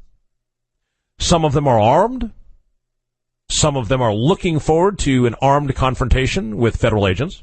Some 1.18 1.44
of 1.44 1.52
them 1.52 1.66
are 1.66 1.80
armed. 1.80 2.30
Some 3.54 3.76
of 3.76 3.86
them 3.86 4.02
are 4.02 4.12
looking 4.12 4.58
forward 4.58 4.98
to 5.00 5.26
an 5.26 5.36
armed 5.40 5.76
confrontation 5.76 6.56
with 6.56 6.76
federal 6.76 7.06
agents. 7.06 7.40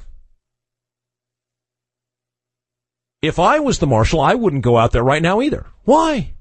If 3.21 3.39
I 3.39 3.59
was 3.59 3.79
the 3.79 3.87
marshal, 3.87 4.19
I 4.19 4.35
wouldn't 4.35 4.61
go 4.61 4.77
out 4.77 4.91
there 4.91 5.05
right 5.05 5.21
now 5.21 5.41
either. 5.41 5.67
Why? 5.85 6.33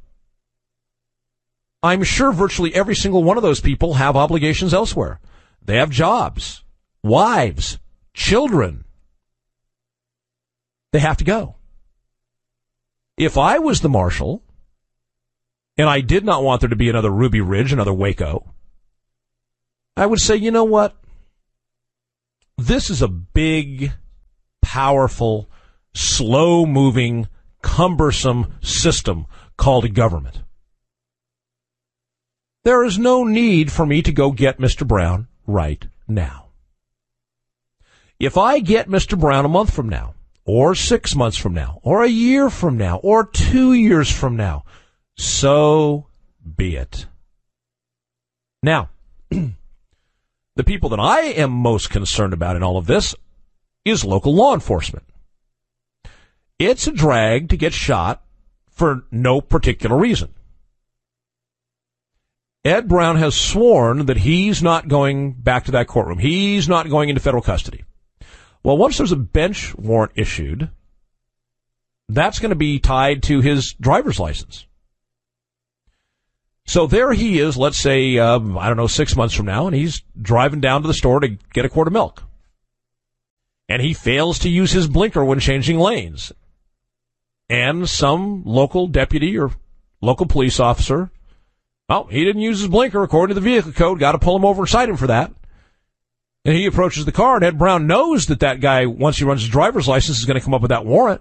I'm 1.84 2.02
sure 2.02 2.32
virtually 2.32 2.74
every 2.74 2.96
single 2.96 3.22
one 3.22 3.36
of 3.36 3.44
those 3.44 3.60
people 3.60 3.94
have 3.94 4.16
obligations 4.16 4.74
elsewhere. 4.74 5.20
They 5.64 5.76
have 5.76 5.90
jobs, 5.90 6.64
wives, 7.04 7.78
children. 8.12 8.84
They 10.92 10.98
have 10.98 11.18
to 11.18 11.24
go. 11.24 11.54
If 13.16 13.38
I 13.38 13.60
was 13.60 13.82
the 13.82 13.88
marshal, 13.88 14.42
and 15.78 15.88
I 15.88 16.00
did 16.00 16.24
not 16.24 16.42
want 16.42 16.60
there 16.60 16.70
to 16.70 16.74
be 16.74 16.88
another 16.88 17.10
Ruby 17.10 17.40
Ridge, 17.40 17.72
another 17.72 17.94
Waco, 17.94 18.52
I 20.00 20.06
would 20.06 20.18
say, 20.18 20.34
you 20.34 20.50
know 20.50 20.64
what? 20.64 20.96
This 22.56 22.88
is 22.88 23.02
a 23.02 23.08
big, 23.08 23.92
powerful, 24.62 25.50
slow 25.92 26.64
moving, 26.64 27.28
cumbersome 27.60 28.54
system 28.62 29.26
called 29.58 29.84
a 29.84 29.90
government. 29.90 30.40
There 32.64 32.82
is 32.82 32.98
no 32.98 33.24
need 33.24 33.70
for 33.70 33.84
me 33.84 34.00
to 34.00 34.10
go 34.10 34.32
get 34.32 34.56
Mr. 34.56 34.88
Brown 34.88 35.28
right 35.46 35.86
now. 36.08 36.46
If 38.18 38.38
I 38.38 38.60
get 38.60 38.88
Mr. 38.88 39.20
Brown 39.20 39.44
a 39.44 39.48
month 39.48 39.74
from 39.74 39.90
now, 39.90 40.14
or 40.46 40.74
six 40.74 41.14
months 41.14 41.36
from 41.36 41.52
now, 41.52 41.78
or 41.82 42.02
a 42.02 42.08
year 42.08 42.48
from 42.48 42.78
now, 42.78 42.96
or 43.02 43.26
two 43.26 43.74
years 43.74 44.10
from 44.10 44.34
now, 44.34 44.64
so 45.18 46.06
be 46.56 46.76
it. 46.76 47.04
Now, 48.62 48.88
the 50.56 50.64
people 50.64 50.90
that 50.90 51.00
I 51.00 51.20
am 51.20 51.50
most 51.50 51.90
concerned 51.90 52.32
about 52.32 52.56
in 52.56 52.62
all 52.62 52.76
of 52.76 52.86
this 52.86 53.14
is 53.84 54.04
local 54.04 54.34
law 54.34 54.54
enforcement. 54.54 55.04
It's 56.58 56.86
a 56.86 56.92
drag 56.92 57.48
to 57.50 57.56
get 57.56 57.72
shot 57.72 58.22
for 58.68 59.04
no 59.10 59.40
particular 59.40 59.96
reason. 59.96 60.34
Ed 62.64 62.88
Brown 62.88 63.16
has 63.16 63.34
sworn 63.34 64.06
that 64.06 64.18
he's 64.18 64.62
not 64.62 64.88
going 64.88 65.32
back 65.32 65.64
to 65.64 65.72
that 65.72 65.86
courtroom. 65.86 66.18
He's 66.18 66.68
not 66.68 66.90
going 66.90 67.08
into 67.08 67.20
federal 67.20 67.42
custody. 67.42 67.84
Well, 68.62 68.76
once 68.76 68.98
there's 68.98 69.12
a 69.12 69.16
bench 69.16 69.74
warrant 69.76 70.12
issued, 70.16 70.68
that's 72.10 72.38
going 72.38 72.50
to 72.50 72.56
be 72.56 72.78
tied 72.78 73.22
to 73.24 73.40
his 73.40 73.72
driver's 73.80 74.20
license. 74.20 74.66
So 76.70 76.86
there 76.86 77.12
he 77.12 77.40
is, 77.40 77.56
let's 77.56 77.78
say, 77.78 78.16
um, 78.18 78.56
I 78.56 78.68
don't 78.68 78.76
know, 78.76 78.86
six 78.86 79.16
months 79.16 79.34
from 79.34 79.46
now, 79.46 79.66
and 79.66 79.74
he's 79.74 80.04
driving 80.22 80.60
down 80.60 80.82
to 80.82 80.86
the 80.86 80.94
store 80.94 81.18
to 81.18 81.36
get 81.52 81.64
a 81.64 81.68
quart 81.68 81.88
of 81.88 81.92
milk. 81.92 82.22
And 83.68 83.82
he 83.82 83.92
fails 83.92 84.38
to 84.38 84.48
use 84.48 84.70
his 84.70 84.86
blinker 84.86 85.24
when 85.24 85.40
changing 85.40 85.80
lanes. 85.80 86.30
And 87.48 87.88
some 87.88 88.44
local 88.44 88.86
deputy 88.86 89.36
or 89.36 89.50
local 90.00 90.26
police 90.26 90.60
officer, 90.60 91.10
well, 91.88 92.04
he 92.04 92.24
didn't 92.24 92.42
use 92.42 92.60
his 92.60 92.68
blinker 92.68 93.02
according 93.02 93.34
to 93.34 93.40
the 93.40 93.50
vehicle 93.50 93.72
code, 93.72 93.98
got 93.98 94.12
to 94.12 94.20
pull 94.20 94.36
him 94.36 94.44
over 94.44 94.62
and 94.62 94.68
cite 94.68 94.88
him 94.88 94.96
for 94.96 95.08
that. 95.08 95.32
And 96.44 96.54
he 96.54 96.66
approaches 96.66 97.04
the 97.04 97.10
car, 97.10 97.34
and 97.34 97.44
Ed 97.44 97.58
Brown 97.58 97.88
knows 97.88 98.26
that 98.26 98.38
that 98.38 98.60
guy, 98.60 98.86
once 98.86 99.18
he 99.18 99.24
runs 99.24 99.40
his 99.40 99.50
driver's 99.50 99.88
license, 99.88 100.18
is 100.18 100.24
going 100.24 100.38
to 100.38 100.44
come 100.44 100.54
up 100.54 100.62
with 100.62 100.68
that 100.68 100.86
warrant. 100.86 101.20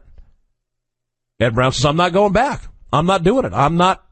Ed 1.40 1.56
Brown 1.56 1.72
says, 1.72 1.86
I'm 1.86 1.98
not 1.98 2.14
going 2.14 2.34
back. 2.34 2.68
I'm 2.94 3.08
not 3.08 3.24
doing 3.24 3.46
it. 3.46 3.54
I'm 3.54 3.78
not 3.78 4.06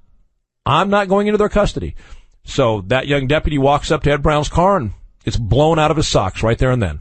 I'm 0.68 0.90
not 0.90 1.08
going 1.08 1.28
into 1.28 1.38
their 1.38 1.50
custody. 1.50 1.96
So 2.44 2.82
that 2.88 3.08
young 3.08 3.28
deputy 3.28 3.58
walks 3.58 3.90
up 3.90 4.04
to 4.04 4.12
Ed 4.12 4.22
Brown's 4.22 4.50
car 4.50 4.78
and 4.78 4.92
it's 5.26 5.38
blown 5.38 5.80
out 5.80 5.92
of 5.92 5.98
his 5.98 6.10
socks 6.10 6.44
right 6.44 6.58
there 6.58 6.72
and 6.72 6.82
then. 6.82 7.00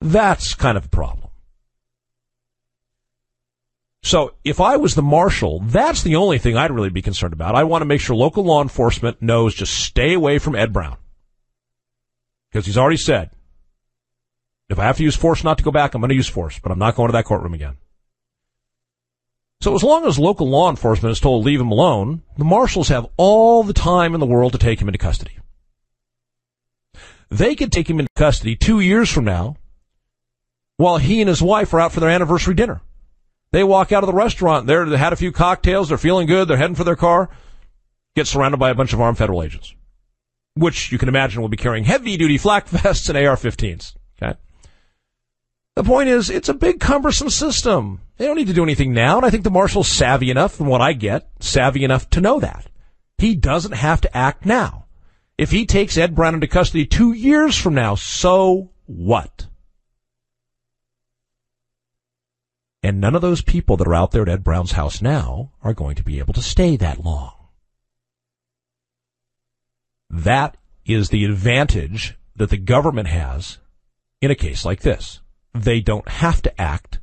That's 0.00 0.54
kind 0.54 0.76
of 0.76 0.86
a 0.86 0.88
problem. 0.88 1.28
So 4.02 4.32
if 4.44 4.60
I 4.60 4.76
was 4.78 4.94
the 4.94 5.02
marshal, 5.02 5.60
that's 5.60 6.02
the 6.02 6.16
only 6.16 6.38
thing 6.38 6.56
I'd 6.56 6.72
really 6.72 6.90
be 6.90 7.02
concerned 7.02 7.34
about. 7.34 7.54
I 7.54 7.64
want 7.64 7.82
to 7.82 7.86
make 7.86 8.00
sure 8.00 8.16
local 8.16 8.44
law 8.44 8.62
enforcement 8.62 9.20
knows 9.22 9.54
just 9.54 9.74
stay 9.74 10.14
away 10.14 10.38
from 10.38 10.56
Ed 10.56 10.72
Brown. 10.72 10.96
Because 12.50 12.66
he's 12.66 12.78
already 12.78 12.96
said, 12.96 13.30
if 14.68 14.78
I 14.78 14.84
have 14.84 14.96
to 14.96 15.04
use 15.04 15.16
force 15.16 15.44
not 15.44 15.58
to 15.58 15.64
go 15.64 15.70
back, 15.70 15.94
I'm 15.94 16.00
going 16.00 16.08
to 16.08 16.14
use 16.16 16.28
force, 16.28 16.58
but 16.58 16.72
I'm 16.72 16.78
not 16.78 16.96
going 16.96 17.08
to 17.08 17.12
that 17.12 17.26
courtroom 17.26 17.54
again. 17.54 17.76
So 19.62 19.74
as 19.74 19.82
long 19.82 20.06
as 20.06 20.18
local 20.18 20.48
law 20.48 20.70
enforcement 20.70 21.12
is 21.12 21.20
told 21.20 21.44
leave 21.44 21.60
him 21.60 21.70
alone, 21.70 22.22
the 22.38 22.44
marshals 22.44 22.88
have 22.88 23.06
all 23.18 23.62
the 23.62 23.74
time 23.74 24.14
in 24.14 24.20
the 24.20 24.26
world 24.26 24.52
to 24.52 24.58
take 24.58 24.80
him 24.80 24.88
into 24.88 24.98
custody. 24.98 25.38
They 27.28 27.54
could 27.54 27.70
take 27.70 27.88
him 27.88 28.00
into 28.00 28.10
custody 28.16 28.56
two 28.56 28.80
years 28.80 29.10
from 29.10 29.24
now 29.24 29.56
while 30.78 30.96
he 30.96 31.20
and 31.20 31.28
his 31.28 31.42
wife 31.42 31.74
are 31.74 31.80
out 31.80 31.92
for 31.92 32.00
their 32.00 32.08
anniversary 32.08 32.54
dinner. 32.54 32.80
They 33.52 33.62
walk 33.62 33.92
out 33.92 34.02
of 34.02 34.06
the 34.06 34.14
restaurant. 34.14 34.66
They're, 34.66 34.86
they 34.86 34.96
had 34.96 35.12
a 35.12 35.16
few 35.16 35.30
cocktails. 35.30 35.88
They're 35.88 35.98
feeling 35.98 36.26
good. 36.26 36.48
They're 36.48 36.56
heading 36.56 36.74
for 36.76 36.84
their 36.84 36.96
car. 36.96 37.28
Get 38.16 38.26
surrounded 38.26 38.58
by 38.58 38.70
a 38.70 38.74
bunch 38.74 38.92
of 38.92 39.00
armed 39.00 39.18
federal 39.18 39.42
agents, 39.42 39.74
which 40.54 40.90
you 40.90 40.98
can 40.98 41.08
imagine 41.08 41.42
will 41.42 41.48
be 41.48 41.56
carrying 41.56 41.84
heavy 41.84 42.16
duty 42.16 42.38
flak 42.38 42.66
vests 42.68 43.08
and 43.08 43.18
AR-15s. 43.18 43.94
Okay. 44.20 44.38
The 45.80 45.86
point 45.86 46.10
is, 46.10 46.28
it's 46.28 46.50
a 46.50 46.52
big 46.52 46.78
cumbersome 46.78 47.30
system. 47.30 48.02
They 48.18 48.26
don't 48.26 48.36
need 48.36 48.48
to 48.48 48.52
do 48.52 48.62
anything 48.62 48.92
now, 48.92 49.16
and 49.16 49.24
I 49.24 49.30
think 49.30 49.44
the 49.44 49.50
marshal's 49.50 49.88
savvy 49.88 50.30
enough, 50.30 50.54
from 50.54 50.66
what 50.66 50.82
I 50.82 50.92
get, 50.92 51.30
savvy 51.40 51.84
enough 51.84 52.10
to 52.10 52.20
know 52.20 52.38
that. 52.38 52.66
He 53.16 53.34
doesn't 53.34 53.72
have 53.72 54.02
to 54.02 54.14
act 54.14 54.44
now. 54.44 54.84
If 55.38 55.52
he 55.52 55.64
takes 55.64 55.96
Ed 55.96 56.14
Brown 56.14 56.34
into 56.34 56.48
custody 56.48 56.84
two 56.84 57.12
years 57.12 57.56
from 57.56 57.72
now, 57.72 57.94
so 57.94 58.72
what? 58.84 59.46
And 62.82 63.00
none 63.00 63.14
of 63.14 63.22
those 63.22 63.40
people 63.40 63.78
that 63.78 63.88
are 63.88 63.94
out 63.94 64.10
there 64.10 64.20
at 64.20 64.28
Ed 64.28 64.44
Brown's 64.44 64.72
house 64.72 65.00
now 65.00 65.52
are 65.62 65.72
going 65.72 65.96
to 65.96 66.04
be 66.04 66.18
able 66.18 66.34
to 66.34 66.42
stay 66.42 66.76
that 66.76 67.02
long. 67.02 67.32
That 70.10 70.58
is 70.84 71.08
the 71.08 71.24
advantage 71.24 72.18
that 72.36 72.50
the 72.50 72.58
government 72.58 73.08
has 73.08 73.56
in 74.20 74.30
a 74.30 74.34
case 74.34 74.66
like 74.66 74.82
this. 74.82 75.20
They 75.52 75.80
don't 75.80 76.08
have 76.08 76.42
to 76.42 76.60
act, 76.60 77.00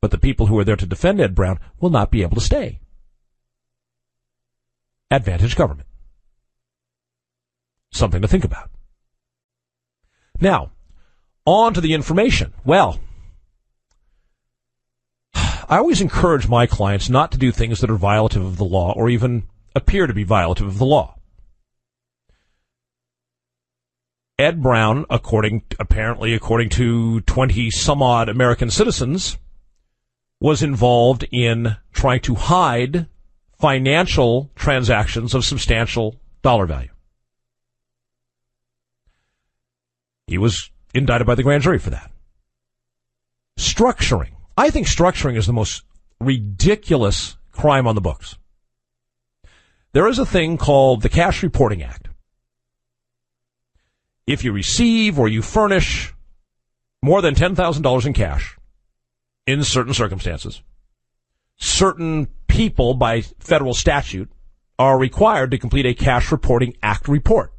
but 0.00 0.10
the 0.10 0.18
people 0.18 0.46
who 0.46 0.58
are 0.58 0.64
there 0.64 0.76
to 0.76 0.86
defend 0.86 1.20
Ed 1.20 1.34
Brown 1.34 1.58
will 1.80 1.90
not 1.90 2.10
be 2.10 2.22
able 2.22 2.36
to 2.36 2.40
stay. 2.40 2.80
Advantage 5.10 5.56
government. 5.56 5.88
Something 7.92 8.22
to 8.22 8.28
think 8.28 8.44
about. 8.44 8.70
Now, 10.40 10.72
on 11.46 11.74
to 11.74 11.80
the 11.80 11.94
information. 11.94 12.52
Well, 12.64 12.98
I 15.34 15.78
always 15.78 16.00
encourage 16.00 16.48
my 16.48 16.66
clients 16.66 17.08
not 17.08 17.32
to 17.32 17.38
do 17.38 17.50
things 17.50 17.80
that 17.80 17.90
are 17.90 17.96
violative 17.96 18.46
of 18.46 18.56
the 18.56 18.64
law 18.64 18.92
or 18.94 19.08
even 19.08 19.44
appear 19.74 20.06
to 20.06 20.14
be 20.14 20.24
violative 20.24 20.66
of 20.66 20.78
the 20.78 20.86
law. 20.86 21.13
Ed 24.38 24.62
Brown, 24.62 25.06
according 25.10 25.62
apparently 25.78 26.34
according 26.34 26.70
to 26.70 27.20
20 27.20 27.70
some 27.70 28.02
odd 28.02 28.28
American 28.28 28.70
citizens, 28.70 29.38
was 30.40 30.62
involved 30.62 31.24
in 31.30 31.76
trying 31.92 32.20
to 32.20 32.34
hide 32.34 33.06
financial 33.60 34.50
transactions 34.56 35.34
of 35.34 35.44
substantial 35.44 36.20
dollar 36.42 36.66
value. 36.66 36.90
He 40.26 40.38
was 40.38 40.70
indicted 40.94 41.26
by 41.26 41.34
the 41.34 41.42
grand 41.42 41.62
jury 41.62 41.78
for 41.78 41.90
that. 41.90 42.10
Structuring 43.58 44.34
I 44.56 44.70
think 44.70 44.86
structuring 44.86 45.36
is 45.36 45.46
the 45.46 45.52
most 45.52 45.82
ridiculous 46.20 47.36
crime 47.50 47.86
on 47.86 47.94
the 47.94 48.00
books. 48.00 48.36
There 49.92 50.06
is 50.06 50.18
a 50.18 50.26
thing 50.26 50.58
called 50.58 51.02
the 51.02 51.08
Cash 51.08 51.42
Reporting 51.42 51.82
Act. 51.82 52.03
If 54.26 54.44
you 54.44 54.52
receive 54.52 55.18
or 55.18 55.28
you 55.28 55.42
furnish 55.42 56.14
more 57.02 57.20
than 57.20 57.34
$10,000 57.34 58.06
in 58.06 58.12
cash 58.12 58.56
in 59.46 59.62
certain 59.62 59.94
circumstances, 59.94 60.62
certain 61.56 62.28
people 62.48 62.94
by 62.94 63.20
federal 63.20 63.74
statute 63.74 64.30
are 64.78 64.98
required 64.98 65.50
to 65.50 65.58
complete 65.58 65.86
a 65.86 65.94
Cash 65.94 66.32
Reporting 66.32 66.76
Act 66.82 67.08
report. 67.08 67.52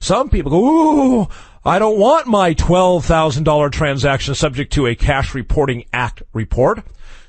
Some 0.00 0.28
people 0.28 0.50
go, 0.50 0.64
ooh, 1.22 1.28
I 1.64 1.78
don't 1.78 1.98
want 1.98 2.26
my 2.26 2.54
$12,000 2.54 3.72
transaction 3.72 4.34
subject 4.34 4.72
to 4.74 4.86
a 4.86 4.94
Cash 4.94 5.34
Reporting 5.34 5.84
Act 5.92 6.22
report. 6.32 6.84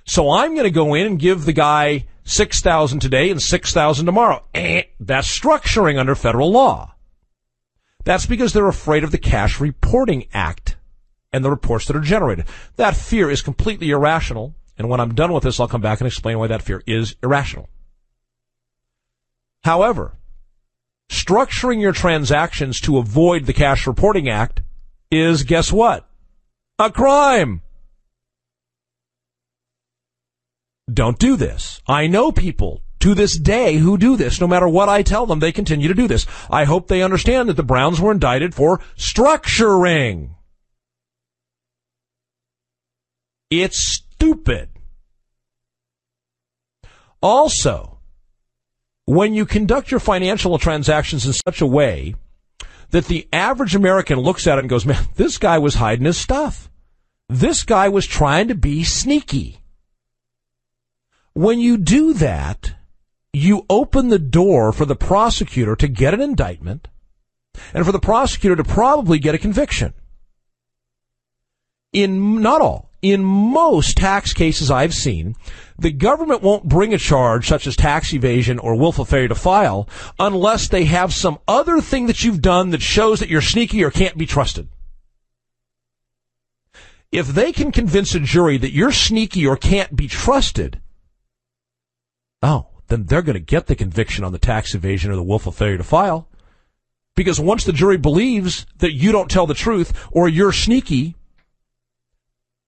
So 0.06 0.32
I'm 0.32 0.54
going 0.54 0.64
to 0.64 0.72
go 0.72 0.94
in 0.94 1.06
and 1.06 1.20
give 1.20 1.46
the 1.46 1.54
guy 1.54 2.08
6,000 2.24 3.00
today 3.00 3.30
and 3.30 3.42
6,000 3.42 4.06
tomorrow. 4.06 4.44
Eh, 4.54 4.84
that's 5.00 5.28
structuring 5.28 5.98
under 5.98 6.16
federal 6.16 6.52
law. 6.52 6.94
That's 8.08 8.26
because 8.26 8.54
they're 8.54 8.70
afraid 8.70 9.04
of 9.04 9.12
the 9.12 9.18
Cash 9.18 9.60
Reporting 9.60 10.28
Act 10.34 10.78
and 11.34 11.44
the 11.44 11.50
reports 11.50 11.88
that 11.88 11.96
are 11.98 12.00
generated. 12.00 12.46
That 12.78 12.96
fear 12.96 13.30
is 13.30 13.42
completely 13.42 13.90
irrational. 13.90 14.56
And 14.78 14.88
when 14.88 15.02
I'm 15.02 15.14
done 15.14 15.34
with 15.34 15.44
this, 15.44 15.60
I'll 15.60 15.68
come 15.68 15.82
back 15.82 16.00
and 16.00 16.08
explain 16.08 16.40
why 16.40 16.48
that 16.48 16.62
fear 16.62 16.82
is 16.88 17.18
irrational. 17.22 17.68
However, 19.66 20.16
structuring 21.10 21.82
your 21.82 21.92
transactions 21.92 22.80
to 22.80 22.98
avoid 22.98 23.44
the 23.44 23.52
Cash 23.52 23.86
Reporting 23.86 24.30
Act 24.30 24.62
is, 25.12 25.44
guess 25.44 25.70
what? 25.70 26.08
A 26.80 26.90
crime. 26.90 27.60
Don't 30.90 31.20
do 31.20 31.36
this. 31.36 31.82
I 31.86 32.08
know 32.08 32.32
people 32.32 32.84
to 33.00 33.14
this 33.14 33.38
day 33.40 33.76
who 33.76 33.98
do 33.98 34.16
this. 34.16 34.42
No 34.42 34.48
matter 34.48 34.68
what 34.68 34.90
I 34.90 35.04
tell 35.04 35.26
them, 35.26 35.40
they 35.40 35.52
continue 35.52 35.88
to 35.88 35.94
do 35.94 36.08
this. 36.08 36.26
I 36.50 36.64
hope 36.64 36.88
they 36.88 37.02
understand 37.02 37.50
that 37.50 37.56
the 37.56 37.64
Browns 37.64 38.02
were 38.02 38.12
indicted 38.12 38.56
for 38.56 38.80
structuring. 38.98 40.32
It's 43.50 44.02
stupid. 44.18 44.70
Also, 47.22 48.00
when 49.06 49.34
you 49.34 49.46
conduct 49.46 49.90
your 49.90 50.00
financial 50.00 50.58
transactions 50.58 51.26
in 51.26 51.34
such 51.34 51.62
a 51.62 51.66
way 51.66 52.16
that 52.90 53.06
the 53.06 53.28
average 53.32 53.76
American 53.76 54.20
looks 54.20 54.48
at 54.48 54.58
it 54.58 54.62
and 54.62 54.70
goes, 54.70 54.86
man, 54.86 55.06
this 55.16 55.38
guy 55.38 55.58
was 55.58 55.76
hiding 55.76 56.06
his 56.06 56.18
stuff. 56.18 56.70
This 57.30 57.64
guy 57.64 57.90
was 57.90 58.06
trying 58.06 58.48
to 58.48 58.56
be 58.56 58.84
sneaky. 58.84 59.60
When 61.34 61.60
you 61.60 61.78
do 61.78 62.14
that, 62.14 62.74
you 63.34 63.66
open 63.70 64.10
the 64.10 64.20
door 64.20 64.72
for 64.72 64.86
the 64.86 64.96
prosecutor 64.96 65.76
to 65.76 65.88
get 65.88 66.14
an 66.14 66.22
indictment 66.22 66.88
and 67.74 67.86
for 67.86 67.92
the 67.92 68.00
prosecutor 68.00 68.56
to 68.56 68.64
probably 68.64 69.20
get 69.20 69.36
a 69.36 69.40
conviction. 69.40 69.94
In 71.94 72.42
not 72.42 72.62
all, 72.62 72.90
in 73.02 73.24
most 73.24 73.98
tax 73.98 74.34
cases 74.34 74.72
I've 74.72 74.94
seen, 74.94 75.36
the 75.78 75.92
government 75.92 76.42
won't 76.42 76.68
bring 76.68 76.94
a 76.94 76.98
charge 76.98 77.48
such 77.48 77.68
as 77.68 77.76
tax 77.76 78.14
evasion 78.14 78.60
or 78.60 78.76
willful 78.76 79.06
failure 79.06 79.28
to 79.28 79.36
file 79.36 79.88
unless 80.20 80.68
they 80.68 80.86
have 80.86 81.14
some 81.14 81.40
other 81.48 81.80
thing 81.80 82.08
that 82.08 82.24
you've 82.24 82.42
done 82.42 82.72
that 82.72 82.82
shows 82.82 83.20
that 83.20 83.30
you're 83.30 83.42
sneaky 83.42 83.84
or 83.84 83.92
can't 83.92 84.18
be 84.18 84.26
trusted. 84.26 84.68
If 87.12 87.28
they 87.28 87.54
can 87.54 87.72
convince 87.72 88.16
a 88.16 88.20
jury 88.20 88.58
that 88.58 88.74
you're 88.74 88.92
sneaky 88.92 89.48
or 89.48 89.56
can't 89.56 89.96
be 89.96 90.08
trusted, 90.08 90.82
oh, 92.42 92.68
then 92.88 93.06
they're 93.06 93.22
going 93.22 93.36
to 93.36 93.40
get 93.40 93.68
the 93.68 93.76
conviction 93.76 94.24
on 94.24 94.32
the 94.32 94.40
tax 94.40 94.74
evasion 94.74 95.12
or 95.12 95.16
the 95.16 95.24
willful 95.24 95.52
failure 95.52 95.78
to 95.78 95.84
file. 95.84 96.28
Because 97.16 97.40
once 97.40 97.64
the 97.64 97.74
jury 97.74 97.98
believes 97.98 98.66
that 98.78 98.94
you 98.94 99.12
don't 99.12 99.32
tell 99.32 99.48
the 99.48 99.54
truth 99.54 100.08
or 100.12 100.30
you're 100.30 100.54
sneaky, 100.54 101.16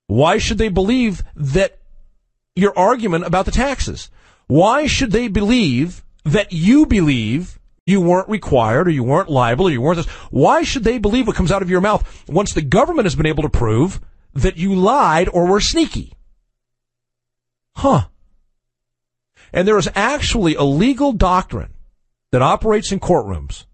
why 0.07 0.39
should 0.39 0.57
they 0.57 0.69
believe 0.69 1.23
that 1.35 1.79
your 2.59 2.77
argument 2.77 3.25
about 3.25 3.45
the 3.45 3.51
taxes. 3.51 4.09
Why 4.47 4.87
should 4.87 5.11
they 5.11 5.27
believe 5.27 6.03
that 6.25 6.51
you 6.51 6.85
believe 6.85 7.59
you 7.85 8.01
weren't 8.01 8.29
required 8.29 8.87
or 8.87 8.91
you 8.91 9.03
weren't 9.03 9.29
liable 9.29 9.67
or 9.67 9.71
you 9.71 9.81
weren't 9.81 9.97
this? 9.97 10.07
Why 10.29 10.63
should 10.63 10.83
they 10.83 10.99
believe 10.99 11.25
what 11.27 11.35
comes 11.35 11.51
out 11.51 11.61
of 11.61 11.69
your 11.69 11.81
mouth 11.81 12.27
once 12.27 12.53
the 12.53 12.61
government 12.61 13.05
has 13.05 13.15
been 13.15 13.25
able 13.25 13.43
to 13.43 13.49
prove 13.49 13.99
that 14.33 14.57
you 14.57 14.75
lied 14.75 15.29
or 15.29 15.47
were 15.47 15.61
sneaky? 15.61 16.13
Huh. 17.75 18.05
And 19.51 19.67
there 19.67 19.77
is 19.77 19.89
actually 19.95 20.55
a 20.55 20.63
legal 20.63 21.11
doctrine 21.11 21.73
that 22.31 22.41
operates 22.41 22.91
in 22.91 22.99
courtrooms. 22.99 23.65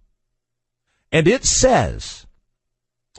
And 1.11 1.27
it 1.27 1.45
says 1.45 2.25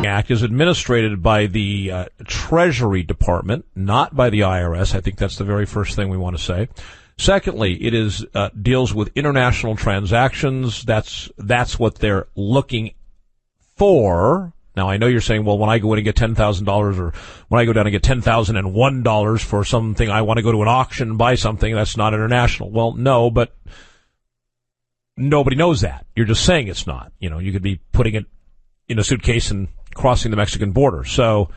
Act 0.05 0.31
is 0.31 0.43
administered 0.43 1.21
by 1.21 1.45
the 1.47 1.91
uh, 1.91 2.05
Treasury 2.25 3.03
Department, 3.03 3.65
not 3.75 4.15
by 4.15 4.29
the 4.29 4.41
IRS. 4.41 4.95
I 4.95 5.01
think 5.01 5.17
that's 5.17 5.37
the 5.37 5.43
very 5.43 5.65
first 5.65 5.95
thing 5.95 6.09
we 6.09 6.17
want 6.17 6.37
to 6.37 6.43
say. 6.43 6.69
Secondly, 7.17 7.73
it 7.83 7.93
is 7.93 8.25
uh, 8.33 8.49
deals 8.59 8.93
with 8.93 9.11
international 9.15 9.75
transactions. 9.75 10.83
That's 10.83 11.29
that's 11.37 11.77
what 11.77 11.95
they're 11.95 12.27
looking 12.35 12.93
for. 13.75 14.53
Now 14.75 14.89
I 14.89 14.97
know 14.97 15.07
you're 15.07 15.19
saying, 15.19 15.43
well, 15.43 15.57
when 15.57 15.69
I 15.69 15.79
go 15.79 15.91
in 15.93 15.99
and 15.99 16.05
get 16.05 16.15
ten 16.15 16.33
thousand 16.33 16.65
dollars, 16.65 16.97
or 16.97 17.13
when 17.49 17.59
I 17.59 17.65
go 17.65 17.73
down 17.73 17.85
and 17.85 17.91
get 17.91 18.03
ten 18.03 18.21
thousand 18.21 18.55
and 18.55 18.73
one 18.73 19.03
dollars 19.03 19.43
for 19.43 19.65
something, 19.65 20.09
I 20.09 20.21
want 20.21 20.37
to 20.37 20.43
go 20.43 20.53
to 20.53 20.61
an 20.61 20.67
auction 20.69 21.09
and 21.09 21.17
buy 21.17 21.35
something. 21.35 21.75
That's 21.75 21.97
not 21.97 22.13
international. 22.13 22.71
Well, 22.71 22.93
no, 22.93 23.29
but 23.29 23.53
nobody 25.17 25.57
knows 25.57 25.81
that. 25.81 26.05
You're 26.15 26.25
just 26.25 26.45
saying 26.45 26.69
it's 26.69 26.87
not. 26.87 27.11
You 27.19 27.29
know, 27.29 27.39
you 27.39 27.51
could 27.51 27.63
be 27.63 27.81
putting 27.91 28.15
it 28.15 28.25
in 28.87 28.97
a 28.97 29.03
suitcase 29.03 29.51
and 29.51 29.67
crossing 29.99 30.31
the 30.31 30.37
Mexican 30.37 30.71
border. 30.71 31.03
So, 31.03 31.49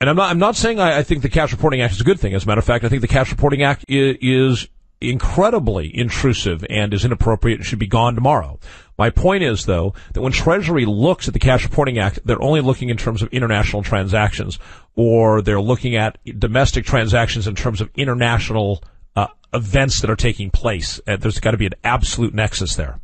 and 0.00 0.10
I'm 0.10 0.16
not, 0.16 0.30
I'm 0.30 0.38
not 0.38 0.56
saying 0.56 0.80
I, 0.80 0.98
I, 0.98 1.02
think 1.02 1.22
the 1.22 1.28
Cash 1.28 1.52
Reporting 1.52 1.80
Act 1.80 1.94
is 1.94 2.00
a 2.00 2.04
good 2.04 2.18
thing. 2.18 2.34
As 2.34 2.44
a 2.44 2.46
matter 2.46 2.58
of 2.58 2.64
fact, 2.64 2.84
I 2.84 2.88
think 2.88 3.02
the 3.02 3.08
Cash 3.08 3.30
Reporting 3.30 3.62
Act 3.62 3.84
is, 3.88 4.16
is 4.20 4.68
incredibly 5.00 5.96
intrusive 5.96 6.64
and 6.70 6.94
is 6.94 7.04
inappropriate 7.04 7.58
and 7.58 7.66
should 7.66 7.78
be 7.78 7.86
gone 7.86 8.14
tomorrow. 8.14 8.58
My 8.96 9.10
point 9.10 9.42
is, 9.42 9.66
though, 9.66 9.94
that 10.12 10.22
when 10.22 10.32
Treasury 10.32 10.86
looks 10.86 11.28
at 11.28 11.34
the 11.34 11.40
Cash 11.40 11.64
Reporting 11.64 11.98
Act, 11.98 12.20
they're 12.24 12.42
only 12.42 12.60
looking 12.60 12.90
in 12.90 12.96
terms 12.96 13.22
of 13.22 13.28
international 13.32 13.82
transactions, 13.82 14.58
or 14.94 15.42
they're 15.42 15.60
looking 15.60 15.96
at 15.96 16.18
domestic 16.38 16.84
transactions 16.84 17.46
in 17.46 17.54
terms 17.54 17.80
of 17.80 17.90
international 17.96 18.82
uh, 19.16 19.26
events 19.52 20.00
that 20.00 20.10
are 20.10 20.16
taking 20.16 20.50
place. 20.50 21.00
Uh, 21.06 21.16
there's 21.16 21.40
got 21.40 21.50
to 21.50 21.56
be 21.56 21.66
an 21.66 21.74
absolute 21.82 22.34
nexus 22.34 22.76
there. 22.76 23.00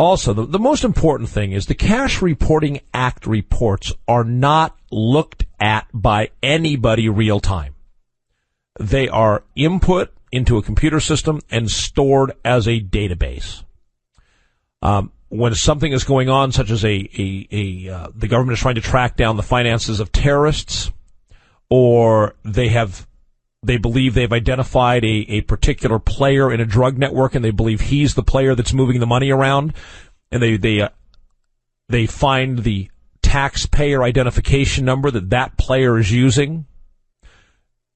Also, 0.00 0.32
the, 0.32 0.46
the 0.46 0.58
most 0.58 0.82
important 0.82 1.28
thing 1.28 1.52
is 1.52 1.66
the 1.66 1.74
Cash 1.74 2.22
Reporting 2.22 2.80
Act 2.94 3.26
reports 3.26 3.92
are 4.08 4.24
not 4.24 4.74
looked 4.90 5.44
at 5.60 5.88
by 5.92 6.30
anybody 6.42 7.10
real 7.10 7.38
time. 7.38 7.74
They 8.78 9.10
are 9.10 9.44
input 9.54 10.10
into 10.32 10.56
a 10.56 10.62
computer 10.62 11.00
system 11.00 11.42
and 11.50 11.70
stored 11.70 12.32
as 12.46 12.66
a 12.66 12.80
database. 12.80 13.62
Um, 14.80 15.12
when 15.28 15.54
something 15.54 15.92
is 15.92 16.04
going 16.04 16.30
on, 16.30 16.50
such 16.50 16.70
as 16.70 16.82
a, 16.82 16.88
a, 16.88 17.48
a 17.52 17.94
uh, 17.94 18.08
the 18.14 18.26
government 18.26 18.56
is 18.56 18.62
trying 18.62 18.76
to 18.76 18.80
track 18.80 19.18
down 19.18 19.36
the 19.36 19.42
finances 19.42 20.00
of 20.00 20.12
terrorists, 20.12 20.90
or 21.68 22.36
they 22.42 22.68
have 22.68 23.06
they 23.62 23.76
believe 23.76 24.14
they've 24.14 24.32
identified 24.32 25.04
a, 25.04 25.26
a 25.28 25.40
particular 25.42 25.98
player 25.98 26.52
in 26.52 26.60
a 26.60 26.66
drug 26.66 26.98
network 26.98 27.34
and 27.34 27.44
they 27.44 27.50
believe 27.50 27.80
he's 27.80 28.14
the 28.14 28.22
player 28.22 28.54
that's 28.54 28.72
moving 28.72 29.00
the 29.00 29.06
money 29.06 29.30
around. 29.30 29.74
And 30.30 30.42
they, 30.42 30.56
they, 30.56 30.80
uh, 30.80 30.88
they 31.88 32.06
find 32.06 32.60
the 32.60 32.90
taxpayer 33.22 34.02
identification 34.02 34.84
number 34.84 35.10
that 35.10 35.30
that 35.30 35.58
player 35.58 35.98
is 35.98 36.10
using. 36.10 36.66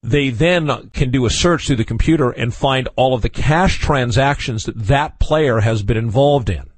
They 0.03 0.29
then 0.29 0.91
can 0.91 1.09
do 1.09 1.25
a 1.25 1.31
search 1.31 1.65
through 1.65 1.77
the 1.77 1.83
computer 1.83 2.29
and 2.29 2.53
find 2.53 2.87
all 2.95 3.15
of 3.15 3.23
the 3.23 3.29
cash 3.29 3.79
transactions 3.79 4.65
that 4.65 4.77
that 4.85 5.19
player 5.19 5.61
has 5.61 5.81
been 5.81 5.97
involved 5.97 6.49
in. 6.49 6.69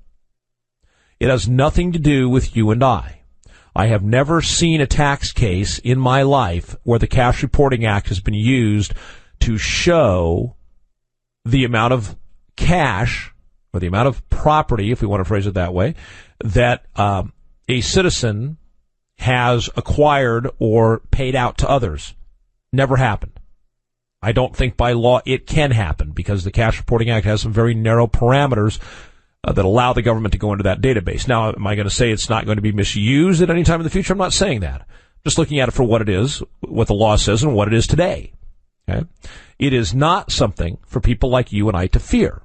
It 1.19 1.30
has 1.30 1.47
nothing 1.47 1.91
to 1.91 1.99
do 1.99 2.30
with 2.30 2.55
you 2.55 2.72
and 2.72 2.81
I. 2.81 3.16
I 3.78 3.86
have 3.86 4.04
never 4.04 4.41
seen 4.41 4.82
a 4.82 4.88
tax 4.88 5.32
case 5.32 5.78
in 5.78 5.99
my 5.99 6.24
life 6.24 6.76
where 6.82 6.98
the 6.98 7.06
Cash 7.06 7.44
Reporting 7.44 7.86
Act 7.86 8.08
has 8.08 8.20
been 8.20 8.34
used 8.34 8.95
to 9.41 9.60
show 9.60 10.56
the 11.45 11.64
amount 11.64 11.94
of 11.94 12.16
cash 12.56 13.32
or 13.72 13.80
the 13.80 13.86
amount 13.86 14.08
of 14.08 14.28
property, 14.32 14.90
if 14.90 15.04
we 15.04 15.08
want 15.08 15.22
to 15.22 15.26
phrase 15.26 15.45
it 15.45 15.54
that 15.54 15.76
way, 15.76 15.94
that 16.44 16.88
um, 16.95 17.34
a 17.68 17.82
citizen 17.82 18.58
has 19.20 19.70
acquired 19.76 20.49
or 20.58 21.02
paid 21.12 21.36
out 21.36 21.60
to 21.60 21.70
others. 21.70 22.16
Never 22.74 22.95
happened. 22.95 23.40
I 24.24 24.32
don't 24.32 24.56
think 24.56 24.76
by 24.76 24.94
law 24.94 25.22
it 25.24 25.45
can 25.45 25.70
happen 25.70 26.14
because 26.14 26.44
the 26.44 26.52
Cash 26.52 26.80
Reporting 26.80 27.12
Act 27.12 27.28
has 27.28 27.41
some 27.41 27.54
very 27.54 27.76
narrow 27.76 28.08
parameters 28.08 28.80
uh, 29.43 29.51
that 29.53 29.65
allow 29.65 29.93
the 29.93 30.01
government 30.01 30.31
to 30.34 30.38
go 30.38 30.51
into 30.51 30.64
that 30.64 30.81
database. 30.81 31.27
Now, 31.27 31.49
am 31.49 31.68
I 31.68 31.76
going 31.76 31.88
to 31.88 31.93
say 31.93 32.11
it's 32.11 32.30
not 32.30 32.45
going 32.45 32.57
to 32.57 32.61
be 32.61 32.72
misused 32.72 33.41
at 33.41 33.49
any 33.49 33.64
time 33.64 33.80
in 33.80 33.84
the 33.84 33.89
future? 33.89 34.14
I'm 34.14 34.19
not 34.19 34.34
saying 34.34 34.61
that. 34.61 34.88
Just 35.23 35.38
looking 35.38 35.59
at 35.59 35.69
it 35.69 35.73
for 35.73 35.84
what 35.84 36.01
it 36.01 36.09
is, 36.09 36.41
what 36.61 36.88
the 36.88 36.93
law 36.93 37.15
says, 37.15 37.43
and 37.43 37.53
what 37.53 37.68
it 37.68 37.73
is 37.73 37.88
today. 37.88 38.34
Okay? 38.89 39.05
It 39.59 39.73
is 39.73 39.93
not 39.93 40.31
something 40.31 40.77
for 40.85 40.99
people 40.99 41.30
like 41.30 41.51
you 41.51 41.68
and 41.68 41.77
I 41.77 41.88
to 41.88 41.99
fear. 41.99 42.41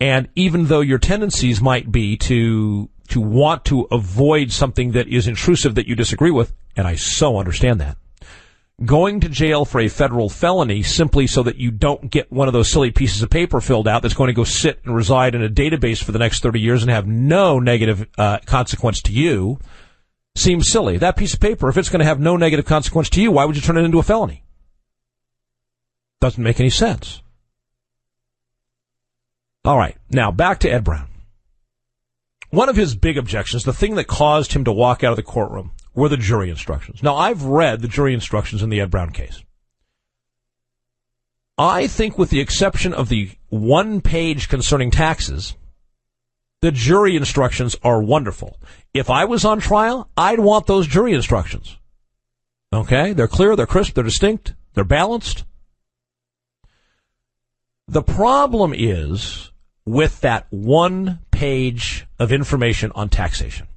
And 0.00 0.28
even 0.34 0.66
though 0.66 0.80
your 0.80 0.98
tendencies 0.98 1.60
might 1.60 1.90
be 1.92 2.16
to 2.18 2.90
to 3.08 3.20
want 3.20 3.66
to 3.66 3.82
avoid 3.90 4.50
something 4.50 4.92
that 4.92 5.06
is 5.08 5.28
intrusive 5.28 5.74
that 5.74 5.86
you 5.86 5.94
disagree 5.94 6.30
with, 6.30 6.54
and 6.74 6.86
I 6.86 6.96
so 6.96 7.38
understand 7.38 7.80
that 7.80 7.98
going 8.82 9.20
to 9.20 9.28
jail 9.28 9.64
for 9.64 9.80
a 9.80 9.88
federal 9.88 10.28
felony 10.28 10.82
simply 10.82 11.26
so 11.26 11.42
that 11.44 11.56
you 11.56 11.70
don't 11.70 12.10
get 12.10 12.32
one 12.32 12.48
of 12.48 12.54
those 12.54 12.70
silly 12.70 12.90
pieces 12.90 13.22
of 13.22 13.30
paper 13.30 13.60
filled 13.60 13.86
out 13.86 14.02
that's 14.02 14.14
going 14.14 14.28
to 14.28 14.34
go 14.34 14.44
sit 14.44 14.80
and 14.84 14.94
reside 14.94 15.34
in 15.34 15.42
a 15.42 15.48
database 15.48 16.02
for 16.02 16.12
the 16.12 16.18
next 16.18 16.42
30 16.42 16.60
years 16.60 16.82
and 16.82 16.90
have 16.90 17.06
no 17.06 17.60
negative 17.60 18.08
uh, 18.18 18.38
consequence 18.46 19.00
to 19.02 19.12
you 19.12 19.58
seems 20.34 20.68
silly. 20.68 20.98
That 20.98 21.16
piece 21.16 21.34
of 21.34 21.40
paper, 21.40 21.68
if 21.68 21.76
it's 21.76 21.88
going 21.88 22.00
to 22.00 22.06
have 22.06 22.18
no 22.18 22.36
negative 22.36 22.64
consequence 22.64 23.08
to 23.10 23.22
you, 23.22 23.30
why 23.30 23.44
would 23.44 23.54
you 23.54 23.62
turn 23.62 23.76
it 23.76 23.84
into 23.84 24.00
a 24.00 24.02
felony? 24.02 24.42
Doesn't 26.20 26.42
make 26.42 26.58
any 26.58 26.70
sense. 26.70 27.22
All 29.64 29.78
right. 29.78 29.96
Now 30.10 30.32
back 30.32 30.58
to 30.60 30.70
Ed 30.70 30.82
Brown. 30.84 31.08
One 32.50 32.68
of 32.68 32.76
his 32.76 32.94
big 32.94 33.18
objections, 33.18 33.64
the 33.64 33.72
thing 33.72 33.94
that 33.96 34.06
caused 34.06 34.52
him 34.52 34.64
to 34.64 34.72
walk 34.72 35.02
out 35.02 35.12
of 35.12 35.16
the 35.16 35.22
courtroom, 35.22 35.72
were 35.94 36.08
the 36.08 36.16
jury 36.16 36.50
instructions. 36.50 37.02
Now, 37.02 37.16
I've 37.16 37.42
read 37.42 37.80
the 37.80 37.88
jury 37.88 38.14
instructions 38.14 38.62
in 38.62 38.70
the 38.70 38.80
Ed 38.80 38.90
Brown 38.90 39.10
case. 39.10 39.42
I 41.56 41.86
think, 41.86 42.18
with 42.18 42.30
the 42.30 42.40
exception 42.40 42.92
of 42.92 43.08
the 43.08 43.30
one 43.48 44.00
page 44.00 44.48
concerning 44.48 44.90
taxes, 44.90 45.54
the 46.62 46.72
jury 46.72 47.14
instructions 47.14 47.76
are 47.84 48.02
wonderful. 48.02 48.58
If 48.92 49.08
I 49.08 49.24
was 49.24 49.44
on 49.44 49.60
trial, 49.60 50.08
I'd 50.16 50.40
want 50.40 50.66
those 50.66 50.86
jury 50.86 51.12
instructions. 51.12 51.76
Okay? 52.72 53.12
They're 53.12 53.28
clear, 53.28 53.54
they're 53.54 53.66
crisp, 53.66 53.94
they're 53.94 54.02
distinct, 54.02 54.54
they're 54.74 54.82
balanced. 54.82 55.44
The 57.86 58.02
problem 58.02 58.74
is 58.74 59.52
with 59.84 60.22
that 60.22 60.46
one 60.50 61.20
page 61.30 62.06
of 62.18 62.32
information 62.32 62.90
on 62.94 63.10
taxation. 63.10 63.68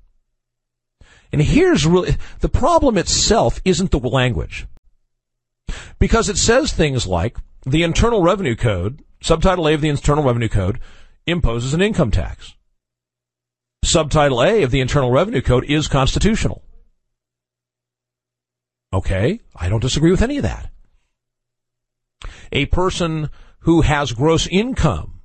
And 1.31 1.41
here's 1.41 1.85
really, 1.85 2.15
the 2.39 2.49
problem 2.49 2.97
itself 2.97 3.59
isn't 3.65 3.91
the 3.91 3.99
language. 3.99 4.65
Because 5.99 6.29
it 6.29 6.37
says 6.37 6.71
things 6.71 7.05
like, 7.05 7.37
the 7.65 7.83
Internal 7.83 8.23
Revenue 8.23 8.55
Code, 8.55 9.03
subtitle 9.21 9.67
A 9.67 9.73
of 9.73 9.81
the 9.81 9.89
Internal 9.89 10.23
Revenue 10.23 10.47
Code, 10.47 10.79
imposes 11.25 11.73
an 11.73 11.81
income 11.81 12.11
tax. 12.11 12.53
Subtitle 13.83 14.41
A 14.41 14.63
of 14.63 14.71
the 14.71 14.79
Internal 14.79 15.11
Revenue 15.11 15.41
Code 15.41 15.65
is 15.65 15.87
constitutional. 15.87 16.63
Okay, 18.93 19.41
I 19.55 19.67
don't 19.67 19.81
disagree 19.81 20.11
with 20.11 20.21
any 20.21 20.37
of 20.37 20.43
that. 20.43 20.71
A 22.51 22.67
person 22.67 23.29
who 23.59 23.81
has 23.81 24.13
gross 24.13 24.47
income 24.47 25.19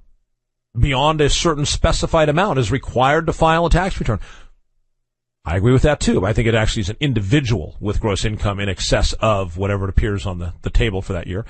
beyond 0.77 1.21
a 1.21 1.31
certain 1.31 1.65
specified 1.65 2.29
amount 2.29 2.59
is 2.59 2.73
required 2.73 3.27
to 3.27 3.33
file 3.33 3.67
a 3.67 3.71
tax 3.71 4.01
return. 4.01 4.19
I 5.45 5.57
agree 5.57 5.73
with 5.73 5.83
that 5.83 6.01
too. 6.01 6.25
I 6.25 6.33
think 6.33 6.47
it 6.47 6.55
actually 6.55 6.83
is 6.83 6.91
an 6.91 6.97
individual 7.01 7.77
with 7.81 8.01
gross 8.01 8.25
income 8.25 8.61
in 8.61 8.69
excess 8.69 9.13
of 9.15 9.57
whatever 9.57 9.85
it 9.85 9.91
appears 9.91 10.25
on 10.25 10.39
the, 10.39 10.55
the 10.63 10.71
table 10.71 11.03
for 11.03 11.15
that 11.15 11.27
year 11.27 11.45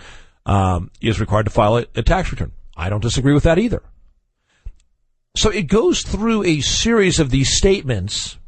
um, 0.47 0.91
is 1.01 1.21
required 1.21 1.45
to 1.45 1.51
file 1.51 1.77
a, 1.77 1.87
a 1.95 2.03
tax 2.03 2.31
return. 2.33 2.53
I 2.77 2.89
don't 2.89 3.03
disagree 3.03 3.35
with 3.35 3.43
that 3.45 3.59
either. 3.59 3.83
So 5.37 5.51
it 5.51 5.63
goes 5.63 6.03
through 6.03 6.45
a 6.45 6.61
series 6.61 7.21
of 7.21 7.31
these 7.31 7.57
statements 7.57 8.39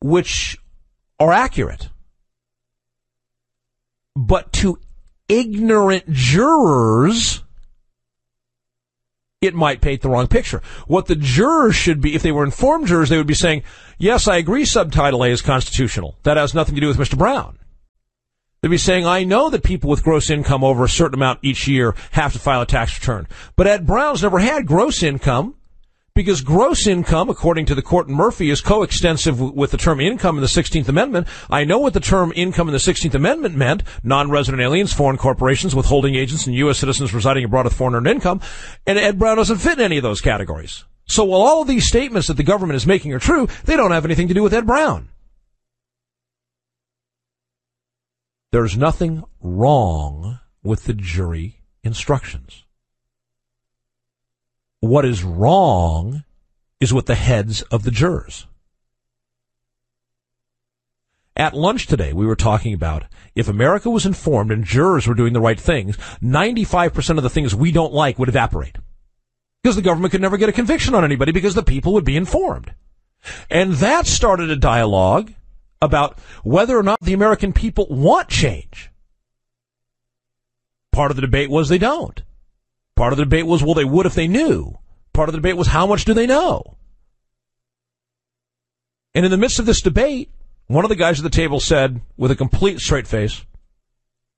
which 0.00 0.58
are 1.20 1.32
accurate. 1.32 1.88
But 4.16 4.52
to 4.54 4.78
ignorant 5.28 6.10
jurors, 6.10 7.42
it 9.42 9.54
might 9.54 9.82
paint 9.82 10.00
the 10.00 10.08
wrong 10.08 10.28
picture. 10.28 10.62
What 10.86 11.06
the 11.06 11.16
jurors 11.16 11.74
should 11.74 12.00
be, 12.00 12.14
if 12.14 12.22
they 12.22 12.32
were 12.32 12.44
informed 12.44 12.86
jurors, 12.86 13.10
they 13.10 13.18
would 13.18 13.26
be 13.26 13.34
saying, 13.34 13.64
yes, 13.98 14.28
I 14.28 14.36
agree 14.36 14.64
subtitle 14.64 15.24
A 15.24 15.28
is 15.28 15.42
constitutional. 15.42 16.16
That 16.22 16.38
has 16.38 16.54
nothing 16.54 16.76
to 16.76 16.80
do 16.80 16.88
with 16.88 16.96
Mr. 16.96 17.18
Brown. 17.18 17.58
They'd 18.62 18.68
be 18.68 18.78
saying, 18.78 19.04
I 19.04 19.24
know 19.24 19.50
that 19.50 19.64
people 19.64 19.90
with 19.90 20.04
gross 20.04 20.30
income 20.30 20.62
over 20.62 20.84
a 20.84 20.88
certain 20.88 21.18
amount 21.18 21.40
each 21.42 21.66
year 21.66 21.96
have 22.12 22.32
to 22.32 22.38
file 22.38 22.62
a 22.62 22.66
tax 22.66 22.98
return. 22.98 23.26
But 23.56 23.66
Ed 23.66 23.86
Brown's 23.86 24.22
never 24.22 24.38
had 24.38 24.66
gross 24.66 25.02
income 25.02 25.56
because 26.14 26.42
gross 26.42 26.86
income, 26.86 27.30
according 27.30 27.66
to 27.66 27.74
the 27.74 27.82
court 27.82 28.08
in 28.08 28.14
Murphy, 28.14 28.50
is 28.50 28.60
coextensive 28.60 29.40
with 29.40 29.70
the 29.70 29.76
term 29.76 30.00
income 30.00 30.36
in 30.36 30.42
the 30.42 30.48
16th 30.48 30.88
Amendment. 30.88 31.26
I 31.48 31.64
know 31.64 31.78
what 31.78 31.94
the 31.94 32.00
term 32.00 32.32
income 32.36 32.68
in 32.68 32.72
the 32.72 32.78
16th 32.78 33.14
Amendment 33.14 33.56
meant. 33.56 33.82
Non-resident 34.02 34.62
aliens, 34.62 34.92
foreign 34.92 35.16
corporations, 35.16 35.74
withholding 35.74 36.14
agents, 36.14 36.46
and 36.46 36.54
U.S. 36.56 36.78
citizens 36.78 37.14
residing 37.14 37.44
abroad 37.44 37.64
with 37.64 37.74
foreign 37.74 37.94
earned 37.94 38.08
income. 38.08 38.40
And 38.86 38.98
Ed 38.98 39.18
Brown 39.18 39.38
doesn't 39.38 39.58
fit 39.58 39.78
in 39.78 39.84
any 39.84 39.96
of 39.96 40.02
those 40.02 40.20
categories. 40.20 40.84
So 41.06 41.24
while 41.24 41.40
all 41.40 41.62
of 41.62 41.68
these 41.68 41.88
statements 41.88 42.28
that 42.28 42.36
the 42.36 42.42
government 42.42 42.76
is 42.76 42.86
making 42.86 43.12
are 43.12 43.18
true, 43.18 43.48
they 43.64 43.76
don't 43.76 43.90
have 43.90 44.04
anything 44.04 44.28
to 44.28 44.34
do 44.34 44.42
with 44.42 44.54
Ed 44.54 44.66
Brown. 44.66 45.08
There's 48.50 48.76
nothing 48.76 49.24
wrong 49.40 50.40
with 50.62 50.84
the 50.84 50.92
jury 50.92 51.62
instructions. 51.82 52.61
What 54.82 55.04
is 55.04 55.22
wrong 55.22 56.24
is 56.80 56.92
with 56.92 57.06
the 57.06 57.14
heads 57.14 57.62
of 57.62 57.84
the 57.84 57.92
jurors. 57.92 58.48
At 61.36 61.54
lunch 61.54 61.86
today, 61.86 62.12
we 62.12 62.26
were 62.26 62.34
talking 62.34 62.74
about 62.74 63.04
if 63.36 63.46
America 63.46 63.88
was 63.88 64.04
informed 64.04 64.50
and 64.50 64.64
jurors 64.64 65.06
were 65.06 65.14
doing 65.14 65.34
the 65.34 65.40
right 65.40 65.58
things, 65.58 65.96
95% 66.20 67.16
of 67.16 67.22
the 67.22 67.30
things 67.30 67.54
we 67.54 67.70
don't 67.70 67.92
like 67.92 68.18
would 68.18 68.28
evaporate. 68.28 68.76
Because 69.62 69.76
the 69.76 69.82
government 69.82 70.10
could 70.10 70.20
never 70.20 70.36
get 70.36 70.48
a 70.48 70.52
conviction 70.52 70.96
on 70.96 71.04
anybody 71.04 71.30
because 71.30 71.54
the 71.54 71.62
people 71.62 71.92
would 71.92 72.04
be 72.04 72.16
informed. 72.16 72.74
And 73.48 73.74
that 73.74 74.08
started 74.08 74.50
a 74.50 74.56
dialogue 74.56 75.32
about 75.80 76.18
whether 76.42 76.76
or 76.76 76.82
not 76.82 76.98
the 77.00 77.12
American 77.12 77.52
people 77.52 77.86
want 77.88 78.28
change. 78.28 78.90
Part 80.90 81.12
of 81.12 81.16
the 81.16 81.22
debate 81.22 81.50
was 81.50 81.68
they 81.68 81.78
don't. 81.78 82.20
Part 82.96 83.12
of 83.12 83.16
the 83.16 83.24
debate 83.24 83.46
was, 83.46 83.62
well, 83.62 83.74
they 83.74 83.84
would 83.84 84.06
if 84.06 84.14
they 84.14 84.28
knew. 84.28 84.78
Part 85.12 85.28
of 85.28 85.32
the 85.32 85.38
debate 85.38 85.56
was, 85.56 85.68
how 85.68 85.86
much 85.86 86.04
do 86.04 86.14
they 86.14 86.26
know? 86.26 86.76
And 89.14 89.24
in 89.24 89.30
the 89.30 89.36
midst 89.36 89.58
of 89.58 89.66
this 89.66 89.82
debate, 89.82 90.30
one 90.66 90.84
of 90.84 90.88
the 90.88 90.96
guys 90.96 91.18
at 91.18 91.24
the 91.24 91.30
table 91.30 91.60
said, 91.60 92.00
with 92.16 92.30
a 92.30 92.36
complete 92.36 92.80
straight 92.80 93.06
face, 93.06 93.44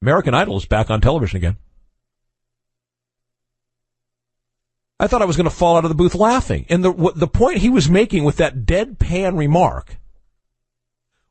American 0.03 0.35
Idol 0.35 0.57
is 0.57 0.67
back 0.67 0.91
on 0.91 1.01
television 1.01 1.37
again. 1.37 1.57
I 4.99 5.07
thought 5.07 5.23
I 5.23 5.27
was 5.27 5.37
going 5.37 5.49
to 5.49 5.55
fall 5.55 5.77
out 5.77 5.85
of 5.85 5.91
the 5.91 5.97
booth 5.97 6.15
laughing. 6.15 6.67
And 6.69 6.85
the, 6.85 7.13
the 7.15 7.27
point 7.27 7.59
he 7.59 7.71
was 7.71 7.91
making 7.91 8.25
with 8.25 8.37
that 8.37 8.65
deadpan 8.65 9.37
remark 9.37 9.97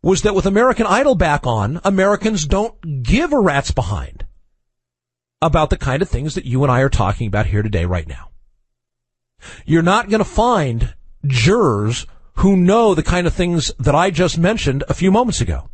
was 0.01 0.21
that 0.23 0.35
with 0.35 0.45
American 0.45 0.85
Idol 0.85 1.15
back 1.15 1.47
on, 1.47 1.79
Americans 1.83 2.45
don't 2.45 3.03
give 3.03 3.31
a 3.31 3.39
rat's 3.39 3.71
behind 3.71 4.22
about 5.43 5.69
the 5.69 5.77
kind 5.77 6.01
of 6.01 6.09
things 6.09 6.35
that 6.35 6.45
you 6.45 6.63
and 6.63 6.71
I 6.71 6.79
are 6.79 6.89
talking 6.89 7.27
about 7.27 7.47
here 7.47 7.61
today, 7.61 7.85
right 7.85 8.07
now. 8.07 8.29
You're 9.65 9.83
not 9.83 10.09
going 10.09 10.19
to 10.19 10.25
find 10.25 10.95
jurors 11.25 12.07
who 12.35 12.55
know 12.55 12.95
the 12.95 13.03
kind 13.03 13.27
of 13.27 13.33
things 13.33 13.69
that 13.77 13.93
I 13.93 14.09
just 14.09 14.37
mentioned 14.37 14.85
a 14.87 14.93
few 14.93 15.11
moments 15.11 15.41
ago. 15.41 15.69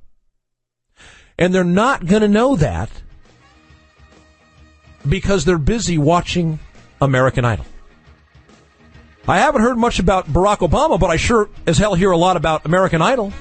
And 1.37 1.53
they're 1.53 1.63
not 1.63 2.07
going 2.07 2.23
to 2.23 2.27
know 2.27 2.55
that 2.55 2.89
because 5.07 5.45
they're 5.45 5.59
busy 5.59 5.99
watching 5.99 6.59
American 6.99 7.45
Idol. 7.45 7.65
I 9.27 9.37
haven't 9.37 9.61
heard 9.61 9.77
much 9.77 9.99
about 9.99 10.25
Barack 10.25 10.67
Obama, 10.67 10.99
but 10.99 11.11
I 11.11 11.17
sure 11.17 11.47
as 11.67 11.77
hell 11.77 11.93
hear 11.93 12.09
a 12.09 12.17
lot 12.17 12.37
about 12.37 12.65
American 12.65 13.03
Idol. 13.03 13.31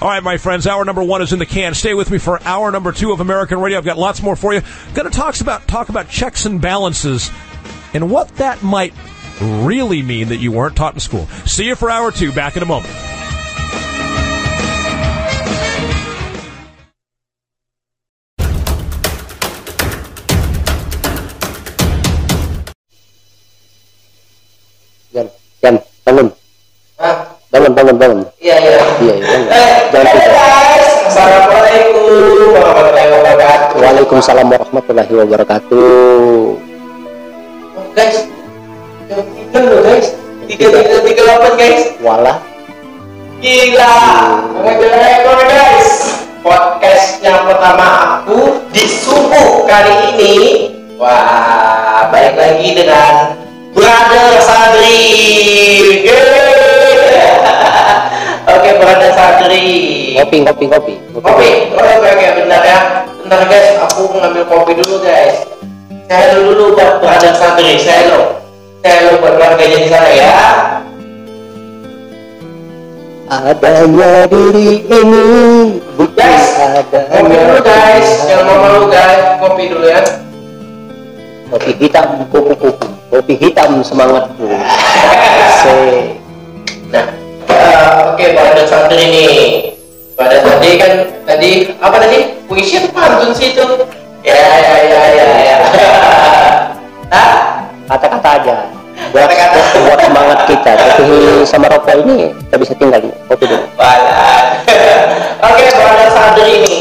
All 0.00 0.08
right, 0.08 0.22
my 0.22 0.36
friends, 0.36 0.68
hour 0.68 0.84
number 0.84 1.02
one 1.02 1.22
is 1.22 1.32
in 1.32 1.40
the 1.40 1.46
can. 1.46 1.74
Stay 1.74 1.92
with 1.92 2.08
me 2.08 2.18
for 2.18 2.40
hour 2.44 2.70
number 2.70 2.92
two 2.92 3.10
of 3.10 3.18
American 3.18 3.60
Radio. 3.60 3.78
I've 3.78 3.84
got 3.84 3.98
lots 3.98 4.22
more 4.22 4.36
for 4.36 4.54
you. 4.54 4.60
Going 4.94 5.10
to 5.10 5.16
talk 5.16 5.40
about 5.40 5.66
talk 5.66 5.88
about 5.88 6.08
checks 6.08 6.46
and 6.46 6.60
balances 6.60 7.32
and 7.94 8.08
what 8.08 8.28
that 8.36 8.62
might 8.62 8.94
really 9.40 10.02
mean 10.02 10.28
that 10.28 10.36
you 10.36 10.52
weren't 10.52 10.76
taught 10.76 10.94
in 10.94 11.00
school. 11.00 11.26
See 11.46 11.66
you 11.66 11.74
for 11.74 11.90
hour 11.90 12.12
two. 12.12 12.30
Back 12.30 12.56
in 12.56 12.62
a 12.62 12.66
moment. 12.66 12.94
Jan, 25.12 25.30
Jan, 25.60 25.82
bangun. 26.06 26.36
Bangun, 27.48 27.72
bangun, 27.72 27.96
bangun. 27.96 28.20
Iya, 28.44 28.56
iya. 28.60 28.76
Iya, 29.00 29.14
iya. 29.24 29.36
Eh, 29.48 29.76
Jangan 29.88 30.16
guys. 30.20 30.88
Assalamualaikum 31.08 32.52
warahmatullahi 32.52 33.08
wabarakatuh. 33.08 33.76
Waalaikumsalam 33.80 34.46
warahmatullahi 34.52 35.12
wabarakatuh. 35.16 36.44
Oh, 37.72 37.86
guys, 37.96 38.28
jam 39.08 39.20
tiga 39.32 39.58
loh 39.64 39.80
guys. 39.80 40.12
Tiga 40.44 40.66
tiga 40.76 40.96
tiga 41.00 41.20
delapan 41.24 41.52
guys. 41.56 41.82
Walah. 42.04 42.36
Gila. 43.40 43.96
Mengejar 44.52 44.92
rekor 45.00 45.40
guys. 45.48 45.90
Podcast 46.44 47.24
yang 47.24 47.48
pertama 47.48 48.20
aku 48.20 48.60
di 48.76 48.84
subuh 48.84 49.64
kali 49.64 50.20
ini. 50.20 50.36
Wah, 51.00 52.12
balik 52.12 52.36
lagi 52.36 52.76
dengan 52.76 53.40
Brother 53.72 54.36
Sadri. 54.36 55.00
Yeay. 56.04 56.77
Oke, 58.54 58.70
Brother 58.80 59.12
Sadri. 59.12 59.66
Kopi, 60.18 60.36
kopi, 60.44 60.64
kopi. 60.66 60.94
Kopi, 61.18 61.50
oh, 61.74 61.82
oke 61.82 62.08
oke 62.14 62.26
benar 62.42 62.62
ya. 62.64 62.78
Bentar 63.28 63.44
guys, 63.44 63.76
aku 63.84 64.08
ngambil 64.16 64.44
kopi 64.48 64.72
dulu 64.78 65.04
guys. 65.04 65.44
Saya 66.08 66.40
dulu 66.40 66.72
buat 66.72 67.04
brother 67.04 67.36
santri, 67.36 67.76
saya 67.76 68.08
lo. 68.08 68.40
Saya 68.80 69.12
lo 69.12 69.20
buat 69.20 69.36
keluarganya 69.36 69.78
di 69.84 69.88
sana 69.92 70.10
ya. 70.16 70.32
Adanya 73.28 74.24
diri 74.32 74.88
ini 74.88 75.24
bukan 76.00 76.16
Guys, 76.16 76.48
adanya 76.56 77.20
kopi 77.20 77.34
dulu 77.36 77.58
guys. 77.60 78.08
Jangan 78.24 78.44
mau 78.48 78.56
malu 78.64 78.82
guys, 78.88 79.20
kopi 79.36 79.62
dulu 79.68 79.84
ya. 79.84 80.00
Kopi 81.52 81.70
hitam, 81.76 82.06
kupu-kupu. 82.32 82.88
Kopi 83.12 83.34
hitam 83.36 83.84
semangatku. 83.84 84.48
Se 85.60 85.76
oke 88.12 88.24
brother 88.34 88.66
santri 88.66 89.04
nih. 89.08 89.38
Pada 90.18 90.42
tadi 90.42 90.70
kan 90.76 90.92
tadi 91.24 91.50
apa 91.78 91.96
tadi? 92.02 92.18
Puisi 92.50 92.80
atau 92.80 92.90
pantun 92.90 93.30
sih 93.36 93.54
itu? 93.54 93.64
Ya 94.26 94.34
ya 94.34 94.76
ya 94.82 95.00
ya 95.14 95.26
ya. 95.38 95.56
Hah? 97.14 97.32
kata-kata 97.88 98.28
aja. 98.42 98.56
Buat, 99.14 99.30
Kata-kata. 99.30 99.58
buat 99.88 100.00
semangat 100.02 100.40
kita. 100.50 100.70
Tapi 100.80 101.16
sama 101.46 101.66
rokok 101.70 101.94
ini 102.04 102.34
kita 102.34 102.56
bisa 102.60 102.72
tinggal 102.76 103.00
nih. 103.00 103.14
Kopi 103.30 103.44
dulu. 103.46 103.64
Balan. 103.78 104.44
Oke, 105.48 105.64
pada 105.70 106.06
Sadri 106.10 106.50
ini. 106.60 106.80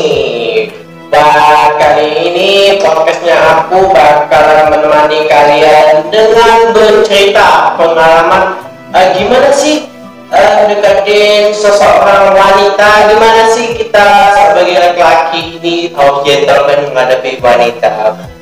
Dan 1.08 1.72
kali 1.80 2.10
ini 2.28 2.50
podcastnya 2.84 3.38
aku 3.40 3.88
bakalan 3.96 4.76
menemani 4.76 5.24
kalian 5.32 6.12
dengan 6.12 6.76
bercerita 6.76 7.80
pengalaman 7.80 8.60
eh, 8.92 9.08
gimana 9.16 9.48
sih 9.56 9.88
eh, 10.32 10.60
deketin 10.72 11.56
seseorang 11.56 12.36
wanita. 12.36 12.90
Gimana 13.12 13.44
sih 13.52 13.78
kita 13.78 14.08
sebagai 14.52 14.76
laki-laki 14.76 15.60
ini? 15.60 15.78
Harus 15.95 16.24
gentleman 16.28 16.91
menghadapi 16.91 17.32
wanita. 17.40 17.94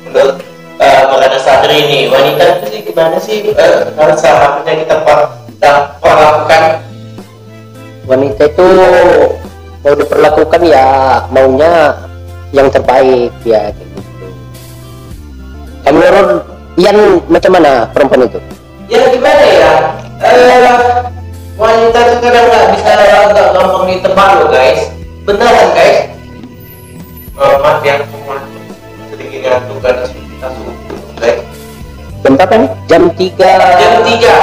Menurut 0.06 0.42
eh, 0.82 1.02
Brother 1.06 1.40
Sadri 1.40 1.78
ini 1.86 2.00
wanita 2.10 2.42
itu 2.58 2.64
sih 2.72 2.80
gimana 2.86 3.16
sih? 3.22 3.54
Eh, 3.54 3.78
harus 3.94 4.18
seharusnya 4.18 4.72
kita 4.82 4.96
per- 5.06 5.30
kita 5.54 5.72
perlakukan. 6.02 6.62
Wanita 8.06 8.42
itu 8.46 8.68
mau 9.82 9.94
diperlakukan 9.94 10.60
ya 10.66 10.86
maunya 11.30 11.94
yang 12.54 12.70
terbaik 12.70 13.30
ya 13.42 13.70
gitu. 13.74 13.98
Menurut 15.86 16.42
Ian 16.76 17.22
macam 17.30 17.50
mana 17.56 17.86
perempuan 17.94 18.26
itu? 18.26 18.38
Ya 18.90 19.02
gimana 19.10 19.42
ya? 19.42 19.72
Eh, 20.22 21.15
wanita 21.56 21.98
itu 22.04 22.16
kadang 22.20 22.44
nggak 22.52 22.64
bisa 22.76 22.90
nggak 23.32 23.48
gampang 23.56 23.84
ditebak 23.88 24.28
loh 24.40 24.48
guys. 24.52 24.80
Beneran 25.26 25.68
guys? 25.74 25.98
Oh, 27.36 27.60
maaf 27.60 27.84
ya 27.84 28.00
sedikit 29.16 29.40
ngantuk 29.44 29.78
karena 29.80 30.04
kita 30.08 30.46
subuh 30.52 30.74
guys 31.20 31.40
jam 32.26 32.32
berapa 32.34 32.54
nih 32.58 32.70
jam 32.90 33.02
3 33.14 33.78
jam 33.78 33.92
tiga. 34.02 34.36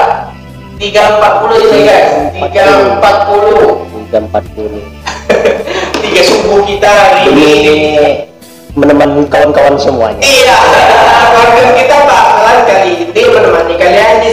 Tiga 0.74 1.02
empat 1.16 1.34
puluh 1.44 1.58
ini 1.64 1.80
guys. 1.86 2.12
tiga 2.32 2.64
empat 2.98 3.16
puluh. 3.30 3.68
3.40 4.14 4.82
tiga 6.06 6.22
subuh 6.22 6.60
kita 6.64 6.90
hari 6.90 7.34
ini. 7.34 7.50
Ini 7.60 8.06
menemani 8.74 9.26
kawan-kawan 9.30 9.76
semuanya. 9.78 10.22
Iya, 10.22 10.58
bahkan 11.34 11.68
kita 11.78 11.98
bakalan 12.08 12.58
kali. 12.68 12.92
Ini 13.10 13.22
menemani 13.32 13.74
kalian 13.78 14.16
di 14.22 14.32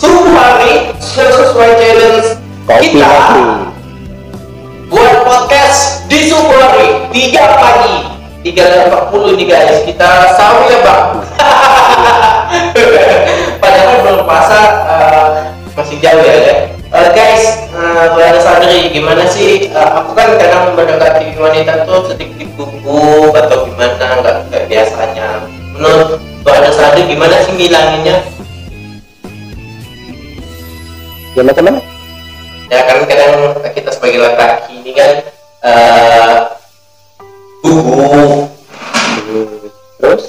subuh 0.00 0.32
hari 0.32 0.96
sesuai 0.96 1.76
challenge 1.76 2.40
kopi 2.64 2.96
kita 2.96 3.04
lagi. 3.04 3.44
buat 4.88 5.28
podcast 5.28 6.08
di 6.08 6.24
subuh 6.24 6.56
hari 6.56 7.04
3 7.12 7.60
pagi 7.60 7.96
3.40 8.40 9.36
nih 9.36 9.46
guys. 9.52 9.84
Kita 9.84 10.32
sahur 10.32 10.72
ya 10.72 10.80
bang? 10.80 11.04
Padahal 13.62 13.96
belum 14.00 14.24
puasa 14.24 14.60
eh, 14.88 15.26
masih 15.76 16.00
jauh 16.00 16.24
ya 16.24 16.36
ya. 16.48 16.54
Eh, 16.90 17.08
guys 17.12 17.68
uh, 17.76 18.16
berada 18.16 18.40
sadari 18.40 18.96
gimana 18.96 19.28
sih? 19.28 19.68
Eh, 19.68 19.90
aku 20.00 20.16
kan 20.16 20.32
kadang 20.40 20.72
mendekati 20.72 21.36
wanita 21.36 21.84
tuh 21.84 22.08
sedikit 22.08 22.48
gugup 22.56 23.36
atau 23.36 23.68
gimana 23.68 24.16
nggak 24.24 24.64
biasanya. 24.64 25.44
Menurut 25.76 26.24
berada 26.40 26.72
sadari 26.72 27.04
gimana 27.04 27.36
sih 27.44 27.52
ngilanginnya 27.52 28.39
ya 31.40 31.44
macam 31.48 31.64
mana 31.72 31.80
ya 32.68 32.80
kan 32.84 32.96
kadang 33.08 33.32
kita 33.72 33.90
sebagai 33.90 34.20
laki-laki 34.20 34.72
ini 34.76 34.92
kan 34.92 35.10
eh 35.64 36.36
gugup. 37.60 38.48
Terus? 40.00 40.24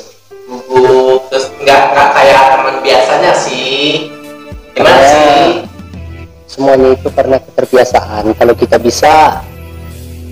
Gugup 0.47 1.21
terus 1.31 1.45
nggak 1.59 1.81
nggak 1.91 2.09
kayak 2.15 2.41
teman 2.55 2.75
biasanya 2.83 3.31
sih. 3.35 4.11
Gimana 4.71 4.99
Ya. 4.99 5.07
sih? 5.11 5.49
semuanya 6.51 6.91
itu 6.99 7.07
karena 7.15 7.37
keterbiasaan. 7.39 8.35
Kalau 8.35 8.53
kita 8.55 8.75
bisa 8.75 9.39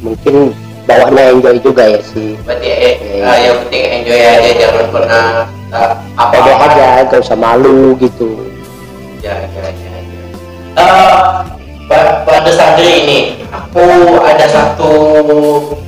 mungkin 0.04 0.52
bawahnya 0.84 1.32
enjoy 1.32 1.56
juga 1.64 1.88
ya 1.88 2.02
sih. 2.04 2.36
Berarti 2.44 2.68
eh, 2.68 2.96
eh, 3.24 3.38
yang 3.40 3.56
penting 3.64 3.84
enjoy 4.04 4.20
aja 4.20 4.52
jangan 4.52 4.86
pernah 4.92 5.28
eh, 5.72 5.94
apa 6.20 6.32
pede 6.36 6.52
aja 6.52 6.88
gak 7.08 7.20
usah 7.24 7.38
malu 7.40 7.96
gitu. 8.04 8.36
Ya 9.24 9.36
ya 9.48 9.48
ya, 9.72 9.89
Ba- 11.90 12.22
pada 12.22 12.52
santri 12.54 13.04
ini 13.06 13.20
aku 13.50 13.82
ada 14.22 14.46
satu 14.46 14.92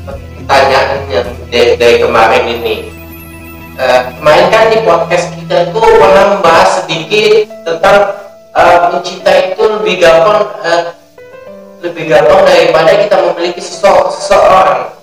pertanyaan 0.04 1.00
yang 1.14 1.30
dari, 1.54 1.78
dari 1.78 1.96
kemarin 2.02 2.44
ini. 2.50 2.76
Eh, 3.78 4.00
kemarin 4.18 4.48
kan 4.50 4.66
di 4.70 4.80
podcast 4.82 5.32
kita 5.34 5.70
itu 5.70 5.80
pernah 5.80 6.38
membahas 6.38 6.84
sedikit 6.84 7.50
tentang 7.66 7.98
eh, 8.54 8.78
mencinta 8.94 9.32
itu 9.52 9.64
lebih 9.80 9.96
gampang 10.02 10.42
eh, 10.66 10.84
lebih 11.82 12.04
gampang 12.10 12.42
daripada 12.46 12.92
kita 12.98 13.16
memiliki 13.32 13.62
seseorang 13.62 15.01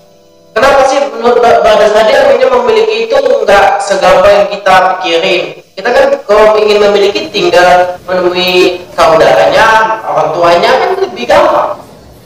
kenapa 0.59 0.81
sih 0.91 0.99
menurut 1.15 1.39
Ba- 1.39 1.61
Bada 1.63 1.87
Sadir 1.87 2.35
ini 2.35 2.45
memiliki 2.45 2.95
itu 3.07 3.15
nggak 3.15 3.79
segampang 3.79 4.43
yang 4.43 4.49
kita 4.51 4.75
pikirin? 4.99 5.43
Kita 5.79 5.89
kan 5.95 6.07
kalau 6.27 6.59
ingin 6.59 6.83
memiliki 6.83 7.31
tinggal 7.31 7.95
menemui 8.03 8.83
saudaranya 8.91 9.97
orang 10.03 10.35
tuanya 10.35 10.71
kan 10.75 10.89
lebih 10.99 11.23
gampang. 11.23 11.79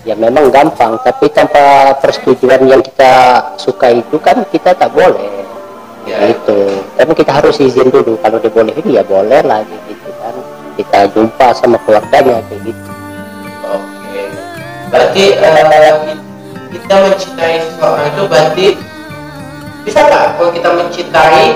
Ya 0.04 0.18
memang 0.18 0.50
gampang 0.50 1.00
tapi 1.06 1.30
tanpa 1.32 1.96
persetujuan 2.02 2.66
yang 2.68 2.82
kita 2.82 3.40
suka 3.56 3.94
itu 3.94 4.18
kan 4.18 4.42
kita 4.50 4.74
tak 4.74 4.90
boleh. 4.92 5.46
Ya. 6.04 6.36
gitu. 6.36 6.84
Tapi 7.00 7.16
kita 7.16 7.32
harus 7.32 7.56
izin 7.64 7.88
dulu. 7.88 8.20
Kalau 8.20 8.36
dibolehin 8.36 8.84
ya 8.92 9.08
boleh 9.08 9.40
lah 9.40 9.64
gitu 9.64 10.10
kan. 10.20 10.36
Kita 10.76 11.00
jumpa 11.16 11.56
sama 11.56 11.80
keluarganya 11.88 12.44
kayak 12.52 12.62
gitu. 12.68 12.90
Oke. 13.72 14.22
Berarti 14.92 15.24
eh, 15.40 15.96
kita 16.74 16.96
mencintai 17.06 17.56
seseorang 17.62 18.08
itu 18.10 18.24
berarti 18.26 18.66
bisa 19.84 20.00
nggak 20.02 20.24
kalau 20.40 20.50
kita 20.50 20.70
mencintai 20.74 21.48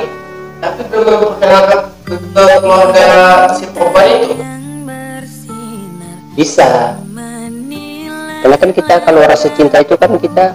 tapi 0.57 0.81
belum 0.89 1.18
memperkenalkan 1.22 1.80
ke 2.06 2.15
ke 2.18 2.44
keluarga 2.61 3.07
si 3.53 3.64
perempuan 3.69 4.07
itu? 4.10 4.30
Bisa. 6.38 6.98
Karena 8.41 8.57
kan 8.57 8.69
kita 8.73 8.95
kalau 9.02 9.22
rasa 9.26 9.48
cinta 9.53 9.81
itu 9.81 9.98
kan 9.98 10.11
kita 10.22 10.45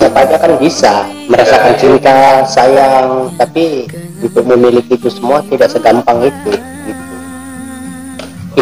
siapa 0.00 0.18
aja 0.24 0.36
kan 0.40 0.52
bisa 0.56 1.04
merasakan 1.28 1.74
cinta 1.76 2.44
sayang 2.48 3.36
tapi 3.36 3.84
untuk 4.24 4.48
memiliki 4.48 4.96
itu 4.96 5.12
semua 5.12 5.44
tidak 5.44 5.68
segampang 5.68 6.24
itu 6.24 6.56
gitu. 6.56 7.14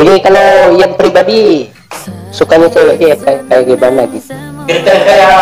ini 0.02 0.18
kalau 0.18 0.74
yang 0.74 0.98
pribadi 0.98 1.70
sukanya 2.34 2.66
cewek 2.70 2.98
kayak, 2.98 3.46
kayak 3.46 3.64
gimana 3.70 4.02
gitu 4.10 4.47
kriteria 4.68 5.32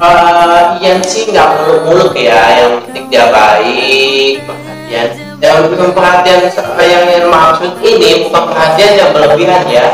uh, 0.00 0.80
Ian 0.80 1.04
sih 1.04 1.28
nggak 1.28 1.48
muluk-muluk 1.60 2.16
ya 2.16 2.64
yang 2.64 2.72
penting 2.88 3.04
dia 3.12 3.28
baik 3.28 4.40
perhatian. 4.48 5.08
Yang 5.42 5.74
bukan 5.74 5.90
perhatian 5.90 6.40
yang, 6.80 7.04
yang 7.10 7.26
maksud 7.28 7.76
ini 7.84 8.30
bukan 8.30 8.42
perhatian 8.48 8.92
yang 8.96 9.10
berlebihan 9.12 9.62
ya. 9.68 9.86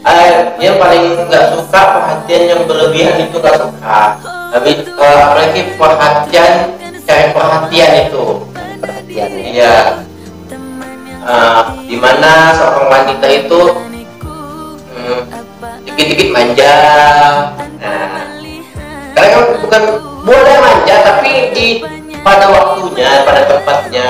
Uh, 0.00 0.56
yang 0.60 0.76
paling 0.76 1.16
nggak 1.28 1.56
suka 1.56 1.80
perhatian 1.96 2.42
yang 2.44 2.60
berlebihan 2.68 3.16
itu 3.24 3.36
nggak 3.40 3.56
suka. 3.56 4.00
Tapi 4.52 4.70
uh, 5.00 5.24
perhatian 5.80 6.52
cari 7.08 7.26
perhatian 7.32 7.90
itu. 8.04 8.24
Perhatian 8.84 9.30
ya 9.32 9.48
iya 9.48 9.76
uh, 11.24 11.76
di 11.84 11.96
mana 11.96 12.54
seorang 12.56 12.86
wanita 12.88 13.26
itu 13.28 13.60
hmm, 14.94 15.20
dikit-dikit 15.94 16.28
manja 16.30 16.74
nah. 17.80 18.22
Karena 19.10 19.28
kan 19.34 19.44
bukan 19.58 19.82
boleh 20.22 20.56
manja 20.62 20.94
tapi 21.02 21.50
di 21.50 21.66
pada 22.20 22.46
waktunya 22.52 23.24
pada 23.26 23.42
tempatnya. 23.48 24.08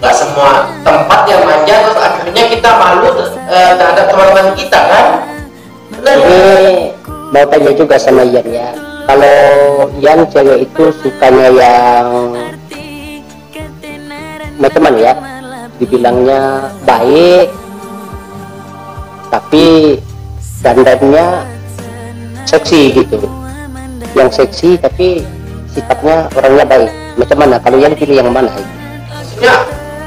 Nggak 0.00 0.14
semua 0.14 0.68
tempat 0.84 1.20
yang 1.28 1.42
manja 1.44 1.74
terus 1.84 1.98
akhirnya 2.00 2.42
kita 2.48 2.70
malu 2.76 3.08
terhadap 3.48 4.06
teman-teman 4.08 4.46
kita 4.56 4.78
kan? 4.78 5.06
Benar. 5.94 6.16
Ini 6.16 6.42
mau 7.30 7.44
tanya 7.48 7.72
juga 7.76 7.96
sama 8.00 8.22
Ian 8.24 8.46
ya. 8.48 8.68
Kalau 9.04 9.36
Ian 10.00 10.20
cewek 10.32 10.64
itu 10.64 10.84
sukanya 11.04 11.48
yang 11.52 12.06
macam 14.56 14.80
mana 14.80 14.98
ya. 14.98 15.14
Dibilangnya 15.74 16.70
baik 16.86 17.50
tapi 19.34 19.98
dandannya 20.64 21.44
seksi 22.48 22.96
gitu. 22.96 23.20
Yang 24.16 24.40
seksi 24.40 24.80
tapi 24.80 25.20
sikapnya 25.68 26.32
orangnya 26.32 26.64
baik. 26.64 26.90
Macam 27.20 27.36
mana? 27.44 27.56
Kalau 27.60 27.76
Ian 27.76 27.92
pilih 27.92 28.16
yang 28.16 28.32
mana? 28.32 28.48
Itu 28.56 28.64
maksudnya 29.12 29.56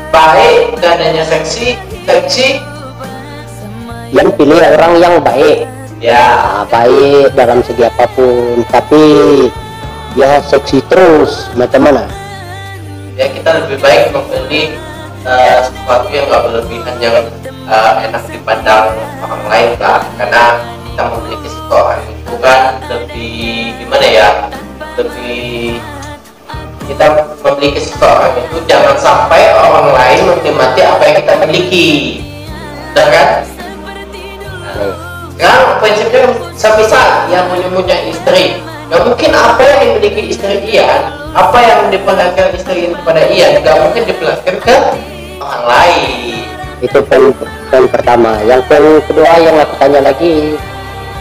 baik 0.09 0.81
dadanya 0.81 1.23
seksi 1.29 1.77
seksi. 2.09 2.49
Ian 4.17 4.33
pilih 4.33 4.57
orang 4.57 4.93
yang 4.97 5.15
baik. 5.21 5.69
Ya. 6.01 6.13
Nah, 6.13 6.63
baik 6.69 7.37
dalam 7.37 7.61
segi 7.61 7.83
apa 7.85 8.09
pun. 8.17 8.65
Tapi 8.73 9.03
ya 10.17 10.41
seksi 10.41 10.81
terus. 10.89 11.51
Macam 11.53 11.85
mana? 11.85 12.09
Ya 13.13 13.29
kita 13.29 13.65
lebih 13.65 13.77
baik 13.81 14.13
membeli 14.13 14.86
eh, 15.25 15.57
sesuatu 15.65 16.07
yang 16.11 16.25
nggak 16.29 16.43
berlebihan 16.45 16.95
yang 17.01 17.15
eh, 17.65 17.91
enak 18.05 18.23
dipandang 18.29 18.93
orang 19.23 19.43
lain 19.49 19.71
lah 19.81 20.01
karena 20.19 20.43
kita 20.85 21.01
memiliki 21.13 21.47
seseorang 21.49 22.01
itu 22.05 22.35
kan 22.43 22.61
lebih 22.91 23.37
gimana 23.81 24.05
ya 24.05 24.29
lebih 24.97 25.81
kita 26.87 27.05
memiliki 27.43 27.81
seseorang 27.83 28.33
itu 28.39 28.57
jangan 28.65 28.95
sampai 28.95 29.51
orang 29.51 29.91
lain 29.91 30.19
menikmati 30.39 30.81
apa 30.87 31.03
yang 31.03 31.15
kita 31.19 31.33
miliki. 31.43 31.89
Benar 32.95 33.07
kan? 33.11 33.29
Kan 35.37 35.59
prinsipnya 35.83 36.33
semisal 36.57 37.29
yang 37.29 37.45
punya 37.51 37.67
punya 37.69 37.97
istri 38.09 38.57
nggak 38.87 39.01
mungkin 39.03 39.31
apa 39.35 39.61
yang 39.67 39.79
dimiliki 39.99 40.31
istri 40.31 40.63
Ian 40.63 41.11
apa 41.35 41.59
yang 41.59 41.91
diperlihatkan 41.91 42.55
istri 42.55 42.95
kepada 42.95 43.21
Ian 43.27 43.59
nggak 43.59 43.77
mungkin 43.83 44.03
diperlihatkan 44.07 44.55
ke 44.63 44.77
orang 45.43 45.63
lain. 45.67 46.45
Itu 46.79 46.99
poin 47.03 47.35
poin 47.67 47.85
pertama. 47.91 48.39
Yang 48.47 48.61
poin 48.71 48.85
kedua 49.03 49.31
yang 49.43 49.55
aku 49.59 49.73
tanya 49.75 50.01
lagi 50.07 50.55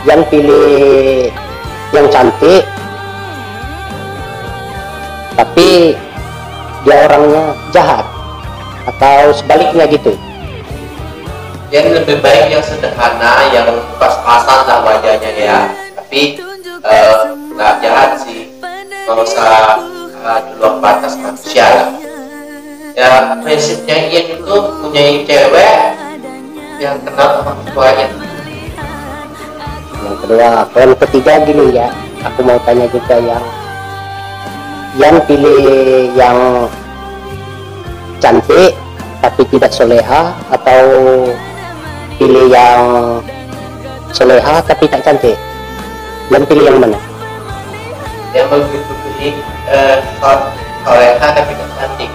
yang 0.06 0.22
pilih 0.30 1.26
yang 1.90 2.06
cantik 2.14 2.62
tapi 5.34 5.98
dia 6.86 6.96
orangnya 7.10 7.44
jahat 7.74 8.06
atau 8.86 9.34
sebaliknya 9.34 9.90
gitu. 9.90 10.14
Yang 11.74 11.98
lebih 11.98 12.22
baik 12.22 12.46
yang 12.54 12.62
sederhana 12.62 13.50
yang 13.50 13.66
pas-pasan 13.98 14.70
lah 14.70 14.78
wajahnya 14.86 15.30
ya. 15.34 15.58
Tapi 15.98 16.38
eh, 16.86 17.45
nggak 17.56 17.72
jahat 17.80 18.10
sih. 18.20 18.52
Nggak 19.08 19.16
usah 19.24 19.80
uh, 20.20 20.40
di 20.44 20.52
luar 20.60 20.74
batas 20.84 21.16
manusia 21.16 21.64
lah. 21.64 21.90
Ya 22.96 23.36
prinsipnya 23.40 23.96
Ian 24.08 24.40
itu 24.40 24.54
punya 24.80 25.02
cewek 25.24 25.76
yang 26.76 26.96
kenal 27.04 27.40
sama 27.40 27.52
tuanya 27.72 28.08
yang 30.06 30.16
kedua 30.22 30.48
poin 30.70 30.90
ketiga 31.02 31.32
gini 31.42 31.74
ya. 31.74 31.88
Aku 32.26 32.42
mau 32.42 32.58
tanya 32.66 32.86
juga 32.90 33.16
yang 33.22 33.44
yang 34.96 35.16
pilih 35.28 35.62
yang 36.16 36.66
cantik 38.18 38.72
tapi 39.20 39.42
tidak 39.52 39.70
soleha 39.70 40.32
atau 40.50 40.82
pilih 42.16 42.46
yang 42.48 42.80
soleha 44.10 44.62
tapi 44.64 44.88
tak 44.88 45.04
cantik? 45.04 45.36
Yang 46.30 46.42
pilih 46.50 46.64
yang 46.66 46.78
mana 46.82 46.98
yang 48.36 48.48
begitu 48.52 48.92
pilih 49.00 49.34
eh, 49.72 49.96
soleha 50.84 51.26
tapi 51.32 51.52
tidak 51.56 51.70
cantik. 51.80 52.10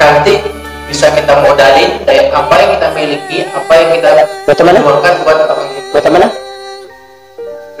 Cantik 0.00 0.38
bisa 0.90 1.06
kita 1.14 1.32
modalin 1.38 2.02
dari 2.02 2.26
apa 2.34 2.54
yang 2.58 2.70
kita 2.74 2.88
miliki 2.98 3.46
apa 3.46 3.72
yang 3.78 3.88
kita 3.94 4.08
Macam 4.42 4.64
mana? 4.66 4.78
juangkan 4.82 5.12
buat 5.22 5.38
orang 5.46 5.68
itu 5.70 5.90
macam 5.94 6.12
mana? 6.18 6.26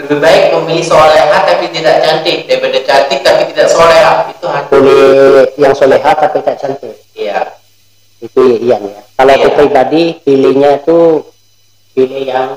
Lebih 0.00 0.18
baik 0.22 0.44
memilih 0.54 0.84
soleha 0.86 1.38
tapi 1.44 1.64
tidak 1.74 2.00
cantik. 2.00 2.46
Daripada 2.46 2.78
cantik 2.86 3.18
tapi 3.20 3.42
tidak 3.50 3.68
soleha 3.68 4.12
itu 4.30 4.46
hati 4.46 4.68
pilih 4.70 5.44
yang 5.58 5.74
soleha 5.74 6.10
tapi 6.14 6.38
tak 6.40 6.56
cantik. 6.56 6.94
Iya. 7.12 7.50
Itu 8.20 8.40
Ian 8.62 8.84
ya. 8.84 9.00
Kalau 9.18 9.32
aku 9.34 9.48
Iya. 9.48 9.56
pribadi 9.58 10.02
pilihnya 10.22 10.70
itu 10.80 10.98
pilih 11.92 12.22
yang 12.24 12.48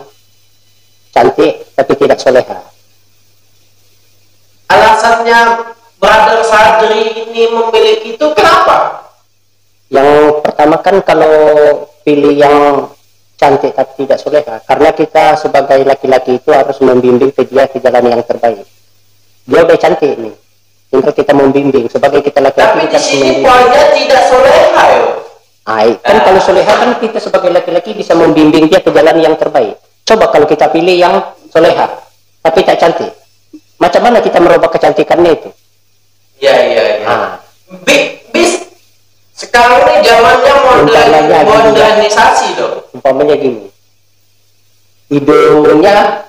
cantik 1.12 1.66
tapi 1.74 1.94
tidak 1.98 2.20
soleha 2.22 2.60
alasannya 4.74 5.40
brother 6.02 6.42
Sadri 6.44 7.30
ini 7.30 7.48
memiliki 7.54 8.18
itu 8.18 8.28
kenapa? 8.34 9.08
Yang 9.94 10.42
pertama 10.42 10.82
kan 10.82 11.00
kalau 11.06 11.36
pilih 12.02 12.34
yang 12.34 12.90
cantik 13.38 13.76
tapi 13.76 14.06
tidak 14.06 14.18
soleha 14.20 14.56
karena 14.66 14.90
kita 14.94 15.38
sebagai 15.38 15.86
laki-laki 15.86 16.42
itu 16.42 16.50
harus 16.54 16.78
membimbing 16.82 17.30
ke 17.30 17.46
dia 17.46 17.70
ke 17.70 17.78
jalan 17.78 18.10
yang 18.10 18.24
terbaik. 18.26 18.66
Dia 19.46 19.60
udah 19.64 19.78
cantik 19.78 20.18
nih 20.18 20.36
tinggal 20.90 21.14
kita 21.14 21.34
membimbing. 21.34 21.86
Sebagai 21.90 22.26
kita 22.26 22.42
tapi 22.42 22.50
laki-laki 22.50 22.78
di 22.78 22.86
kita 22.86 22.98
harus 22.98 23.08
sini 23.08 23.30
poinnya 23.46 23.84
tidak 23.94 24.22
soleha 24.30 24.84
yo. 24.98 25.06
Ay, 25.64 25.96
kan 26.04 26.18
kalau 26.28 26.42
soleha 26.44 26.74
kan 26.76 26.92
kita 27.00 27.24
sebagai 27.24 27.48
laki-laki 27.54 27.96
bisa 27.96 28.12
membimbing 28.12 28.68
dia 28.68 28.84
ke 28.84 28.92
jalan 28.92 29.16
yang 29.22 29.36
terbaik. 29.40 29.80
Coba 30.04 30.28
kalau 30.28 30.44
kita 30.44 30.68
pilih 30.68 30.98
yang 31.00 31.16
soleha 31.48 31.88
tapi 32.44 32.60
tak 32.68 32.76
cantik 32.76 33.23
macam 33.84 34.02
mana 34.08 34.24
kita 34.24 34.40
merubah 34.40 34.72
kecantikannya 34.72 35.32
itu? 35.36 35.50
Iya 36.40 36.56
iya 36.72 36.84
iya. 37.04 37.08
Ah, 37.08 37.32
Bi- 37.84 38.24
bis 38.32 38.64
sekarang 39.36 39.84
ini 39.92 40.08
zamannya 40.08 40.54
modern 40.64 41.12
modernisasi 41.44 42.48
loh. 42.56 42.88
Umpamanya 42.96 43.36
gini. 43.36 43.68
Hidungnya 45.12 46.24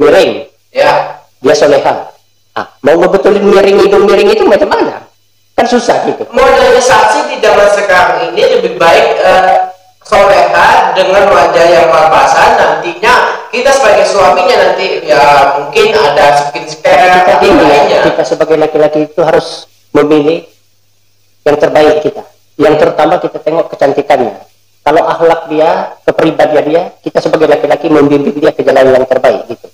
miring. 0.00 0.48
Ya. 0.72 1.20
Dia 1.44 1.54
soleha. 1.54 2.08
Ah, 2.56 2.66
mau 2.80 2.96
ngebetulin 2.96 3.44
miring 3.44 3.76
hidung 3.84 4.08
miring 4.08 4.32
itu 4.32 4.44
macam 4.48 4.72
mana? 4.72 5.04
Kan 5.54 5.66
susah 5.68 6.00
gitu. 6.08 6.24
Modernisasi 6.32 7.28
di 7.28 7.36
zaman 7.44 7.68
sekarang 7.76 8.32
ini 8.32 8.40
lebih 8.56 8.80
baik 8.80 9.06
eh, 9.20 9.69
soleha 10.10 10.90
dengan 10.98 11.30
wajah 11.30 11.66
yang 11.70 11.86
papasan 11.86 12.58
nantinya 12.58 13.46
kita 13.54 13.70
sebagai 13.70 14.10
suaminya 14.10 14.56
nanti 14.58 15.06
ya 15.06 15.54
mungkin 15.62 15.94
ada 15.94 16.50
skin 16.50 16.66
care 16.82 17.22
kita 17.22 17.34
ini 17.46 17.62
ya, 17.62 17.70
lainnya 17.70 17.98
kita 18.10 18.22
sebagai 18.26 18.58
laki-laki 18.58 19.06
itu 19.06 19.20
harus 19.22 19.70
memilih 19.94 20.50
yang 21.46 21.56
terbaik 21.56 22.02
kita. 22.02 22.26
Yang 22.58 22.74
terutama 22.82 23.14
kita 23.22 23.38
tengok 23.40 23.66
kecantikannya. 23.72 24.34
Kalau 24.82 25.02
akhlak 25.06 25.46
dia 25.46 25.94
kepribadian 26.02 26.64
dia 26.66 26.82
kita 27.06 27.18
sebagai 27.22 27.46
laki-laki 27.46 27.86
membimbing 27.86 28.34
dia 28.34 28.50
ke 28.50 28.66
jalan 28.66 28.90
yang 28.90 29.06
terbaik 29.06 29.46
gitu. 29.46 29.70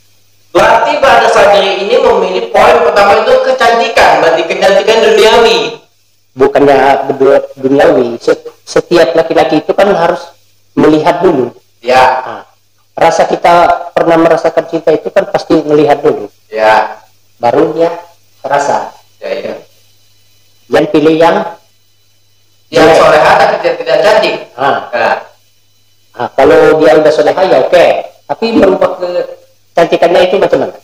Berarti 0.52 0.92
pada 1.00 1.28
sadari 1.32 1.88
ini 1.88 1.96
memilih 1.96 2.52
poin 2.52 2.76
pertama 2.84 3.24
itu 3.24 3.32
kecantikan 3.44 4.20
berarti 4.20 4.42
kecantikan 4.44 4.96
duniawi 5.00 5.85
bukannya 6.36 7.08
berdua 7.10 7.36
duniawi. 7.56 8.20
Se- 8.20 8.52
setiap 8.62 9.16
laki-laki 9.16 9.64
itu 9.64 9.72
kan 9.72 9.88
harus 9.96 10.20
melihat 10.76 11.24
dulu. 11.24 11.56
Ya. 11.80 12.04
Nah, 12.22 12.42
rasa 12.92 13.24
kita 13.24 13.88
pernah 13.96 14.20
merasakan 14.20 14.68
cinta 14.68 14.92
itu 14.92 15.08
kan 15.08 15.26
pasti 15.32 15.56
melihat 15.64 16.04
dulu. 16.04 16.28
Ya. 16.52 17.00
Baru 17.40 17.72
dia 17.72 17.90
terasa 18.44 18.92
ya 19.18 19.28
ya. 19.32 19.54
Yang 20.68 20.86
pilih 20.92 21.16
yang 21.16 21.36
yang 22.68 22.88
soleha 22.94 23.32
tapi 23.40 23.54
tidak, 23.64 23.76
tidak 23.80 23.96
cantik. 24.04 24.34
Ah, 24.58 24.78
nah, 24.90 25.16
ah, 26.18 26.28
kalau 26.36 26.80
dia 26.82 27.00
udah 27.00 27.12
soleha 27.12 27.42
ya 27.48 27.58
oke. 27.64 27.86
Tapi 28.26 28.46
merubah 28.58 28.98
ke 28.98 29.08
cantikannya 29.72 30.26
itu 30.26 30.36
macam 30.36 30.66
mana? 30.66 30.76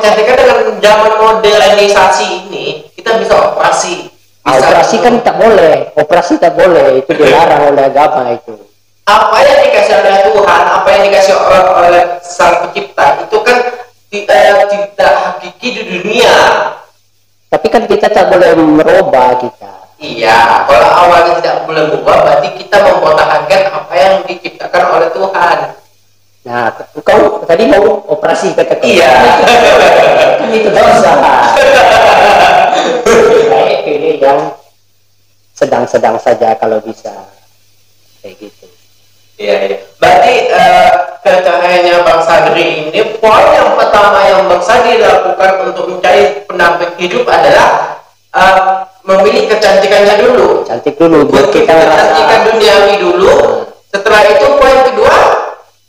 Kecantikan 0.00 0.34
dengan 0.34 0.58
zaman 0.80 1.12
modernisasi 1.20 2.48
ini 2.48 2.88
kita 2.96 3.20
bisa 3.20 3.52
operasi 3.52 4.09
Bisa. 4.40 4.56
Operasi 4.56 4.96
kan 5.04 5.14
tak 5.20 5.36
boleh. 5.36 5.92
Operasi 6.00 6.32
tak 6.40 6.56
boleh. 6.56 7.04
Itu 7.04 7.12
dilarang 7.12 7.76
oleh 7.76 7.92
agama 7.92 8.32
itu. 8.32 8.56
Apa 9.04 9.36
yang 9.42 9.58
dikasih 9.68 9.94
oleh 10.00 10.16
Tuhan 10.30 10.62
apa 10.70 10.88
yang 10.94 11.02
dikasih 11.10 11.34
oleh, 11.34 11.62
oleh 11.66 12.02
sang 12.22 12.62
pencipta 12.62 13.26
itu 13.26 13.36
kan 13.42 13.58
tidak 14.06 14.70
tidak 14.70 15.12
hakiki 15.18 15.68
di 15.76 15.82
dunia. 15.98 16.36
Tapi 17.50 17.66
kan 17.66 17.82
kita 17.90 18.06
tak 18.06 18.30
boleh 18.30 18.54
merubah 18.54 19.34
kita. 19.42 19.82
Iya 20.00 20.64
kalau 20.64 20.88
awalnya 20.88 21.36
tidak 21.42 21.68
boleh 21.68 21.92
berubah 21.92 22.16
berarti 22.24 22.48
kita 22.56 22.76
mempertahankan 22.80 23.60
apa 23.68 23.92
yang 23.98 24.14
diciptakan 24.24 24.82
oleh 24.96 25.08
Tuhan. 25.12 25.58
Nah 26.46 26.72
kau 27.04 27.44
tadi 27.44 27.68
mau 27.68 28.00
operasi 28.08 28.56
kata 28.56 28.80
iya. 28.86 29.10
Kan 30.38 30.48
itu 30.54 30.70
dosa 30.70 31.12
yang 34.20 34.52
sedang-sedang 35.56 36.16
saja 36.20 36.54
kalau 36.60 36.78
bisa 36.84 37.12
kayak 38.20 38.36
gitu 38.38 38.66
Iya, 39.40 39.56
iya. 39.72 39.78
Berarti 39.96 40.52
eh, 40.52 40.90
pencahayanya 41.24 42.04
Bang 42.04 42.20
Sadri 42.20 42.92
ini 42.92 43.00
poin 43.24 43.48
yang 43.56 43.72
pertama 43.72 44.20
yang 44.28 44.44
Bang 44.52 44.60
Sadri 44.60 45.00
lakukan 45.00 45.64
untuk 45.64 45.88
mencari 45.88 46.44
pendamping 46.44 46.92
hidup 47.00 47.24
adalah 47.24 47.96
eh, 48.36 48.84
memilih 49.00 49.48
kecantikannya 49.48 50.28
dulu. 50.28 50.60
cantik 50.68 51.00
dulu 51.00 51.24
biar 51.32 51.48
kita 51.56 51.72
kecantikan 51.72 52.40
duniawi 52.52 52.94
dulu. 53.00 53.32
Setelah 53.88 54.22
itu 54.28 54.46
poin 54.60 54.78
kedua, 54.92 55.16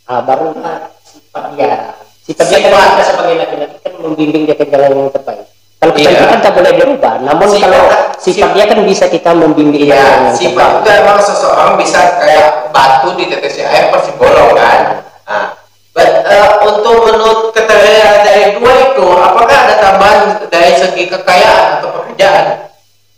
ah, 0.07 0.23
baru 0.23 0.55
sifat 1.03 1.43
dia 1.55 1.95
sifat 2.27 2.45
dia 2.51 2.59
kan 2.59 2.71
Sifat. 2.71 2.87
kita 2.91 3.03
sebagai 3.07 3.35
laki-laki 3.39 3.77
kan 3.83 3.93
membimbing 3.99 4.43
dia 4.47 4.55
ke 4.55 4.65
jalan 4.67 4.91
yang 4.95 5.09
terbaik 5.11 5.47
kalau 5.81 5.91
Iya. 5.91 6.13
kecantikan 6.13 6.39
tak 6.39 6.53
boleh 6.53 6.71
dirubah 6.77 7.13
namun 7.19 7.47
Sifat- 7.49 7.63
kalau 7.65 7.81
sifat 7.81 8.21
sifat- 8.21 8.53
dia 8.53 8.65
kan 8.69 8.79
bisa 8.85 9.05
kita 9.07 9.29
membimbing 9.33 9.83
ya 9.83 9.97
yang 9.97 10.29
sifat 10.29 10.69
itu 10.77 10.89
emang 10.93 11.17
seseorang 11.19 11.73
bisa 11.75 11.99
kayak 12.15 12.69
batu 12.69 13.09
di 13.17 13.25
tetes 13.25 13.57
air 13.59 13.89
pasti 13.89 14.13
bolong 14.13 14.53
kan. 14.53 15.01
Nah, 15.25 15.45
but, 15.89 16.05
eh, 16.21 16.47
untuk 16.61 16.95
menurut 17.01 17.49
kriteria 17.49 18.21
dari 18.21 18.45
dua 18.53 18.73
itu, 18.85 19.05
apakah 19.11 19.57
ada 19.59 19.75
tambahan 19.75 20.19
dari 20.47 20.71
segi 20.75 21.03
kekayaan 21.07 21.81
atau 21.81 21.89
pekerjaan? 21.91 22.45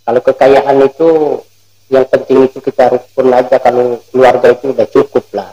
kalau 0.04 0.20
kekayaan 0.22 0.78
itu 0.82 1.10
yang 1.88 2.04
penting 2.06 2.44
itu 2.44 2.60
kita 2.60 2.88
rukun 2.88 3.28
aja 3.30 3.56
kalau 3.58 3.96
keluarga 4.06 4.52
itu 4.52 4.72
udah 4.72 4.84
cukup 4.86 5.24
lah 5.32 5.48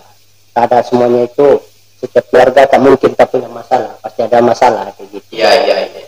ada 0.52 0.78
semuanya 0.80 1.22
itu 1.22 1.58
setiap 1.96 2.26
keluarga 2.28 2.66
tak 2.66 2.78
mungkin 2.78 3.14
tak 3.14 3.30
punya 3.30 3.46
masalah 3.46 3.94
pasti 3.98 4.20
ada 4.20 4.38
masalah 4.40 4.90
kayak 4.90 5.06
gitu 5.12 5.38
Iya, 5.38 5.50
iya, 5.60 5.76
iya. 5.86 6.02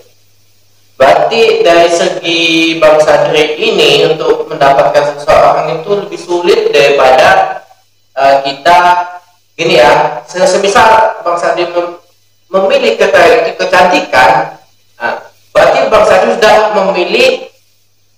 Berarti 1.02 1.66
dari 1.66 1.90
segi 1.90 2.40
Bang 2.78 3.02
Sadri 3.02 3.58
ini 3.58 4.06
untuk 4.06 4.46
mendapatkan 4.46 5.18
seseorang 5.18 5.82
itu 5.82 5.90
lebih 5.98 6.14
sulit 6.14 6.70
daripada 6.70 7.58
eh, 8.14 8.36
kita 8.46 8.78
gini 9.58 9.82
ya. 9.82 10.22
se- 10.22 10.46
Semisal 10.46 11.18
Bang 11.26 11.34
Sadri 11.34 11.66
mem- 11.66 11.98
memilih 12.46 12.94
kecantikan, 13.58 14.62
nah, 14.94 15.26
berarti 15.50 15.90
Bang 15.90 16.06
Sadri 16.06 16.38
sudah 16.38 16.70
memilih 16.70 17.50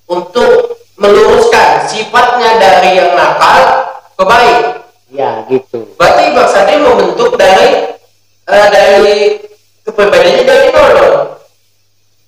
untuk 0.04 0.76
meluruskan 1.00 1.88
sifatnya 1.88 2.60
dari 2.60 3.00
yang 3.00 3.16
nakal 3.16 3.64
ke 4.12 4.24
baik. 4.28 4.60
ya 5.08 5.40
gitu 5.48 5.88
Berarti 5.96 6.36
Bang 6.36 6.52
Sadri 6.52 6.76
membentuk 6.76 7.32
dari 7.40 7.96
eh, 8.44 8.68
dari 8.68 9.40
kepribadiannya 9.88 10.44
dari 10.44 10.68
nol. 10.68 10.96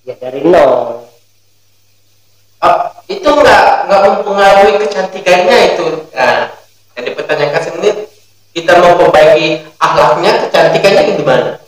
Ya 0.06 0.14
dari 0.16 0.40
nol 0.46 1.04
Ah, 2.56 2.88
itu 3.04 3.28
nggak 3.28 3.84
nggak 3.84 4.00
mempengaruhi 4.00 4.80
kecantikannya 4.80 5.76
itu. 5.76 6.08
Nah, 6.16 6.48
yang 6.96 7.04
dipertanyakan 7.04 7.62
sendiri 7.62 8.08
kita 8.56 8.80
mau 8.80 8.96
perbaiki 8.96 9.60
akhlaknya, 9.76 10.48
kecantikannya 10.48 11.02
gimana? 11.20 11.60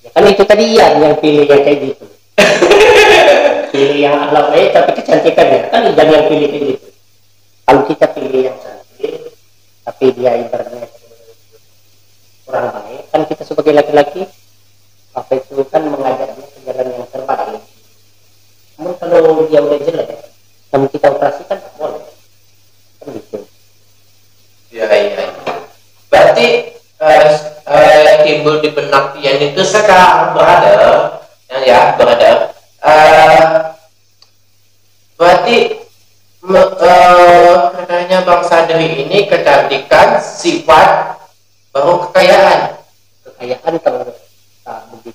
ya 0.00 0.08
kan 0.16 0.24
itu 0.26 0.42
tadi 0.48 0.64
Ian 0.74 0.92
yang 0.98 1.14
pilih 1.20 1.44
yang 1.44 1.60
kayak 1.60 1.78
gitu 1.92 2.06
pilih 3.72 3.98
yang 4.00 4.16
akhlak 4.16 4.46
baik 4.50 4.68
tapi 4.72 4.90
kecantikannya 4.96 5.60
kan 5.68 5.80
Ian 5.92 6.08
yang 6.08 6.24
pilih 6.26 6.48
kayak 6.48 6.64
gitu 6.72 6.88
kalau 7.68 7.82
kita 7.84 8.06
pilih 8.16 8.40
yang 8.48 8.56
cantik 8.58 9.20
tapi 9.84 10.04
dia 10.16 10.32
ibaratnya 10.40 10.88
kurang 12.48 12.66
baik 12.72 13.02
kan 13.12 13.20
kita 13.28 13.42
sebagai 13.44 13.72
laki-laki 13.76 14.22
apa 15.12 15.32
itu 15.36 15.62
kan 15.68 15.82
mengajarnya 15.84 16.46
ke 16.48 16.58
jalan 16.64 16.86
yang 16.90 17.06
terbaik 17.12 17.62
namun 18.80 18.88
kalau 19.00 19.48
dia 19.48 19.64
udah 19.64 19.80
jelek 19.80 20.08
namun 20.70 20.86
kita 20.92 21.06
operasi 21.10 21.42
kan 21.48 21.58
tak 21.58 21.72
boleh 21.80 22.04
kan 23.00 23.08
gitu 23.16 23.40
Ya, 24.70 24.86
iya. 24.86 25.26
Berarti 26.06 26.78
eh, 26.78 27.26
eh, 27.66 28.12
timbul 28.22 28.62
di 28.62 28.70
benak 28.70 29.18
Ian 29.18 29.50
itu 29.50 29.66
sekarang 29.66 30.30
berada, 30.30 30.70
ya, 31.50 31.58
ya 31.66 31.80
berada. 31.98 32.54
Eh, 32.78 33.44
berarti 35.18 35.56
eh, 36.54 37.54
katanya 37.82 38.18
Bang 38.22 38.46
Sadri 38.46 39.10
ini 39.10 39.26
kecantikan 39.26 40.22
sifat 40.22 41.18
baru 41.74 42.06
kekayaan. 42.06 42.78
kekayaan 43.26 43.74
kalau 43.82 44.06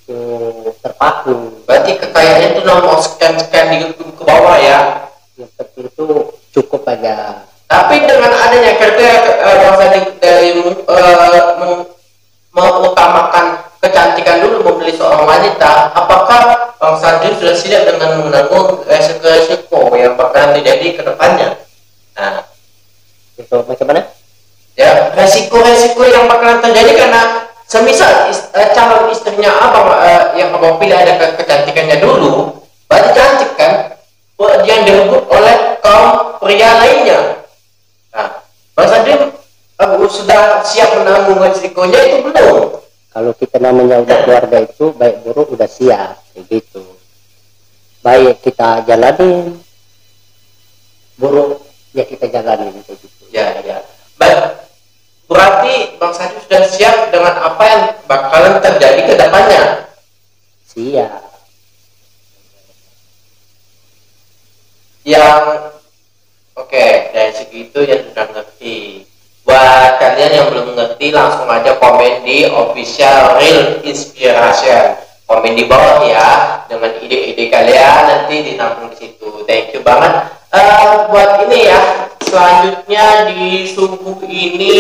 begitu 0.06 0.70
terpaku 0.86 1.66
Berarti 1.66 1.98
kekayaan 1.98 2.54
itu 2.54 2.62
nomor 2.62 3.02
sekian-sekian 3.02 3.74
di 3.74 3.78
ke 3.98 4.24
bawah 4.24 4.58
ya. 4.62 5.10
yang 5.36 5.50
penting 5.58 5.90
itu 5.90 6.06
cukup 6.54 6.86
aja 6.86 7.44
Tapi 7.66 8.06
dengan 8.06 8.30
adanya 8.30 8.78
kriteria 8.78 9.18
eh, 9.42 9.56
Bang 9.66 9.76
Sadri 9.82 10.02
dari 10.22 10.50
eh, 10.62 11.44
meng- 11.58 11.90
mengutamakan 12.54 13.46
kecantikan 13.82 14.40
dulu 14.42 14.64
membeli 14.64 14.96
seorang 14.96 15.28
wanita, 15.28 15.92
apakah 15.92 16.72
Bang 16.78 16.96
Sadri 17.02 17.34
sudah 17.36 17.58
siap 17.58 17.84
dengan 17.90 18.22
menanggung 18.22 18.86
resiko-resiko 18.86 19.92
yang 19.98 20.14
bakalan 20.14 20.62
terjadi 20.62 20.88
ke 20.94 21.02
depannya? 21.04 21.58
Nah, 22.16 22.48
itu 23.36 23.56
macam 23.66 23.86
mana 23.90 24.02
ya 24.78 25.12
resiko-resiko 25.18 26.06
yang 26.08 26.30
bakalan 26.30 26.64
terjadi 26.64 26.92
karena 26.96 27.45
semisal 27.66 28.30
is- 28.30 28.50
eh, 28.54 28.70
calon 28.72 29.10
istrinya 29.10 29.52
abang 29.52 29.90
eh, 30.02 30.38
yang 30.38 30.54
abang 30.54 30.78
pilih 30.78 30.96
ada 30.96 31.18
ke- 31.18 31.36
kecantikannya 31.42 31.98
dulu, 31.98 32.54
berarti 32.86 33.10
cantik 33.12 33.52
kan? 33.58 33.74
Wah, 34.36 34.60
Yang 34.62 34.80
direbut 34.86 35.24
oleh 35.32 35.56
kaum 35.80 36.36
pria 36.40 36.76
lainnya. 36.78 37.20
Nah, 38.12 38.28
Bang 38.74 38.88
Sadri 38.88 39.16
eh, 39.16 40.08
sudah 40.08 40.42
siap 40.62 40.90
menanggung 40.96 41.40
resikonya 41.40 42.00
itu 42.06 42.18
belum? 42.24 42.84
kalau 43.16 43.32
kita 43.32 43.64
namanya 43.64 44.04
udah 44.04 44.18
keluarga 44.28 44.58
itu 44.60 44.92
baik 44.92 45.24
buruk 45.24 45.56
udah 45.56 45.72
siap 45.72 46.20
kayak 46.36 46.52
gitu 46.52 46.84
baik 48.04 48.44
kita 48.44 48.84
jalanin 48.84 49.56
buruk 51.16 51.64
ya 51.96 52.04
kita 52.04 52.28
jalanin 52.28 52.76
kayak 52.84 53.00
gitu 53.00 53.24
Ya, 53.32 53.56
ya. 53.64 53.80
Baik. 54.16 54.65
Berarti 55.26 55.98
Bang 55.98 56.14
Sadri 56.14 56.38
sudah 56.46 56.64
siap 56.70 57.10
dengan 57.10 57.34
apa 57.42 57.64
yang 57.66 57.82
bakalan 58.06 58.62
terjadi 58.62 59.02
ke 59.10 59.14
depannya. 59.18 59.64
siap 60.70 61.22
Yang 65.06 65.42
oke 66.58 66.88
dari 67.14 67.32
segitu 67.34 67.80
yang 67.86 68.06
sudah 68.10 68.26
ngerti. 68.38 69.06
Buat 69.46 70.02
kalian 70.02 70.32
yang 70.34 70.48
belum 70.50 70.74
ngerti 70.74 71.14
langsung 71.14 71.46
aja 71.46 71.78
komen 71.78 72.26
di 72.26 72.50
official 72.50 73.38
real 73.38 73.82
inspiration. 73.86 74.98
Komen 75.26 75.58
di 75.58 75.66
bawah 75.66 76.06
ya 76.06 76.62
dengan 76.70 77.02
ide-ide 77.02 77.50
kalian 77.50 78.02
nanti 78.10 78.46
ditampung 78.46 78.94
di 78.94 78.98
situ. 78.98 79.46
Thank 79.46 79.74
you 79.74 79.82
banget. 79.82 80.45
Eh, 80.56 80.96
buat 81.12 81.44
ini 81.44 81.68
ya 81.68 82.08
selanjutnya 82.24 83.28
di 83.28 83.68
subuh 83.68 84.24
ini 84.24 84.72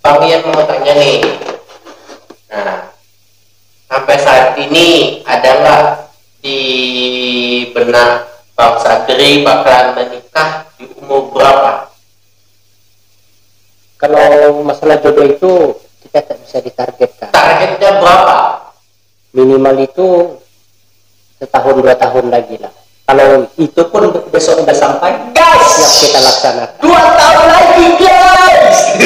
Bang 0.00 0.24
Ian 0.24 0.40
mau 0.48 0.64
tanya 0.64 0.96
nih. 0.96 1.20
Nah, 2.48 2.88
sampai 3.92 4.16
saat 4.16 4.56
ini 4.56 5.20
ada 5.28 5.50
nggak 5.60 5.84
di 6.40 6.60
benak 7.76 8.24
Bang 8.56 8.80
Sadri 8.80 9.44
bakalan 9.44 10.00
menikah 10.00 10.64
di 10.80 10.88
umur 10.96 11.28
berapa? 11.28 11.92
kalau 14.00 14.64
masalah 14.64 14.96
jodoh 15.04 15.28
itu 15.28 15.52
kita 16.08 16.24
tak 16.24 16.40
bisa 16.40 16.56
ditargetkan 16.64 17.28
Targetnya 17.36 18.00
berapa? 18.00 18.38
minimal 19.36 19.76
itu 19.84 20.08
setahun 21.36 21.84
dua 21.84 21.92
tahun 22.00 22.32
lagi 22.32 22.56
lah 22.56 22.79
kalau 23.10 23.42
itu 23.58 23.82
pun 23.90 24.06
besok 24.30 24.62
udah 24.62 24.70
sampai 24.70 25.18
Guys! 25.34 25.66
siap 25.66 25.90
kita 25.98 26.22
laksanakan 26.22 26.78
Dua 26.78 27.02
tahun 27.18 27.46
lagi 27.50 27.98
guys! 27.98 28.78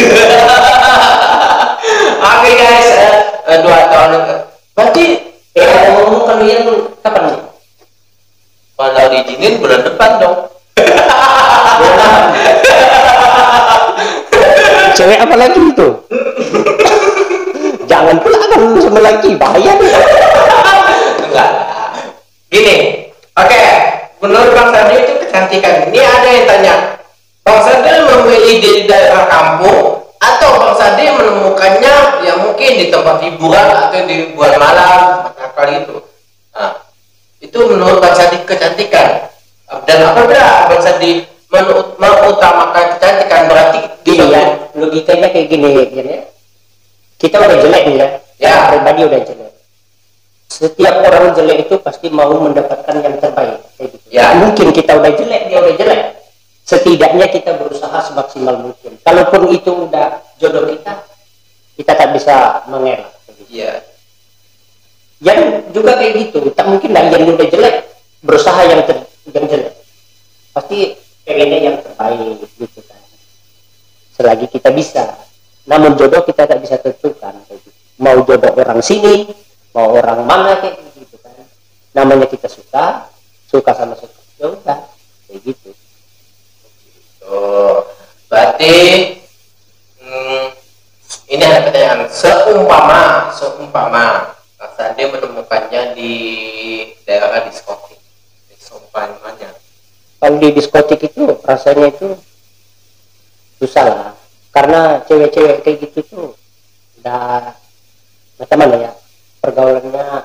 Oke 2.24 2.52
guys, 2.52 2.89
eh, 2.93 3.16
eh, 3.48 3.64
dua 3.64 3.89
tahun 3.89 4.44
Berarti 4.76 5.05
eh 5.56 5.89
ngomong 5.97 6.28
kalian 6.28 6.68
kapan 7.01 7.32
nih 7.32 7.40
kalau 8.74 9.06
diizinin 9.06 9.62
bulan 9.62 9.86
depan 9.86 10.18
dong. 10.20 10.51
cewek 14.98 15.22
apa 15.22 15.35
lagi 15.39 15.62
itu 15.62 15.89
jangan 17.86 18.18
pula 18.18 18.35
kan 18.36 18.51
sama 18.82 19.01
lagi 19.01 19.31
bahaya 19.39 19.78
nih 19.78 19.94
Enggak. 21.24 21.51
Gini, 22.47 22.76
oke. 23.35 23.94
Menurut 24.25 24.57
Bang 24.57 24.73
Sadri 24.73 25.05
itu 25.05 25.13
kecantikan. 25.21 25.93
Ini 25.93 26.01
ada 26.01 26.29
yang 26.33 26.47
tanya, 26.49 26.75
Bang 27.45 27.61
Sadri 27.61 27.93
memilih 28.09 28.57
di 28.65 28.73
daerah 28.89 29.29
kampung 29.29 30.09
atau 30.17 30.51
Bang 30.57 30.75
Sadri 30.81 31.13
menemukannya 31.13 32.25
ya 32.25 32.33
mungkin 32.41 32.71
di 32.81 32.89
tempat 32.89 33.21
hiburan 33.21 33.69
atau 33.69 34.01
di 34.09 34.33
bulan 34.33 34.57
malam 34.57 35.29
kali 35.53 35.85
itu. 35.85 36.01
Nah, 36.57 36.73
itu 37.45 37.59
menurut 37.69 38.01
Bang 38.01 38.17
Sadri 38.17 38.41
kecantikan. 38.49 39.29
Dan 39.85 40.09
apabila 40.09 40.73
Bang 40.73 40.81
menu- 41.55 41.95
mengutamakan 42.01 42.85
kecantikan 42.97 43.47
berarti 43.47 43.79
gini 44.03 44.25
dia 44.27 44.41
ya 44.43 44.43
logikanya 44.75 45.29
kayak 45.31 45.47
gini 45.49 45.69
gini 45.87 46.11
ya 46.19 46.23
kita 47.23 47.37
udah 47.39 47.57
jelek 47.63 47.83
nih 47.87 47.97
ya 47.97 48.09
Ya. 48.43 48.55
pribadi 48.75 49.01
udah 49.07 49.21
jelek 49.23 49.44
setiap 50.55 51.02
orang 51.02 51.35
jelek 51.35 51.66
itu 51.66 51.74
pasti 51.82 52.06
mau 52.14 52.31
mendapatkan 52.39 52.94
yang 53.02 53.18
terbaik 53.18 53.59
kayak 53.74 53.90
gitu. 53.90 54.06
Ya. 54.14 54.39
mungkin 54.39 54.70
kita 54.70 55.02
udah 55.02 55.10
jelek 55.10 55.43
dia 55.51 55.59
udah 55.59 55.74
jelek 55.74 56.02
setidaknya 56.62 57.26
kita 57.26 57.59
berusaha 57.59 57.98
semaksimal 58.06 58.62
mungkin 58.62 58.94
kalaupun 59.02 59.51
itu 59.51 59.90
udah 59.90 60.22
jodoh 60.39 60.70
kita 60.70 61.02
kita 61.74 61.93
tak 61.98 62.09
bisa 62.14 62.62
mengelak 62.70 63.10
kayak 63.26 63.35
gitu. 63.35 63.43
Iya. 63.51 63.72
yang 65.26 65.40
juga 65.74 65.98
kayak 65.98 66.12
gitu 66.22 66.39
tak 66.55 66.66
mungkin 66.70 66.90
lah 66.94 67.02
yang 67.10 67.35
udah 67.35 67.47
jelek 67.51 67.76
berusaha 68.22 68.60
yang 68.70 68.81
ter, 68.86 68.97
yang 69.35 69.47
jelek 69.51 69.74
pasti 70.55 70.94
pengennya 71.26 71.59
yang 71.66 71.76
terbaik 71.82 72.47
gitu 72.62 72.81
kan 72.86 73.02
selagi 74.14 74.47
kita 74.55 74.70
bisa 74.70 75.18
namun 75.66 75.98
jodoh 75.98 76.22
kita 76.22 76.47
tak 76.47 76.62
bisa 76.62 76.78
tentukan 76.78 77.35
gitu. 77.51 77.68
mau 77.98 78.22
jodoh 78.22 78.55
orang 78.55 78.78
sini 78.78 79.43
mau 79.75 79.91
orang 79.91 80.23
mana 80.23 80.63
kayak 80.63 80.79
gitu 80.95 81.19
kan. 81.19 81.35
Namanya 81.91 82.31
kita 82.31 82.47
suka 82.47 83.11
suka 83.51 83.71
sama 83.75 83.99
suka. 83.99 84.15
Ya 84.39 84.47
udah 84.55 84.79
kayak 85.27 85.41
gitu. 85.43 85.71
Oh, 87.27 87.83
berarti 88.31 88.75
hmm, 89.99 90.47
ini 91.27 91.43
ada 91.43 91.67
pertanyaan. 91.67 92.07
Seumpama, 92.07 93.35
seumpama 93.35 94.31
Mas 94.55 94.73
Sandi 94.79 95.03
menemukannya 95.11 95.99
di 95.99 96.13
daerah 97.03 97.43
diskotik, 97.51 97.99
seumpamanya. 98.63 99.51
kalau 100.23 100.41
di 100.41 100.57
diskotik 100.57 101.05
itu 101.05 101.35
rasanya 101.43 101.91
itu 101.91 102.15
susah 103.59 103.85
lah. 103.85 104.11
Karena 104.55 105.03
cewek-cewek 105.03 105.67
kayak 105.67 105.79
gitu 105.83 105.99
tuh 106.07 106.27
udah 107.03 107.53
macam 108.39 108.59
mana 108.59 108.77
ya 108.79 108.91
pergaulannya 109.45 110.25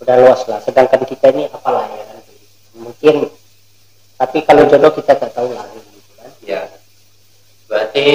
udah 0.00 0.16
luas 0.24 0.40
lah. 0.48 0.64
Sedangkan 0.64 1.04
kita 1.04 1.28
ini 1.36 1.44
apalah 1.52 1.84
ya? 1.92 2.04
Kan 2.08 2.18
mungkin 2.80 3.28
tapi 4.16 4.38
kalau 4.48 4.64
jodoh 4.64 4.92
kita 4.96 5.12
tak 5.12 5.36
tahu 5.36 5.52
lah. 5.52 5.68
Gitu 5.76 6.10
kan 6.16 6.30
ya. 6.40 6.60
Berarti 7.68 8.06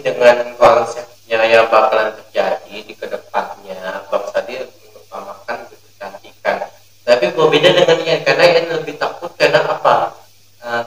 dengan 0.00 0.56
konsepnya 0.56 1.44
yang 1.44 1.68
bakalan 1.68 2.16
terjadi 2.16 2.76
di 2.80 2.94
ke 2.96 3.04
depannya 3.04 4.08
bang 4.08 4.24
tadi 4.32 4.54
mengutamakan 4.64 5.56
kecantikan. 5.68 6.56
Tapi 7.04 7.24
berbeda 7.36 7.68
dengan 7.76 7.96
ini 8.00 8.24
karena 8.24 8.44
ini 8.48 8.60
lebih 8.72 8.96
takut 8.96 9.36
karena 9.36 9.60
apa? 9.68 10.16
Uh, 10.64 10.84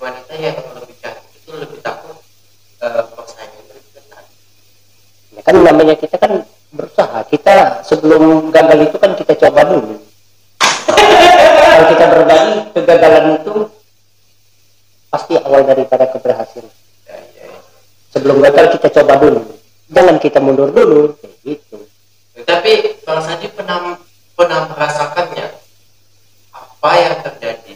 wanita 0.00 0.36
yang 0.36 0.56
lebih 0.76 0.96
cantik 1.00 1.32
itu 1.32 1.52
lebih 1.56 1.80
takut 1.80 2.20
eh, 2.84 3.00
uh, 3.00 3.48
itu. 3.56 3.74
ya 5.32 5.40
kan 5.40 5.56
namanya 5.64 5.96
kita 5.96 6.20
kan 6.20 6.43
kita 7.34 7.82
sebelum 7.82 8.54
gagal 8.54 8.86
itu 8.86 8.96
kan 9.02 9.18
kita 9.18 9.34
coba 9.34 9.66
dulu. 9.66 9.98
Kalau 10.86 11.86
kita 11.90 12.04
berbagi 12.06 12.54
kegagalan 12.70 13.26
itu 13.42 13.54
pasti 15.10 15.34
awal 15.42 15.66
daripada 15.66 16.06
keberhasilan. 16.14 16.70
Sebelum 18.14 18.38
gagal 18.38 18.78
kita 18.78 19.02
coba 19.02 19.18
dulu. 19.18 19.42
Jangan 19.90 20.16
kita 20.22 20.38
mundur 20.38 20.70
dulu. 20.70 21.18
Gitu. 21.42 21.90
Tapi 22.46 23.02
Bang 23.02 23.18
Sandi 23.18 23.50
pernah 23.50 23.98
pernah 24.38 24.70
merasakannya 24.70 25.46
apa 26.54 26.90
yang 26.98 27.16
terjadi 27.22 27.74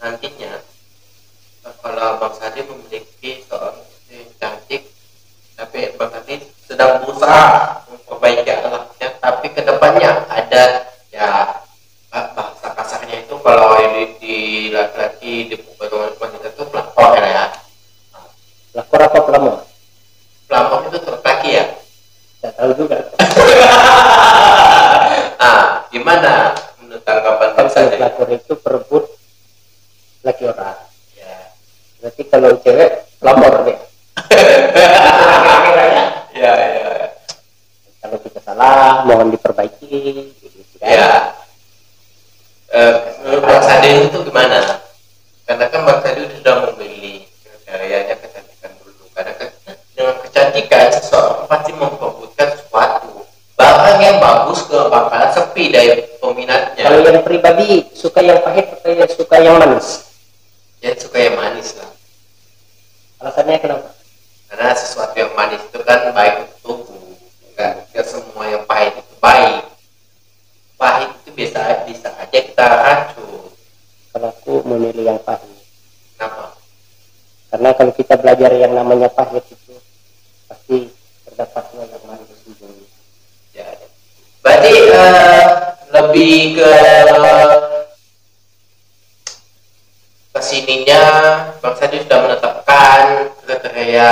nantinya 0.00 0.52
kalau 1.80 2.20
Bang 2.20 2.36
Sandi 2.36 2.60
memiliki 2.64 3.44
seorang 3.48 3.80
cantik 4.36 4.88
tapi 5.56 5.96
Bang 5.96 6.12
Sandi 6.12 6.44
sedang 6.68 7.00
berusaha 7.04 7.84
memperbaiki 7.88 8.52
tapi 9.54 9.62
ke 9.62 9.70
depannya 9.70 10.10
ada 10.26 10.82
ya 11.14 11.62
bah- 12.10 12.30
bahasa 12.34 12.74
kasarnya 12.74 13.22
itu 13.22 13.38
kalau 13.38 13.78
di, 13.78 14.18
di 14.18 14.36
laki-laki 14.74 15.46
di 15.46 15.54
wanita 15.78 16.50
itu 16.50 16.66
pelakor 16.74 17.14
ya. 17.22 17.54
Lapor 18.74 18.98
apa 18.98 19.18
pelamor 19.22 19.62
pelakor 20.50 20.90
itu 20.90 20.98
laki 21.22 21.50
ya? 21.54 21.70
Tidak 21.70 22.52
tahu 22.58 22.70
juga. 22.74 22.98
Ah 25.44 25.84
gimana 25.94 26.56
menurut 26.82 27.04
tanggapan 27.06 27.70
Sandi 27.70 27.94
pelakor 27.94 28.26
itu 28.34 28.58
perebut 28.58 29.06
laki 30.26 30.50
orang. 30.50 30.82
Ya. 31.14 31.54
Berarti 32.02 32.22
kalau 32.26 32.58
cewek 32.58 33.06
pelapor 33.22 33.70
deh 33.70 33.78
ya 36.42 36.52
ya 36.58 37.13
kalau 38.04 38.20
kita 38.20 38.40
salah 38.44 39.00
mohon 39.08 39.32
diperbaiki. 39.32 39.88
Gitu 40.36 40.76
kan. 40.76 40.92
ya. 40.92 41.12
Eh, 42.68 42.92
Bang 43.40 43.64
Sade 43.64 44.12
itu 44.12 44.18
gimana? 44.28 44.84
Karena 45.48 45.64
kan 45.72 45.80
Bang 45.88 46.04
Sade 46.04 46.28
sudah 46.36 46.68
memilih 46.68 47.24
karyanya 47.64 48.20
kecantikan 48.20 48.76
dulu. 48.76 49.08
Karena 49.16 49.32
kan 49.32 49.48
dengan 49.96 50.16
kecantikan 50.20 50.92
seseorang 50.92 51.48
pasti 51.48 51.72
memperebutkan 51.72 52.48
sesuatu. 52.60 53.24
Barang 53.56 53.98
yang 54.04 54.20
bagus 54.20 54.60
ke 54.68 54.78
bakalan 54.92 55.30
sepi 55.32 55.64
dari 55.72 56.04
kalau 56.20 56.36
peminatnya 56.36 56.84
yang 56.84 57.24
pribadi 57.24 57.88
suka 57.96 58.20
yang 58.20 58.44
pahit 58.44 58.68
atau 58.68 58.92
yang 58.92 59.08
suka 59.08 59.36
yang 59.40 59.56
manis? 59.56 60.12
Yang 60.84 61.08
suka 61.08 61.16
yang 61.24 61.40
manis 61.40 61.72
lah. 61.80 61.88
Alasannya 63.24 63.56
kenapa? 63.64 63.88
Karena 64.52 64.76
sesuatu 64.76 65.16
yang 65.16 65.32
manis 65.32 65.62
itu 65.64 65.80
kan 65.80 66.12
baik 66.12 66.44
untuk 66.44 66.60
tubuh 66.84 66.93
enggak, 67.54 67.86
enggak 67.86 68.06
semua 68.10 68.44
yang 68.50 68.66
pahit 68.66 68.98
itu 68.98 69.14
baik. 69.22 69.62
Pahit 70.74 71.10
itu 71.22 71.30
bisa 71.38 71.86
bisa 71.86 72.10
aja 72.18 72.38
kita 72.42 72.66
racun 72.66 73.54
kalau 74.10 74.28
aku 74.34 74.52
memilih 74.66 75.14
yang 75.14 75.20
pahit. 75.22 75.54
Kenapa? 76.18 76.58
Karena 77.54 77.70
kalau 77.78 77.92
kita 77.94 78.14
belajar 78.18 78.50
yang 78.58 78.74
namanya 78.74 79.06
pahit 79.06 79.46
itu 79.46 79.78
pasti 80.50 80.90
terdapatnya 81.24 81.82
yang 81.88 82.02
manis 82.06 82.38
juga 82.46 82.66
ya 83.54 83.66
ya. 83.66 83.88
berarti 84.44 84.74
eh, 84.92 85.46
lebih 85.90 86.34
ke 86.58 86.72
ke 90.34 90.40
sininya 90.42 91.02
Bang 91.62 91.74
Sandi 91.78 92.02
sudah 92.02 92.18
menetapkan 92.22 93.02
kriteria 93.46 94.10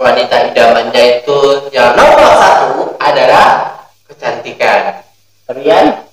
wanita 0.00 0.48
idamannya 0.48 1.20
itu 1.20 1.68
yang 1.76 1.92
nomor 1.92 2.32
satu 2.40 2.96
adalah 2.96 3.76
kecantikan. 4.08 5.04
Kalian 5.44 6.08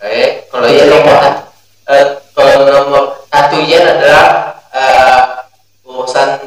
Eh, 0.00 0.48
kalau 0.48 0.64
yang 0.64 0.88
nomor 0.88 1.44
eh, 1.92 2.24
kalau 2.32 2.64
nomor 2.64 3.20
satu 3.28 3.56
Ian 3.60 3.84
adalah 3.84 4.56
eh, 4.72 5.20
urusan 5.84 6.40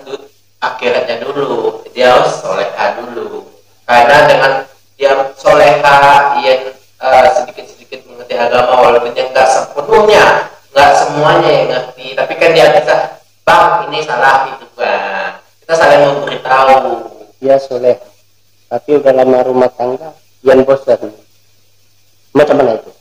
akhiratnya 0.58 1.22
dulu. 1.22 1.86
Dia 1.94 2.18
harus 2.18 2.42
soleha 2.42 2.98
dulu. 2.98 3.46
Karena 3.86 4.26
dengan 4.26 4.52
dia 4.98 5.14
soleha 5.38 5.98
Ian 6.42 6.74
sedikit 7.38 7.66
sedikit 7.70 8.00
mengerti 8.10 8.34
agama 8.42 8.90
walaupun 8.90 9.14
dia 9.14 9.30
nggak 9.30 9.50
sepenuhnya 9.54 10.50
nggak 10.74 10.92
semuanya 10.98 11.50
yang 11.52 11.68
ngerti 11.70 12.06
tapi 12.16 12.34
kan 12.40 12.50
dia 12.56 12.72
bisa 12.80 12.96
bang 13.44 13.92
ini 13.92 14.00
salah 14.08 14.48
itu 14.48 14.66
bang 14.80 15.43
kita 15.64 15.80
saling 15.80 16.04
memberitahu. 16.04 17.08
Dia 17.40 17.56
soleh. 17.56 17.96
Tapi 18.68 19.00
udah 19.00 19.16
lama 19.16 19.40
rumah 19.48 19.72
tangga 19.72 20.12
yang 20.44 20.68
bosan 20.68 21.00
macam 22.36 22.60
mana 22.60 22.76
itu? 22.76 22.92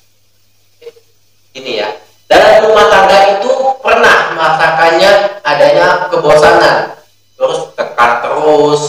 Ini 1.59 1.73
ya. 1.83 1.89
Dalam 2.31 2.71
rumah 2.71 2.87
tangga 2.87 3.19
itu 3.35 3.51
pernah 3.83 4.17
merasakannya 4.39 5.11
adanya 5.43 6.07
kebosanan. 6.07 6.95
Terus 7.35 7.75
tekan 7.75 8.23
terus. 8.23 8.83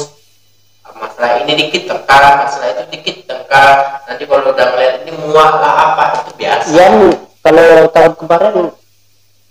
Masalah 0.94 1.42
ini 1.42 1.58
dikit 1.58 1.90
tekan 1.90 2.46
masalah 2.46 2.78
itu 2.78 2.84
dikit 2.94 3.18
tekan 3.26 4.00
nanti 4.08 4.24
kalau 4.24 4.54
udah 4.54 4.68
ngeliat 4.72 4.96
ini 5.04 5.12
muak 5.18 5.52
lah 5.60 5.74
apa 5.74 6.04
itu 6.22 6.32
biasa. 6.38 6.68
Yan 6.78 6.96
kalau 7.42 7.90
tahun 7.90 8.14
kemarin 8.22 8.56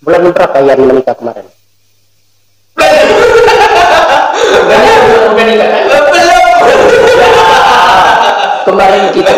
bulan 0.01 0.23
berapa 0.33 0.59
Yan 0.63 0.81
menikah 0.87 1.17
kemarin 1.19 1.45
belum. 5.33 5.71
Kemarin 8.63 9.05
kita. 9.13 9.31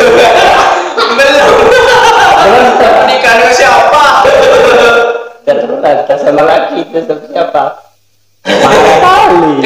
Belum. 1.15 1.51
Belum 2.45 2.67
nikah 3.09 3.33
dengan 3.41 3.55
siapa 3.57 4.05
terus 5.45 5.69
kita 6.05 6.17
sama 6.21 6.43
laki 6.45 6.85
itu 6.85 6.99
sama 7.05 7.25
siapa. 7.29 7.63
Kali 8.45 9.61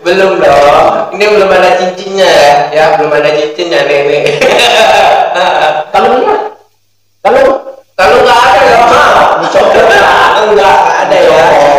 belum 0.00 0.40
dong. 0.40 1.12
Ini 1.16 1.24
belum 1.36 1.50
ada 1.52 1.70
cincinnya 1.76 2.28
ya. 2.28 2.56
Ya 2.72 2.84
belum 2.96 3.12
ada 3.12 3.30
cincinnya 3.36 3.84
nenek. 3.84 4.40
Kalau 5.92 6.08
enggak 6.16 6.40
kalau 7.20 7.44
kalau 7.96 8.16
nggak 8.24 8.38
ada 8.48 8.60
ya 8.64 8.78
mah 8.88 9.08
enggak 10.40 10.76
ada 11.04 11.18
ya 11.20 11.69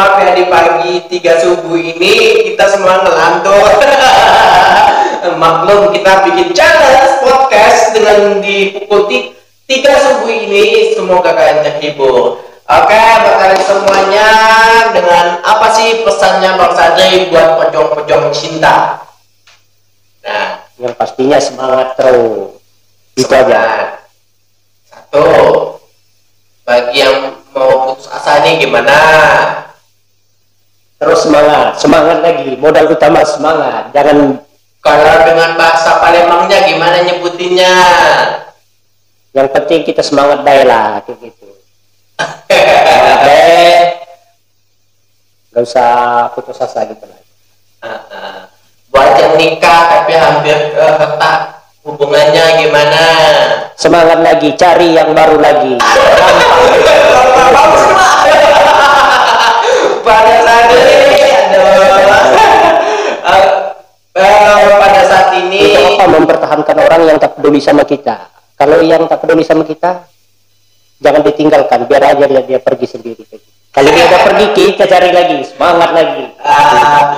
maaf 0.00 0.16
ya 0.16 0.32
di 0.32 0.48
pagi 0.48 0.92
tiga 1.12 1.36
subuh 1.44 1.76
ini 1.76 2.40
kita 2.48 2.64
semua 2.72 3.04
ngelantur. 3.04 3.68
Maklum 5.36 5.92
kita 5.92 6.24
bikin 6.24 6.56
channel 6.56 7.20
podcast 7.20 7.92
dengan 7.92 8.40
di 8.40 8.72
pukul 8.72 9.12
ti- 9.12 9.36
tiga 9.68 9.92
subuh 10.00 10.32
ini. 10.32 10.96
Semoga 10.96 11.36
kalian 11.36 11.60
terhibur. 11.68 12.40
Oke 12.64 12.96
buat 12.96 13.36
kalian 13.44 13.60
semuanya 13.60 14.28
dengan 14.96 15.44
apa 15.44 15.68
sih 15.76 16.00
pesannya 16.00 16.56
Bang 16.56 16.72
Sadri 16.72 17.28
buat 17.28 17.60
pejong-pejong 17.60 18.32
cinta? 18.32 19.04
Nah 20.24 20.64
yang 20.80 20.96
pastinya 20.96 21.36
semangat 21.36 21.92
terus. 22.00 22.56
Itu 23.20 23.28
aja. 23.36 24.00
Satu, 24.88 25.28
bagi 26.64 27.04
yang 27.04 27.36
mau 27.52 27.92
putus 27.92 28.08
asa 28.08 28.40
nih 28.40 28.64
gimana? 28.64 28.96
Terus 31.00 31.24
semangat 31.24 31.80
semangat 31.80 32.18
lagi. 32.20 32.54
Modal 32.60 32.86
utama 32.86 33.24
semangat. 33.24 33.88
Jangan 33.90 34.38
Kalau 34.80 35.16
dengan 35.24 35.50
bahasa 35.56 35.98
Palembangnya 35.98 36.58
gimana 36.64 37.02
nyebutinnya? 37.02 37.74
yang 39.30 39.46
penting 39.46 39.86
kita 39.86 40.02
semangat 40.02 40.42
daya 40.42 40.66
lah 40.66 40.98
kayak 41.06 41.22
gitu. 41.22 41.48
Semangat 42.50 43.18
deh 43.22 43.78
gak 45.50 45.62
usah 45.62 45.90
putus 46.34 46.58
asa 46.58 46.82
gitu 46.84 47.06
lah. 47.06 47.20
Ah, 47.80 48.50
Buat 48.90 49.14
yang 49.16 49.34
nikah 49.38 49.80
tapi 49.86 50.12
hampir 50.14 50.74
retak 50.74 51.62
hubungannya 51.80 52.44
gimana? 52.58 53.04
semangat 53.76 54.20
lagi 54.20 54.52
cari 54.60 54.92
yang 54.92 55.16
baru 55.16 55.40
lagi 55.40 55.80
pada 60.10 60.34
saat 60.42 60.66
ini, 60.74 61.22
aduh. 63.22 63.70
Eh, 64.10 64.26
eh, 64.26 64.66
pada 64.74 65.00
saat 65.06 65.28
ini 65.38 65.58
itu 65.70 65.80
apa 65.94 66.04
mempertahankan 66.10 66.76
orang 66.82 67.02
yang 67.06 67.18
tak 67.22 67.38
peduli 67.38 67.62
sama 67.62 67.86
kita? 67.86 68.26
Kalau 68.58 68.82
yang 68.82 69.06
tak 69.06 69.22
peduli 69.22 69.46
sama 69.46 69.62
kita 69.62 70.04
jangan 71.00 71.22
ditinggalkan. 71.22 71.86
Biar 71.86 72.02
aja 72.12 72.26
dia, 72.26 72.42
dia 72.42 72.58
pergi 72.58 72.86
sendiri. 72.90 73.24
Kalau 73.70 73.90
dia 73.94 74.04
udah 74.10 74.20
pergi 74.26 74.46
kita 74.52 74.84
cari 74.90 75.10
lagi. 75.14 75.38
Semangat 75.46 75.90
lagi. 75.94 76.24
Ah, 76.42 77.14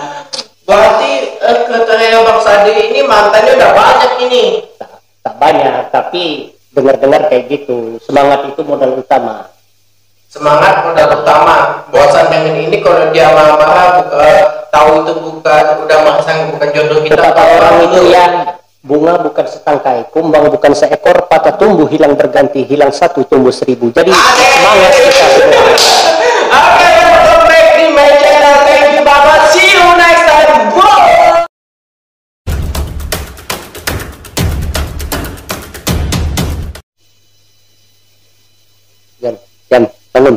berarti 0.69 1.13
eh, 1.41 1.59
kriteria 1.65 2.19
Bang 2.23 2.41
Sadi 2.45 2.73
ini 2.77 3.01
mantannya 3.09 3.53
udah 3.57 3.71
banyak 3.73 4.13
ini. 4.29 4.43
tak, 4.77 4.91
tak 5.25 5.35
banyak 5.41 5.89
tapi 5.89 6.53
dengar-dengar 6.77 7.33
kayak 7.33 7.49
gitu. 7.49 7.97
Semangat 8.05 8.53
itu 8.53 8.61
modal 8.63 9.01
utama 9.01 9.52
Semangat 10.33 10.89
modal 10.89 11.21
utama. 11.21 11.85
Bosan 11.93 12.33
dengan 12.33 12.57
ini 12.57 12.81
kalau 12.81 13.13
dia 13.13 13.29
marah-marah 13.37 14.01
buka, 14.01 14.29
tahu 14.73 15.05
itu 15.05 15.13
bukan 15.29 15.65
udah 15.85 15.99
bukan 16.57 16.69
jodoh 16.73 17.05
kita 17.05 17.21
kata 17.21 17.43
orang 17.61 17.75
itu 17.85 18.01
yang 18.09 18.33
bunga 18.81 19.21
bukan 19.21 19.45
setangkai 19.45 20.09
kumbang 20.09 20.49
bukan 20.49 20.73
seekor 20.73 21.29
patah 21.29 21.53
tumbuh 21.61 21.85
hilang 21.85 22.17
berganti 22.17 22.65
hilang 22.65 22.89
satu 22.89 23.29
tumbuh 23.29 23.53
seribu 23.53 23.93
jadi 23.93 24.09
semangat 24.09 24.93
kita 24.97 25.27
semua 25.37 25.63
Oke, 26.53 26.89
welcome 26.89 27.45
back 27.49 27.67
di 27.81 27.87
my 27.93 28.13
channel. 28.21 28.57
Thank 28.69 28.93
you, 28.93 29.03
Bapak. 29.05 29.53
See 29.57 29.73
you 29.73 29.85
next 29.97 30.25
time. 30.29 30.69
Bye. 30.77 31.02
Bangun 40.13 40.37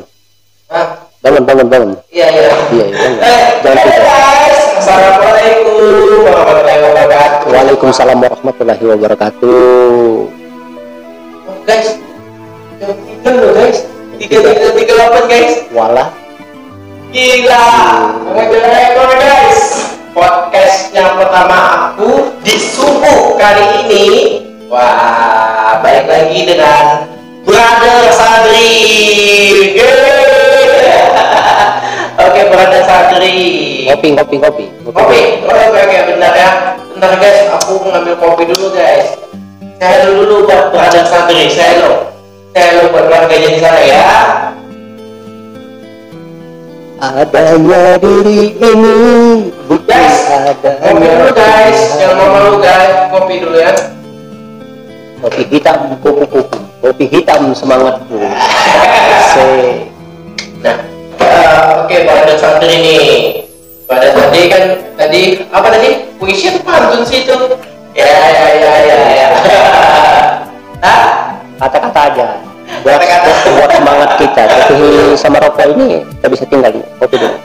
Hah? 0.68 0.88
bangun 1.20 1.44
bangun 1.44 1.68
bangun 1.68 1.92
Iya, 2.10 2.28
iya. 2.32 2.42
iya 2.72 2.86
iya 2.86 2.86
bangun. 2.96 3.20
Eh, 3.20 3.42
jangan 3.62 3.78
tidur 3.84 4.04
guys, 4.06 4.58
Assalamualaikum 4.76 5.66
warahmatullahi 6.22 6.80
wabarakatuh. 6.86 7.48
Waalaikumsalam 7.50 8.18
warahmatullahi 8.22 8.84
wabarakatuh 8.86 9.60
guys, 11.66 11.88
jam 12.78 12.92
tiga 12.94 13.30
loh 13.34 13.52
guys. 13.52 13.78
Tiga 14.16 14.38
tiga 14.40 14.68
tiga 14.72 14.94
delapan 14.94 15.24
guys. 15.28 15.54
walah 15.72 16.08
Gila, 17.10 17.66
mengejar 18.28 18.64
rekor 18.68 19.12
guys. 19.16 19.62
Podcast 20.12 20.92
yang 20.92 21.16
pertama 21.16 21.58
aku 21.92 22.32
di 22.40 22.56
subuh 22.56 23.36
kali 23.36 23.66
ini. 23.84 24.08
Wah, 24.68 25.80
balik 25.80 26.06
lagi 26.06 26.40
dengan 26.46 26.86
Brother 27.46 28.10
Sadri. 28.10 28.74
Oke, 32.26 32.42
Brother 32.50 32.82
Sadri. 32.84 33.38
ngopi 33.86 34.08
ngopi 34.18 34.36
Kopi, 34.86 35.22
oh, 35.46 35.52
oke 35.52 35.80
oke 35.82 35.98
bentar 36.10 36.34
ya. 36.34 36.50
Bentar 36.94 37.12
guys, 37.22 37.40
aku 37.54 37.74
ngambil 37.86 38.16
kopi 38.18 38.44
dulu 38.50 38.74
guys. 38.74 39.14
Saya 39.78 40.10
dulu 40.10 40.48
buat 40.50 40.74
Brother 40.74 41.06
Sadri, 41.06 41.46
saya 41.52 41.86
lo. 41.86 41.92
Saya 42.56 42.70
lo 42.80 42.84
buat 42.90 43.06
keluarganya 43.12 43.50
di 43.54 43.60
sana 43.62 43.82
ya. 43.86 44.04
adanya 47.06 48.00
diri 48.02 48.56
ini 48.58 48.98
bukan 49.70 49.86
Guys, 49.86 50.18
adanya 50.32 50.80
kopi 50.82 51.06
dulu 51.06 51.30
guys. 51.36 51.80
Jangan 52.00 52.16
mau 52.18 52.28
malu 52.34 52.54
guys, 52.64 52.94
kopi 53.14 53.36
dulu 53.44 53.58
ya. 53.62 53.72
kopi 55.22 55.42
hitam 55.50 55.98
kupu 56.02 56.24
kupu 56.30 56.58
kopi 56.86 57.10
hitam 57.10 57.50
semangatku 57.58 58.22
se 59.34 59.46
Nah, 60.66 60.78
eh, 61.22 61.86
oke 61.86 61.96
pada 62.10 62.34
santri 62.42 62.74
nih. 62.82 63.06
Pada 63.86 64.10
tadi 64.18 64.42
kan 64.50 64.64
tadi 64.98 65.22
apa 65.54 65.68
tadi? 65.70 66.10
Puisi 66.18 66.50
atau 66.50 66.62
pantun 66.66 67.06
sih 67.06 67.22
itu? 67.22 67.38
Ya 67.94 68.10
ya 68.10 68.50
ya 68.50 68.74
ya 68.82 68.98
ya. 69.14 69.28
Kata-kata 71.62 72.00
aja 72.14 72.26
buat, 72.82 72.98
Kata-kata. 72.98 73.30
buat, 73.30 73.54
buat 73.62 73.72
semangat 73.78 74.10
kita 74.18 74.42
tapi 74.54 74.78
sama 75.18 75.38
rokok 75.42 75.66
ini 75.78 76.02
kita 76.18 76.28
bisa 76.34 76.44
tinggal 76.50 76.74
kopi 76.98 77.16
dulu. 77.22 77.38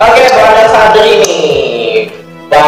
Oke, 0.00 0.22
pada 0.32 0.64
santri 0.72 1.20
nih. 1.20 1.61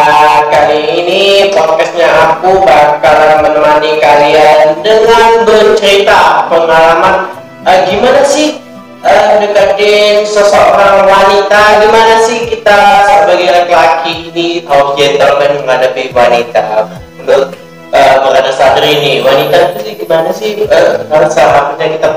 Dan 0.05 0.53
kali 0.53 1.01
ini 1.01 1.21
podcastnya 1.49 2.05
aku 2.05 2.61
bakalan 2.61 3.41
menemani 3.41 3.97
kalian 3.97 4.77
dengan 4.85 5.41
bercerita 5.49 6.45
pengalaman 6.45 7.33
eh, 7.65 7.89
gimana 7.89 8.21
sih 8.21 8.61
eh, 9.01 9.41
deketin 9.41 10.21
seseorang 10.29 11.09
wanita? 11.09 11.81
Gimana 11.81 12.21
sih 12.21 12.45
kita 12.45 12.77
sebagai 13.25 13.49
laki-laki 13.49 14.29
ini 14.29 14.61
harus 14.69 14.93
gentleman 14.93 15.65
menghadapi 15.65 16.13
wanita? 16.13 16.85
Menurut 17.17 17.57
eh, 17.89 18.15
pengadaan 18.21 18.53
sadri 18.53 19.01
ini 19.01 19.25
wanita 19.25 19.73
itu 19.81 20.05
gimana 20.05 20.29
sih 20.29 20.69
eh, 20.69 21.01
harus 21.09 21.33
seharusnya 21.33 21.97
kita 21.97 22.09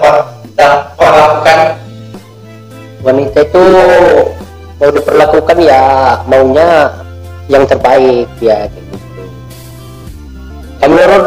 perlakukan? 0.93 1.81
Wanita 3.01 3.49
itu 3.49 3.65
mau 4.77 4.93
diperlakukan 4.93 5.57
ya 5.57 5.83
maunya 6.29 7.08
yang 7.49 7.65
terbaik 7.65 8.29
ya 8.45 8.69
kayak 8.69 8.85
gitu. 8.93 9.23
Kamu 10.79 10.93
menurut 10.95 11.25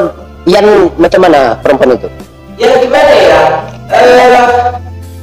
Ian 0.47 0.67
macam 0.97 1.19
mana 1.25 1.41
perempuan 1.59 1.97
itu? 1.97 2.09
Ya 2.61 2.69
gimana 2.77 3.13
ya? 3.13 3.41
Eh 3.91 4.41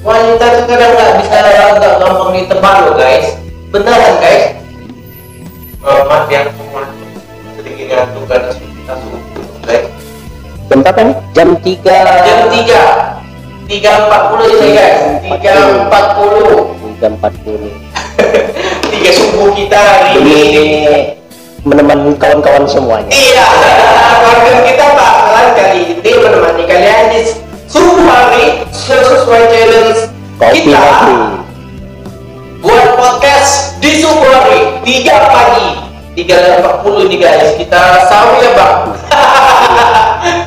wanita 0.03 0.45
itu 0.53 0.63
kadang 0.69 0.93
nggak 0.95 1.11
bisa 1.23 1.37
nggak 1.39 1.95
gampang 2.03 2.31
ditebak 2.35 2.77
loh 2.87 2.95
guys. 2.99 3.27
Beneran 3.71 4.15
guys? 4.19 4.45
Maaf 5.83 6.27
ya 6.29 6.45
ngantuk. 6.45 6.67
sedikit 7.59 7.87
ngantuk 7.91 8.23
karena 8.27 8.51
kita 8.55 8.95
subuh 8.99 9.21
guys. 9.65 9.85
Jam 10.69 10.79
berapa 10.85 11.01
nih 11.01 11.17
jam 11.33 11.49
3 11.57 12.27
jam 12.27 12.39
tiga. 12.53 12.83
Tiga 13.69 13.91
empat 14.09 14.23
puluh 14.33 14.47
ini 14.49 14.69
guys. 14.75 15.01
Tiga 15.23 15.53
empat 15.87 16.05
puluh. 16.19 16.73
Jam 16.99 17.13
40 17.23 17.88
tiga 18.93 19.11
subuh 19.15 19.55
kita 19.55 19.79
hari 19.79 20.23
ini 20.23 20.37
ini. 20.55 20.97
menemani 21.67 22.15
kawan-kawan 22.17 22.65
semuanya. 22.71 23.11
Iya, 23.13 23.45
keluarga 24.23 24.53
kita 24.63 24.85
bakalan 24.95 25.49
kali 25.59 25.81
ini 25.91 26.11
menemani 26.17 26.63
kalian 26.65 27.05
di 27.13 27.21
subuh 27.69 27.99
hari 28.09 28.63
sesuai 28.73 29.43
challenge 29.53 30.01
kopi 30.39 30.65
kita 30.65 30.79
kopi 30.79 31.15
buat 32.63 32.89
podcast 32.97 33.77
di 33.83 34.01
subuh 34.01 34.31
hari 34.33 34.81
3 34.87 35.35
pagi. 35.35 35.89
3.40 36.19 37.15
nih 37.15 37.19
guys 37.23 37.55
kita 37.55 38.03
sahur 38.11 38.43
ya 38.43 38.51
bang 38.59 38.91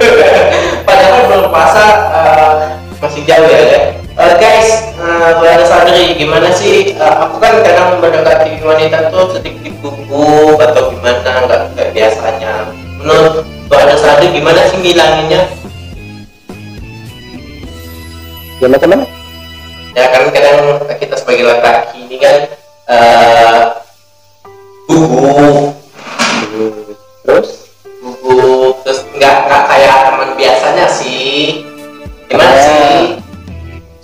padahal 0.84 1.20
belum 1.32 1.48
puasa 1.48 1.86
eh, 2.12 2.54
masih 3.00 3.24
jauh 3.24 3.48
ya 3.48 3.60
ya 3.72 4.01
Eh, 4.12 4.34
guys 4.44 4.92
uh, 5.00 5.40
Brother 5.40 5.64
Sadri 5.64 6.20
gimana 6.20 6.52
sih? 6.52 6.92
Eh, 6.94 7.00
aku 7.00 7.40
kan 7.40 7.64
kadang 7.64 7.96
mendekati 7.96 8.60
wanita 8.60 9.08
tuh 9.08 9.40
sedikit 9.40 9.72
gugup 9.80 10.60
atau 10.60 10.92
gimana 10.92 11.48
nggak 11.48 11.62
kayak 11.80 11.90
biasanya. 11.96 12.68
Menurut 13.00 13.48
Brother 13.72 13.96
Sadri 13.96 14.36
gimana 14.36 14.68
sih 14.68 14.78
ngilanginnya? 14.84 15.42
Ya 18.62 18.68
macam 18.70 18.90
mana 18.94 19.06
ya 19.92 20.08
kan 20.08 20.24
kadang 20.32 20.80
kita 21.04 21.16
sebagai 21.20 21.44
laki-laki 21.44 21.98
ini 22.08 22.16
kan 22.20 22.36
eh 22.88 23.64
gugup. 24.88 25.76
Terus? 27.26 27.50
Gugup 28.00 28.76
terus 28.86 29.02
nggak 29.16 29.36
nggak 29.48 29.64
kayak 29.72 29.96
teman 30.04 30.30
biasanya 30.36 30.86
sih. 30.92 31.64
Gimana 32.30 32.54
Eh. 32.54 32.62
sih 32.64 33.21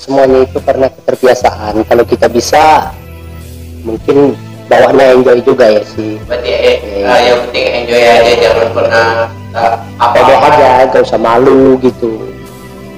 semuanya 0.07 0.47
itu 0.47 0.57
karena 0.63 0.87
keterbiasaan. 0.87 1.83
Kalau 1.83 2.03
kita 2.07 2.31
bisa 2.31 2.95
mungkin 3.83 4.39
bawahnya 4.71 5.19
enjoy 5.19 5.43
juga 5.43 5.67
ya 5.67 5.83
sih. 5.83 6.15
Berarti 6.23 6.47
eh, 6.47 6.77
eh, 7.03 7.19
yang 7.27 7.43
penting 7.43 7.65
enjoy 7.83 8.01
aja 8.07 8.31
jangan 8.39 8.69
pernah 8.71 9.07
eh, 9.51 9.75
apa 9.99 10.17
apa 10.23 10.47
aja 10.55 10.69
gak 10.95 11.03
usah 11.03 11.19
malu 11.19 11.75
gitu. 11.83 12.23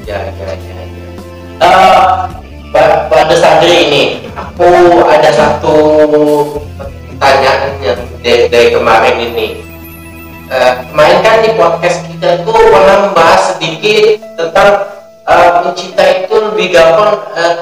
Ya 0.05 0.21
ya 0.21 0.53
ya, 0.53 0.53
ya. 0.53 0.77
Ba- 2.69 3.09
pada 3.09 3.33
Sadri 3.33 3.89
ini 3.89 4.03
aku 4.37 4.69
ada 5.09 5.33
satu 5.33 5.75
pertanyaan 6.77 7.73
yang 7.81 8.01
dari, 8.21 8.45
dari 8.53 8.69
kemarin 8.69 9.17
ini. 9.17 9.47
Eh, 10.49 10.73
kemarin 10.93 11.17
kan 11.25 11.41
di 11.41 11.57
podcast 11.57 12.05
kita 12.05 12.45
tuh 12.45 12.53
pernah 12.53 13.09
membahas 13.09 13.57
sedikit 13.57 14.21
tentang 14.37 14.98
eh, 15.29 15.49
mencinta 15.61 16.03
itu 16.03 16.35
lebih 16.49 16.67
gampang 16.73 17.13
eh, 17.37 17.55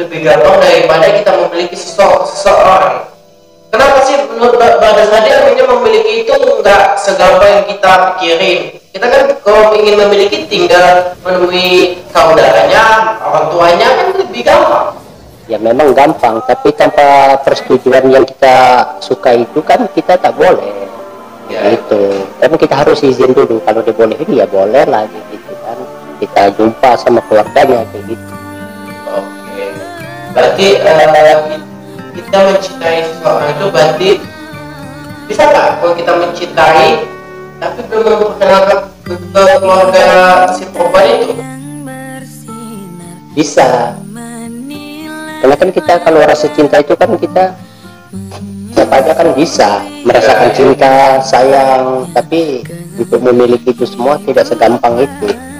lebih 0.00 0.18
gampang 0.24 0.56
daripada 0.58 1.06
kita 1.12 1.30
memiliki 1.36 1.76
sesok- 1.76 2.24
seseorang. 2.26 3.04
Kenapa 3.68 4.04
sih 4.04 4.16
menurut 4.28 4.60
Ba- 4.60 4.76
Bada 4.76 5.04
Sadri 5.04 5.32
akhirnya 5.32 5.64
memiliki 5.64 6.24
itu 6.24 6.32
nggak 6.60 7.00
segampang 7.00 7.48
yang 7.48 7.66
kita 7.66 7.92
pikirin? 8.16 8.60
Kita 8.92 9.06
kan 9.08 9.22
kalau 9.40 9.72
ingin 9.72 9.96
memiliki 9.96 10.44
tinggal 10.44 11.16
menemui 11.24 11.96
saudaranya, 12.12 13.16
orang 13.20 13.48
tuanya 13.48 13.88
kan 13.92 14.06
lebih 14.16 14.42
gampang. 14.42 14.88
ya 15.50 15.58
memang 15.58 15.90
gampang 15.92 16.38
tapi 16.46 16.70
tanpa 16.72 17.34
persetujuan 17.42 18.08
yang 18.08 18.22
kita 18.22 18.54
suka 19.02 19.34
itu 19.34 19.58
kan 19.60 19.84
kita 19.90 20.14
tak 20.16 20.32
boleh 20.32 20.86
Ya. 21.50 21.76
gitu 21.76 22.24
tapi 22.38 22.54
kita 22.56 22.78
harus 22.78 23.02
izin 23.02 23.34
dulu 23.34 23.60
kalau 23.60 23.82
dibolehin 23.82 24.24
ya 24.30 24.46
boleh 24.46 24.86
lah 24.86 25.02
gitu 25.04 25.52
kan 25.60 25.76
kita 26.22 26.54
jumpa 26.54 26.94
sama 26.94 27.18
keluarganya 27.26 27.82
kayak 27.90 28.14
gitu 28.14 28.32
Oke. 29.10 29.64
Berarti 30.32 30.66
eh, 30.78 31.36
kita 32.14 32.38
mencintai 32.46 32.98
seseorang 33.04 33.50
itu 33.50 33.66
berarti 33.68 34.10
bisa 35.26 35.42
nggak 35.50 35.68
kalau 35.82 35.94
kita 35.98 36.12
mencintai 36.14 36.88
tapi 37.58 37.78
belum 37.90 38.04
memperkenalkan 38.06 38.78
ke 39.02 39.14
ke 39.18 39.42
keluarga 39.60 40.06
si 40.54 40.62
perempuan 40.70 41.06
itu? 41.08 41.34
bisa 43.32 43.96
karena 45.40 45.56
kan 45.56 45.70
kita 45.72 45.94
kalau 46.04 46.20
rasa 46.20 46.46
cinta 46.52 46.76
itu 46.84 46.92
kan 46.94 47.10
kita 47.16 47.44
siapa 48.76 48.94
aja 49.00 49.12
kan 49.16 49.28
bisa 49.32 49.80
merasakan 50.04 50.50
cinta 50.52 51.20
sayang 51.24 52.08
tapi 52.12 52.60
untuk 52.96 53.20
memiliki 53.24 53.72
itu 53.72 53.88
semua 53.88 54.20
tidak 54.20 54.44
segampang 54.48 55.00
itu. 55.00 55.51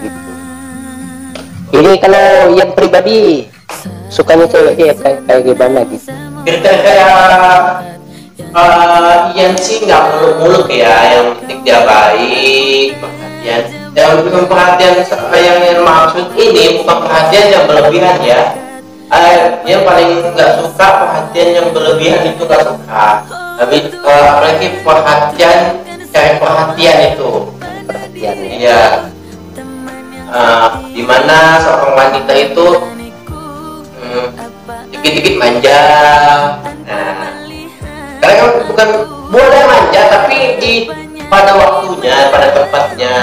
Ini 1.72 1.96
kalau 1.96 2.52
yang 2.52 2.70
pribadi 2.76 3.48
sukanya 4.12 4.44
cewek 4.44 4.76
dia 4.76 4.92
kayak, 4.92 5.24
kayak 5.24 5.42
gimana 5.48 5.80
gitu? 5.88 6.12
Kriteria 6.44 7.08
uh, 8.52 9.32
Ian 9.32 9.56
sih 9.56 9.80
nggak 9.88 10.02
muluk-muluk 10.12 10.68
ya 10.68 11.16
yang 11.16 11.26
penting 11.40 11.58
dia 11.64 11.80
baik 11.88 13.00
perhatian. 13.00 13.62
Yang 13.92 14.12
bukan 14.24 14.44
perhatian 14.48 14.92
yang 15.36 15.58
yang 15.64 15.80
maksud 15.84 16.26
ini 16.36 16.80
bukan 16.80 16.96
perhatian 17.08 17.46
yang 17.48 17.64
berlebihan 17.64 18.16
ya. 18.20 18.42
Uh, 19.12 19.60
yang 19.68 19.84
paling 19.84 20.24
nggak 20.32 20.50
suka 20.60 20.88
perhatian 21.00 21.48
yang 21.56 21.66
berlebihan 21.72 22.20
itu 22.28 22.42
nggak 22.44 22.64
suka. 22.68 23.24
Tapi 23.32 23.76
uh, 24.04 24.24
apalagi 24.36 24.66
perhatian 24.84 25.60
cari 26.12 26.32
perhatian 26.36 26.96
itu. 27.16 27.30
Perhatian 27.88 28.36
ya 28.36 28.52
iya 28.60 28.80
uh, 30.32 30.68
di 30.90 31.02
mana 31.04 31.60
seorang 31.60 31.92
wanita 31.94 32.32
itu 32.32 32.66
hmm, 34.00 34.26
dikit-dikit 34.90 35.34
manja. 35.38 35.82
Nah 36.88 37.20
karena 38.22 38.34
kan 38.38 38.50
bukan 38.66 38.88
boleh 39.28 39.62
manja 39.66 40.00
tapi 40.09 40.38
di 40.59 40.72
pada 41.28 41.52
waktunya 41.56 42.32
pada 42.32 42.48
tempatnya. 42.56 43.16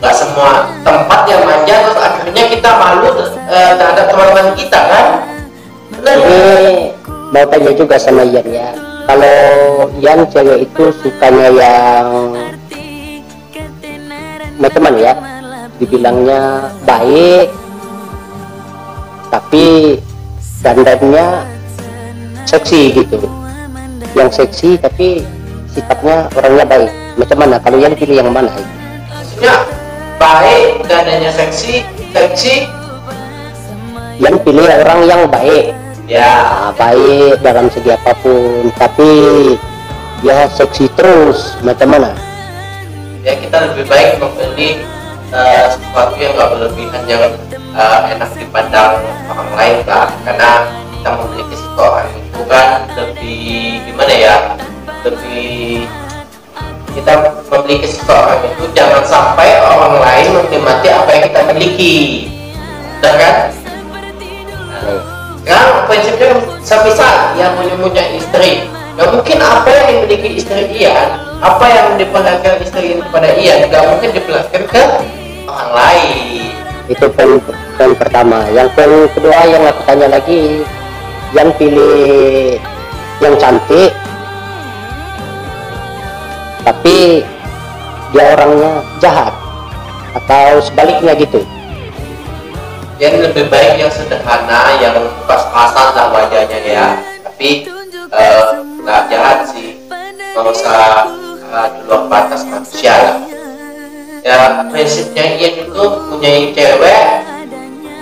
Nggak 0.00 0.16
semua 0.16 0.64
tempat 0.80 1.20
yang 1.28 1.44
manja 1.44 1.74
terus 1.84 2.00
akhirnya 2.00 2.44
kita 2.48 2.70
malu 2.80 3.08
eh, 3.20 3.72
terhadap 3.76 4.06
teman-teman 4.08 4.48
kita 4.56 4.80
kan? 4.80 5.06
Benar 6.00 6.16
ini 6.16 6.40
mau 7.28 7.44
tanya 7.44 7.72
juga 7.76 8.00
sama 8.00 8.24
Ian 8.24 8.48
ya. 8.48 8.68
Kalau 9.04 9.36
Ian 10.00 10.24
cewek 10.32 10.64
itu 10.64 10.84
sukanya 11.04 11.48
yang 11.52 12.06
macam 14.60 14.80
mana 14.84 14.98
ya 15.00 15.39
dibilangnya 15.80 16.68
baik 16.84 17.48
tapi 19.32 19.96
dandannya 20.60 21.26
seksi 22.44 23.00
gitu. 23.00 23.18
Yang 24.12 24.44
seksi 24.44 24.76
tapi 24.76 25.24
sifatnya 25.72 26.28
orangnya 26.36 26.66
baik. 26.68 26.92
Macam 27.16 27.38
mana? 27.40 27.56
Kalau 27.62 27.78
yang 27.80 27.94
pilih 27.96 28.20
yang 28.20 28.28
mana? 28.28 28.52
Maksudnya 29.08 29.64
baik 30.20 30.84
dadanya 30.84 31.30
seksi 31.32 31.86
seksi. 32.12 32.68
Yang 34.20 34.36
pilih 34.44 34.68
orang 34.68 35.00
yang 35.08 35.22
baik. 35.32 35.72
Ya. 36.10 36.26
Nah, 36.26 36.74
baik 36.74 37.38
dalam 37.40 37.70
segi 37.70 37.94
apa 37.94 38.12
pun 38.18 38.68
tapi 38.76 39.10
dia 40.20 40.44
seksi 40.50 40.90
terus. 40.98 41.56
Macam 41.62 41.96
mana? 41.96 42.10
Ya 43.22 43.38
kita 43.38 43.72
lebih 43.72 43.86
baik 43.86 44.18
membeli 44.18 44.89
eh, 45.30 45.64
sesuatu 45.70 46.14
yang 46.18 46.32
nggak 46.34 46.50
berlebihan 46.54 47.02
yang 47.06 47.22
eh, 47.74 47.98
enak 48.14 48.30
dipandang 48.34 48.98
orang 49.30 49.50
lain 49.54 49.78
lah 49.86 50.08
karena 50.26 50.50
kita 50.90 51.10
memiliki 51.16 51.54
seseorang 51.56 52.08
itu 52.18 52.42
kan 52.50 52.68
lebih 52.98 53.80
gimana 53.86 54.14
ya 54.14 54.36
lebih 55.06 55.86
kita 56.90 57.12
memiliki 57.46 57.86
seseorang 57.86 58.40
itu 58.50 58.64
jangan 58.74 59.02
sampai 59.06 59.62
orang 59.62 60.02
lain 60.02 60.26
menikmati 60.34 60.88
apa 60.90 61.08
yang 61.14 61.22
kita 61.30 61.40
miliki. 61.54 61.96
Benar 62.98 63.14
kan? 63.16 63.36
Baik. 64.80 65.02
sekarang 65.40 65.88
prinsipnya 65.88 66.30
semisal 66.60 67.16
yang 67.38 67.56
punya 67.56 68.04
istri. 68.12 68.66
Nggak 68.98 69.08
mungkin 69.16 69.38
apa 69.40 69.68
yang 69.70 69.86
dimiliki 70.04 70.28
istri 70.42 70.66
Ian 70.76 71.30
apa 71.40 71.64
yang 71.72 71.96
diperlihatkan 71.96 72.60
istri 72.60 73.00
kepada 73.00 73.32
Ian 73.32 73.72
nggak 73.72 73.84
mungkin 73.88 74.10
diperlihatkan 74.12 74.62
ke 74.68 74.84
orang 75.50 75.72
lain. 75.74 76.52
Itu 76.90 77.06
poin 77.14 77.38
poin 77.78 77.92
pertama. 77.94 78.46
Yang 78.50 78.68
poin 78.74 78.92
kedua 79.14 79.38
yang 79.46 79.62
aku 79.66 79.80
tanya 79.86 80.08
lagi 80.10 80.62
yang 81.30 81.50
pilih 81.54 82.58
yang 83.22 83.34
cantik 83.38 83.94
tapi 86.66 87.22
dia 88.10 88.24
orangnya 88.34 88.82
jahat 88.98 89.32
atau 90.18 90.58
sebaliknya 90.58 91.14
gitu. 91.14 91.40
Yang 93.00 93.32
lebih 93.32 93.44
baik 93.48 93.80
yang 93.80 93.92
sederhana 93.94 94.76
yang 94.82 94.96
pas-pasan 95.24 95.88
lah 95.96 96.06
wajahnya 96.12 96.58
ya. 96.60 96.86
Tapi 97.24 97.64
eh, 98.12 98.44
nggak 98.84 99.02
jahat 99.08 99.38
sih. 99.48 99.78
Nggak 100.36 100.52
usah 100.52 101.08
eh, 101.48 101.68
di 101.74 101.80
luar 101.88 102.02
batas 102.10 102.44
manusia 102.44 102.92
lah 102.92 103.39
ya 104.20 104.68
prinsipnya 104.68 105.24
Ian 105.40 105.54
itu 105.64 105.84
punya 106.12 106.30
cewek 106.52 107.04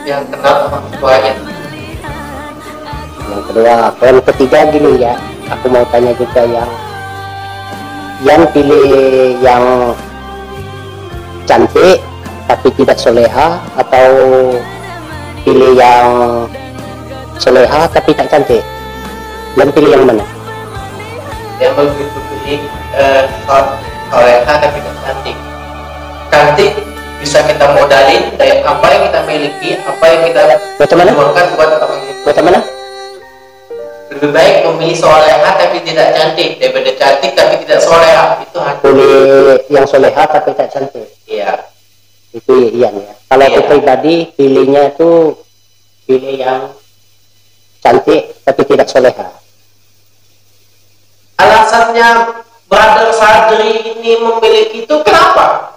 yang 0.02 0.22
kenal 0.32 0.66
orang 0.66 0.84
tuanya 0.98 1.32
yang 3.28 3.42
kedua 3.46 3.74
poin 4.00 4.18
ketiga 4.26 4.58
gini 4.74 4.92
ya 4.98 5.14
aku 5.46 5.70
mau 5.70 5.86
tanya 5.94 6.10
juga 6.18 6.42
yang 6.42 6.70
yang 8.26 8.42
pilih 8.50 8.90
yang 9.38 9.94
cantik 11.46 12.02
tapi 12.50 12.68
tidak 12.74 12.98
soleha 12.98 13.62
atau 13.78 14.08
pilih 15.46 15.78
yang 15.78 16.08
soleha 17.38 17.86
tapi 17.86 18.10
tak 18.16 18.26
cantik? 18.26 18.64
Yang 19.54 19.70
pilih 19.76 19.90
yang 19.94 20.04
mana? 20.08 20.24
Yang 21.62 21.72
begitu 21.78 22.18
pilih 22.26 22.60
eh, 22.98 23.22
soleha 24.10 24.52
tapi 24.58 24.78
tidak 24.82 24.98
cantik 25.06 25.36
cantik 26.28 26.72
bisa 27.18 27.42
kita 27.42 27.74
modalin 27.74 28.30
dari 28.38 28.62
apa 28.62 28.86
yang 28.88 29.02
kita 29.10 29.20
miliki 29.26 29.70
apa 29.82 30.04
yang 30.06 30.20
kita 30.30 30.40
Macam 30.78 30.96
mana? 30.96 31.10
buat 31.12 31.30
orang 31.34 32.00
itu 32.06 32.22
macam 32.24 32.44
mana? 32.46 32.60
lebih 34.08 34.30
baik 34.34 34.56
memilih 34.66 34.96
soleha 34.96 35.50
tapi 35.54 35.78
tidak 35.84 36.10
cantik 36.10 36.58
daripada 36.58 36.90
cantik 36.96 37.32
tapi 37.36 37.54
tidak 37.62 37.78
soleha. 37.78 38.24
Itu 38.42 38.58
hati. 38.58 38.80
Pilih 38.82 39.14
yang 39.68 39.86
soleha 39.86 40.22
tapi 40.26 40.50
tak 40.56 40.68
cantik. 40.72 41.06
Iya. 41.28 41.54
Itu 42.32 42.72
iya 42.72 42.88
ya. 42.88 43.12
Kalau 43.28 43.44
aku 43.46 43.60
Iya. 43.60 43.68
pribadi 43.68 44.14
pilihnya 44.34 44.82
itu 44.90 45.36
pilih 46.08 46.34
yang 46.34 46.60
cantik 47.78 48.32
tapi 48.42 48.62
tidak 48.64 48.88
soleha. 48.88 49.28
Alasannya 51.38 52.08
brother 52.66 53.12
Sadri 53.14 53.92
ini 53.92 54.18
memilih 54.18 54.66
itu 54.82 54.94
kenapa 55.04 55.67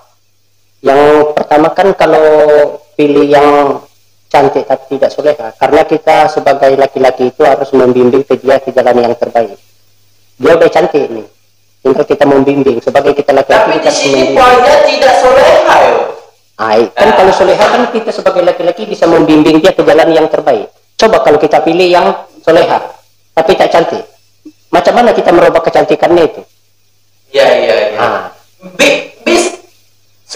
yang 0.82 1.32
pertama 1.38 1.70
kan 1.78 1.94
kalau 1.94 2.26
pilih 2.98 3.26
yang 3.30 3.82
cantik 4.32 4.66
tapi 4.66 4.98
tidak 4.98 5.12
soleha 5.14 5.48
karena 5.60 5.82
kita 5.86 6.26
sebagai 6.32 6.74
laki-laki 6.80 7.30
itu 7.30 7.44
harus 7.46 7.70
membimbing 7.76 8.24
ke 8.24 8.40
dia 8.42 8.58
ke 8.58 8.74
jalan 8.74 8.98
yang 8.98 9.14
terbaik. 9.14 9.60
Dia 10.42 10.58
udah 10.58 10.70
cantik 10.72 11.06
nih. 11.12 11.28
Tinggal 11.82 12.06
kita 12.06 12.26
membimbing. 12.26 12.78
Sebagai 12.82 13.14
kita 13.14 13.34
laki-laki 13.36 13.78
tapi 13.78 13.78
kita 13.78 13.92
di 13.92 13.98
sini 13.98 14.22
poinnya 14.34 14.76
tidak 14.88 15.14
soleha 15.22 15.76
yo. 15.86 15.98
Ay, 16.62 16.82
kan 16.94 17.10
kalau 17.18 17.34
soleha 17.34 17.66
kan 17.66 17.84
kita 17.90 18.10
sebagai 18.14 18.42
laki-laki 18.46 18.86
bisa 18.86 19.06
membimbing 19.06 19.62
dia 19.62 19.74
ke 19.74 19.86
jalan 19.86 20.10
yang 20.10 20.26
terbaik. 20.32 20.70
Coba 20.98 21.22
kalau 21.22 21.38
kita 21.38 21.62
pilih 21.62 21.90
yang 21.90 22.08
soleha 22.42 22.80
tapi 23.38 23.54
tak 23.54 23.70
cantik 23.70 24.04
macam 24.72 24.94
mana 24.96 25.12
kita 25.12 25.30
merubah 25.36 25.62
kecantikannya 25.62 26.24
itu? 26.32 26.42
Iya 27.32 27.48
iya 27.60 27.76
iya 27.76 28.00
ah, 28.00 28.24
bis 28.80 29.11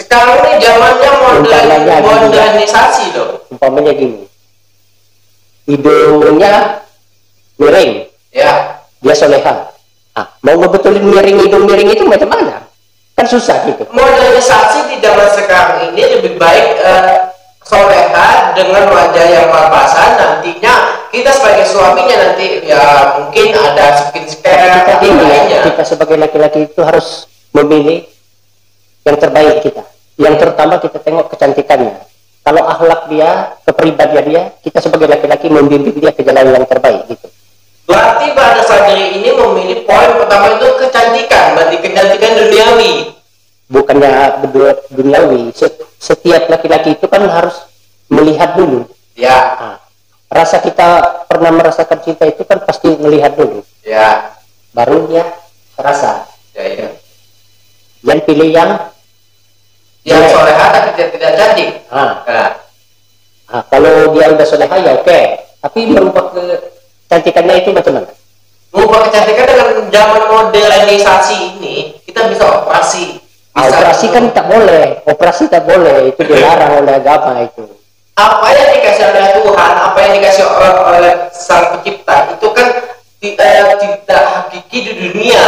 sekarang 0.06 0.38
ini 0.46 0.62
zamannya 0.62 1.10
modern 1.18 1.42
Umpamanya 1.42 1.98
gini. 1.98 2.06
modernisasi 2.06 3.04
loh 3.18 3.28
umpamanya 3.50 3.92
gini. 3.92 4.22
Hidungnya 5.66 6.54
miring. 7.58 8.06
Ya. 8.30 8.78
Dia 9.02 9.14
soleha 9.18 9.74
ah, 10.16 10.26
mau 10.40 10.56
ngebetulin 10.56 11.04
miring 11.04 11.42
hidung 11.42 11.66
miring 11.66 11.90
itu 11.90 12.06
macam 12.06 12.30
mana? 12.30 12.64
Kan 13.18 13.26
susah 13.26 13.66
gitu. 13.66 13.82
Modernisasi 13.90 14.94
di 14.94 14.96
zaman 15.02 15.28
sekarang 15.34 15.90
ini 15.92 16.02
lebih 16.16 16.38
baik 16.38 16.68
eh, 16.80 17.34
soleha 17.66 18.54
dengan 18.54 18.86
wajah 18.88 19.26
yang 19.26 19.50
papasan 19.50 20.10
nantinya 20.16 20.74
kita 21.10 21.34
sebagai 21.34 21.66
suaminya 21.66 22.16
nanti 22.30 22.62
ya 22.62 23.18
mungkin 23.18 23.58
ada 23.58 24.06
skin 24.06 24.24
care 24.38 24.86
kita 24.86 24.94
ini 25.02 25.26
ya, 25.50 25.60
kita 25.66 25.82
sebagai 25.82 26.16
laki-laki 26.20 26.70
itu 26.70 26.80
harus 26.86 27.26
memilih 27.50 28.06
yang 29.02 29.16
terbaik 29.18 29.66
kita 29.66 29.82
yang 30.16 30.34
terutama 30.40 30.80
kita 30.80 30.98
tengok 31.00 31.32
kecantikannya. 31.32 31.96
Kalau 32.46 32.62
akhlak 32.62 33.10
dia 33.10 33.58
kepribadian 33.66 34.24
dia 34.24 34.42
kita 34.62 34.78
sebagai 34.78 35.10
laki-laki 35.10 35.50
membimbing 35.50 35.98
dia 35.98 36.14
ke 36.14 36.22
jalan 36.22 36.54
yang 36.54 36.64
terbaik 36.64 37.04
gitu. 37.10 37.26
Berarti 37.86 38.34
pada 38.34 38.62
sadari 38.62 39.18
ini 39.18 39.30
memilih 39.34 39.82
poin 39.86 40.14
pertama 40.14 40.54
itu 40.54 40.66
kecantikan 40.78 41.54
berarti 41.58 41.76
kecantikan 41.82 42.32
duniawi. 42.38 42.92
Bukannya 43.66 44.10
duniawi. 44.94 45.50
Se- 45.54 45.82
setiap 45.98 46.46
laki-laki 46.46 46.94
itu 46.94 47.06
kan 47.10 47.26
harus 47.26 47.66
melihat 48.06 48.54
dulu. 48.54 48.86
Ya. 49.18 49.36
Nah, 49.58 49.78
rasa 50.30 50.62
kita 50.62 51.22
pernah 51.26 51.50
merasakan 51.50 51.98
cinta 52.02 52.30
itu 52.30 52.46
kan 52.46 52.62
pasti 52.62 52.94
melihat 52.94 53.34
dulu. 53.34 53.66
Ya. 53.82 54.38
Baru 54.70 55.10
dia 55.10 55.26
terasa 55.74 56.30
ya 56.54 56.62
ya. 56.62 56.88
Yang 58.06 58.20
pilih 58.22 58.50
yang 58.54 58.70
yang 60.06 60.22
Jelek. 60.22 60.30
soleha 60.30 60.64
tapi 60.70 60.88
tidak 60.94 61.08
tidak 61.18 61.30
cantik 61.34 61.68
ah, 61.90 62.12
nah 62.22 62.48
ah, 63.50 63.62
kalau 63.66 64.14
dia 64.14 64.30
udah 64.30 64.46
soleha 64.46 64.76
ya 64.78 64.92
oke. 64.96 65.20
Tapi 65.56 65.82
merubah 65.90 66.30
ke 66.30 66.42
cantikannya 67.10 67.58
itu 67.58 67.74
macam 67.74 67.98
mana 67.98 68.10
mengubah 68.70 69.00
kecantikan 69.10 69.44
dengan 69.50 69.68
zaman 69.90 70.22
modernisasi 70.30 71.58
ini 71.58 71.98
kita 72.06 72.30
bisa 72.30 72.44
operasi. 72.62 73.18
Ah, 73.50 73.66
bisa 73.66 73.82
operasi 73.82 74.06
kan 74.14 74.24
tak 74.30 74.46
boleh. 74.46 75.02
Operasi 75.10 75.50
tak 75.50 75.66
boleh. 75.66 76.14
Itu 76.14 76.22
dilarang 76.22 76.86
oleh 76.86 76.94
agama 77.02 77.42
itu. 77.42 77.66
Apa 78.14 78.46
yang 78.54 78.68
dikasih 78.78 79.04
oleh 79.10 79.42
Tuhan 79.42 79.72
apa 79.74 79.98
yang 79.98 80.12
dikasih 80.22 80.44
oleh, 80.46 80.72
oleh 80.86 81.12
sang 81.34 81.66
pencipta 81.74 82.30
itu 82.30 82.46
kan 82.54 82.66
ti- 83.18 83.34
eh, 83.34 83.74
tidak 83.74 84.22
hakiki 84.22 84.78
di 84.86 84.92
dunia. 85.02 85.46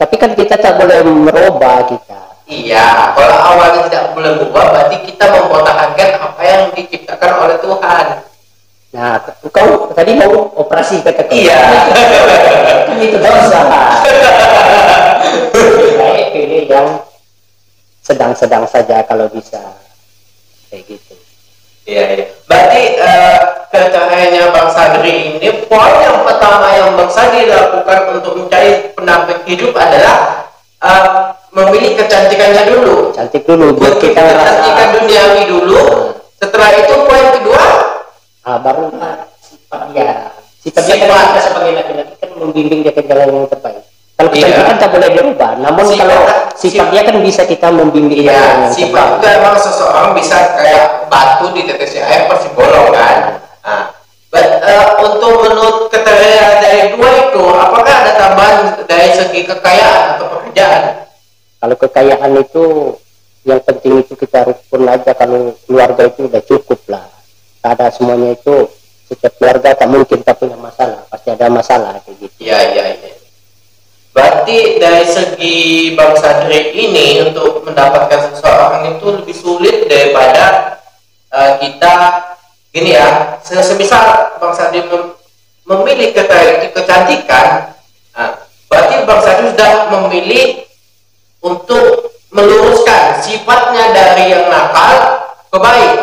Tapi 0.00 0.14
kan 0.16 0.32
kita 0.32 0.56
tak 0.56 0.80
boleh 0.80 1.04
merubah 1.04 1.84
kita 1.92 2.23
iya 2.62 3.10
kalau 3.18 3.34
awalnya 3.34 3.90
tidak 3.90 4.14
boleh 4.14 4.30
berubah 4.38 4.64
berarti 4.70 4.96
kita 5.02 5.24
mempertahankan 5.26 6.08
apa 6.22 6.42
yang 6.46 6.62
diciptakan 6.76 7.32
oleh 7.42 7.56
Tuhan. 7.58 8.06
Nah 8.94 9.18
kau 9.50 9.90
tadi 9.90 10.12
mau 10.14 10.54
operasi 10.54 11.02
kata 11.02 11.26
kau 11.26 11.34
iya. 11.34 11.58
Kan 12.86 12.98
itu 13.02 13.18
dosa. 13.18 13.60
Baik 15.98 16.26
pilih 16.30 16.62
yang 16.70 16.88
sedang-sedang 18.04 18.64
saja 18.70 19.02
kalau 19.02 19.26
bisa. 19.32 19.58
Kayak 20.70 20.94
gitu. 20.94 21.14
Iya, 21.84 22.02
iya. 22.16 22.26
Berarti 22.48 22.82
eh, 22.96 23.40
kecahayaannya 23.68 24.42
Bang 24.54 24.70
Sadri 24.72 25.36
ini 25.36 25.48
poin 25.68 25.92
yang 26.00 26.24
pertama 26.24 26.72
yang 26.72 26.96
Bang 26.96 27.10
Sadri 27.12 27.44
lakukan 27.50 28.00
untuk 28.20 28.32
mencari 28.40 28.94
pendamping 28.96 29.42
hidup 29.44 29.76
adalah 29.76 30.48
eh, 30.80 31.08
memilih 31.54 31.92
kecantikannya 31.96 32.62
dulu. 32.66 33.14
cantik 33.14 33.46
dulu 33.46 33.78
biar 33.78 33.94
kita 33.96 34.20
kecantikan 34.20 34.88
duniawi 34.92 35.42
dulu. 35.46 35.80
Setelah 36.36 36.70
itu 36.76 36.94
poin 37.06 37.26
kedua, 37.32 37.64
ah, 38.42 38.58
baru 38.58 38.90
sifat 39.40 39.80
dia 39.90 40.34
sifat 40.60 40.82
dia 40.82 40.96
kan 40.96 41.08
Sifat. 41.08 41.24
kita 41.28 41.40
sebagai 41.40 41.72
laki-laki 41.74 42.14
kan 42.16 42.30
membimbing 42.34 42.80
dia 42.80 42.92
ke 42.92 43.02
jalan 43.04 43.28
yang 43.28 43.46
terbaik 43.46 43.84
kalau 44.14 44.30
Iya. 44.30 44.40
kecantikan 44.40 44.76
tak 44.78 44.90
boleh 44.90 45.08
dirubah 45.12 45.50
namun 45.60 45.84
Sifat- 45.84 46.00
kalau 46.00 46.18
sifat 46.24 46.56
sifat- 46.56 46.90
dia 46.90 47.02
kan 47.04 47.16
bisa 47.20 47.42
kita 47.44 47.66
membimbing 47.68 48.18
dia 48.18 48.24
ke 48.24 48.32
jalan 48.32 48.48
ya 48.48 48.62
yang 48.64 48.72
sifat 48.72 49.06
juga 49.12 49.28
emang 49.34 49.56
seseorang 49.56 50.08
bisa 50.12 50.36
kayak 50.56 50.84
batu 51.06 51.46
di 51.52 51.62
tetesi 51.64 51.98
air 51.98 52.24
pasti 52.26 52.48
bolong 52.52 52.88
kan. 52.90 53.16
Nah, 53.60 53.82
but, 54.28 54.46
eh, 54.60 54.86
untuk 55.00 55.32
menurut 55.40 55.76
kriteria 55.88 56.46
dari 56.58 56.82
dua 56.92 57.10
itu, 57.24 57.42
apakah 57.44 57.94
ada 57.94 58.12
tambahan 58.14 58.56
dari 58.84 59.08
segi 59.10 59.40
kekayaan 59.42 60.16
atau 60.16 60.26
pekerjaan? 60.30 61.03
Kalau 61.64 61.80
kekayaan 61.80 62.36
itu 62.36 62.92
yang 63.42 63.56
penting 63.58 64.04
itu 64.04 64.12
kita 64.14 64.44
rukun 64.44 64.84
aja 64.84 65.16
kalau 65.16 65.56
keluarga 65.64 66.04
itu 66.04 66.28
udah 66.28 66.44
cukup 66.44 66.76
lah 66.86 67.08
ada 67.62 67.88
semuanya 67.88 68.36
itu 68.36 68.68
setiap 69.04 69.32
keluarga 69.36 69.72
tak 69.72 69.88
mungkin 69.88 70.20
tak 70.20 70.36
punya 70.36 70.56
masalah 70.56 71.08
pasti 71.08 71.32
ada 71.32 71.48
masalah 71.48 71.96
kayak 72.04 72.20
gitu 72.20 72.36
Iya, 72.38 72.58
iya, 72.68 72.84
iya. 72.94 73.12
Berarti 74.12 74.76
dari 74.76 75.08
segi 75.08 75.56
Bang 75.92 76.12
Sadri 76.14 76.70
ini 76.70 77.24
untuk 77.24 77.64
mendapatkan 77.64 78.30
seseorang 78.30 78.94
itu 78.94 79.06
lebih 79.10 79.32
sulit 79.32 79.88
daripada 79.88 80.76
eh, 81.32 81.52
kita 81.58 81.92
gini 82.70 82.92
ya. 82.92 83.40
se- 83.40 83.58
Semisal 83.58 84.36
Bang 84.36 84.52
Sadri 84.52 84.84
mem- 84.84 85.16
memilih 85.64 86.12
ke- 86.12 86.28
kecantikan, 86.70 87.72
nah, 88.12 88.36
berarti 88.68 89.02
Bang 89.02 89.18
Sadri 89.18 89.48
sudah 89.50 89.70
memilih 89.90 90.62
untuk 91.44 92.16
meluruskan 92.32 93.20
sifatnya 93.20 93.92
dari 93.92 94.32
yang 94.32 94.48
nakal 94.48 94.96
ke 95.52 95.58
baik. 95.60 95.94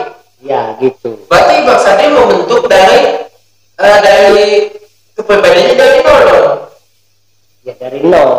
ya 0.41 0.73
gitu 0.81 1.22
Berarti 1.30 1.65
Bang 1.65 1.81
Sadri 1.81 2.09
membentuk 2.09 2.65
dari 2.65 3.30
eh, 3.77 3.97
dari 4.01 4.47
kepribadiannya 5.18 5.76
dari 5.77 5.97
nol 6.01 6.19
dong. 6.26 6.49
ya 7.61 7.73
dari 7.77 7.99
nol 8.05 8.31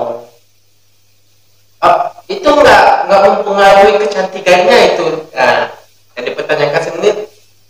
Ah, 1.83 2.15
itu 2.31 2.47
nggak 2.47 3.11
nggak 3.11 3.21
mempengaruhi 3.27 3.99
kecantikannya 4.07 4.95
itu. 4.95 5.27
Nah, 5.35 5.67
yang 6.15 6.25
dipertanyakan 6.31 6.79
sini 6.79 7.11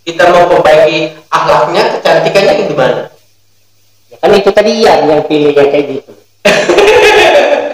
kita 0.05 0.29
mau 0.29 0.45
perbaiki 0.45 1.17
akhlaknya, 1.33 1.97
kecantikannya 1.97 2.53
gimana? 2.69 3.03
ya 4.13 4.17
kan 4.21 4.29
itu 4.37 4.49
tadi 4.53 4.85
ya 4.85 5.01
yang 5.01 5.25
pilih 5.25 5.57
yang 5.57 5.69
kayak 5.73 5.85
gitu 5.89 6.13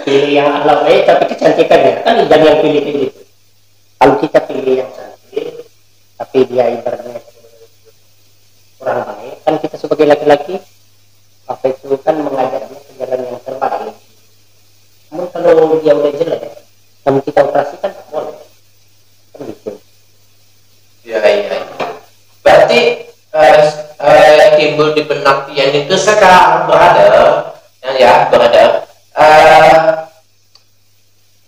pilih 0.06 0.32
yang 0.34 0.50
akhlak 0.62 0.80
baik 0.86 1.02
tapi 1.06 1.24
kecantikannya 1.34 1.94
kan 2.06 2.16
dan 2.26 2.40
yang 2.41 2.58
pilih 2.62 2.82
kayak 2.82 2.98
gitu. 3.10 3.22
Kalau 4.00 4.16
kita 4.22 4.40
pilih 4.50 4.74
yang 4.86 4.90
cantik 4.94 5.48
tapi 6.18 6.38
dia 6.50 6.66
ibaratnya 6.74 7.22
kurang 8.80 9.00
baik 9.06 9.36
kan 9.44 9.54
kita 9.60 9.76
sebagai 9.76 10.06
laki-laki 10.08 10.56
apa 11.50 11.66
itu 11.70 11.98
kan 12.06 12.16
mengajaknya 12.22 12.80
ke 12.80 12.91
jalan 12.98 13.22
yang 13.26 13.40
terbaik. 13.41 13.96
Namun 15.10 15.28
kalau 15.34 15.78
dia 15.82 15.94
udah 15.98 16.12
jelek 16.14 16.41
namun 17.06 17.22
kita 17.26 17.40
operasi 17.41 17.76
kan 17.82 17.91
tak 17.94 18.06
boleh. 18.14 18.38
Kan 19.34 19.40
gitu. 19.50 19.72
Ya, 21.10 21.18
iya. 21.26 21.58
Berarti 22.46 22.82
eh, 23.34 24.32
yang 24.38 24.52
timbul 24.58 24.94
di 24.94 25.04
benak 25.10 25.50
Ian 25.50 25.74
itu 25.74 25.96
sekarang 25.98 26.70
berada, 26.70 27.49
ya, 27.84 27.89
ya 27.95 28.14
berada. 28.31 28.64
Eh, 29.19 29.77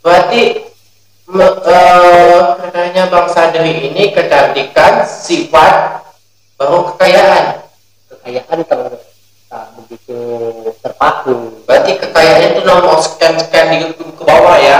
berarti 0.01 0.41
eh, 1.31 2.39
katanya 2.59 3.03
Bang 3.07 3.27
Sadri 3.31 3.91
ini 3.91 4.11
kecantikan, 4.11 5.05
sifat, 5.05 6.03
baru 6.59 6.91
kekayaan. 6.93 7.63
kekayaan 8.11 8.59
kalau 8.67 8.85
tak 9.51 9.65
begitu 9.79 10.19
terpaku 10.79 11.63
Berarti 11.67 11.99
kekayaannya 11.99 12.47
itu 12.55 12.61
nomor 12.63 12.99
sekian-sekian 13.03 13.67
di 13.71 13.91
ke 13.91 14.23
bawah 14.23 14.55
ya. 14.59 14.79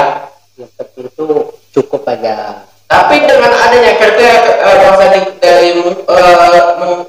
yang 0.59 0.71
penting 0.77 1.07
itu 1.09 1.25
cukup 1.73 2.05
aja 2.07 2.67
Tapi 2.91 3.23
dengan 3.23 3.51
adanya 3.55 3.95
kriteria 3.95 4.35
eh, 4.61 4.75
Bang 4.83 4.95
Sandi 4.99 5.19
dari 5.39 5.69
meng- 5.79 7.07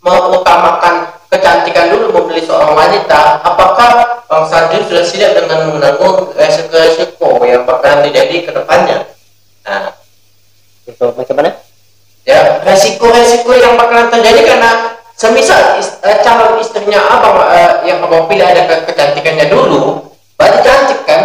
mengutamakan 0.00 1.12
kecantikan 1.28 1.92
dulu 1.92 2.06
membeli 2.10 2.40
seorang 2.42 2.72
wanita, 2.72 3.44
apakah 3.44 3.59
Bang 4.30 4.46
Sandi 4.46 4.78
sudah 4.86 5.02
siap 5.02 5.34
dengan 5.34 5.74
menanggung 5.74 6.30
resiko-resiko 6.38 7.42
yang 7.42 7.66
bakalan 7.66 8.06
terjadi 8.06 8.46
ke 8.46 8.50
depannya? 8.54 9.02
Nah, 9.66 9.90
itu 10.86 11.02
macam 11.02 11.34
mana 11.34 11.50
ya 12.22 12.62
resiko-resiko 12.62 13.50
yang 13.58 13.74
bakalan 13.74 14.06
terjadi 14.06 14.54
karena 14.54 14.94
semisal 15.18 15.82
is- 15.82 15.98
eh, 16.06 16.22
calon 16.22 16.62
istrinya 16.62 17.02
abang 17.10 17.42
eh, 17.50 17.90
yang 17.90 17.98
abang 18.06 18.30
pilih 18.30 18.46
ada 18.46 18.70
ke- 18.70 18.86
kecantikannya 18.94 19.50
dulu, 19.50 20.14
berarti 20.38 20.58
cantik 20.62 21.00
kan? 21.10 21.22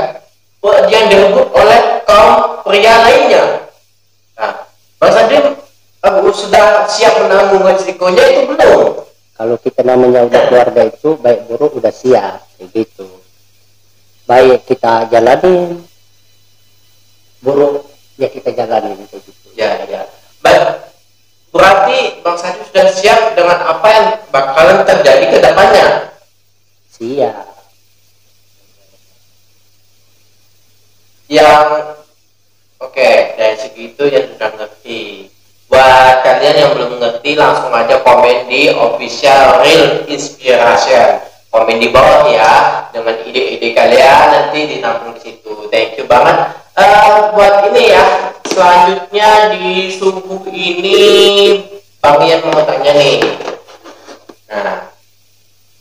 Wah, 0.65 0.90
Yang 0.90 1.06
direbut 1.14 1.53
oleh 1.53 2.02
kaum 2.10 2.65
pria 2.65 3.06
lainnya. 3.06 3.69
Nah, 4.34 4.65
Bang 4.98 5.14
Sandi 5.14 5.38
eh, 5.38 6.34
sudah 6.34 6.90
siap 6.90 7.22
menanggung 7.22 7.69
resikonya 7.69 8.23
itu 8.34 8.49
belum? 8.49 9.06
kalau 9.36 9.60
kita 9.60 9.84
namanya 9.84 10.23
udah 10.26 10.41
keluarga 10.48 10.82
itu 10.88 11.19
baik 11.19 11.44
buruk 11.52 11.76
udah 11.76 11.91
siap 11.91 12.45
kayak 12.57 12.69
gitu 12.73 13.07
baik 14.26 14.65
kita 14.65 15.06
jalanin 15.07 15.84
buruk 17.40 17.86
ya 18.18 18.27
kita 18.27 18.49
jalanin 18.52 18.98
kayak 19.06 19.23
gitu 19.23 19.45
Ya, 19.56 19.88
ya. 19.88 20.03
Baik. 20.44 20.91
Berarti 21.56 22.19
Bang 22.19 22.36
Sandi 22.36 22.68
sudah 22.68 22.91
siap 22.91 23.40
dengan 23.40 23.56
apa 23.64 23.88
yang 23.88 24.07
bakalan 24.36 24.84
terjadi 24.84 25.32
ke 25.32 25.40
depannya. 25.40 26.11
siap 26.91 27.48
yang 31.27 31.95
oke 32.80 33.11
dari 33.36 33.56
segi 33.60 33.91
itu 33.91 34.03
yang 34.07 34.32
sudah 34.32 34.52
ngerti 34.56 35.27
buat 35.68 36.23
kalian 36.23 36.56
yang 36.56 36.72
belum 36.72 37.03
ngerti 37.03 37.36
langsung 37.36 37.76
aja 37.76 37.99
komen 37.99 38.48
di 38.48 38.72
official 38.72 39.60
real 39.60 40.07
inspiration 40.07 41.19
komen 41.56 41.80
di 41.80 41.88
bawah 41.88 42.27
ya 42.27 42.84
dengan 42.91 43.15
ide-ide 43.23 43.72
kalian 43.72 44.27
nanti 44.27 44.76
ditampung 44.76 45.15
di 45.15 45.22
situ 45.23 45.72
thank 45.72 45.95
you 45.95 46.03
banget 46.03 46.52
Eh, 46.76 47.32
buat 47.32 47.72
ini 47.72 47.95
ya 47.95 48.03
selanjutnya 48.44 49.56
di 49.56 49.88
subuh 49.95 50.44
ini 50.52 50.99
Bang 52.03 52.19
Ian 52.19 52.44
mau 52.44 52.60
tanya 52.68 52.91
nih 52.91 53.23
nah 54.52 54.91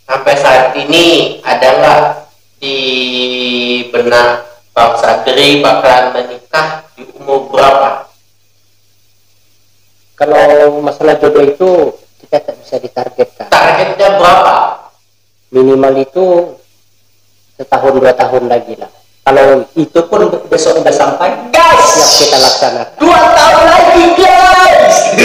sampai 0.06 0.34
saat 0.38 0.70
ini 0.78 1.42
ada 1.42 1.66
nggak 1.66 2.02
di 2.62 2.78
benak 3.90 4.46
Bang 4.70 4.94
Sadri 5.02 5.58
bakalan 5.58 6.14
menikah 6.14 6.86
di 6.94 7.02
umur 7.18 7.50
berapa? 7.50 8.06
kalau 10.14 10.78
masalah 10.78 11.18
jodoh 11.18 11.42
itu 11.42 11.70
kita 12.22 12.38
tak 12.38 12.54
bisa 12.62 12.78
ditargetkan 12.78 13.50
Targetnya 13.50 14.08
berapa? 14.22 14.83
Minimal 15.54 15.94
itu 16.02 16.58
setahun 17.54 18.02
dua 18.02 18.10
tahun 18.18 18.50
lagi 18.50 18.74
lah 18.74 18.90
kalau 19.22 19.62
itu 19.78 20.00
pun 20.10 20.26
besok 20.50 20.82
udah 20.82 20.90
sampai 20.90 21.30
Guys! 21.54 21.94
siap 21.94 22.10
kita 22.26 22.42
laksanakan 22.42 22.98
Dua 22.98 23.22
tahun 23.32 23.64
lagi 23.70 24.04
guys. 24.18 25.14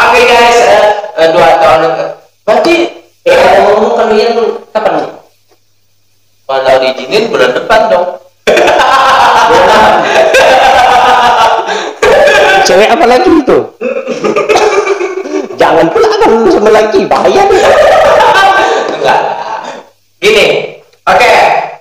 Oke 0.00 0.20
guys, 0.24 0.58
eh, 0.64 0.88
eh, 1.20 1.28
dua 1.34 1.50
tahun. 1.60 1.80
Berarti 2.46 2.74
eh 3.28 3.36
ngomong 3.68 4.00
kalian 4.00 4.32
kapan 4.72 5.04
nih 5.04 5.12
kalau 6.50 6.82
diizinin 6.82 7.30
bulan 7.30 7.54
depan 7.54 7.80
dong. 7.92 8.18
cewek 12.70 12.86
apa 12.86 13.02
lagi 13.02 13.30
itu 13.34 13.58
jangan 15.60 15.86
pula 15.92 16.08
kan 16.08 16.30
sama 16.48 16.70
lagi 16.72 17.04
bahaya 17.04 17.42
nih 17.44 17.60
Enggak. 18.96 19.20
Gini, 20.20 20.46
oke. 21.08 21.32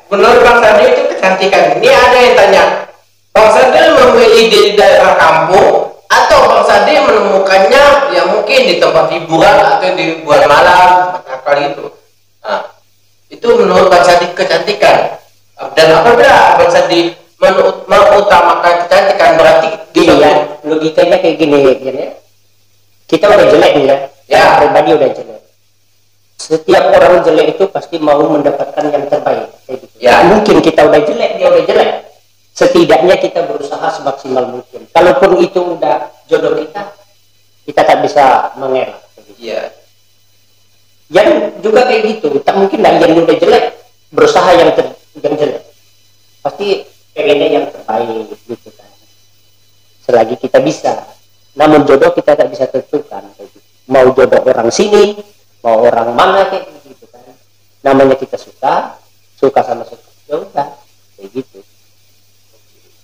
Menurut 0.10 0.40
Bang 0.42 0.60
Sandi 0.64 0.84
itu 0.90 1.02
kecantikan. 1.16 1.78
Ini 1.80 1.90
ada 1.92 2.18
yang 2.18 2.36
tanya, 2.36 2.64
Bang 3.36 3.52
Sandi 3.52 3.78
memilih 3.78 4.46
di 4.50 4.62
daerah 4.80 5.20
kampung 5.20 5.94
atau 6.08 6.40
Bang 6.48 6.64
Sandi 6.66 6.96
menemukannya 6.98 7.84
yang 8.16 8.28
mungkin 8.34 8.60
di 8.72 8.76
tempat 8.80 9.12
hiburan 9.12 9.58
atau 9.60 9.92
di 9.94 10.24
bulan 10.24 10.48
malam 10.48 10.90
kali 11.44 11.76
itu. 11.76 11.86
Nah, 12.42 12.62
itu 13.28 13.48
menurut 13.48 13.92
Bang 13.92 14.04
Sandi 14.08 14.32
kecantikan. 14.34 15.20
Dan 15.76 15.88
apabila 15.92 16.56
Bang 16.58 16.72
Sandi 16.72 17.14
mengutamakan 17.40 18.88
kecantikan 18.88 19.40
berarti 19.40 19.70
gini 19.96 20.20
ya 20.20 20.32
logikanya 20.68 21.24
kayak 21.24 21.36
gini 21.40 21.58
gini 21.80 22.00
ya. 22.00 22.12
Kita 23.10 23.26
udah 23.26 23.48
jelek 23.50 23.74
nih 23.76 23.86
ya 23.90 23.98
Ya. 24.30 24.62
pribadi 24.62 24.94
udah 24.94 25.10
jelek 25.10 25.42
setiap 26.40 26.84
orang 26.94 27.26
jelek 27.26 27.58
itu 27.58 27.66
pasti 27.68 27.98
mau 27.98 28.22
mendapatkan 28.30 28.86
yang 28.88 29.10
terbaik 29.10 29.50
kayak 29.66 29.78
gitu. 29.84 29.96
Ya. 30.00 30.22
mungkin 30.24 30.62
kita 30.62 30.86
udah 30.86 31.02
jelek 31.02 31.32
dia 31.42 31.48
udah 31.50 31.64
jelek 31.66 31.92
setidaknya 32.54 33.16
kita 33.18 33.40
berusaha 33.50 33.88
semaksimal 33.90 34.46
mungkin 34.48 34.86
kalaupun 34.94 35.42
itu 35.42 35.60
udah 35.76 36.14
jodoh 36.30 36.54
kita 36.56 36.94
kita 37.66 37.82
tak 37.86 37.98
bisa 38.06 38.54
mengelak 38.56 39.02
kayak 39.18 39.26
gitu. 39.28 39.32
Iya. 39.42 39.62
yang 41.10 41.30
juga 41.66 41.90
kayak 41.90 42.02
gitu 42.06 42.30
tak 42.46 42.56
mungkin 42.56 42.80
lah 42.86 42.94
yang 43.02 43.18
udah 43.18 43.36
jelek 43.36 43.66
berusaha 44.14 44.50
yang 44.54 44.70
ter, 44.78 44.86
yang 45.26 45.34
jelek 45.34 45.62
pasti 46.46 46.86
pengennya 47.18 47.48
yang 47.50 47.66
terbaik 47.74 48.30
gitu 48.46 48.70
kan 48.78 48.90
selagi 50.06 50.36
kita 50.38 50.62
bisa 50.62 50.94
namun 51.60 51.84
jodoh 51.84 52.16
kita 52.16 52.40
tak 52.40 52.48
bisa 52.48 52.72
tentukan. 52.72 53.20
Mau 53.92 54.08
jodoh 54.16 54.40
orang 54.48 54.72
sini 54.72 55.20
mau 55.60 55.84
orang 55.84 56.16
mana 56.16 56.48
kayak 56.48 56.72
gitu 56.88 57.04
kan. 57.12 57.36
Namanya 57.84 58.16
kita 58.16 58.40
suka 58.40 58.96
suka 59.36 59.60
sama 59.68 59.84
suka. 59.84 60.08
Ya 60.32 60.40
udah 60.40 60.68
kayak 61.20 61.30
gitu. 61.36 61.60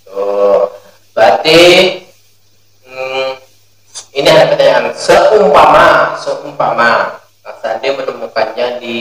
Oh, 0.07 0.71
berarti 1.11 1.59
hmm, 2.87 3.31
ini 4.15 4.27
ada 4.31 4.47
pertanyaan. 4.47 4.95
Seumpama, 4.95 6.15
seumpama 6.15 7.19
Mas 7.43 7.59
Sandi 7.59 7.91
menemukannya 7.91 8.79
di 8.79 8.97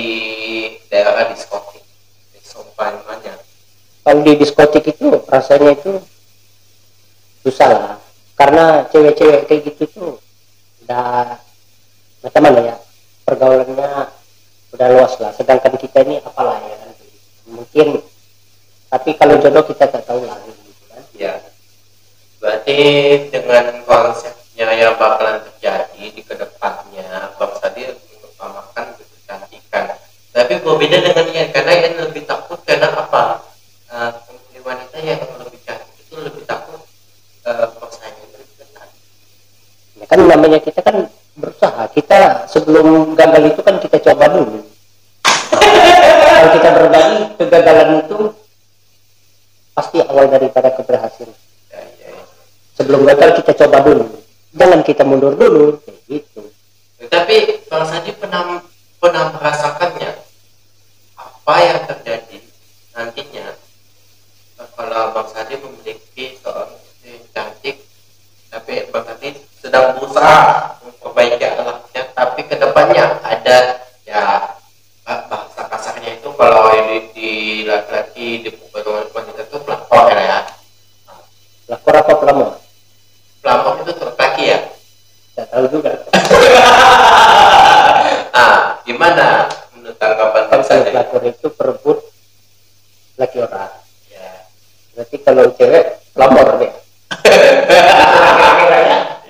daerah 0.91 1.31
diskotik, 1.31 1.87
seumpamanya. 2.43 3.39
kalau 4.03 4.21
di 4.21 4.35
diskotik 4.35 4.85
itu 4.91 5.15
rasanya 5.31 5.79
itu 5.79 5.97
susah 7.47 7.69
lah 7.71 8.04
karena 8.35 8.87
cewek-cewek 8.91 9.47
kayak 9.47 9.63
gitu 9.71 9.85
tuh 9.95 10.13
udah 10.87 11.39
macam 12.25 12.43
mana 12.43 12.61
ya 12.61 12.77
pergaulannya 13.25 13.91
udah 14.75 14.89
luas 14.91 15.15
lah 15.23 15.31
sedangkan 15.33 15.75
kita 15.79 16.03
ini 16.03 16.19
apalah 16.21 16.59
ya 16.59 16.77
mungkin 17.49 18.03
tapi 18.91 19.11
kalau 19.19 19.39
jodoh 19.43 19.65
kita 19.67 19.91
tak 19.91 20.07
tahu 20.07 20.23
lah 20.23 20.39
gitu 20.47 20.63
kan 20.87 21.03
Ya, 21.15 21.39
berarti 22.43 22.79
dengan 23.31 23.87
konsepnya 23.87 24.67
yang 24.75 24.99
bakalan 24.99 25.47
terjadi 25.47 26.05
di 26.11 26.23
ke 26.27 26.35
depannya, 26.35 27.31
Bang 27.39 27.55
Sandi 27.63 27.87
mengutamakan 27.87 28.99
kecantikan. 28.99 29.95
Tapi 30.35 30.53
berbeda 30.59 30.99
dengan 31.07 31.27
Ian, 31.31 31.49
karena 31.55 31.73
Ian 31.75 31.95
lebih 32.11 32.27
takut 32.27 32.59
karena 32.67 32.91
apa? 32.99 33.47
Eh, 33.95 34.11
pemilih 34.27 34.63
wanita 34.67 34.97
yang 35.07 35.23
lebih 35.39 35.61
cantik 35.63 36.03
itu 36.03 36.15
lebih 36.19 36.43
takut 36.51 36.83
eh, 37.47 37.67
persaingan 37.79 38.29
lebih 38.35 38.49
ketat. 38.59 38.89
Ya 40.05 40.07
kan 40.13 40.21
namanya 40.29 40.61
kita 40.61 40.85
kan 40.85 41.09
berusaha. 41.41 41.89
Kita 41.97 42.45
sebelum 42.45 43.17
gagal 43.17 43.57
itu 43.57 43.61
kan 43.65 43.81
kita 43.81 43.97
coba 44.05 44.29
dulu. 44.29 44.61
Kalau 45.25 46.51
kita 46.61 46.69
berbagi 46.77 47.19
kegagalan 47.41 48.05
itu 48.05 48.19
pasti 49.73 49.99
awal 50.05 50.29
daripada 50.29 50.69
keberhasilan. 50.77 51.33
Ya, 51.73 51.81
ya, 52.05 52.13
ya. 52.13 52.23
sebelum 52.77 53.09
gagal 53.09 53.41
kita 53.41 53.65
coba 53.65 53.81
dulu. 53.81 54.05
Jangan 54.53 54.81
kita 54.85 55.03
mundur 55.09 55.33
dulu. 55.33 55.81
Kayak 55.81 56.01
gitu. 56.05 56.43
Tapi 57.09 57.65
Bang 57.73 57.89
Sandi 57.89 58.13
pernah 58.13 58.61
pernah 59.01 59.33
merasakannya 59.33 60.21
apa 61.17 61.55
yang 61.65 61.81
terjadi 61.89 62.39
nantinya? 62.93 63.57
Kalau 64.77 65.17
Bang 65.17 65.29
Sandi 65.33 65.57
memiliki 65.57 66.37
seorang 66.45 66.77
istri 66.85 67.25
cantik 67.33 67.77
tapi 68.53 68.87
Bang 68.95 69.09
Sandi 69.09 69.44
sedang 69.75 69.99
berusaha 69.99 70.39
memperbaiki 70.87 71.43
akhlaknya 71.51 72.03
tapi 72.15 72.47
ke 72.47 72.55
depannya 72.63 73.19
ada 73.27 73.83
ya 74.07 74.55
bah- 75.03 75.27
bahasa 75.27 75.67
kasarnya 75.67 76.15
itu 76.15 76.31
kalau 76.39 76.71
di, 76.71 77.11
di 77.11 77.31
laki-laki 77.67 78.47
di 78.47 78.55
beberapa 78.55 79.03
wanita 79.11 79.43
itu 79.43 79.59
pelakor 79.67 80.15
ya. 80.15 80.47
Lapor 81.67 81.91
apa 81.91 82.13
pelamor 82.23 82.51
pelakor 83.43 83.83
itu 83.83 83.93
laki 84.15 84.45
ya? 84.47 84.59
Tidak 85.35 85.47
tahu 85.51 85.67
juga. 85.67 85.91
Ah 88.31 88.79
gimana 88.87 89.51
menurut 89.75 89.99
tanggapan 89.99 90.63
Sandi 90.63 90.95
pelakor 90.95 91.23
itu 91.27 91.51
perebut 91.51 91.99
laki 93.19 93.43
orang. 93.43 93.75
Ya. 94.07 94.47
Berarti 94.95 95.17
kalau 95.19 95.51
cewek 95.59 95.99
pelamor 96.15 96.63
deh 96.63 96.71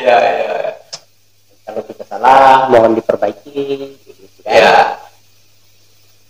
ya 0.05 0.17
ya 0.21 0.77
kalau 1.65 1.81
kita 1.89 2.05
salah 2.25 2.73
mohon 2.73 2.97
diperbaiki 2.97 3.53
gitu 4.01 4.41
kan. 4.41 4.57
Ya. 4.57 4.77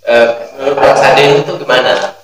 Eh, 0.04 0.28
menurut 0.58 0.76
Bang 0.82 1.16
itu 1.22 1.52
gimana? 1.54 2.18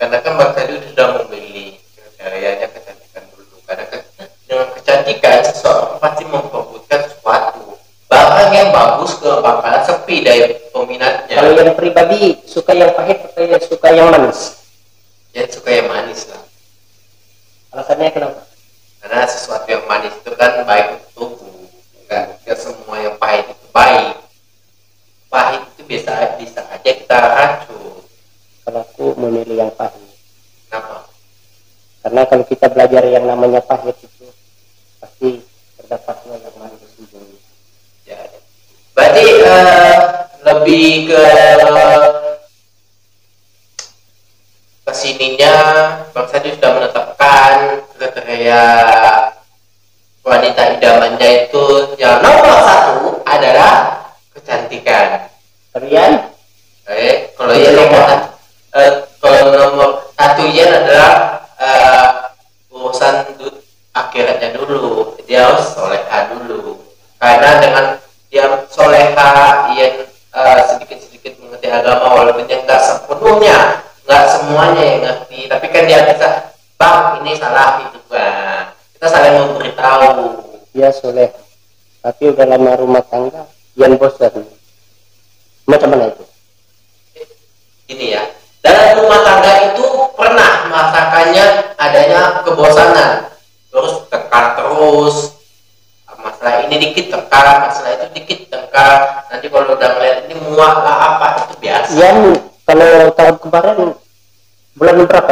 Karena 0.00 0.16
kan 0.24 0.32
Bang 0.40 0.56
sudah 0.56 1.06
memilih 1.20 1.76
karyanya 2.16 2.72
kecantikan 2.72 3.22
dulu. 3.36 3.56
Karena 3.68 3.84
kan 3.84 4.00
dengan 4.48 4.68
kecantikan 4.72 5.44
seseorang 5.44 6.00
pasti 6.00 6.24
memperebutkan 6.24 7.00
sesuatu. 7.12 7.76
Barang 8.08 8.50
yang 8.56 8.72
bagus 8.72 9.20
ke 9.20 9.30
bakalan 9.44 9.82
sepi 9.84 10.16
dari 10.24 10.56
peminatnya. 10.72 11.36
Kalau 11.36 11.52
yang 11.52 11.76
pribadi 11.76 12.40
suka 12.48 12.72
yang 12.72 12.96
pahit 12.96 13.20
atau 13.28 13.44
yang 13.44 13.60
suka 13.60 13.88
yang 13.92 14.08
manis 14.08 14.51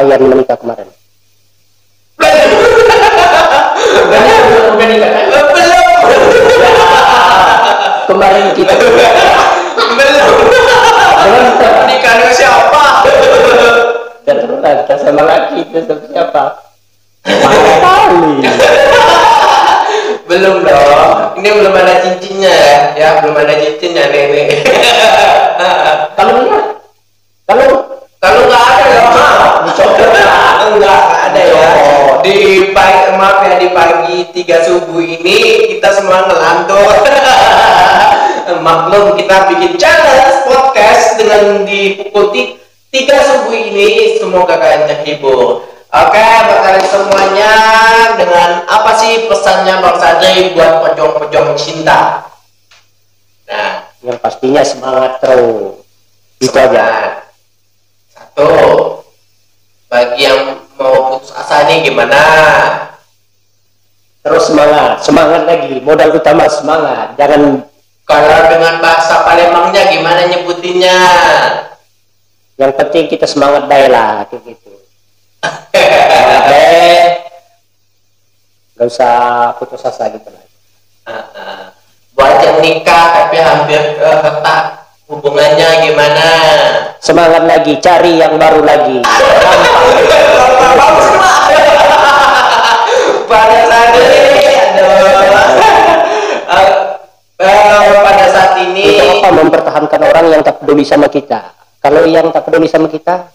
atau 0.00 0.16
yang 0.16 0.49
Sadri 49.98 50.54
buat 50.54 50.84
pejong-pejong 50.86 51.56
cinta? 51.58 52.28
Nah, 53.50 53.90
yang 54.04 54.18
pastinya 54.22 54.62
semangat 54.62 55.18
terus. 55.18 55.82
Itu 56.40 56.56
aja. 56.56 57.18
Satu, 58.14 58.48
bagi 59.90 60.24
yang 60.24 60.64
mau 60.78 61.16
putus 61.18 61.34
asa 61.34 61.66
nih 61.66 61.84
gimana? 61.84 62.22
Terus 64.20 64.52
semangat, 64.52 65.00
semangat 65.02 65.42
lagi. 65.48 65.80
Modal 65.80 66.12
utama 66.14 66.44
semangat. 66.46 67.16
Jangan 67.16 67.64
Kalau 68.04 68.40
dengan 68.50 68.82
bahasa 68.82 69.22
Palembangnya 69.22 69.86
gimana 69.86 70.26
nyebutinnya? 70.26 70.98
yang 72.60 72.76
penting 72.76 73.08
kita 73.08 73.24
semangat 73.24 73.64
baik 73.64 73.88
lah 73.88 74.28
kayak 74.28 74.52
gitu. 74.52 74.72
Semangat 75.72 76.42
baik. 76.44 77.08
Gak 78.80 78.88
usah 78.88 79.52
putus 79.60 79.84
asa 79.84 80.08
gitu 80.08 80.32
lah. 80.32 80.40
Ah, 81.04 81.68
buat 82.16 82.40
yang 82.40 82.64
nikah 82.64 83.12
tapi 83.12 83.36
hampir 83.36 83.76
eh, 83.76 84.16
retak 84.24 84.88
hubungannya 85.04 85.84
gimana? 85.84 86.24
Semangat 86.96 87.44
lagi, 87.44 87.76
cari 87.76 88.16
yang 88.24 88.40
baru 88.40 88.64
lagi. 88.64 89.04
pada 93.28 93.58
saat 93.68 93.92
ini. 94.00 94.48
Eh, 97.36 97.84
pada 98.00 98.26
saat 98.32 98.52
ini 98.64 98.96
Itu 98.96 99.04
apa 99.20 99.28
mempertahankan 99.28 100.00
orang 100.08 100.26
yang 100.32 100.40
tak 100.40 100.56
peduli 100.64 100.88
sama 100.88 101.12
kita. 101.12 101.52
Kalau 101.84 102.08
yang 102.08 102.32
tak 102.32 102.48
peduli 102.48 102.64
sama 102.64 102.88
kita, 102.88 103.28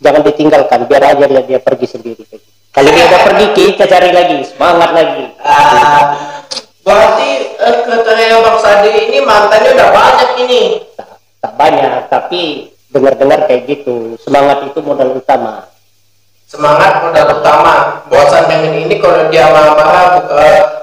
jangan 0.00 0.24
ditinggalkan. 0.24 0.88
Biar 0.88 1.12
aja 1.12 1.28
dia, 1.28 1.44
dia 1.44 1.60
pergi 1.60 1.92
sendiri. 1.92 2.24
kayak 2.24 2.40
gitu. 2.40 2.55
Kalau 2.76 2.92
dia 2.92 3.08
udah 3.08 3.20
pergi, 3.24 3.72
kita 3.72 3.88
cari 3.88 4.12
lagi. 4.12 4.38
Semangat 4.44 4.92
lagi. 4.92 5.32
Ah, 5.40 6.12
berarti 6.84 7.56
eh, 7.56 7.76
katanya 7.88 8.44
Bang 8.44 8.60
Sadi 8.60 8.92
ini 8.92 9.18
mantannya 9.24 9.72
udah 9.72 9.88
banyak 9.96 10.30
ini. 10.44 10.84
Tak, 10.92 11.08
tak 11.40 11.52
banyak, 11.56 12.04
tapi 12.12 12.68
dengar-dengar 12.92 13.48
kayak 13.48 13.64
gitu. 13.64 14.20
Semangat 14.20 14.60
itu 14.68 14.84
modal 14.84 15.16
utama. 15.16 15.72
Semangat 16.44 17.00
modal 17.00 17.40
utama. 17.40 18.04
Bosan 18.12 18.44
dengan 18.44 18.76
ini 18.76 19.00
kalau 19.00 19.24
dia 19.32 19.48
marah-marah 19.48 20.20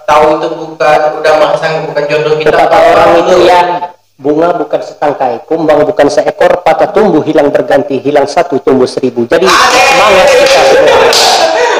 tahu 0.10 0.42
itu 0.42 0.48
bukan 0.50 1.00
udah 1.22 1.34
masang 1.46 1.86
bukan 1.94 2.04
jodoh 2.10 2.42
kita. 2.42 2.58
Kata 2.58 2.78
orang 2.90 3.10
itu 3.22 3.36
yang 3.46 3.93
bunga 4.24 4.56
bukan 4.56 4.80
setangkai, 4.80 5.44
kumbang 5.44 5.84
bukan 5.84 6.08
seekor, 6.08 6.64
patah 6.64 6.96
tumbuh 6.96 7.20
hilang 7.28 7.52
berganti, 7.52 8.00
hilang 8.00 8.24
satu 8.24 8.56
tumbuh 8.64 8.88
seribu. 8.88 9.28
Jadi 9.28 9.44
semangat 9.44 10.28
kita. 10.32 10.62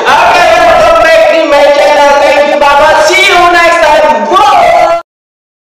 Oke, 0.04 0.44
okay, 0.44 0.54